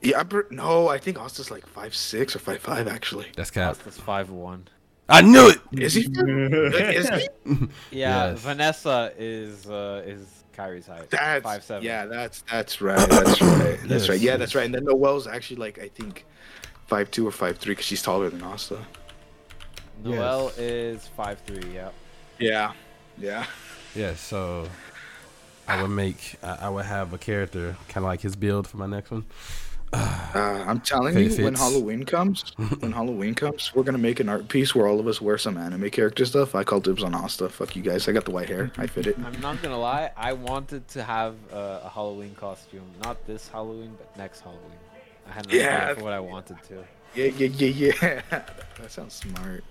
Yeah, 0.00 0.20
I'm, 0.20 0.28
per- 0.28 0.46
no, 0.50 0.88
I 0.88 0.98
think 0.98 1.18
Austin's 1.18 1.50
like 1.50 1.66
five 1.66 1.94
six 1.94 2.34
or 2.36 2.38
five 2.38 2.60
five 2.60 2.86
actually. 2.88 3.26
That's 3.36 3.50
cap. 3.50 3.76
That's 3.84 3.98
five 3.98 4.30
one. 4.30 4.68
I 5.08 5.22
knew 5.22 5.48
it. 5.50 5.58
Is 5.72 5.94
he? 5.94 6.02
is 6.06 7.08
he? 7.08 7.28
Yeah, 7.90 8.30
Yes. 8.30 8.38
Vanessa 8.40 9.12
is 9.18 9.66
uh, 9.68 10.02
is 10.06 10.26
Kyrie's 10.52 10.86
height. 10.86 11.10
That's 11.10 11.42
five 11.42 11.64
seven. 11.64 11.82
Yeah, 11.84 12.06
that's 12.06 12.42
that's 12.50 12.80
right. 12.80 12.96
That's 13.08 13.40
right. 13.40 13.78
That's 13.80 13.84
Yes, 13.90 14.08
right. 14.08 14.20
Yeah, 14.20 14.30
yes. 14.32 14.38
that's 14.38 14.54
right. 14.54 14.66
And 14.66 14.74
then 14.74 14.84
Noel's 14.84 15.26
actually 15.26 15.56
like 15.56 15.78
I 15.78 15.88
think 15.88 16.24
five 16.88 17.10
two 17.10 17.26
or 17.26 17.30
five 17.30 17.58
three 17.58 17.72
because 17.72 17.86
she's 17.86 18.02
taller 18.02 18.28
than 18.30 18.42
Asta. 18.42 18.78
Noel 20.02 20.52
is 20.56 21.06
five 21.16 21.38
three. 21.40 21.72
Yeah. 21.72 21.90
Yeah. 22.38 22.72
Yeah. 23.16 23.46
Yeah, 23.94 24.14
so 24.14 24.68
I 25.66 25.80
would 25.82 25.90
make 25.90 26.36
I, 26.42 26.58
I 26.62 26.68
would 26.68 26.86
have 26.86 27.12
a 27.12 27.18
character 27.18 27.76
kind 27.88 28.04
of 28.04 28.08
like 28.08 28.20
his 28.20 28.36
build 28.36 28.66
for 28.66 28.78
my 28.78 28.86
next 28.86 29.10
one. 29.10 29.24
Uh, 30.34 30.62
I'm 30.68 30.80
telling 30.80 31.16
If 31.16 31.38
you, 31.38 31.38
it 31.38 31.44
when. 31.44 31.54
Halloween 31.54 32.04
comes, 32.04 32.52
when 32.80 32.92
Halloween 32.92 33.34
comes, 33.34 33.74
we're 33.74 33.82
gonna 33.82 33.96
make 33.96 34.20
an 34.20 34.28
art 34.28 34.48
piece 34.48 34.74
where 34.74 34.86
all 34.86 35.00
of 35.00 35.06
us 35.08 35.22
wear 35.22 35.38
some 35.38 35.56
anime 35.56 35.88
character 35.88 36.26
stuff. 36.26 36.54
I 36.54 36.62
call 36.62 36.80
dibs 36.80 37.02
on 37.02 37.14
Asta. 37.14 37.48
Fuck 37.48 37.74
you 37.74 37.80
guys. 37.82 38.06
I 38.06 38.12
got 38.12 38.26
the 38.26 38.30
white 38.30 38.50
hair. 38.50 38.70
I 38.76 38.86
fit 38.86 39.06
it. 39.06 39.16
I'm 39.24 39.40
not 39.40 39.62
gonna 39.62 39.78
lie. 39.78 40.10
I 40.14 40.34
wanted 40.34 40.86
to 40.88 41.02
have 41.02 41.34
uh, 41.50 41.80
a 41.84 41.88
Halloween 41.88 42.34
costume, 42.34 42.84
not 43.02 43.26
this 43.26 43.48
Halloween, 43.48 43.96
but 43.96 44.14
next 44.18 44.40
Halloween. 44.40 44.78
I 45.28 45.32
had 45.32 45.46
an 45.46 45.52
Yeah. 45.52 45.82
idea 45.84 45.94
for 45.96 46.04
what 46.04 46.12
I 46.12 46.20
wanted 46.20 46.56
to. 46.68 46.84
Yeah, 47.14 47.24
yeah, 47.26 47.48
yeah, 47.48 47.92
yeah. 48.02 48.22
that 48.30 48.90
sounds 48.90 49.14
smart. 49.14 49.64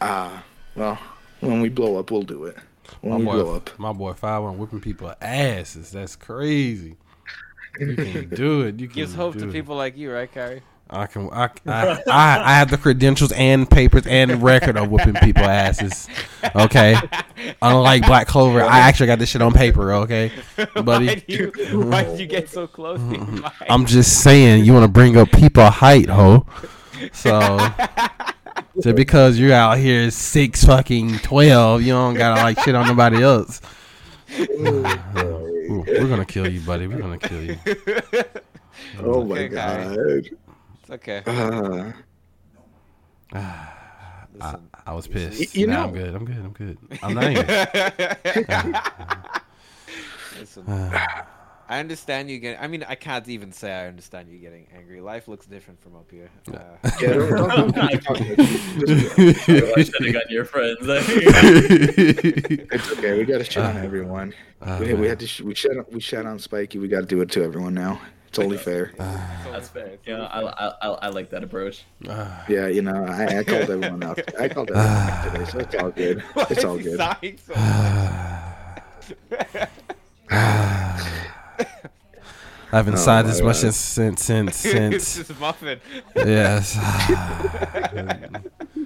Ah, 0.00 0.44
well, 0.74 0.98
when 1.40 1.60
we 1.60 1.68
blow 1.68 1.96
up, 1.98 2.10
we'll 2.10 2.22
do 2.22 2.44
it. 2.44 2.56
When 3.00 3.12
My 3.12 3.18
we 3.18 3.24
boy, 3.24 3.32
blow 3.32 3.54
up. 3.56 3.78
my 3.78 3.92
boy 3.92 4.12
Five 4.14 4.42
One 4.42 4.58
whipping 4.58 4.80
people 4.80 5.12
asses. 5.20 5.90
That's 5.90 6.16
crazy. 6.16 6.96
You 7.78 7.94
can 7.96 8.28
do 8.30 8.62
it. 8.62 8.80
You 8.80 8.88
can 8.88 8.94
Gives 8.96 9.14
hope 9.14 9.34
do 9.34 9.40
to 9.40 9.48
it. 9.48 9.52
people 9.52 9.76
like 9.76 9.96
you, 9.96 10.10
right, 10.12 10.32
Kyrie? 10.32 10.62
I 10.90 11.06
can. 11.06 11.28
I, 11.30 11.50
I, 11.66 12.02
I, 12.06 12.42
I 12.44 12.54
have 12.58 12.70
the 12.70 12.78
credentials 12.78 13.30
and 13.32 13.68
papers 13.70 14.06
and 14.06 14.42
record 14.42 14.76
of 14.78 14.90
whooping 14.90 15.14
people 15.14 15.44
asses. 15.44 16.08
Okay. 16.56 16.96
Unlike 17.60 18.06
Black 18.06 18.26
Clover, 18.26 18.62
I 18.62 18.78
actually 18.80 19.06
got 19.08 19.18
this 19.18 19.28
shit 19.28 19.42
on 19.42 19.52
paper. 19.52 19.92
Okay, 19.92 20.32
why 20.56 20.66
buddy. 20.82 21.24
you 21.28 21.52
Why 21.72 22.04
did 22.04 22.18
you 22.18 22.26
get 22.26 22.48
so 22.48 22.66
close? 22.66 22.98
to? 23.00 23.04
Mm-hmm. 23.06 23.46
I'm 23.70 23.84
just 23.86 24.22
saying, 24.22 24.64
you 24.64 24.72
want 24.72 24.84
to 24.84 24.90
bring 24.90 25.16
up 25.16 25.30
people 25.30 25.64
height, 25.64 26.08
ho. 26.08 26.46
So, 27.12 27.58
so 28.80 28.92
because 28.92 29.38
you're 29.38 29.52
out 29.52 29.78
here 29.78 30.10
six 30.10 30.64
fucking 30.64 31.18
twelve, 31.18 31.82
you 31.82 31.92
don't 31.92 32.14
gotta 32.14 32.40
like 32.42 32.58
shit 32.60 32.74
on 32.74 32.86
nobody 32.86 33.22
else. 33.22 33.60
Ooh, 34.40 34.84
we're 35.68 36.08
gonna 36.08 36.24
kill 36.24 36.50
you, 36.50 36.60
buddy. 36.60 36.86
We're 36.86 36.98
gonna 36.98 37.18
kill 37.18 37.42
you. 37.42 37.58
Oh 39.00 39.24
my 39.24 39.38
Okay, 39.40 39.48
god. 39.48 40.28
Kyrie. 40.96 41.22
It's 41.26 41.30
okay. 41.30 41.92
Uh, 43.32 43.32
I, 44.40 44.54
I 44.86 44.92
was 44.92 45.08
pissed. 45.08 45.56
you 45.56 45.66
nah, 45.66 45.82
I'm 45.84 45.92
good. 45.92 46.14
I'm 46.14 46.24
good. 46.24 46.36
I'm 46.36 46.52
good. 46.52 46.78
I'm 47.02 47.14
not 47.14 47.30
even. 47.30 47.46
Listen, 50.38 50.64
I 51.70 51.80
understand 51.80 52.30
you 52.30 52.38
getting. 52.38 52.58
I 52.60 52.66
mean, 52.68 52.82
I 52.88 52.94
can't 52.94 53.28
even 53.28 53.52
say 53.52 53.70
I 53.72 53.88
understand 53.88 54.30
you 54.30 54.38
getting 54.38 54.66
angry. 54.74 55.02
Life 55.02 55.28
looks 55.28 55.44
different 55.44 55.82
from 55.82 55.96
up 55.96 56.10
here. 56.10 56.30
Uh, 56.50 56.60
yeah, 57.00 57.12
don't, 57.12 57.28
don't, 57.28 57.74
don't, 57.74 58.06
got 60.12 60.30
your 60.30 60.46
friends. 60.46 60.78
it's 62.70 62.92
okay. 62.92 63.18
We 63.18 63.24
gotta 63.24 63.44
shit 63.44 63.58
on 63.58 63.76
everyone. 63.84 64.32
Uh, 64.62 64.78
we, 64.80 64.94
we 64.94 65.06
had 65.08 65.20
to. 65.20 65.26
Sh- 65.26 65.42
we 65.42 65.54
shit. 65.54 65.76
On, 65.76 65.84
we 65.90 66.00
shit 66.00 66.24
on 66.24 66.38
Spiky. 66.38 66.78
We 66.78 66.88
got 66.88 67.00
to 67.00 67.06
do 67.06 67.20
it 67.20 67.30
to 67.32 67.42
everyone 67.42 67.74
now. 67.74 68.00
It's 68.28 68.38
only 68.38 68.58
fair. 68.58 68.92
That's 68.98 69.68
fair. 69.68 69.98
Yeah, 70.06 70.24
I, 70.24 70.40
I, 70.42 70.72
I, 70.82 70.88
I 70.88 71.08
like 71.08 71.30
that 71.30 71.42
approach. 71.44 71.84
Yeah, 72.48 72.66
you 72.68 72.82
know, 72.82 73.04
I, 73.04 73.38
I 73.38 73.44
called 73.44 73.70
everyone 73.70 74.02
out. 74.02 74.18
I 74.38 74.48
called 74.48 74.70
everyone 74.70 75.10
out 75.10 75.32
today, 75.32 75.44
so 75.44 75.58
it's 75.58 75.74
all 75.74 75.90
good. 75.90 76.20
why 76.34 76.46
It's 76.50 76.64
all 76.64 76.76
he 76.76 76.84
good. 76.84 76.96
sighing 76.96 77.38
so 77.38 77.54
I 82.70 82.76
haven't 82.76 82.94
Oh 82.94 82.96
sighed 82.96 83.24
my 83.24 83.30
this 83.30 83.40
much 83.40 83.62
God. 83.62 83.74
since 83.74 83.76
since 83.76 84.22
since 84.22 84.64
it's 84.64 84.72
since. 84.72 85.16
just 85.16 85.40
muffin. 85.40 85.80
yes. 86.16 86.76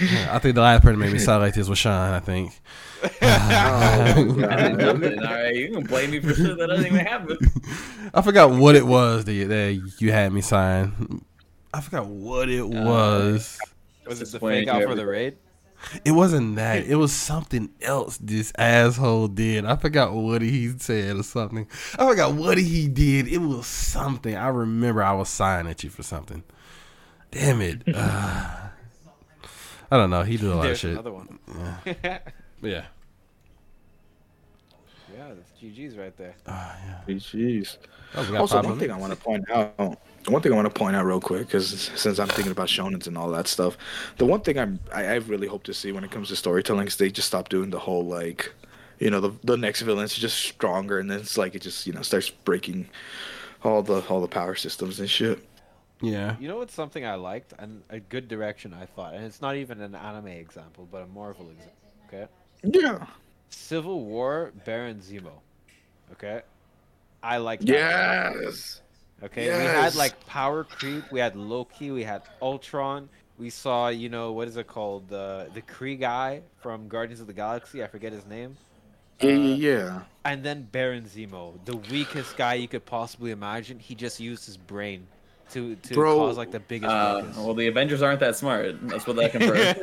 I 0.00 0.38
think 0.38 0.54
the 0.54 0.62
last 0.62 0.82
person 0.82 0.98
made 0.98 1.12
me 1.12 1.18
sound 1.18 1.42
like 1.42 1.54
this 1.54 1.68
was 1.68 1.78
Sean. 1.78 2.12
I 2.12 2.20
think. 2.20 2.58
I 3.22 4.12
did 4.14 4.76
nothing. 4.76 5.18
All 5.18 5.24
right, 5.24 5.54
you 5.54 5.72
can 5.72 5.84
blame 5.84 6.10
me 6.10 6.20
for 6.20 6.34
shit 6.34 6.58
that 6.58 6.66
doesn't 6.66 6.86
even 6.86 7.04
happen. 7.04 7.38
I 8.14 8.22
forgot 8.22 8.50
what 8.50 8.76
it 8.76 8.86
was 8.86 9.24
that 9.24 9.32
you, 9.32 9.48
that 9.48 9.92
you 9.98 10.12
had 10.12 10.32
me 10.32 10.40
sign. 10.40 11.22
I 11.72 11.80
forgot 11.80 12.06
what 12.06 12.48
it 12.48 12.66
was. 12.66 13.58
Was 14.06 14.20
it 14.20 14.32
the 14.32 14.40
fake 14.40 14.68
out 14.68 14.80
you 14.80 14.88
for 14.88 14.94
the 14.94 15.06
raid? 15.06 15.36
It 16.04 16.12
wasn't 16.12 16.56
that. 16.56 16.84
It 16.84 16.96
was 16.96 17.12
something 17.12 17.70
else 17.80 18.18
this 18.18 18.52
asshole 18.58 19.28
did. 19.28 19.64
I 19.64 19.76
forgot 19.76 20.12
what 20.12 20.42
he 20.42 20.76
said 20.78 21.16
or 21.16 21.22
something. 21.22 21.66
I 21.98 22.06
forgot 22.06 22.34
what 22.34 22.58
he 22.58 22.88
did. 22.88 23.28
It 23.28 23.38
was 23.38 23.66
something. 23.66 24.36
I 24.36 24.48
remember 24.48 25.02
I 25.02 25.12
was 25.12 25.28
sighing 25.28 25.66
at 25.66 25.82
you 25.82 25.90
for 25.90 26.02
something. 26.02 26.42
Damn 27.30 27.60
it. 27.60 27.82
Uh, 27.94 28.59
I 29.90 29.96
don't 29.96 30.10
know. 30.10 30.22
He 30.22 30.36
did 30.36 30.46
a 30.50 30.54
lot 30.54 30.62
There's 30.62 30.76
of 30.84 30.90
shit. 30.90 30.90
another 30.92 31.12
one. 31.12 31.38
Yeah. 32.62 32.84
Yeah, 35.16 35.34
that's 35.34 35.50
GG's 35.60 35.96
right 35.96 36.16
there. 36.16 36.34
Ah, 36.46 36.76
jeez. 37.08 37.76
Oh, 38.14 38.22
we 38.22 38.32
got 38.32 38.40
also, 38.40 38.56
five 38.56 38.64
one 38.66 38.78
thing 38.78 38.88
them. 38.88 38.96
I 38.96 39.00
want 39.00 39.12
to 39.12 39.18
point 39.18 39.50
out. 39.50 39.98
One 40.28 40.42
thing 40.42 40.52
I 40.52 40.56
want 40.56 40.72
to 40.72 40.78
point 40.78 40.94
out 40.96 41.04
real 41.04 41.20
quick, 41.20 41.46
because 41.46 41.90
since 41.94 42.18
I'm 42.18 42.28
thinking 42.28 42.52
about 42.52 42.68
shonens 42.68 43.06
and 43.06 43.16
all 43.16 43.30
that 43.30 43.48
stuff, 43.48 43.76
the 44.18 44.26
one 44.26 44.40
thing 44.40 44.58
I'm 44.58 44.78
I, 44.94 45.04
I 45.06 45.14
really 45.16 45.46
hope 45.46 45.62
to 45.64 45.74
see 45.74 45.92
when 45.92 46.04
it 46.04 46.10
comes 46.10 46.28
to 46.28 46.36
storytelling 46.36 46.86
is 46.86 46.96
they 46.96 47.10
just 47.10 47.28
stop 47.28 47.48
doing 47.48 47.70
the 47.70 47.78
whole 47.78 48.04
like, 48.04 48.52
you 48.98 49.10
know, 49.10 49.20
the 49.20 49.32
the 49.42 49.56
next 49.56 49.82
villain's 49.82 50.14
just 50.14 50.38
stronger, 50.38 50.98
and 50.98 51.10
then 51.10 51.20
it's 51.20 51.36
like 51.38 51.54
it 51.54 51.62
just 51.62 51.86
you 51.86 51.92
know 51.92 52.02
starts 52.02 52.30
breaking 52.30 52.88
all 53.64 53.82
the 53.82 54.00
all 54.08 54.20
the 54.20 54.28
power 54.28 54.54
systems 54.54 55.00
and 55.00 55.10
shit. 55.10 55.44
Yeah. 56.00 56.36
You 56.40 56.48
know 56.48 56.58
what's 56.58 56.74
something 56.74 57.04
I 57.04 57.14
liked 57.14 57.52
and 57.58 57.82
a 57.90 58.00
good 58.00 58.28
direction 58.28 58.74
I 58.74 58.86
thought, 58.86 59.14
and 59.14 59.24
it's 59.24 59.40
not 59.40 59.56
even 59.56 59.80
an 59.80 59.94
anime 59.94 60.28
example, 60.28 60.88
but 60.90 61.02
a 61.02 61.06
Marvel 61.06 61.50
example. 61.50 61.74
Okay. 62.08 62.26
Yeah. 62.64 63.06
Civil 63.50 64.04
War, 64.04 64.52
Baron 64.64 65.00
Zemo. 65.00 65.32
Okay. 66.12 66.42
I 67.22 67.36
like 67.36 67.60
that. 67.60 67.68
Yes. 67.68 68.80
Okay. 69.22 69.46
We 69.46 69.64
had 69.64 69.94
like 69.94 70.24
power 70.26 70.64
creep. 70.64 71.10
We 71.12 71.20
had 71.20 71.36
Loki. 71.36 71.90
We 71.90 72.02
had 72.02 72.22
Ultron. 72.40 73.08
We 73.38 73.50
saw, 73.50 73.88
you 73.88 74.08
know, 74.08 74.32
what 74.32 74.48
is 74.48 74.56
it 74.56 74.66
called? 74.66 75.08
The 75.08 75.48
the 75.52 75.62
Kree 75.62 75.98
guy 75.98 76.42
from 76.60 76.88
Guardians 76.88 77.20
of 77.20 77.26
the 77.26 77.32
Galaxy. 77.32 77.82
I 77.84 77.86
forget 77.86 78.12
his 78.12 78.26
name. 78.26 78.56
Yeah, 79.20 79.30
uh, 79.30 79.36
yeah, 79.36 79.54
yeah. 79.54 80.00
And 80.24 80.42
then 80.42 80.68
Baron 80.72 81.04
Zemo, 81.04 81.62
the 81.64 81.76
weakest 81.76 82.36
guy 82.36 82.54
you 82.54 82.68
could 82.68 82.86
possibly 82.86 83.30
imagine. 83.30 83.78
He 83.78 83.94
just 83.94 84.20
used 84.20 84.46
his 84.46 84.56
brain 84.56 85.06
to 85.50 85.74
to 85.76 85.94
Bro. 85.94 86.16
cause 86.18 86.38
like 86.38 86.50
the 86.50 86.60
biggest. 86.60 86.90
Uh, 86.90 87.24
well, 87.36 87.54
the 87.54 87.66
Avengers 87.66 88.02
aren't 88.02 88.20
that 88.20 88.36
smart. 88.36 88.76
That's 88.88 89.06
what 89.06 89.16
that 89.16 89.32
confirms. 89.32 89.78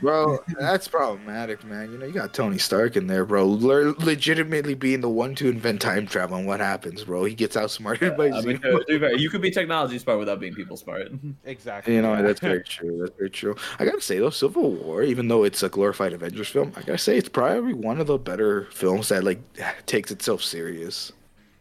Bro, 0.00 0.38
that's 0.58 0.88
problematic, 0.88 1.64
man. 1.64 1.92
You 1.92 1.98
know, 1.98 2.06
you 2.06 2.12
got 2.12 2.34
Tony 2.34 2.58
Stark 2.58 2.96
in 2.96 3.06
there, 3.06 3.24
bro. 3.24 3.46
Le- 3.46 3.94
legitimately 3.98 4.74
being 4.74 5.00
the 5.00 5.08
one 5.08 5.34
to 5.36 5.48
invent 5.48 5.80
time 5.80 6.06
travel, 6.06 6.36
and 6.36 6.46
what 6.46 6.60
happens, 6.60 7.04
bro? 7.04 7.24
He 7.24 7.34
gets 7.34 7.56
outsmarted 7.56 8.16
by 8.16 8.28
I 8.30 8.40
mean, 8.42 8.58
Zemo. 8.58 8.86
to 8.86 9.20
you 9.20 9.30
could 9.30 9.42
be 9.42 9.50
technology 9.50 9.98
smart 9.98 10.18
without 10.18 10.40
being 10.40 10.54
people 10.54 10.76
smart. 10.76 11.10
Exactly. 11.44 11.94
You 11.94 12.02
know, 12.02 12.22
that's 12.22 12.40
very 12.40 12.62
true. 12.64 12.98
That's 13.00 13.16
very 13.16 13.30
true. 13.30 13.56
I 13.78 13.84
gotta 13.84 14.00
say 14.00 14.18
though, 14.18 14.30
Civil 14.30 14.72
War, 14.72 15.02
even 15.02 15.28
though 15.28 15.44
it's 15.44 15.62
a 15.62 15.68
glorified 15.68 16.12
Avengers 16.12 16.48
film, 16.48 16.72
I 16.76 16.80
gotta 16.82 16.98
say 16.98 17.16
it's 17.16 17.28
probably 17.28 17.74
one 17.74 18.00
of 18.00 18.06
the 18.06 18.18
better 18.18 18.66
films 18.70 19.08
that 19.08 19.24
like 19.24 19.40
takes 19.86 20.10
itself 20.10 20.42
serious. 20.42 21.12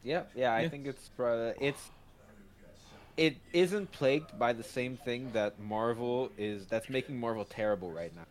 Yeah, 0.03 0.23
yeah, 0.35 0.53
I 0.53 0.67
think 0.67 0.87
it's 0.87 1.09
uh, 1.19 1.53
it's 1.59 1.89
it 3.17 3.35
isn't 3.53 3.91
plagued 3.91 4.37
by 4.39 4.53
the 4.53 4.63
same 4.63 4.97
thing 4.97 5.31
that 5.33 5.59
Marvel 5.59 6.31
is 6.37 6.65
that's 6.67 6.89
making 6.89 7.19
Marvel 7.19 7.45
terrible 7.45 7.91
right 7.91 8.15
now, 8.15 8.25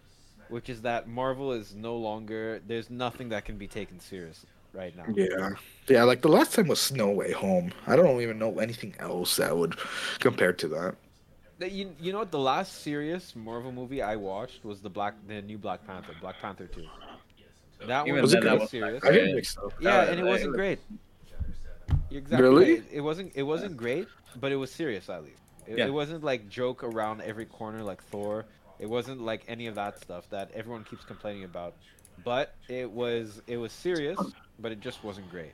which 0.49 0.69
is 0.69 0.83
that 0.83 1.09
Marvel 1.09 1.53
is 1.53 1.75
no 1.75 1.97
longer 1.97 2.61
there's 2.67 2.91
nothing 2.91 3.29
that 3.31 3.45
can 3.45 3.57
be 3.57 3.67
taken 3.67 4.01
seriously 4.01 4.49
right 4.73 4.97
now. 4.97 5.05
Yeah, 5.15 5.51
yeah. 5.89 6.03
Like 6.05 6.23
the 6.23 6.29
last 6.29 6.55
time 6.55 6.69
was 6.69 6.91
No 6.93 7.11
Way 7.11 7.33
Home. 7.33 7.73
I 7.87 7.97
don't 7.97 8.21
even 8.21 8.39
know 8.39 8.59
anything 8.59 8.95
else 8.99 9.37
that 9.37 9.57
would 9.57 9.77
compare 10.19 10.53
to 10.55 10.69
that. 10.69 10.95
You, 11.71 11.95
you 12.01 12.13
know 12.13 12.21
what? 12.21 12.31
The 12.31 12.39
last 12.39 12.83
serious 12.83 13.37
Marvel 13.37 13.71
movie 13.71 14.01
I 14.01 14.17
watched 14.17 14.65
was 14.65 14.81
the 14.81 14.89
Black 14.89 15.15
the 15.29 15.43
new 15.43 15.59
Black 15.59 15.87
Panther, 15.87 16.15
Black 16.21 16.37
Panther 16.41 16.67
two. 16.67 16.87
That 17.87 18.03
Even 18.07 18.15
one 18.15 18.23
was 18.23 18.33
then, 18.33 18.43
that 18.45 18.49
very 18.49 18.59
was 18.61 18.71
serious. 18.71 19.05
I 19.05 19.11
didn't 19.11 19.35
think 19.35 19.47
so. 19.47 19.73
Yeah, 19.81 20.05
That- 20.05 20.09
and 20.11 20.21
it 20.21 20.25
wasn't 20.25 20.55
great. 20.55 20.79
You're 22.11 22.21
exactly 22.21 22.49
Really? 22.49 22.75
right. 22.75 22.85
It 22.93 23.01
wasn't. 23.01 23.33
It 23.35 23.43
wasn't 23.45 23.77
great, 23.77 24.09
but 24.41 24.53
it 24.53 24.57
was 24.57 24.71
serious 24.71 25.09
at 25.09 25.23
least. 25.25 25.37
It, 25.67 25.79
Yeah. 25.79 25.87
it 25.87 25.93
wasn't 25.93 26.25
like 26.25 26.49
joke 26.49 26.83
around 26.85 27.23
every 27.23 27.47
corner 27.47 27.83
like 27.83 28.03
Thor. 28.05 28.45
It 28.79 28.89
wasn't 28.89 29.21
like 29.21 29.43
any 29.47 29.67
of 29.67 29.75
that 29.77 30.01
stuff 30.01 30.29
that 30.31 30.51
everyone 30.55 30.85
keeps 30.85 31.05
complaining 31.05 31.45
about. 31.45 31.75
But 32.25 32.55
it 32.69 32.91
was. 32.91 33.41
It 33.47 33.57
was 33.57 33.73
serious, 33.73 34.19
but 34.59 34.73
it 34.73 34.81
just 34.81 35.03
wasn't 35.05 35.31
great. 35.31 35.53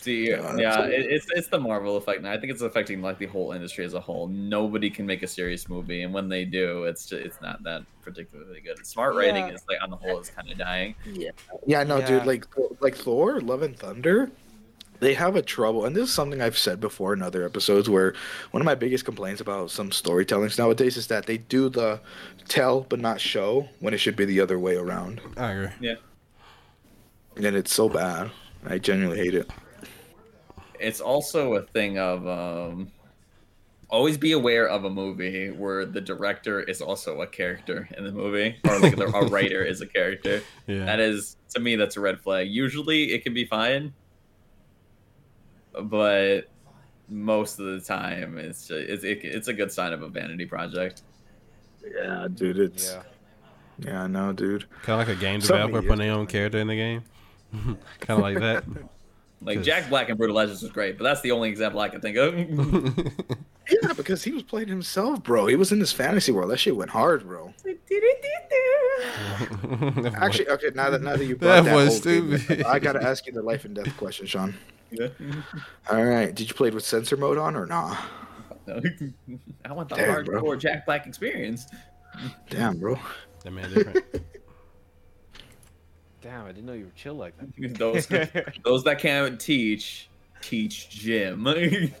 See, 0.00 0.28
Yeah, 0.30 0.56
yeah, 0.56 0.84
it, 0.84 1.06
it's 1.10 1.26
it's 1.34 1.48
the 1.48 1.58
Marvel 1.58 1.96
effect, 1.96 2.18
and 2.18 2.28
I 2.28 2.38
think 2.38 2.52
it's 2.52 2.62
affecting 2.62 3.02
like 3.02 3.18
the 3.18 3.26
whole 3.26 3.50
industry 3.50 3.84
as 3.84 3.94
a 3.94 4.00
whole. 4.00 4.28
Nobody 4.28 4.90
can 4.90 5.06
make 5.06 5.24
a 5.24 5.26
serious 5.26 5.68
movie, 5.68 6.02
and 6.02 6.14
when 6.14 6.28
they 6.28 6.44
do, 6.44 6.84
it's 6.84 7.06
just, 7.06 7.20
it's 7.24 7.40
not 7.40 7.64
that 7.64 7.82
particularly 8.02 8.60
good. 8.60 8.84
Smart 8.86 9.16
writing 9.16 9.48
is 9.48 9.64
like 9.68 9.78
on 9.82 9.90
the 9.90 9.96
whole 9.96 10.20
is 10.20 10.30
kind 10.30 10.48
of 10.52 10.56
dying. 10.56 10.94
Yeah, 11.04 11.30
yeah, 11.66 11.82
no, 11.82 11.98
Yeah. 11.98 12.06
dude. 12.06 12.26
Like, 12.26 12.46
like 12.80 12.94
Thor, 12.94 13.40
Love 13.40 13.62
and 13.62 13.76
Thunder, 13.76 14.30
they 15.00 15.14
have 15.14 15.36
a 15.36 15.42
trouble, 15.42 15.84
and 15.84 15.94
this 15.94 16.08
is 16.08 16.14
something 16.14 16.40
I've 16.40 16.58
said 16.58 16.80
before 16.80 17.12
in 17.12 17.22
other 17.22 17.44
episodes. 17.44 17.88
Where 17.88 18.14
one 18.50 18.60
of 18.60 18.64
my 18.66 18.74
biggest 18.74 19.04
complaints 19.04 19.40
about 19.40 19.70
some 19.70 19.90
storytellings 19.90 20.58
nowadays 20.58 20.96
is 20.96 21.06
that 21.08 21.26
they 21.26 21.38
do 21.38 21.68
the 21.68 22.00
tell 22.48 22.80
but 22.82 23.00
not 23.00 23.20
show 23.20 23.68
when 23.80 23.94
it 23.94 23.98
should 23.98 24.16
be 24.16 24.24
the 24.24 24.40
other 24.40 24.58
way 24.58 24.76
around, 24.76 25.20
I 25.36 25.52
agree. 25.52 25.68
Yeah, 25.80 25.94
and 27.36 27.56
it's 27.56 27.72
so 27.74 27.88
bad. 27.88 28.30
I 28.66 28.78
genuinely 28.78 29.18
hate 29.18 29.34
it. 29.34 29.50
it's 30.80 31.00
also 31.00 31.54
a 31.54 31.62
thing 31.62 31.98
of 31.98 32.26
um, 32.26 32.90
always 33.88 34.18
be 34.18 34.32
aware 34.32 34.68
of 34.68 34.84
a 34.84 34.90
movie 34.90 35.50
where 35.50 35.86
the 35.86 36.00
director 36.00 36.60
is 36.60 36.80
also 36.80 37.20
a 37.20 37.26
character 37.26 37.88
in 37.96 38.04
the 38.04 38.12
movie, 38.12 38.56
or 38.68 38.78
like 38.80 38.98
a 38.98 39.06
writer 39.30 39.62
is 39.62 39.80
a 39.80 39.86
character. 39.86 40.42
Yeah. 40.66 40.84
That 40.84 41.00
is 41.00 41.36
to 41.50 41.60
me 41.60 41.76
that's 41.76 41.96
a 41.96 42.00
red 42.00 42.20
flag. 42.20 42.48
Usually 42.48 43.12
it 43.12 43.22
can 43.22 43.32
be 43.32 43.44
fine, 43.44 43.94
but 45.82 46.42
most 47.08 47.58
of 47.58 47.66
the 47.66 47.80
time 47.80 48.38
it's 48.38 48.68
just, 48.68 48.80
it's 48.88 49.04
it, 49.04 49.20
it's 49.24 49.48
a 49.48 49.52
good 49.52 49.72
sign 49.72 49.92
of 49.92 50.02
a 50.02 50.08
vanity 50.08 50.46
project. 50.46 51.02
Yeah, 51.84 52.28
dude, 52.32 52.58
it's 52.58 52.92
Yeah. 52.92 53.02
yeah, 53.78 54.06
know, 54.06 54.32
dude. 54.32 54.66
Kind 54.82 55.00
of 55.00 55.08
like 55.08 55.16
a 55.16 55.20
game 55.20 55.40
developer 55.40 55.80
putting 55.82 55.98
their 55.98 56.12
own 56.12 56.26
character 56.26 56.58
in 56.58 56.66
the 56.66 56.76
game. 56.76 57.02
kind 57.52 57.78
of 58.10 58.20
like 58.20 58.38
that. 58.38 58.64
like 59.40 59.62
Jack 59.62 59.88
Black 59.88 60.08
and 60.08 60.18
Brutal 60.18 60.36
Legends 60.36 60.62
was 60.62 60.70
great, 60.72 60.98
but 60.98 61.04
that's 61.04 61.20
the 61.22 61.30
only 61.30 61.48
example 61.48 61.80
I 61.80 61.88
can 61.88 62.00
think 62.00 62.16
of. 62.16 63.12
Yeah, 63.70 63.92
because 63.92 64.24
he 64.24 64.30
was 64.30 64.42
playing 64.42 64.68
himself, 64.68 65.22
bro. 65.22 65.46
He 65.46 65.54
was 65.54 65.72
in 65.72 65.78
this 65.78 65.92
fantasy 65.92 66.32
world. 66.32 66.50
That 66.50 66.56
shit 66.56 66.74
went 66.74 66.90
hard, 66.90 67.26
bro. 67.26 67.52
Actually, 70.14 70.48
okay. 70.48 70.70
Now 70.74 70.88
that 70.90 71.02
now 71.02 71.16
that 71.16 71.24
you 71.26 71.36
brought 71.36 71.56
That 71.56 71.64
that, 71.64 71.74
was 71.74 72.02
whole 72.02 72.12
game 72.12 72.38
stupid. 72.38 72.62
up, 72.62 72.66
I 72.72 72.78
gotta 72.78 73.02
ask 73.02 73.26
you 73.26 73.32
the 73.32 73.42
life 73.42 73.64
and 73.66 73.74
death 73.74 73.94
question, 73.96 74.26
Sean. 74.26 74.54
Yeah. 74.90 75.08
All 75.90 76.04
right. 76.04 76.34
Did 76.34 76.48
you 76.48 76.54
play 76.54 76.68
it 76.68 76.74
with 76.74 76.84
censor 76.84 77.16
mode 77.16 77.38
on 77.38 77.56
or 77.56 77.66
nah? 77.66 77.96
No. 78.66 78.80
I 79.64 79.72
want 79.72 79.88
the 79.88 79.96
Damn, 79.96 80.24
bro. 80.24 80.42
hardcore 80.42 80.58
Jack 80.58 80.86
Black 80.86 81.06
experience. 81.06 81.66
Damn, 82.50 82.78
bro. 82.78 82.98
That 83.44 83.50
man 83.52 83.72
different. 83.72 84.04
Damn, 86.20 86.44
I 86.46 86.48
didn't 86.48 86.66
know 86.66 86.72
you 86.72 86.86
were 86.86 86.90
chill 86.96 87.14
like 87.14 87.34
that. 87.38 87.74
those 87.78 88.06
those 88.64 88.84
that 88.84 88.98
can't 88.98 89.38
teach 89.40 90.08
teach 90.42 90.90
gym. 90.90 91.44
that 91.44 91.92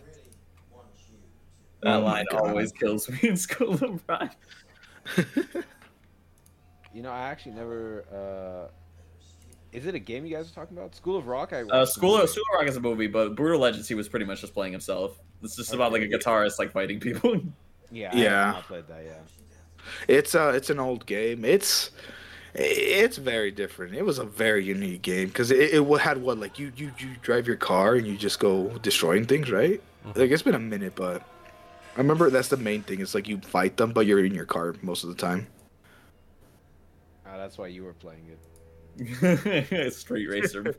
Oh 1.84 2.00
line 2.00 2.26
God. 2.30 2.48
always 2.48 2.72
kills 2.72 3.08
me 3.08 3.18
in 3.22 3.36
School 3.36 3.74
of 3.74 4.02
Rock. 4.08 4.34
You 6.92 7.02
know, 7.02 7.10
I 7.12 7.28
actually 7.28 7.52
never. 7.52 8.04
uh 8.12 8.72
Is 9.72 9.86
it 9.86 9.94
a 9.94 9.98
game 9.98 10.24
you 10.24 10.34
guys 10.34 10.50
are 10.50 10.54
talking 10.54 10.76
about? 10.76 10.94
School 10.94 11.16
of 11.16 11.26
Rock. 11.26 11.52
I 11.52 11.62
Uh, 11.62 11.84
School 11.84 12.16
of. 12.16 12.28
School 12.30 12.42
of 12.54 12.58
Rock 12.60 12.68
is 12.68 12.76
a 12.76 12.80
movie, 12.80 13.06
but 13.06 13.34
Brutal 13.34 13.60
Legends 13.60 13.86
he 13.88 13.94
was 13.94 14.08
pretty 14.08 14.24
much 14.24 14.40
just 14.40 14.54
playing 14.54 14.72
himself. 14.72 15.18
It's 15.42 15.56
just 15.56 15.74
about 15.74 15.92
like 15.92 16.02
a 16.02 16.08
guitarist 16.08 16.58
like 16.58 16.72
fighting 16.72 17.00
people. 17.00 17.40
Yeah. 17.90 18.10
I 18.12 18.16
Yeah. 18.18 18.44
have 18.46 18.54
not 18.56 18.66
played 18.66 18.86
that. 18.88 19.02
Yeah. 19.02 19.14
It's 20.08 20.34
uh, 20.34 20.52
it's 20.54 20.68
an 20.68 20.78
old 20.78 21.06
game. 21.06 21.42
It's 21.42 21.90
it's 22.54 23.16
very 23.16 23.50
different. 23.50 23.94
It 23.94 24.04
was 24.04 24.18
a 24.18 24.24
very 24.24 24.62
unique 24.62 25.00
game 25.00 25.28
because 25.28 25.50
it, 25.50 25.72
it 25.72 25.98
had 26.00 26.18
what 26.20 26.38
like 26.38 26.58
you 26.58 26.70
you 26.76 26.92
you 26.98 27.16
drive 27.22 27.46
your 27.46 27.56
car 27.56 27.94
and 27.94 28.06
you 28.06 28.14
just 28.18 28.40
go 28.40 28.68
destroying 28.82 29.24
things, 29.24 29.50
right? 29.50 29.80
Like 30.14 30.30
it's 30.30 30.42
been 30.42 30.54
a 30.54 30.58
minute, 30.58 30.96
but 30.96 31.22
I 31.96 31.98
remember 31.98 32.28
that's 32.28 32.48
the 32.48 32.58
main 32.58 32.82
thing. 32.82 33.00
It's 33.00 33.14
like 33.14 33.26
you 33.26 33.38
fight 33.38 33.78
them, 33.78 33.92
but 33.92 34.04
you're 34.04 34.22
in 34.22 34.34
your 34.34 34.44
car 34.44 34.74
most 34.82 35.02
of 35.02 35.08
the 35.08 35.16
time. 35.16 35.46
Ah, 37.26 37.38
that's 37.38 37.56
why 37.56 37.68
you 37.68 37.84
were 37.84 37.94
playing 37.94 38.26
it. 38.30 38.38
Street 39.90 40.26
Racer. 40.28 40.74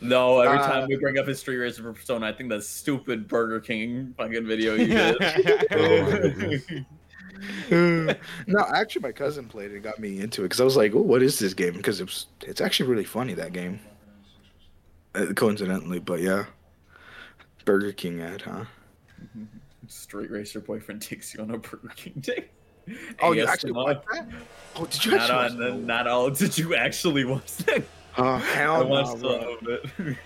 No, 0.00 0.40
every 0.40 0.58
Uh, 0.58 0.66
time 0.66 0.88
we 0.88 0.96
bring 0.96 1.18
up 1.18 1.26
his 1.26 1.38
Street 1.38 1.56
Racer 1.58 1.82
persona, 1.92 2.26
I 2.26 2.32
think 2.32 2.50
that 2.50 2.62
stupid 2.64 3.28
Burger 3.28 3.60
King 3.60 4.14
fucking 4.16 4.46
video 4.46 4.74
you 4.74 4.94
Oh 4.96 5.16
my 5.20 6.18
did. 6.18 6.66
goodness. 6.66 6.66
no, 8.46 8.60
actually, 8.74 9.02
my 9.02 9.12
cousin 9.12 9.46
played 9.48 9.70
it 9.72 9.74
and 9.74 9.82
got 9.82 9.98
me 9.98 10.20
into 10.20 10.42
it 10.42 10.46
because 10.46 10.60
I 10.60 10.64
was 10.64 10.76
like, 10.76 10.94
"Oh, 10.94 11.02
what 11.02 11.22
is 11.22 11.38
this 11.38 11.52
game?" 11.54 11.74
Because 11.74 12.00
it 12.00 12.04
was, 12.04 12.26
it's 12.42 12.60
actually 12.60 12.88
really 12.88 13.04
funny 13.04 13.34
that 13.34 13.52
game. 13.52 13.80
Uh, 15.14 15.26
coincidentally, 15.34 15.98
but 15.98 16.20
yeah, 16.20 16.46
Burger 17.64 17.92
King 17.92 18.20
ad, 18.22 18.42
huh? 18.42 18.64
Street 19.88 20.30
Racer 20.30 20.60
boyfriend 20.60 21.02
takes 21.02 21.34
you 21.34 21.40
on 21.42 21.50
a 21.50 21.58
Burger 21.58 21.92
King 21.94 22.14
date. 22.20 22.48
Oh, 23.22 23.32
you 23.32 23.44
actually 23.46 23.72
watched 23.72 24.04
that? 24.12 24.26
Oh, 24.76 24.86
did 24.86 25.04
you 25.04 25.12
Not 25.12 25.30
actually? 25.30 25.36
watch 25.36 25.50
on, 25.52 25.58
that? 25.58 25.86
not 25.86 26.06
all. 26.06 26.30
Did 26.42 26.58
you 26.58 26.74
actually 26.74 27.24
watch 27.24 27.56
that? 27.58 27.84
Oh 28.18 28.24
I 28.34 28.38
hell 28.40 28.82
no, 28.84 28.90
watched 28.90 29.08
some 29.10 29.20
bro. 29.20 29.56
of 29.60 29.68
it. 29.68 30.16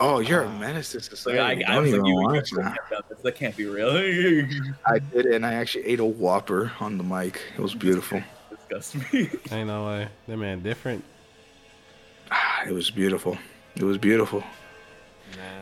Oh, 0.00 0.18
you're 0.20 0.42
a 0.42 0.50
menace 0.58 0.92
to 0.92 0.98
Like, 0.98 1.04
society. 1.04 1.64
I, 1.64 1.72
I 1.72 1.74
Don't 1.74 1.82
was 1.84 1.92
like, 1.92 1.98
even 1.98 2.06
you, 2.06 2.14
watch 2.22 2.52
you 2.52 2.58
that. 2.58 2.78
have 2.90 3.04
this. 3.08 3.18
That 3.22 3.34
can't 3.34 3.56
be 3.56 3.66
real. 3.66 3.90
I 4.86 4.98
did, 5.00 5.26
and 5.26 5.44
I 5.44 5.54
actually 5.54 5.86
ate 5.86 6.00
a 6.00 6.04
Whopper 6.04 6.72
on 6.80 6.98
the 6.98 7.04
mic. 7.04 7.40
It 7.56 7.60
was 7.60 7.74
beautiful. 7.74 8.22
Disgust 8.50 9.12
me. 9.12 9.30
Ain't 9.50 9.66
no 9.68 9.86
way. 9.86 10.08
That 10.28 10.36
man 10.36 10.62
different. 10.62 11.04
it 12.66 12.72
was 12.72 12.90
beautiful. 12.90 13.36
It 13.76 13.82
was 13.82 13.98
beautiful. 13.98 14.42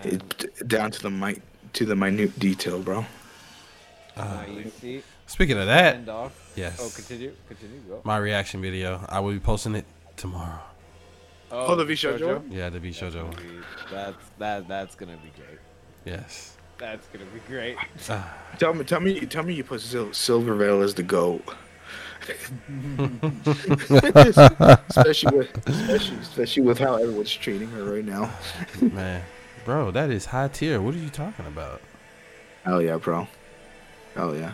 It, 0.04 0.68
down 0.68 0.90
to 0.90 1.02
the 1.02 1.10
mi- 1.10 1.40
to 1.72 1.86
the 1.86 1.96
minute 1.96 2.38
detail, 2.38 2.80
bro. 2.80 3.06
Uh, 4.16 4.44
you 4.48 4.70
see? 4.80 5.02
Speaking 5.26 5.58
of 5.58 5.66
that, 5.66 5.94
Send 5.94 6.08
off. 6.08 6.52
yes. 6.56 6.78
Oh, 6.80 6.90
continue. 6.94 7.32
Continue. 7.48 7.80
Go. 7.88 8.00
My 8.04 8.18
reaction 8.18 8.60
video. 8.60 9.04
I 9.08 9.20
will 9.20 9.32
be 9.32 9.40
posting 9.40 9.74
it 9.74 9.86
tomorrow. 10.16 10.60
Oh, 11.50 11.66
oh 11.68 11.76
the 11.76 11.84
VShojo? 11.84 12.42
Yeah, 12.50 12.70
the 12.70 12.80
VShojo. 12.80 13.34
That's 13.90 14.16
that. 14.38 14.68
That's 14.68 14.94
gonna 14.94 15.16
be 15.16 15.32
great. 15.36 15.58
Yes. 16.04 16.56
That's 16.78 17.06
gonna 17.08 17.26
be 17.26 17.40
great. 17.46 17.76
Ah. 18.08 18.34
Tell 18.58 18.74
me, 18.74 18.84
tell 18.84 19.00
me, 19.00 19.20
tell 19.20 19.42
me, 19.42 19.54
you 19.54 19.64
put 19.64 19.80
Sil- 19.80 20.12
Silvervale 20.12 20.82
as 20.82 20.94
the 20.94 21.02
goat. 21.02 21.42
especially 24.88 25.38
with, 25.38 25.68
especially, 25.68 26.16
especially 26.18 26.62
with 26.62 26.78
how 26.78 26.94
everyone's 26.94 27.32
treating 27.32 27.68
her 27.68 27.84
right 27.84 28.04
now. 28.04 28.30
Man, 28.80 29.22
bro, 29.64 29.90
that 29.90 30.10
is 30.10 30.26
high 30.26 30.48
tier. 30.48 30.80
What 30.80 30.94
are 30.94 30.98
you 30.98 31.10
talking 31.10 31.46
about? 31.46 31.80
Hell 32.64 32.80
yeah, 32.80 32.96
bro. 32.96 33.26
Hell 34.14 34.36
yeah. 34.36 34.52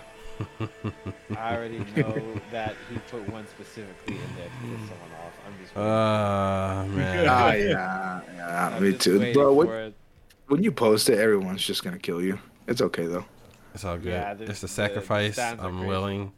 I 1.36 1.56
already 1.56 1.78
know 1.96 2.40
that 2.50 2.74
he 2.90 2.98
put 3.10 3.28
one 3.30 3.46
specifically 3.48 4.14
in 4.14 4.20
there 4.36 4.46
to 4.46 4.76
piss 4.78 4.88
someone 4.88 5.12
off. 5.24 5.32
I'm 5.46 5.54
just. 5.62 5.76
Uh, 5.76 6.84
man. 6.96 7.26
Ah, 7.28 7.52
yeah, 7.52 8.20
yeah, 8.36 8.70
I'm 8.76 8.82
me 8.82 8.92
too, 8.96 9.32
bro. 9.32 9.54
for 9.54 9.66
When, 9.66 9.94
when 10.48 10.62
you 10.62 10.72
post 10.72 11.08
it, 11.10 11.18
everyone's 11.18 11.62
just 11.64 11.82
gonna 11.84 11.98
kill 11.98 12.22
you. 12.22 12.38
It's 12.66 12.80
okay 12.82 13.06
though. 13.06 13.24
It's 13.74 13.84
all 13.84 13.96
good. 13.96 14.12
Yeah, 14.12 14.34
the- 14.34 14.44
it's 14.44 14.60
the- 14.60 14.66
the 14.66 14.72
the 14.72 14.72
sacrifice 14.72 15.38
I'm 15.38 15.86
willing 15.86 16.32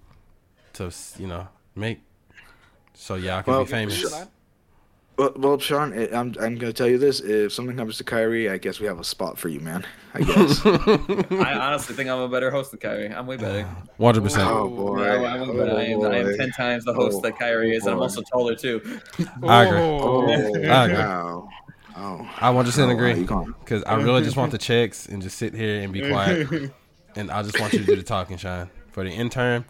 to, 0.75 0.91
you 1.19 1.27
know, 1.27 1.49
make 1.75 2.01
so 2.95 3.15
y'all 3.15 3.43
can 3.43 3.53
Well, 3.53 3.65
be 3.65 3.71
famous. 3.71 4.03
Sh- 5.21 5.23
Well, 5.23 5.33
well, 5.37 5.59
Sean, 5.59 5.93
I- 5.93 6.09
I'm 6.19 6.35
I'm 6.41 6.57
gonna 6.57 6.73
tell 6.73 6.89
you 6.89 6.99
this: 6.99 7.21
if 7.21 7.53
something 7.53 7.77
happens 7.77 7.99
to 7.99 8.05
Kyrie, 8.05 8.49
I 8.49 8.59
guess 8.59 8.81
we 8.81 8.87
have 8.87 8.99
a 8.99 9.05
spot 9.05 9.39
for 9.39 9.49
you, 9.49 9.61
man. 9.61 9.87
I 10.15 10.21
guess. 10.23 10.65
I 10.65 11.55
honestly 11.55 11.95
think 11.95 12.09
I'm 12.09 12.21
a 12.21 12.29
better 12.29 12.51
host 12.51 12.71
than 12.71 12.81
Kyrie. 12.81 13.09
I'm 13.13 13.27
way 13.27 13.37
better. 13.37 13.69
100%. 14.01 14.47
Oh 14.47 14.69
boy! 14.69 15.05
Yeah, 15.05 15.13
I'm, 15.13 15.41
way 15.41 15.47
oh, 15.49 15.59
better. 15.59 15.77
I, 15.77 15.85
am, 15.85 16.03
I 16.03 16.17
am 16.19 16.27
Oh, 16.27 16.37
ten 16.37 16.51
times 16.53 16.85
the 16.85 16.95
host 16.95 17.19
Oh, 17.19 17.21
that 17.23 17.39
Kyrie 17.39 17.75
is, 17.77 17.85
and 17.87 17.95
I'm 17.95 18.01
also 18.01 18.23
taller 18.23 18.55
too. 18.55 18.81
I 19.47 19.65
agree. 19.65 19.79
Oh, 19.81 20.27
I 20.29 20.85
agree. 20.85 20.95
wow. 20.97 21.49
Oh, 21.97 22.31
I 22.41 22.51
100% 22.51 22.79
Oh, 22.79 22.87
wow, 22.87 22.93
agree 22.93 23.15
you 23.15 23.25
gone. 23.27 23.55
because 23.61 23.83
I 23.85 23.97
really 23.97 24.23
just 24.23 24.37
want 24.37 24.53
the 24.53 24.59
checks 24.59 25.07
and 25.07 25.21
just 25.23 25.37
sit 25.37 25.53
here 25.55 25.83
and 25.83 25.93
be 25.93 26.01
quiet. 26.09 26.73
and 27.17 27.31
I 27.31 27.43
just 27.43 27.61
want 27.61 27.73
you 27.75 27.81
to 27.81 27.85
do 27.85 27.97
the 27.97 28.03
talking, 28.03 28.39
Sean. 28.39 28.71
For 28.93 29.05
the 29.05 29.11
intern, 29.11 29.65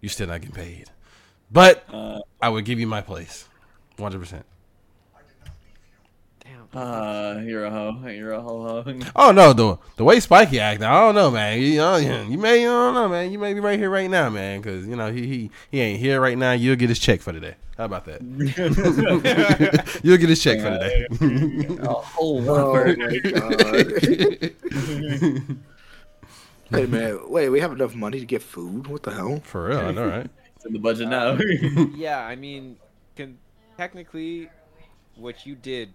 you're 0.00 0.10
still 0.10 0.26
not 0.26 0.40
getting 0.40 0.54
paid, 0.56 0.90
but 1.52 1.84
uh, 1.92 2.20
I 2.40 2.48
would 2.48 2.64
give 2.64 2.80
you 2.80 2.86
my 2.86 3.00
place, 3.00 3.48
100. 3.96 4.18
percent 4.18 4.44
Uh, 6.74 7.38
you're 7.44 7.66
a 7.66 7.70
hoe. 7.70 8.08
You're 8.08 8.32
a 8.32 8.40
hoe. 8.40 8.82
hoe. 8.82 8.98
Oh 9.16 9.30
no, 9.30 9.52
the 9.52 9.76
the 9.96 10.04
way 10.04 10.20
Spiky 10.20 10.58
acting, 10.58 10.86
I 10.86 10.92
don't 11.00 11.14
know, 11.14 11.30
man. 11.30 11.60
You 11.60 11.76
know, 11.76 11.96
you 11.96 12.38
may, 12.38 12.62
you 12.62 12.66
don't 12.68 12.94
know, 12.94 13.08
man. 13.08 13.30
You 13.30 13.38
may 13.38 13.52
be 13.52 13.60
right 13.60 13.78
here 13.78 13.90
right 13.90 14.08
now, 14.08 14.30
man, 14.30 14.60
because 14.60 14.86
you 14.86 14.96
know 14.96 15.12
he 15.12 15.26
he 15.26 15.50
he 15.70 15.80
ain't 15.80 16.00
here 16.00 16.18
right 16.18 16.38
now. 16.38 16.52
You'll 16.52 16.76
get 16.76 16.88
his 16.88 16.98
check 16.98 17.20
for 17.20 17.32
the 17.32 17.40
day. 17.40 17.56
How 17.76 17.84
about 17.84 18.06
that? 18.06 18.22
You'll 20.02 20.16
get 20.16 20.28
his 20.30 20.42
check 20.42 20.60
for 20.60 20.70
the 20.70 20.78
day. 20.78 21.06
oh, 21.82 22.04
hey 26.70 26.86
man, 26.86 27.18
wait, 27.28 27.48
we 27.50 27.60
have 27.60 27.72
enough 27.72 27.94
money 27.94 28.18
to 28.18 28.26
get 28.26 28.42
food? 28.42 28.86
What 28.86 29.02
the 29.02 29.12
hell? 29.12 29.40
For 29.44 29.68
real, 29.68 29.78
I 29.78 29.90
know, 29.90 30.08
right? 30.08 30.30
It's 30.56 30.66
in 30.66 30.72
the 30.74 30.78
budget 30.78 31.08
now. 31.08 31.36
yeah, 31.96 32.24
I 32.24 32.36
mean, 32.36 32.76
can 33.16 33.36
technically, 33.76 34.48
what 35.16 35.44
you 35.44 35.56
did 35.56 35.92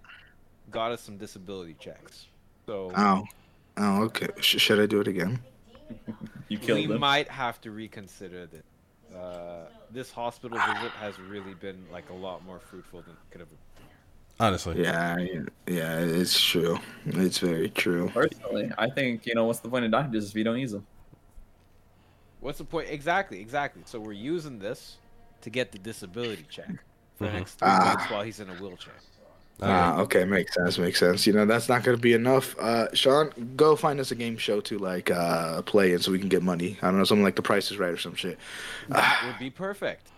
got 0.72 0.92
us 0.92 1.02
some 1.02 1.18
disability 1.18 1.76
checks. 1.80 2.28
So 2.66 2.92
Oh, 2.96 3.24
oh, 3.78 4.04
okay. 4.04 4.28
Sh- 4.40 4.60
should 4.60 4.80
I 4.80 4.86
do 4.86 5.02
it 5.02 5.08
again? 5.08 5.40
You 6.50 6.58
killed 6.58 6.88
we 6.88 6.98
might 6.98 7.28
have 7.30 7.60
to 7.62 7.72
reconsider 7.72 8.46
this. 8.46 8.64
Uh, 9.14 9.68
this 9.92 10.12
hospital 10.12 10.58
visit 10.58 10.92
has 10.92 11.20
really 11.20 11.54
been 11.56 11.86
like 11.92 12.10
a 12.10 12.14
lot 12.14 12.44
more 12.46 12.60
fruitful 12.60 13.02
than 13.02 13.16
could 13.32 13.42
have. 13.42 13.50
Been 13.50 13.58
honestly, 14.40 14.82
Yeah, 14.82 15.18
yeah, 15.18 15.42
yeah, 15.68 16.00
it's 16.00 16.40
true. 16.40 16.80
It's 17.06 17.40
very 17.40 17.70
true. 17.70 18.10
Personally, 18.14 18.72
I 18.78 18.90
think 18.90 19.26
you 19.26 19.36
know 19.36 19.44
what's 19.46 19.60
the 19.60 19.70
point 19.70 19.84
of 19.86 19.92
doctors 19.92 20.30
if 20.30 20.36
you 20.36 20.44
don't 20.46 20.60
use 20.60 20.72
them. 20.72 20.86
What's 22.40 22.60
the 22.60 22.66
point? 22.66 22.88
Exactly, 22.90 23.42
exactly. 23.42 23.82
So 23.86 24.00
we're 24.00 24.14
using 24.14 24.60
this 24.60 24.98
to 25.42 25.50
get 25.50 25.72
the 25.72 25.80
disability 25.80 26.46
check 26.50 26.70
for 27.18 27.26
the 27.26 27.32
Mhm. 27.32 27.34
next 27.34 27.54
three 27.56 27.68
Ah. 27.70 27.94
months 27.96 28.12
while 28.12 28.24
he's 28.24 28.40
in 28.40 28.50
a 28.50 28.54
wheelchair. 28.56 28.94
Ah, 29.62 30.00
okay, 30.02 30.24
makes 30.24 30.54
sense, 30.54 30.78
makes 30.78 31.00
sense. 31.00 31.26
You 31.26 31.34
know, 31.34 31.46
that's 31.46 31.68
not 31.68 31.84
gonna 31.84 31.98
be 31.98 32.14
enough. 32.14 32.58
Uh, 32.60 32.94
Sean, 32.94 33.32
go 33.56 33.76
find 33.76 34.00
us 34.00 34.12
a 34.12 34.16
game 34.16 34.38
show 34.38 34.62
to 34.62 34.78
like 34.78 35.10
uh 35.10 35.64
play 35.64 35.94
in 35.94 36.00
so 36.00 36.12
we 36.12 36.20
can 36.20 36.30
get 36.30 36.44
money. 36.44 36.78
I 36.82 36.88
don't 36.88 37.00
know, 37.00 37.04
something 37.04 37.24
like 37.24 37.36
The 37.36 37.42
Price 37.42 37.72
is 37.72 37.78
Right 37.78 37.90
or 37.92 37.98
some 37.98 38.16
shit. 38.16 38.38
That 38.90 39.24
would 39.26 39.40
be 39.40 39.50
perfect. 39.50 40.10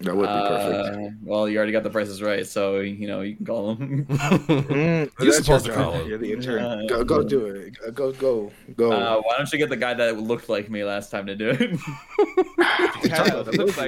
That 0.00 0.16
would 0.16 0.26
be 0.26 0.32
perfect. 0.32 0.96
Uh, 0.96 1.10
well, 1.22 1.48
you 1.48 1.56
already 1.56 1.72
got 1.72 1.84
the 1.84 1.88
prices 1.90 2.20
right, 2.20 2.46
so 2.46 2.80
you 2.80 3.06
know 3.06 3.20
you 3.22 3.36
can 3.36 3.46
call 3.46 3.74
them. 3.74 4.06
Mm, 4.74 5.10
You're 5.20 5.32
supposed 5.32 5.66
to 5.66 5.72
call 5.72 5.92
job. 5.92 6.02
him. 6.02 6.08
You're 6.08 6.18
the 6.18 6.32
intern. 6.32 6.62
Uh, 6.62 6.82
Go, 6.88 7.04
go 7.04 7.22
do 7.22 7.46
it. 7.46 7.76
Uh, 7.86 7.90
Go, 7.90 8.12
go, 8.12 8.50
go. 8.76 8.92
Uh, 8.92 9.20
why 9.22 9.36
don't 9.36 9.50
you 9.52 9.58
get 9.58 9.68
the 9.68 9.76
guy 9.76 9.94
that 9.94 10.18
looked 10.18 10.48
like 10.48 10.68
me 10.68 10.84
last 10.84 11.10
time 11.10 11.26
to 11.26 11.36
do 11.36 11.50
it? 11.50 11.58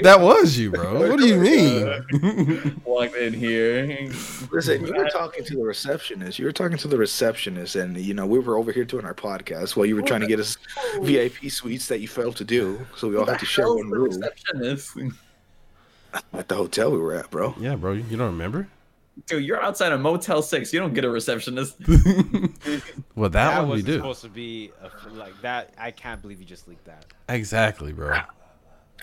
that 0.03 0.19
was 0.21 0.59
you, 0.59 0.71
bro. 0.71 1.09
What 1.09 1.19
do 1.19 1.27
you 1.27 1.37
mean? 1.37 2.81
Walked 2.85 3.17
in 3.17 3.33
here. 3.35 4.09
Listen, 4.53 4.87
you 4.87 4.95
were 4.95 5.09
talking 5.09 5.45
to 5.45 5.57
the 5.57 5.65
receptionist. 5.65 6.39
You 6.39 6.47
were 6.47 6.53
talking 6.53 6.79
to 6.79 6.89
the 6.89 6.99
receptionist, 6.99 7.77
and 7.77 7.97
you 7.97 8.15
know 8.15 8.27
we 8.27 8.39
were 8.39 8.57
over 8.59 8.73
here 8.73 8.85
doing 8.85 9.05
our 9.05 9.15
podcast 9.15 9.77
while 9.77 9.87
you 9.87 9.97
were 9.97 10.03
trying 10.03 10.21
to 10.21 10.27
get 10.27 10.41
us 10.41 10.57
VIP 11.03 11.51
suites 11.51 11.89
that 11.89 12.01
you 12.01 12.09
failed 12.09 12.37
to 12.37 12.45
do. 12.45 12.85
So 12.97 13.09
we 13.09 13.17
all 13.17 13.27
had 13.27 13.39
to 13.41 13.47
share 13.47 13.69
one 13.73 13.91
room 13.91 14.05
Receptionist. 14.07 14.97
at 16.33 16.49
the 16.49 16.55
hotel 16.55 16.91
we 16.91 16.99
were 16.99 17.15
at, 17.15 17.31
bro. 17.31 17.55
Yeah, 17.59 17.77
bro. 17.77 17.93
You 17.93 18.17
don't 18.17 18.33
remember? 18.33 18.69
Dude, 19.27 19.45
you're 19.45 19.63
outside 19.63 19.93
a 19.93 19.99
Motel 19.99 20.43
Six. 20.43 20.73
You 20.73 20.81
don't 20.81 20.93
get 20.93 21.05
a 21.05 21.11
receptionist. 21.11 21.77
Well, 23.15 23.31
that, 23.31 23.57
one 23.61 23.69
we 23.69 23.71
wasn't 23.71 23.87
do. 23.87 23.95
supposed 23.95 24.23
to 24.23 24.29
be 24.29 24.73
a, 24.83 25.09
like 25.15 25.41
that. 25.41 25.73
I 25.79 25.91
can't 25.91 26.21
believe 26.21 26.39
you 26.39 26.45
just 26.45 26.69
leaked 26.69 26.85
that. 26.85 27.07
Exactly, 27.31 27.93
bro. 27.95 28.19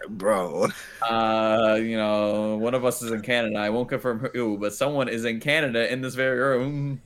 Bro. 0.07 0.67
Uh, 1.01 1.79
you 1.81 1.97
know, 1.97 2.57
one 2.57 2.75
of 2.75 2.85
us 2.85 3.01
is 3.01 3.11
in 3.11 3.21
Canada. 3.21 3.57
I 3.57 3.71
won't 3.71 3.89
confirm 3.89 4.19
who, 4.19 4.59
but 4.59 4.75
someone 4.75 5.09
is 5.09 5.25
in 5.25 5.39
Canada 5.39 5.91
in 5.91 6.01
this 6.01 6.13
very 6.13 6.37
room. 6.37 7.01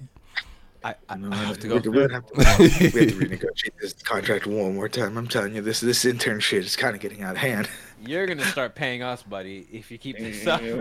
I, 0.87 0.95
I, 1.09 1.17
I 1.31 1.35
have 1.35 1.59
to 1.59 1.73
we, 1.73 1.79
go. 1.81 1.89
we 1.91 1.99
have 2.13 2.25
to, 2.27 2.33
we 2.37 2.43
have 2.45 2.57
to 2.57 2.63
renegotiate 3.15 3.73
this 3.81 3.91
contract 3.93 4.47
one 4.47 4.75
more 4.75 4.87
time. 4.87 5.17
I'm 5.17 5.27
telling 5.27 5.53
you, 5.55 5.61
this 5.61 5.81
this 5.81 6.05
intern 6.05 6.39
shit 6.39 6.63
is 6.63 6.75
kind 6.77 6.95
of 6.95 7.01
getting 7.01 7.23
out 7.23 7.31
of 7.31 7.37
hand. 7.37 7.67
You're 8.05 8.25
gonna 8.27 8.45
start 8.45 8.75
paying 8.75 9.01
us, 9.03 9.23
buddy, 9.23 9.67
if 9.71 9.91
you 9.91 9.97
keep 9.97 10.17
this 10.17 10.45
up. 10.47 10.61
Uh, 10.61 10.77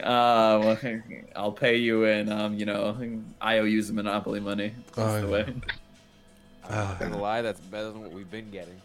well, 0.00 0.78
I'll 1.36 1.52
pay 1.52 1.76
you 1.76 2.04
in, 2.04 2.30
um, 2.30 2.54
you 2.54 2.64
know, 2.64 2.96
IOUs 3.42 3.90
of 3.90 3.96
Monopoly 3.96 4.40
money. 4.40 4.72
That's 4.94 5.20
the 5.20 5.26
Oh, 5.26 5.30
way. 5.30 5.54
Not 6.70 7.00
gonna 7.00 7.20
lie, 7.20 7.42
that's 7.42 7.60
better 7.60 7.90
than 7.90 8.00
what 8.00 8.12
we've 8.12 8.30
been 8.30 8.50
getting. 8.50 8.80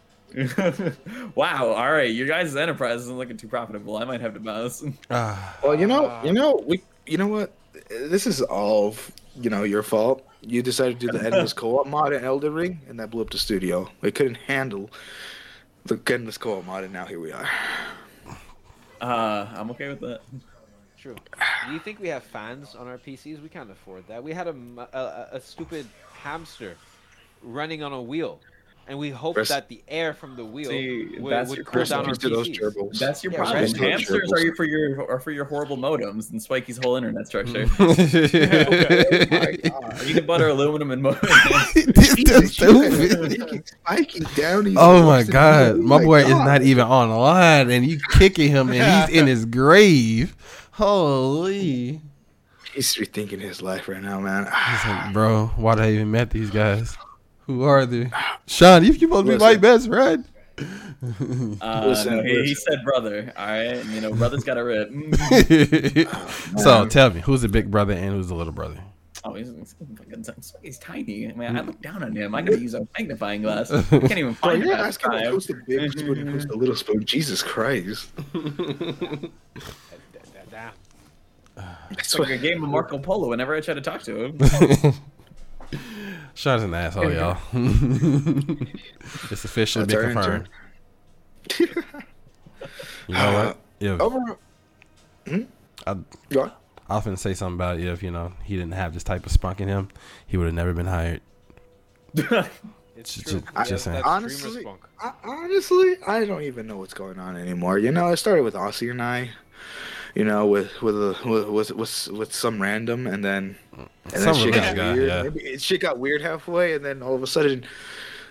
wow. 1.36 1.68
All 1.68 1.92
right, 1.92 2.12
your 2.12 2.28
guys' 2.28 2.56
enterprise 2.56 3.02
isn't 3.02 3.18
looking 3.18 3.38
too 3.38 3.48
profitable. 3.48 3.98
I 3.98 4.04
might 4.04 4.22
have 4.22 4.34
to 4.34 4.40
bounce. 4.40 4.84
Ah, 5.10 5.58
Well, 5.64 5.80
you 5.80 5.88
know, 5.88 6.22
you 6.26 6.34
know, 6.34 6.62
we, 6.66 6.82
you 7.06 7.18
know 7.18 7.28
what? 7.28 7.54
This 7.90 8.28
is 8.28 8.42
all, 8.42 8.96
you 9.36 9.50
know, 9.50 9.64
your 9.64 9.84
fault. 9.84 10.26
You 10.42 10.62
decided 10.62 11.00
to 11.00 11.08
do 11.08 11.18
the 11.18 11.24
endless 11.24 11.54
co-op 11.62 11.88
mod 11.88 12.14
in 12.14 12.24
Elden 12.24 12.54
Ring, 12.54 12.82
and 12.88 13.00
that 13.00 13.10
blew 13.10 13.22
up 13.22 13.30
the 13.30 13.38
studio. 13.38 13.90
They 14.02 14.12
couldn't 14.12 14.36
handle 14.36 14.90
the 15.86 16.00
endless 16.08 16.38
co-op 16.38 16.66
mod, 16.66 16.84
and 16.84 16.94
now 16.94 17.06
here 17.06 17.20
we 17.20 17.32
are. 17.32 17.50
Uh, 19.02 19.48
I'm 19.56 19.70
okay 19.72 19.90
with 19.90 20.00
that. 20.02 20.22
True. 20.98 21.16
Do 21.68 21.74
you 21.74 21.80
think 21.80 22.00
we 22.00 22.08
have 22.08 22.24
fans 22.24 22.76
on 22.76 22.88
our 22.88 22.98
PCs? 22.98 23.42
We 23.42 23.50
can't 23.50 23.70
afford 23.70 24.08
that. 24.08 24.24
We 24.24 24.34
had 24.34 24.48
a 24.48 25.30
a 25.32 25.40
stupid 25.40 25.86
hamster 26.14 26.76
running 27.44 27.84
on 27.84 27.94
a 27.94 28.02
wheel, 28.02 28.40
and 28.88 28.98
we 28.98 29.10
hope 29.10 29.36
Rest- 29.36 29.50
that 29.50 29.68
the 29.68 29.84
air 29.88 30.14
from 30.14 30.36
the 30.36 30.46
wheel 30.46 30.70
See, 30.70 31.18
would, 31.20 31.32
that's 31.32 31.50
would 31.50 31.58
your 31.58 31.66
cool 31.66 31.84
down 31.84 32.06
our 32.06 32.08
Rest 32.08 32.22
to 32.22 32.30
those 32.30 32.50
gerbils. 32.50 32.98
That's 32.98 33.24
your 33.24 33.34
Yeah, 33.34 33.40
problem. 33.40 33.62
rest 33.62 33.76
in 33.76 33.80
peace. 33.82 33.90
Hamsters 33.90 34.32
are 34.32 34.56
for 34.56 34.64
your 34.64 35.12
are 35.12 35.20
for 35.20 35.32
your 35.32 35.46
horrible 35.46 35.78
modems 35.78 36.32
and 36.32 36.40
Spikey's 36.40 36.78
whole 36.78 36.96
internet 36.96 37.28
structure. 37.28 37.62
you 37.62 37.68
can 40.14 40.24
oh 40.24 40.26
butter 40.26 40.48
aluminum 40.48 40.92
and 40.92 41.04
modems. 41.04 41.94
That's 42.26 42.54
stupid. 42.54 43.68
Spiky 43.68 44.20
down. 44.36 44.74
Oh 44.78 45.06
my 45.06 45.24
god, 45.24 45.78
you. 45.78 45.84
my 45.84 46.04
boy 46.04 46.22
is 46.22 46.30
not 46.30 46.62
even 46.62 46.86
online, 46.86 47.70
and 47.70 47.86
you 47.86 48.00
kicking 48.12 48.50
him, 48.50 48.72
and 48.72 49.10
he's 49.12 49.20
in 49.20 49.28
his 49.28 49.46
grave. 49.46 50.36
Holy, 50.72 52.02
He's 52.74 52.94
rethinking 52.96 53.40
his 53.42 53.62
life 53.64 53.88
right 53.88 54.02
now, 54.04 54.20
man. 54.20 54.44
He's 54.46 54.86
like, 54.86 55.08
bro, 55.14 55.48
why 55.56 55.74
did 55.76 55.84
I 55.86 55.92
even 55.94 56.12
met 56.12 56.30
these 56.30 56.52
guys? 56.52 56.96
Who 57.48 57.64
are 57.64 57.86
they? 57.86 58.12
Sean, 58.46 58.84
you 58.84 58.92
you 58.94 59.00
supposed 59.00 59.26
to 59.26 59.32
be 59.34 59.38
my 59.38 59.56
best 59.56 59.88
friend. 59.88 60.26
Uh, 60.60 61.84
Listen, 61.88 62.18
no, 62.18 62.24
he, 62.24 62.44
he 62.46 62.56
said 62.56 62.80
brother. 62.84 63.32
All 63.38 63.46
right, 63.46 63.62
and, 63.78 63.90
you 63.92 64.02
know, 64.02 64.12
brother's 64.14 64.44
got 64.44 64.58
a 64.58 64.64
rip. 64.64 64.90
Mm. 64.92 66.60
so 66.60 66.86
tell 66.88 67.10
me, 67.12 67.22
who's 67.22 67.42
the 67.44 67.48
big 67.50 67.70
brother 67.70 67.94
and 67.94 68.14
who's 68.14 68.28
the 68.30 68.36
little 68.36 68.54
brother? 68.54 68.80
Oh, 69.24 69.34
he's, 69.34 69.50
he's, 69.50 69.76
fucking- 69.98 70.26
he's 70.64 70.78
tiny. 70.80 71.28
Man, 71.34 71.58
I 71.58 71.62
look 71.62 71.82
down 71.82 72.02
on 72.04 72.16
him. 72.16 72.34
I 72.34 72.42
gotta 72.42 72.60
use 72.60 72.74
a 72.74 72.88
magnifying 72.98 73.42
glass. 73.42 73.72
I 73.74 73.82
can't 73.84 74.04
even 74.12 74.34
Bro, 74.34 74.52
find 74.52 74.64
you're 74.64 74.74
him. 74.76 74.80
asking 74.86 75.12
like, 75.12 75.26
who's 75.28 75.48
the 75.48 75.56
big 75.68 75.92
spoon 75.92 76.18
and 76.20 76.30
who's 76.30 76.46
the 76.46 76.56
little 76.56 76.76
spoon? 76.76 77.04
Jesus 77.06 77.42
Christ. 77.44 78.10
It's 81.90 82.18
like 82.20 82.30
a 82.30 82.38
game 82.38 82.64
of 82.64 82.70
Marco 82.70 83.00
Polo 83.00 83.30
whenever 83.30 83.56
I 83.56 83.62
try 83.62 83.74
to 83.74 83.82
talk 83.82 84.04
to 84.04 84.26
him. 84.26 84.38
Sean's 86.38 86.62
an 86.62 86.74
asshole, 86.76 87.12
y'all. 87.12 87.36
it's 89.32 89.44
officially 89.44 89.86
That's 89.86 90.04
been 90.04 90.14
confirmed. 90.14 90.50
You 93.08 93.14
know 93.16 93.34
what? 93.34 93.58
If 93.80 94.02
Over. 94.02 94.38
Hmm? 95.28 95.42
I, 95.86 95.98
Go 96.30 96.52
I 96.90 96.96
was 96.96 97.22
say 97.22 97.36
something 97.36 97.56
about 97.56 97.80
if 97.80 98.02
you 98.02 98.10
know 98.10 98.34
he 98.44 98.56
didn't 98.56 98.74
have 98.74 98.94
this 98.94 99.04
type 99.04 99.26
of 99.26 99.32
spunk 99.32 99.62
in 99.62 99.68
him, 99.68 99.90
he 100.26 100.36
would 100.38 100.46
have 100.46 100.54
never 100.54 100.74
been 100.74 100.86
hired. 100.88 101.22
It's 102.96 103.14
Just- 103.14 103.28
true. 103.28 103.44
just 103.64 103.68
He 103.68 103.72
has 103.74 103.82
saying. 103.84 104.04
Honestly, 104.04 104.62
spunk. 104.62 104.82
I, 105.00 105.14
honestly, 105.24 105.98
I 106.08 106.26
don't 106.26 106.42
even 106.42 106.66
know 106.66 106.78
what's 106.78 106.96
going 106.96 107.20
on 107.20 107.38
anymore. 107.38 107.78
You 107.78 107.92
know, 107.92 108.08
it 108.10 108.18
started 108.18 108.42
with 108.42 108.56
Aussie 108.56 108.90
and 108.90 109.02
I. 109.02 109.30
You 110.18 110.26
know, 110.26 110.48
with 110.48 110.82
with 110.82 110.96
a, 110.96 111.16
with, 111.30 111.48
with 111.48 111.72
with 111.72 112.08
with 112.08 112.34
some 112.34 112.60
random, 112.60 113.06
and 113.06 113.24
then 113.24 113.56
and 113.78 114.24
then 114.24 114.34
shit 114.34 114.54
got 114.56 114.76
guy, 114.76 114.94
weird. 114.94 115.08
yeah. 115.08 115.22
Maybe 115.24 115.42
it, 115.42 115.62
shit 115.62 115.80
got 115.80 116.00
weird 116.00 116.22
halfway, 116.24 116.74
and 116.74 116.84
then 116.84 117.04
all 117.04 117.14
of 117.14 117.22
a 117.22 117.28
sudden, 117.28 117.64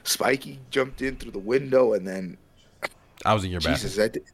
Spiky 0.03 0.59
jumped 0.71 1.01
in 1.01 1.15
through 1.15 1.31
the 1.31 1.39
window, 1.39 1.93
and 1.93 2.05
then 2.05 2.39
I 3.25 3.35
was 3.35 3.45
in 3.45 3.53
your 3.53 3.61
bathroom. 3.61 3.75
Jesus, 3.77 3.95
did, 4.11 4.25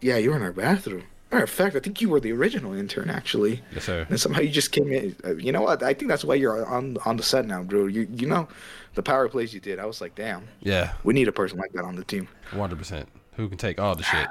yeah, 0.00 0.16
you 0.16 0.30
were 0.30 0.36
in 0.36 0.42
our 0.42 0.52
bathroom. 0.52 1.04
Matter 1.30 1.44
of 1.44 1.50
fact, 1.50 1.76
I 1.76 1.78
think 1.78 2.00
you 2.00 2.08
were 2.08 2.18
the 2.18 2.32
original 2.32 2.72
intern, 2.72 3.08
actually. 3.08 3.62
Yes, 3.72 3.84
sir. 3.84 4.04
And 4.10 4.18
somehow 4.18 4.40
you 4.40 4.48
just 4.50 4.72
came 4.72 4.90
in. 4.92 5.14
uh, 5.24 5.36
You 5.36 5.52
know 5.52 5.62
what? 5.62 5.84
I 5.84 5.94
think 5.94 6.08
that's 6.10 6.24
why 6.24 6.34
you're 6.34 6.66
on 6.66 6.96
on 7.04 7.16
the 7.16 7.22
set 7.22 7.46
now, 7.46 7.62
bro. 7.62 7.86
You 7.86 8.08
you 8.16 8.26
know, 8.26 8.48
the 8.94 9.02
power 9.04 9.28
plays 9.28 9.54
you 9.54 9.60
did. 9.60 9.78
I 9.78 9.86
was 9.86 10.00
like, 10.00 10.16
damn, 10.16 10.48
Yeah, 10.58 10.94
we 11.04 11.14
need 11.14 11.28
a 11.28 11.32
person 11.32 11.56
like 11.60 11.72
that 11.74 11.84
on 11.84 11.94
the 11.94 12.02
team. 12.04 12.26
one 12.50 12.62
hundred 12.62 12.78
percent. 12.78 13.08
Who 13.36 13.48
can 13.48 13.58
take 13.58 13.78
all 13.78 13.94
the 13.94 14.02
shit? 14.02 14.26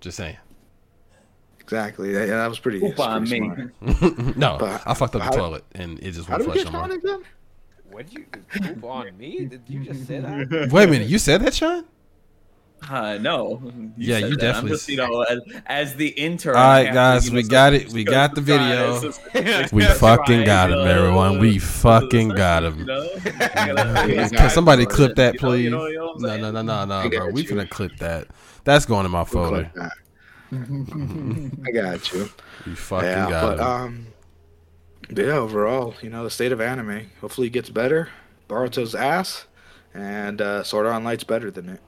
Just 0.00 0.16
saying. 0.16 0.36
Exactly. 1.66 2.12
Yeah, 2.12 2.26
that 2.26 2.46
was 2.48 2.60
pretty. 2.60 2.78
Poop 2.78 2.96
that's 2.96 3.00
on 3.00 3.24
me. 3.24 3.40
no, 4.36 4.56
But 4.60 4.82
I 4.86 4.94
fucked 4.94 5.16
up 5.16 5.20
the 5.20 5.24
how- 5.24 5.30
toilet 5.32 5.64
and 5.74 5.98
it 5.98 6.12
just 6.12 6.28
How 6.28 6.34
won't 6.38 6.42
did 6.42 6.44
flush 6.52 6.64
get 6.64 6.72
no 6.72 6.78
more. 6.78 6.88
Sean 6.88 6.98
again? 6.98 7.22
What 7.90 8.06
did 8.08 8.18
you 8.18 8.24
poop 8.52 8.84
on 8.84 9.18
me? 9.18 9.44
Did 9.46 9.62
you 9.66 9.80
just 9.84 10.06
say 10.06 10.20
that? 10.20 10.68
Wait 10.72 10.84
a 10.84 10.90
minute, 10.90 11.08
you 11.08 11.18
said 11.18 11.40
that, 11.42 11.54
Sean? 11.54 11.84
Uh, 12.88 13.16
no. 13.20 13.60
Yeah, 13.96 14.18
you 14.18 14.30
that. 14.36 14.38
definitely 14.38 14.70
I'm 14.70 14.76
just, 14.76 14.88
you 14.88 14.96
know, 14.98 15.22
as, 15.22 15.40
as 15.66 15.94
the 15.96 16.08
intern. 16.08 16.54
All 16.56 16.62
I 16.62 16.84
right, 16.84 16.86
have 16.86 17.22
to, 17.24 17.30
guys, 17.30 17.30
we 17.32 17.42
got 17.42 17.72
it. 17.72 17.90
We 17.90 18.04
got 18.18 18.34
the 18.34 18.40
video. 18.42 19.00
We 19.72 19.82
fucking 19.82 20.44
got 20.44 20.70
him, 20.70 20.86
everyone. 20.86 21.38
We 21.40 21.58
fucking 21.58 22.28
got 22.28 22.64
him. 22.64 22.78
you 22.80 22.84
know? 22.84 23.08
I 23.24 23.72
gotta- 23.74 24.28
Can 24.36 24.50
somebody 24.50 24.84
clip 24.86 25.16
that, 25.16 25.36
please? 25.38 25.64
you 25.64 25.70
know- 25.70 25.86
you 25.86 25.98
know 25.98 26.12
what 26.12 26.30
I'm 26.30 26.40
No, 26.42 26.50
no, 26.50 26.62
no, 26.62 26.84
no, 26.84 27.02
no, 27.02 27.08
bro. 27.08 27.18
got 27.26 27.32
We 27.32 27.42
you. 27.42 27.48
finna 27.48 27.68
clip 27.68 27.96
that. 27.96 28.28
That's 28.64 28.84
going 28.84 29.04
in 29.06 29.10
my 29.12 29.18
We'll 29.20 29.24
folder. 29.26 29.70
Clip 30.48 30.66
that. 30.68 31.62
I 31.66 31.70
got 31.70 32.12
you. 32.12 32.28
You 32.66 32.76
fucking 32.76 33.08
yeah, 33.08 33.28
got 33.30 33.56
but 33.56 33.58
him. 33.58 33.66
um, 33.66 34.06
yeah. 35.16 35.24
Overall, 35.36 35.94
you 36.02 36.10
know, 36.10 36.24
the 36.24 36.30
state 36.30 36.52
of 36.52 36.60
anime. 36.60 37.10
Hopefully, 37.20 37.46
it 37.48 37.50
gets 37.50 37.70
better. 37.70 38.08
Boruto's 38.48 38.94
ass, 38.94 39.46
and 39.94 40.40
uh, 40.40 40.62
Sword 40.62 40.86
Art 40.86 40.94
Online's 40.96 41.24
better 41.24 41.50
than 41.50 41.68
it. 41.68 41.80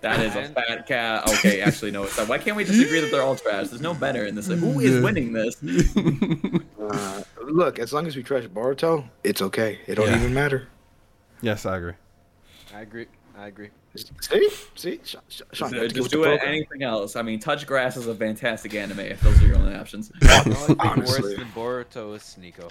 That 0.00 0.20
is 0.20 0.36
a 0.36 0.48
fat 0.52 0.86
cat. 0.86 1.26
Okay, 1.38 1.62
actually, 1.62 1.90
no. 1.90 2.02
It's 2.04 2.18
not. 2.18 2.28
Why 2.28 2.36
can't 2.36 2.56
we 2.58 2.64
just 2.64 2.78
agree 2.78 3.00
that 3.00 3.10
they're 3.10 3.22
all 3.22 3.36
trash? 3.36 3.68
There's 3.68 3.80
no 3.80 3.94
better 3.94 4.26
in 4.26 4.34
this. 4.34 4.48
Like, 4.48 4.58
Who 4.58 4.80
is 4.80 5.02
winning 5.02 5.32
this? 5.32 5.56
Uh, 6.84 7.22
look, 7.42 7.78
as 7.78 7.94
long 7.94 8.06
as 8.06 8.14
we 8.14 8.22
trash 8.22 8.44
Boruto, 8.44 9.08
it's 9.24 9.40
okay. 9.40 9.78
It 9.86 9.94
don't 9.94 10.06
Yeah. 10.06 10.18
even 10.18 10.34
matter. 10.34 10.68
Yes, 11.40 11.64
I 11.64 11.78
agree. 11.78 11.94
I 12.74 12.80
agree. 12.82 13.06
I 13.38 13.46
agree. 13.46 13.70
See, 13.96 14.48
see, 14.74 15.00
Shawn, 15.04 15.22
Shawn, 15.28 15.46
So 15.52 15.68
you 15.76 15.82
have 15.82 15.88
to 15.92 15.94
just 15.94 16.10
do 16.10 16.24
it 16.24 16.40
anything 16.44 16.82
else. 16.82 17.14
I 17.14 17.22
mean, 17.22 17.38
Touch 17.38 17.64
Grass 17.66 17.96
is 17.96 18.06
a 18.08 18.14
fantastic 18.14 18.74
anime. 18.74 18.98
If 19.00 19.20
those 19.20 19.40
are 19.42 19.46
your 19.46 19.56
only 19.56 19.74
options. 19.76 20.08
The 20.08 20.76
Honestly. 20.80 21.22
worse 21.22 21.36
than 21.38 21.46
Boruto 21.48 22.16
is 22.16 22.22
Sneako. 22.22 22.70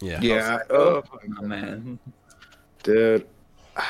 Yeah. 0.00 0.20
Yeah, 0.22 0.58
Oh, 0.70 1.02
oh, 1.12 1.42
man. 1.42 1.98
dude. 2.82 3.26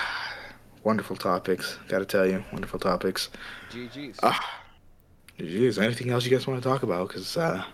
Wonderful 0.82 1.16
topics. 1.16 1.78
Got 1.88 2.00
to 2.00 2.04
tell 2.04 2.26
you, 2.26 2.44
wonderful 2.52 2.78
topics. 2.78 3.30
GG's. 3.70 4.18
Ah, 4.22 4.60
Jeez, 5.38 5.82
anything 5.82 6.10
else 6.10 6.26
you 6.26 6.30
guys 6.30 6.46
want 6.46 6.62
to 6.62 6.68
talk 6.68 6.82
about? 6.82 7.08
Because 7.08 7.38
uh, 7.38 7.64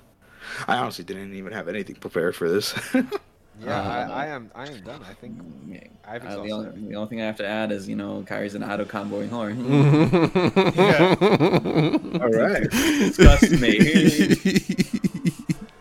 I 0.69 0.77
honestly 0.77 1.05
didn't 1.05 1.35
even 1.35 1.53
have 1.53 1.66
anything 1.66 1.97
prepared 1.97 2.37
for 2.37 2.49
this. 2.49 2.73
yeah, 3.65 3.81
uh, 3.81 4.09
I, 4.12 4.24
I 4.24 4.27
am. 4.28 4.51
I 4.55 4.66
am 4.69 4.81
done. 4.82 5.01
I 5.09 5.15
think 5.15 5.39
I've 6.07 6.24
Uh, 6.24 6.43
the, 6.43 6.53
only, 6.53 6.89
the 6.89 6.95
only 6.97 7.09
thing 7.09 7.20
I 7.20 7.27
have 7.27 7.37
to 7.37 7.47
add 7.47 7.73
is, 7.73 7.89
you 7.89 7.97
know, 7.97 8.24
Kyrie's 8.27 8.55
an 8.55 8.62
auto 8.65 8.85
comboing 8.85 9.28
whore. 9.28 9.51
All 12.20 12.28
right. 12.28 12.70
Disgust 12.70 13.61
me. 13.61 13.78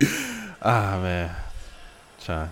ah 0.62 1.00
man, 1.02 1.36
Shawn. 2.20 2.50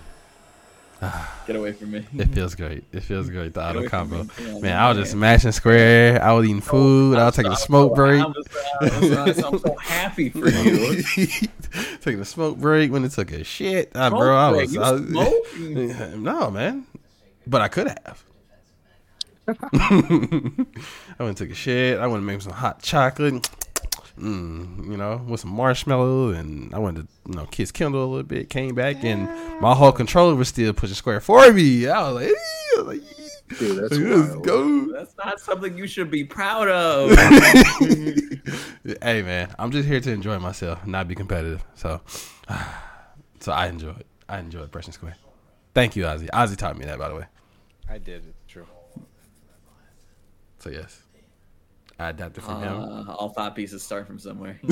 Get 1.46 1.54
away 1.56 1.72
from 1.72 1.92
me. 1.92 2.04
It 2.16 2.26
feels 2.30 2.54
great. 2.54 2.84
It 2.92 3.00
feels 3.00 3.30
great. 3.30 3.54
The 3.54 3.64
auto 3.64 3.88
combo. 3.88 4.20
on, 4.20 4.60
Man, 4.60 4.76
I 4.76 4.88
was 4.88 4.96
man. 4.96 5.02
just 5.04 5.12
smashing 5.12 5.52
square. 5.52 6.22
I 6.22 6.32
was 6.32 6.44
eating 6.44 6.60
food. 6.60 7.18
I 7.18 7.26
was 7.26 7.36
taking 7.36 7.52
a 7.52 7.56
smoke 7.56 7.94
break. 7.94 8.22
I'm, 8.22 8.34
so, 9.34 9.76
happy 9.80 10.28
for 10.30 10.48
you. 10.48 11.02
taking 12.00 12.20
a 12.20 12.24
smoke 12.24 12.58
break 12.58 12.90
when 12.90 13.04
it 13.04 13.12
took 13.12 13.30
a 13.32 13.44
shit. 13.44 13.92
Bro, 13.92 14.36
I 14.36 14.50
was. 14.50 14.76
I 14.76 14.92
was 14.92 15.00
no, 16.16 16.50
man. 16.50 16.86
But 17.46 17.60
I 17.62 17.68
could 17.68 17.88
have. 17.88 18.24
I 19.48 19.54
went 21.18 21.28
and 21.28 21.36
took 21.36 21.50
a 21.50 21.54
shit. 21.54 21.98
I 21.98 22.06
went 22.06 22.18
and 22.18 22.26
made 22.26 22.42
some 22.42 22.52
hot 22.52 22.82
chocolate. 22.82 23.48
Mm, 24.18 24.90
you 24.90 24.96
know, 24.96 25.24
with 25.28 25.40
some 25.40 25.50
marshmallow, 25.50 26.30
and 26.30 26.74
I 26.74 26.78
went 26.78 26.96
to 26.96 27.06
you 27.28 27.34
know 27.34 27.46
kiss 27.46 27.70
Kendall 27.70 28.04
a 28.04 28.06
little 28.06 28.22
bit. 28.24 28.50
Came 28.50 28.74
back, 28.74 29.04
and 29.04 29.28
my 29.60 29.74
whole 29.74 29.92
controller 29.92 30.34
was 30.34 30.48
still 30.48 30.72
pushing 30.72 30.96
square 30.96 31.20
for 31.20 31.52
me. 31.52 31.86
I 31.88 32.10
was 32.10 32.14
like, 32.14 32.28
I 32.28 32.80
was 32.80 32.86
like, 32.86 33.58
Dude, 33.58 33.78
that's 33.78 33.96
let's 33.96 34.30
wild. 34.30 34.44
go. 34.44 34.92
That's 34.92 35.16
not 35.16 35.40
something 35.40 35.76
you 35.78 35.86
should 35.86 36.10
be 36.10 36.24
proud 36.24 36.68
of. 36.68 37.10
hey 39.02 39.22
man, 39.22 39.54
I'm 39.58 39.70
just 39.70 39.88
here 39.88 40.00
to 40.00 40.10
enjoy 40.12 40.38
myself, 40.38 40.86
not 40.86 41.08
be 41.08 41.14
competitive. 41.14 41.64
So, 41.74 42.00
so 43.40 43.52
I 43.52 43.68
enjoy 43.68 43.90
it. 43.90 44.06
I 44.28 44.38
enjoy 44.40 44.66
pressing 44.66 44.92
square. 44.92 45.16
Thank 45.74 45.96
you, 45.96 46.04
Ozzy. 46.04 46.28
Ozzy 46.30 46.56
taught 46.56 46.76
me 46.76 46.84
that, 46.84 46.98
by 46.98 47.08
the 47.08 47.14
way. 47.14 47.24
I 47.88 47.98
did. 47.98 48.24
It's 48.26 48.52
true. 48.52 48.66
So 50.58 50.70
yes, 50.70 51.02
I 51.07 51.07
adapted 51.98 52.44
from 52.44 52.62
him. 52.62 52.72
Uh, 52.72 53.12
all 53.14 53.30
thought 53.30 53.56
pieces 53.56 53.82
start 53.82 54.06
from 54.06 54.18
somewhere. 54.18 54.60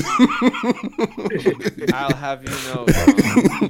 I'll 1.92 2.14
have 2.14 2.44
you 2.44 2.50
know 2.72 2.80
um, 2.80 2.86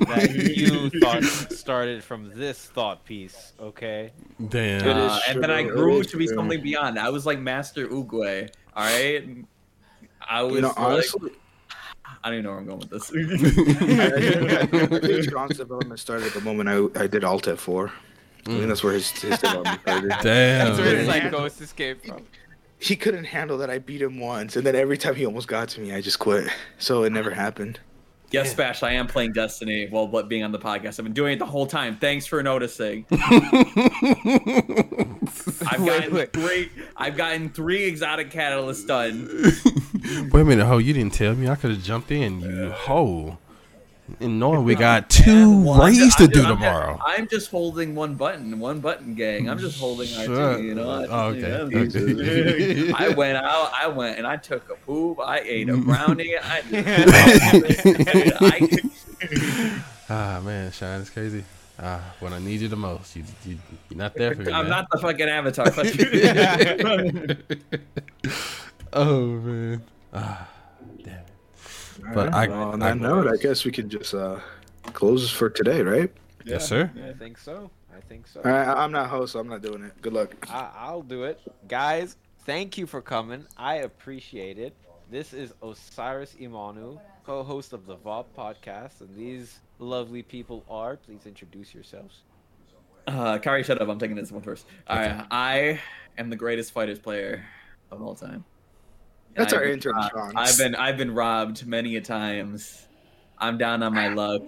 that 0.06 0.52
you 0.54 0.90
thought 1.00 1.24
started 1.24 2.04
from 2.04 2.32
this 2.34 2.66
thought 2.66 3.04
piece. 3.04 3.54
Okay. 3.58 4.12
Damn. 4.48 4.86
Uh, 4.86 5.18
and 5.28 5.42
then 5.42 5.50
I 5.50 5.62
grew 5.62 5.96
It 5.96 6.00
is 6.00 6.06
to 6.08 6.16
be 6.18 6.26
something 6.26 6.62
beyond. 6.62 6.98
I 6.98 7.08
was 7.08 7.24
like 7.24 7.38
Master 7.38 7.88
Oogway. 7.88 8.50
All 8.74 8.84
right. 8.84 9.46
I 10.28 10.42
was 10.42 10.56
You 10.56 10.60
know, 10.62 10.68
like, 10.68 10.78
honestly, 10.78 11.30
I 12.22 12.30
don't 12.30 12.34
even 12.34 12.44
know 12.44 12.50
where 12.50 12.58
I'm 12.58 12.66
going 12.66 12.80
with 12.80 12.90
this. 12.90 13.10
I 13.10 14.98
think 14.98 15.24
Shawn's 15.30 15.56
development 15.56 16.00
started 16.00 16.32
the 16.32 16.40
moment 16.40 16.68
I, 16.68 17.04
I 17.04 17.06
did 17.06 17.24
Alt 17.24 17.44
F4. 17.44 17.88
I 17.88 18.48
think 18.50 18.68
that's 18.68 18.82
where 18.84 18.92
his, 18.92 19.10
his 19.10 19.38
development 19.38 19.80
started. 19.80 20.08
Damn. 20.22 20.66
That's 20.66 20.78
where 20.78 20.96
his 20.96 21.08
man. 21.08 21.22
like 21.22 21.32
ghost 21.32 21.60
escape 21.60 22.04
from. 22.04 22.26
He 22.78 22.96
couldn't 22.96 23.24
handle 23.24 23.58
that 23.58 23.70
I 23.70 23.78
beat 23.78 24.02
him 24.02 24.18
once, 24.20 24.56
and 24.56 24.64
then 24.66 24.74
every 24.76 24.98
time 24.98 25.14
he 25.14 25.24
almost 25.26 25.48
got 25.48 25.68
to 25.70 25.80
me, 25.80 25.92
I 25.94 26.00
just 26.00 26.18
quit. 26.18 26.48
So 26.78 27.04
it 27.04 27.10
never 27.10 27.30
happened. 27.30 27.80
yes, 28.30 28.52
Bash, 28.54 28.82
I 28.82 28.92
am 28.92 29.06
playing 29.06 29.32
Destiny 29.32 29.86
while 29.88 30.06
but 30.06 30.28
being 30.28 30.44
on 30.44 30.52
the 30.52 30.58
podcast. 30.58 30.98
I've 30.98 31.04
been 31.04 31.12
doing 31.14 31.34
it 31.34 31.38
the 31.38 31.46
whole 31.46 31.66
time. 31.66 31.96
Thanks 31.96 32.26
for 32.26 32.42
noticing. 32.42 33.06
I've 33.10 33.20
gotten 35.84 36.14
wait. 36.14 36.32
three. 36.32 36.70
I've 36.96 37.16
gotten 37.16 37.50
three 37.50 37.84
exotic 37.84 38.30
catalysts 38.30 38.86
done. 38.86 39.28
Wait 40.30 40.40
a 40.40 40.44
minute, 40.44 40.66
ho! 40.66 40.78
You 40.78 40.92
didn't 40.92 41.14
tell 41.14 41.34
me. 41.34 41.48
I 41.48 41.54
could 41.56 41.70
have 41.70 41.82
jumped 41.82 42.10
in, 42.10 42.40
you 42.40 42.70
ho. 42.70 43.38
And 44.20 44.38
knowing 44.38 44.62
we 44.64 44.74
got 44.76 45.10
two 45.10 45.74
raids 45.80 46.14
to 46.16 46.28
do 46.28 46.42
tomorrow. 46.42 46.98
I'm 47.04 47.26
just 47.28 47.50
holding 47.50 47.94
one 47.96 48.14
button, 48.14 48.58
one 48.60 48.78
button, 48.80 49.14
gang. 49.14 49.48
I'm 49.50 49.58
just 49.58 49.78
holding 49.80 50.06
Sure. 50.06 50.28
R2. 50.56 50.62
You 50.64 50.74
know. 50.76 50.88
I- 50.90 51.06
Oh, 51.08 51.28
okay. 51.30 52.86
yeah. 52.86 52.92
I 52.96 53.08
went 53.10 53.36
out. 53.36 53.72
I 53.74 53.88
went 53.88 54.16
and 54.18 54.26
I 54.26 54.36
took 54.36 54.70
a 54.70 54.76
poop. 54.76 55.18
I 55.20 55.40
ate 55.40 55.68
a 55.68 55.76
brownie. 55.88 56.36
I, 56.36 56.62
I 58.40 58.90
Ah 60.08 60.40
man, 60.44 60.70
Shine, 60.70 61.00
is 61.00 61.10
crazy. 61.10 61.44
Uh, 61.78 61.98
when 62.20 62.32
I 62.32 62.38
need 62.38 62.60
you 62.60 62.68
the 62.68 62.76
most, 62.76 63.16
you, 63.16 63.24
you 63.44 63.58
you're 63.90 63.98
not 63.98 64.14
there 64.14 64.34
for 64.34 64.42
me. 64.42 64.52
I'm 64.52 64.68
man. 64.68 64.70
not 64.70 64.86
the 64.90 64.98
fucking 64.98 65.28
avatar. 65.28 65.66
Oh 68.92 69.26
man. 69.26 69.82
Ah. 70.14 70.48
But 72.14 72.32
I, 72.34 72.46
well, 72.48 72.70
on 72.72 72.82
I- 72.82 72.90
that 72.90 72.98
note, 73.00 73.26
I 73.26 73.36
guess 73.36 73.64
we 73.64 73.70
can 73.72 73.88
just 73.88 74.14
uh, 74.14 74.40
close 74.92 75.30
for 75.30 75.50
today, 75.50 75.82
right? 75.82 76.10
Yes, 76.44 76.68
sir. 76.68 76.90
I 77.04 77.12
think 77.12 77.38
so. 77.38 77.70
I 77.96 78.00
think 78.08 78.26
so. 78.28 78.40
All 78.44 78.50
right, 78.50 78.68
I'm 78.68 78.92
not 78.92 79.08
host, 79.08 79.32
so 79.32 79.40
I'm 79.40 79.48
not 79.48 79.62
doing 79.62 79.82
it. 79.82 80.00
Good 80.02 80.12
luck. 80.12 80.34
I, 80.50 80.70
I'll 80.76 81.02
do 81.02 81.24
it. 81.24 81.40
Guys, 81.66 82.16
thank 82.44 82.78
you 82.78 82.86
for 82.86 83.00
coming. 83.00 83.44
I 83.56 83.76
appreciate 83.76 84.58
it. 84.58 84.74
This 85.10 85.32
is 85.32 85.52
Osiris 85.62 86.36
Imanu, 86.40 87.00
co 87.24 87.42
host 87.42 87.72
of 87.72 87.86
the 87.86 87.96
VOB 87.96 88.26
podcast, 88.36 89.00
and 89.00 89.14
these 89.16 89.60
lovely 89.78 90.22
people 90.22 90.64
are. 90.68 90.96
Please 90.96 91.26
introduce 91.26 91.74
yourselves. 91.74 92.22
Uh, 93.06 93.38
Kari, 93.38 93.62
shut 93.62 93.80
up. 93.80 93.88
I'm 93.88 93.98
taking 93.98 94.16
this 94.16 94.30
one 94.32 94.42
first. 94.42 94.66
All 94.88 94.96
right, 94.96 95.24
I 95.30 95.80
am 96.18 96.28
the 96.30 96.36
greatest 96.36 96.72
fighters 96.72 96.98
player 96.98 97.44
of 97.90 98.02
all 98.02 98.14
time. 98.14 98.44
That's 99.36 99.52
I've 99.52 99.60
our 99.60 99.64
intern, 99.66 99.94
Shawn. 100.10 100.32
I've 100.36 100.56
been 100.58 100.74
I've 100.74 100.96
been 100.96 101.14
robbed 101.14 101.66
many 101.66 101.96
a 101.96 102.00
times. 102.00 102.86
I'm 103.38 103.58
down 103.58 103.82
on 103.82 103.94
my 103.94 104.08
luck. 104.08 104.42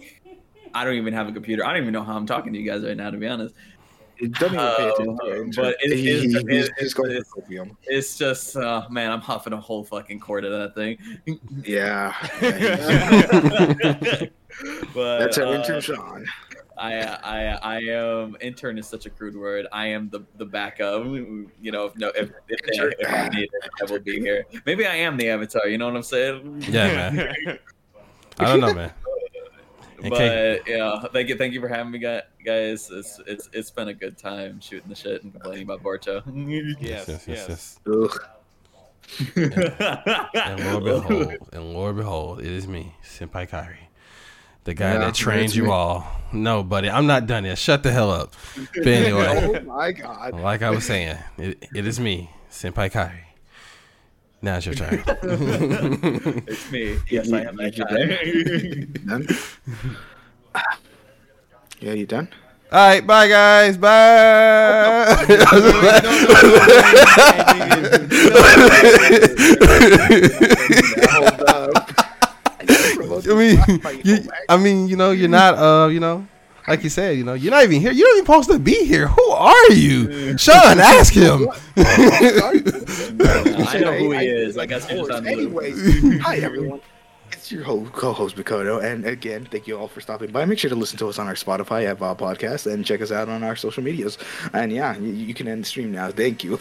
I 0.75 0.85
don't 0.85 0.95
even 0.95 1.13
have 1.15 1.29
a 1.29 1.33
computer. 1.33 1.65
I 1.65 1.73
don't 1.73 1.83
even 1.83 1.93
know 1.93 2.03
how 2.03 2.17
I'm 2.17 2.27
talking 2.27 2.53
to 2.53 2.59
you 2.59 2.71
guys 2.71 2.83
right 2.83 2.97
now, 2.97 3.11
to 3.11 3.17
be 3.17 3.27
honest. 3.27 3.55
Don't 4.21 4.53
even 4.53 4.59
pay 4.59 4.89
attention 4.89 5.17
to 5.17 5.23
Uh, 5.23 5.27
our 5.29 5.37
intern. 5.37 5.65
but 5.65 5.77
it, 5.81 5.93
it's, 5.93 6.35
it's, 6.35 6.71
it's, 6.79 6.95
going 6.95 7.13
it's, 7.13 7.31
copium. 7.31 7.77
it's 7.85 8.19
just, 8.19 8.57
uh, 8.57 8.85
man, 8.91 9.13
I'm 9.13 9.21
huffing 9.21 9.53
a 9.53 9.61
whole 9.61 9.85
fucking 9.85 10.19
quart 10.21 10.45
of 10.45 10.51
that 10.53 10.75
thing. 10.75 10.99
Yeah. 11.65 12.13
but 14.95 15.19
That's 15.21 15.39
our 15.39 15.47
uh, 15.47 15.53
intern, 15.53 15.81
Shawn. 15.81 16.27
I 16.79 17.01
I 17.03 17.77
I 17.77 17.79
am 17.81 18.37
intern 18.41 18.79
is 18.79 18.87
such 18.87 19.07
a 19.07 19.11
crude 19.11 19.37
word. 19.37 19.67
I 19.73 19.89
am 19.89 20.09
the 20.11 20.21
the 20.37 20.47
backup. 20.47 21.05
You 21.05 21.51
know, 21.61 21.87
if 21.87 21.97
no 21.97 22.09
if 22.09 22.31
if, 22.49 22.61
they, 22.63 23.05
if 23.05 23.13
I 23.13 23.29
need 23.29 23.49
it, 23.53 23.71
I 23.83 23.91
will 23.91 24.01
be 24.01 24.21
here. 24.21 24.45
Maybe 24.65 24.87
I 24.87 24.97
am 24.97 25.17
the 25.17 25.29
avatar. 25.31 25.67
You 25.69 25.79
know 25.79 25.87
what 25.87 25.97
I'm 25.97 26.03
saying? 26.03 26.65
Yeah, 26.71 27.11
man. 27.11 27.59
I 28.39 28.45
don't 28.45 28.61
know, 28.61 28.75
man. 28.75 28.93
And 30.03 30.15
K- 30.15 30.63
But 30.65 30.69
yeah, 30.69 31.03
thank 31.13 31.29
you, 31.29 31.37
thank 31.37 31.53
you 31.53 31.61
for 31.61 31.69
having 31.69 31.91
me, 31.91 31.99
guys. 31.99 32.31
It's 32.91 33.21
it's 33.27 33.49
it's 33.53 33.71
been 33.71 33.89
a 33.89 33.95
good 33.95 34.17
time 34.17 34.61
shooting 34.61 34.89
the 34.89 34.95
shit 34.95 35.25
and 35.25 35.33
complaining 35.33 35.65
about 35.65 35.83
Boruto. 35.83 36.23
Yes, 36.81 37.09
yes, 37.09 37.27
yes. 37.29 37.81
Ugh. 37.87 38.19
and 40.35 40.65
Lord 40.65 40.85
behold, 40.85 41.49
and 41.53 41.73
Lord 41.73 41.97
behold, 41.97 42.41
it 42.41 42.47
is 42.47 42.69
me, 42.69 42.95
Senpai 43.03 43.49
Kairi, 43.49 43.88
the 44.69 44.75
guy 44.75 44.93
Yeah, 44.93 44.99
that 44.99 45.15
trained 45.15 45.55
you 45.55 45.65
me. 45.65 45.71
all. 45.71 46.07
No, 46.31 46.63
buddy, 46.63 46.91
I'm 46.91 47.07
not 47.07 47.27
done 47.27 47.47
yet. 47.47 47.57
Shut 47.57 47.83
the 47.83 47.91
hell 47.91 48.11
up. 48.11 48.35
But 48.75 48.87
anyway, 48.87 49.27
Oh 49.27 49.61
my 49.65 49.93
god. 49.93 50.35
like 50.35 50.61
I 50.63 50.69
was 50.69 50.85
saying, 50.85 51.17
it, 51.39 51.67
it 51.75 51.87
is 51.87 51.99
me, 51.99 52.29
Senpai 52.51 52.93
Kai. 52.93 53.25
Now 54.43 54.59
it's 54.59 54.67
your 54.67 54.75
turn. 54.75 55.03
it's 56.47 56.71
me. 56.71 56.99
Yes, 57.09 57.33
I 57.33 57.41
am 57.49 57.57
that 57.57 57.75
guy. 57.81 58.85
Done? 59.09 59.27
Yeah, 61.81 61.93
you 61.95 62.05
done? 62.07 62.29
All 62.71 62.79
right, 62.89 63.07
bye 63.07 63.27
guys. 63.27 63.79
Bye. 63.79 63.95
I 73.27 73.35
mean, 73.35 73.81
you, 74.05 74.19
I 74.49 74.57
mean, 74.57 74.89
you 74.89 74.97
know, 74.97 75.11
you're 75.11 75.29
not, 75.29 75.55
uh, 75.55 75.89
you 75.89 76.01
know, 76.01 76.27
like 76.67 76.85
you 76.85 76.91
said, 76.91 77.17
you 77.17 77.25
know, 77.25 77.35
you're 77.35 77.51
not 77.51 77.65
even 77.65 77.81
here. 77.81 77.93
You're 77.93 78.09
not 78.09 78.15
even 78.19 78.27
supposed 78.27 78.51
to 78.51 78.59
be 78.59 78.85
here. 78.85 79.09
Who 79.09 79.31
are 79.31 79.73
you, 79.73 80.37
Shawn? 80.37 80.79
Ask 80.79 81.15
him. 81.15 81.49
I 81.77 82.61
know 83.81 83.93
who 83.93 84.13
he 84.13 84.27
is. 84.27 84.59
I 84.59 84.67
guess 84.67 84.89
you're 84.91 85.07
just 85.07 85.11
on 85.11 85.25
the 85.25 86.21
hi 86.23 86.37
everyone. 86.39 86.81
It's 87.33 87.53
your 87.53 87.63
ho- 87.63 87.89
co-host 87.93 88.37
Makoto, 88.37 88.83
and 88.83 89.05
again, 89.07 89.47
thank 89.51 89.67
you 89.67 89.79
all 89.79 89.89
for 89.89 90.01
stopping 90.01 90.31
by. 90.31 90.45
Make 90.45 90.59
sure 90.59 90.71
to 90.71 90.77
listen 90.77 90.99
to 90.99 91.09
us 91.09 91.19
on 91.19 91.27
our 91.27 91.35
Spotify 91.35 91.85
at 91.85 91.99
VOB 91.99 92.19
Podcast, 92.19 92.71
and 92.71 92.85
check 92.85 93.01
us 93.01 93.13
out 93.13 93.29
on 93.29 93.43
our 93.43 93.57
social 93.57 93.83
medias. 93.83 94.19
And 94.53 94.73
yeah, 94.73 94.97
you, 94.97 95.13
you 95.13 95.35
can 95.35 95.49
end 95.49 95.65
the 95.65 95.69
stream 95.69 95.93
now. 95.93 96.11
Thank 96.11 96.45
you. 96.45 96.59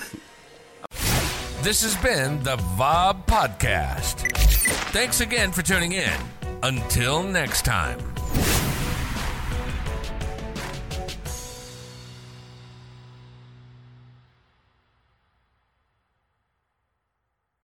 This 1.61 1.81
has 1.83 1.95
been 1.97 2.41
the 2.43 2.57
VOB 2.57 3.25
Podcast. 3.25 4.31
Thanks 4.91 5.21
again 5.21 5.51
for 5.51 5.61
tuning 5.61 5.93
in. 5.93 6.13
Until 6.63 7.21
next 7.21 7.65
time. 7.65 8.16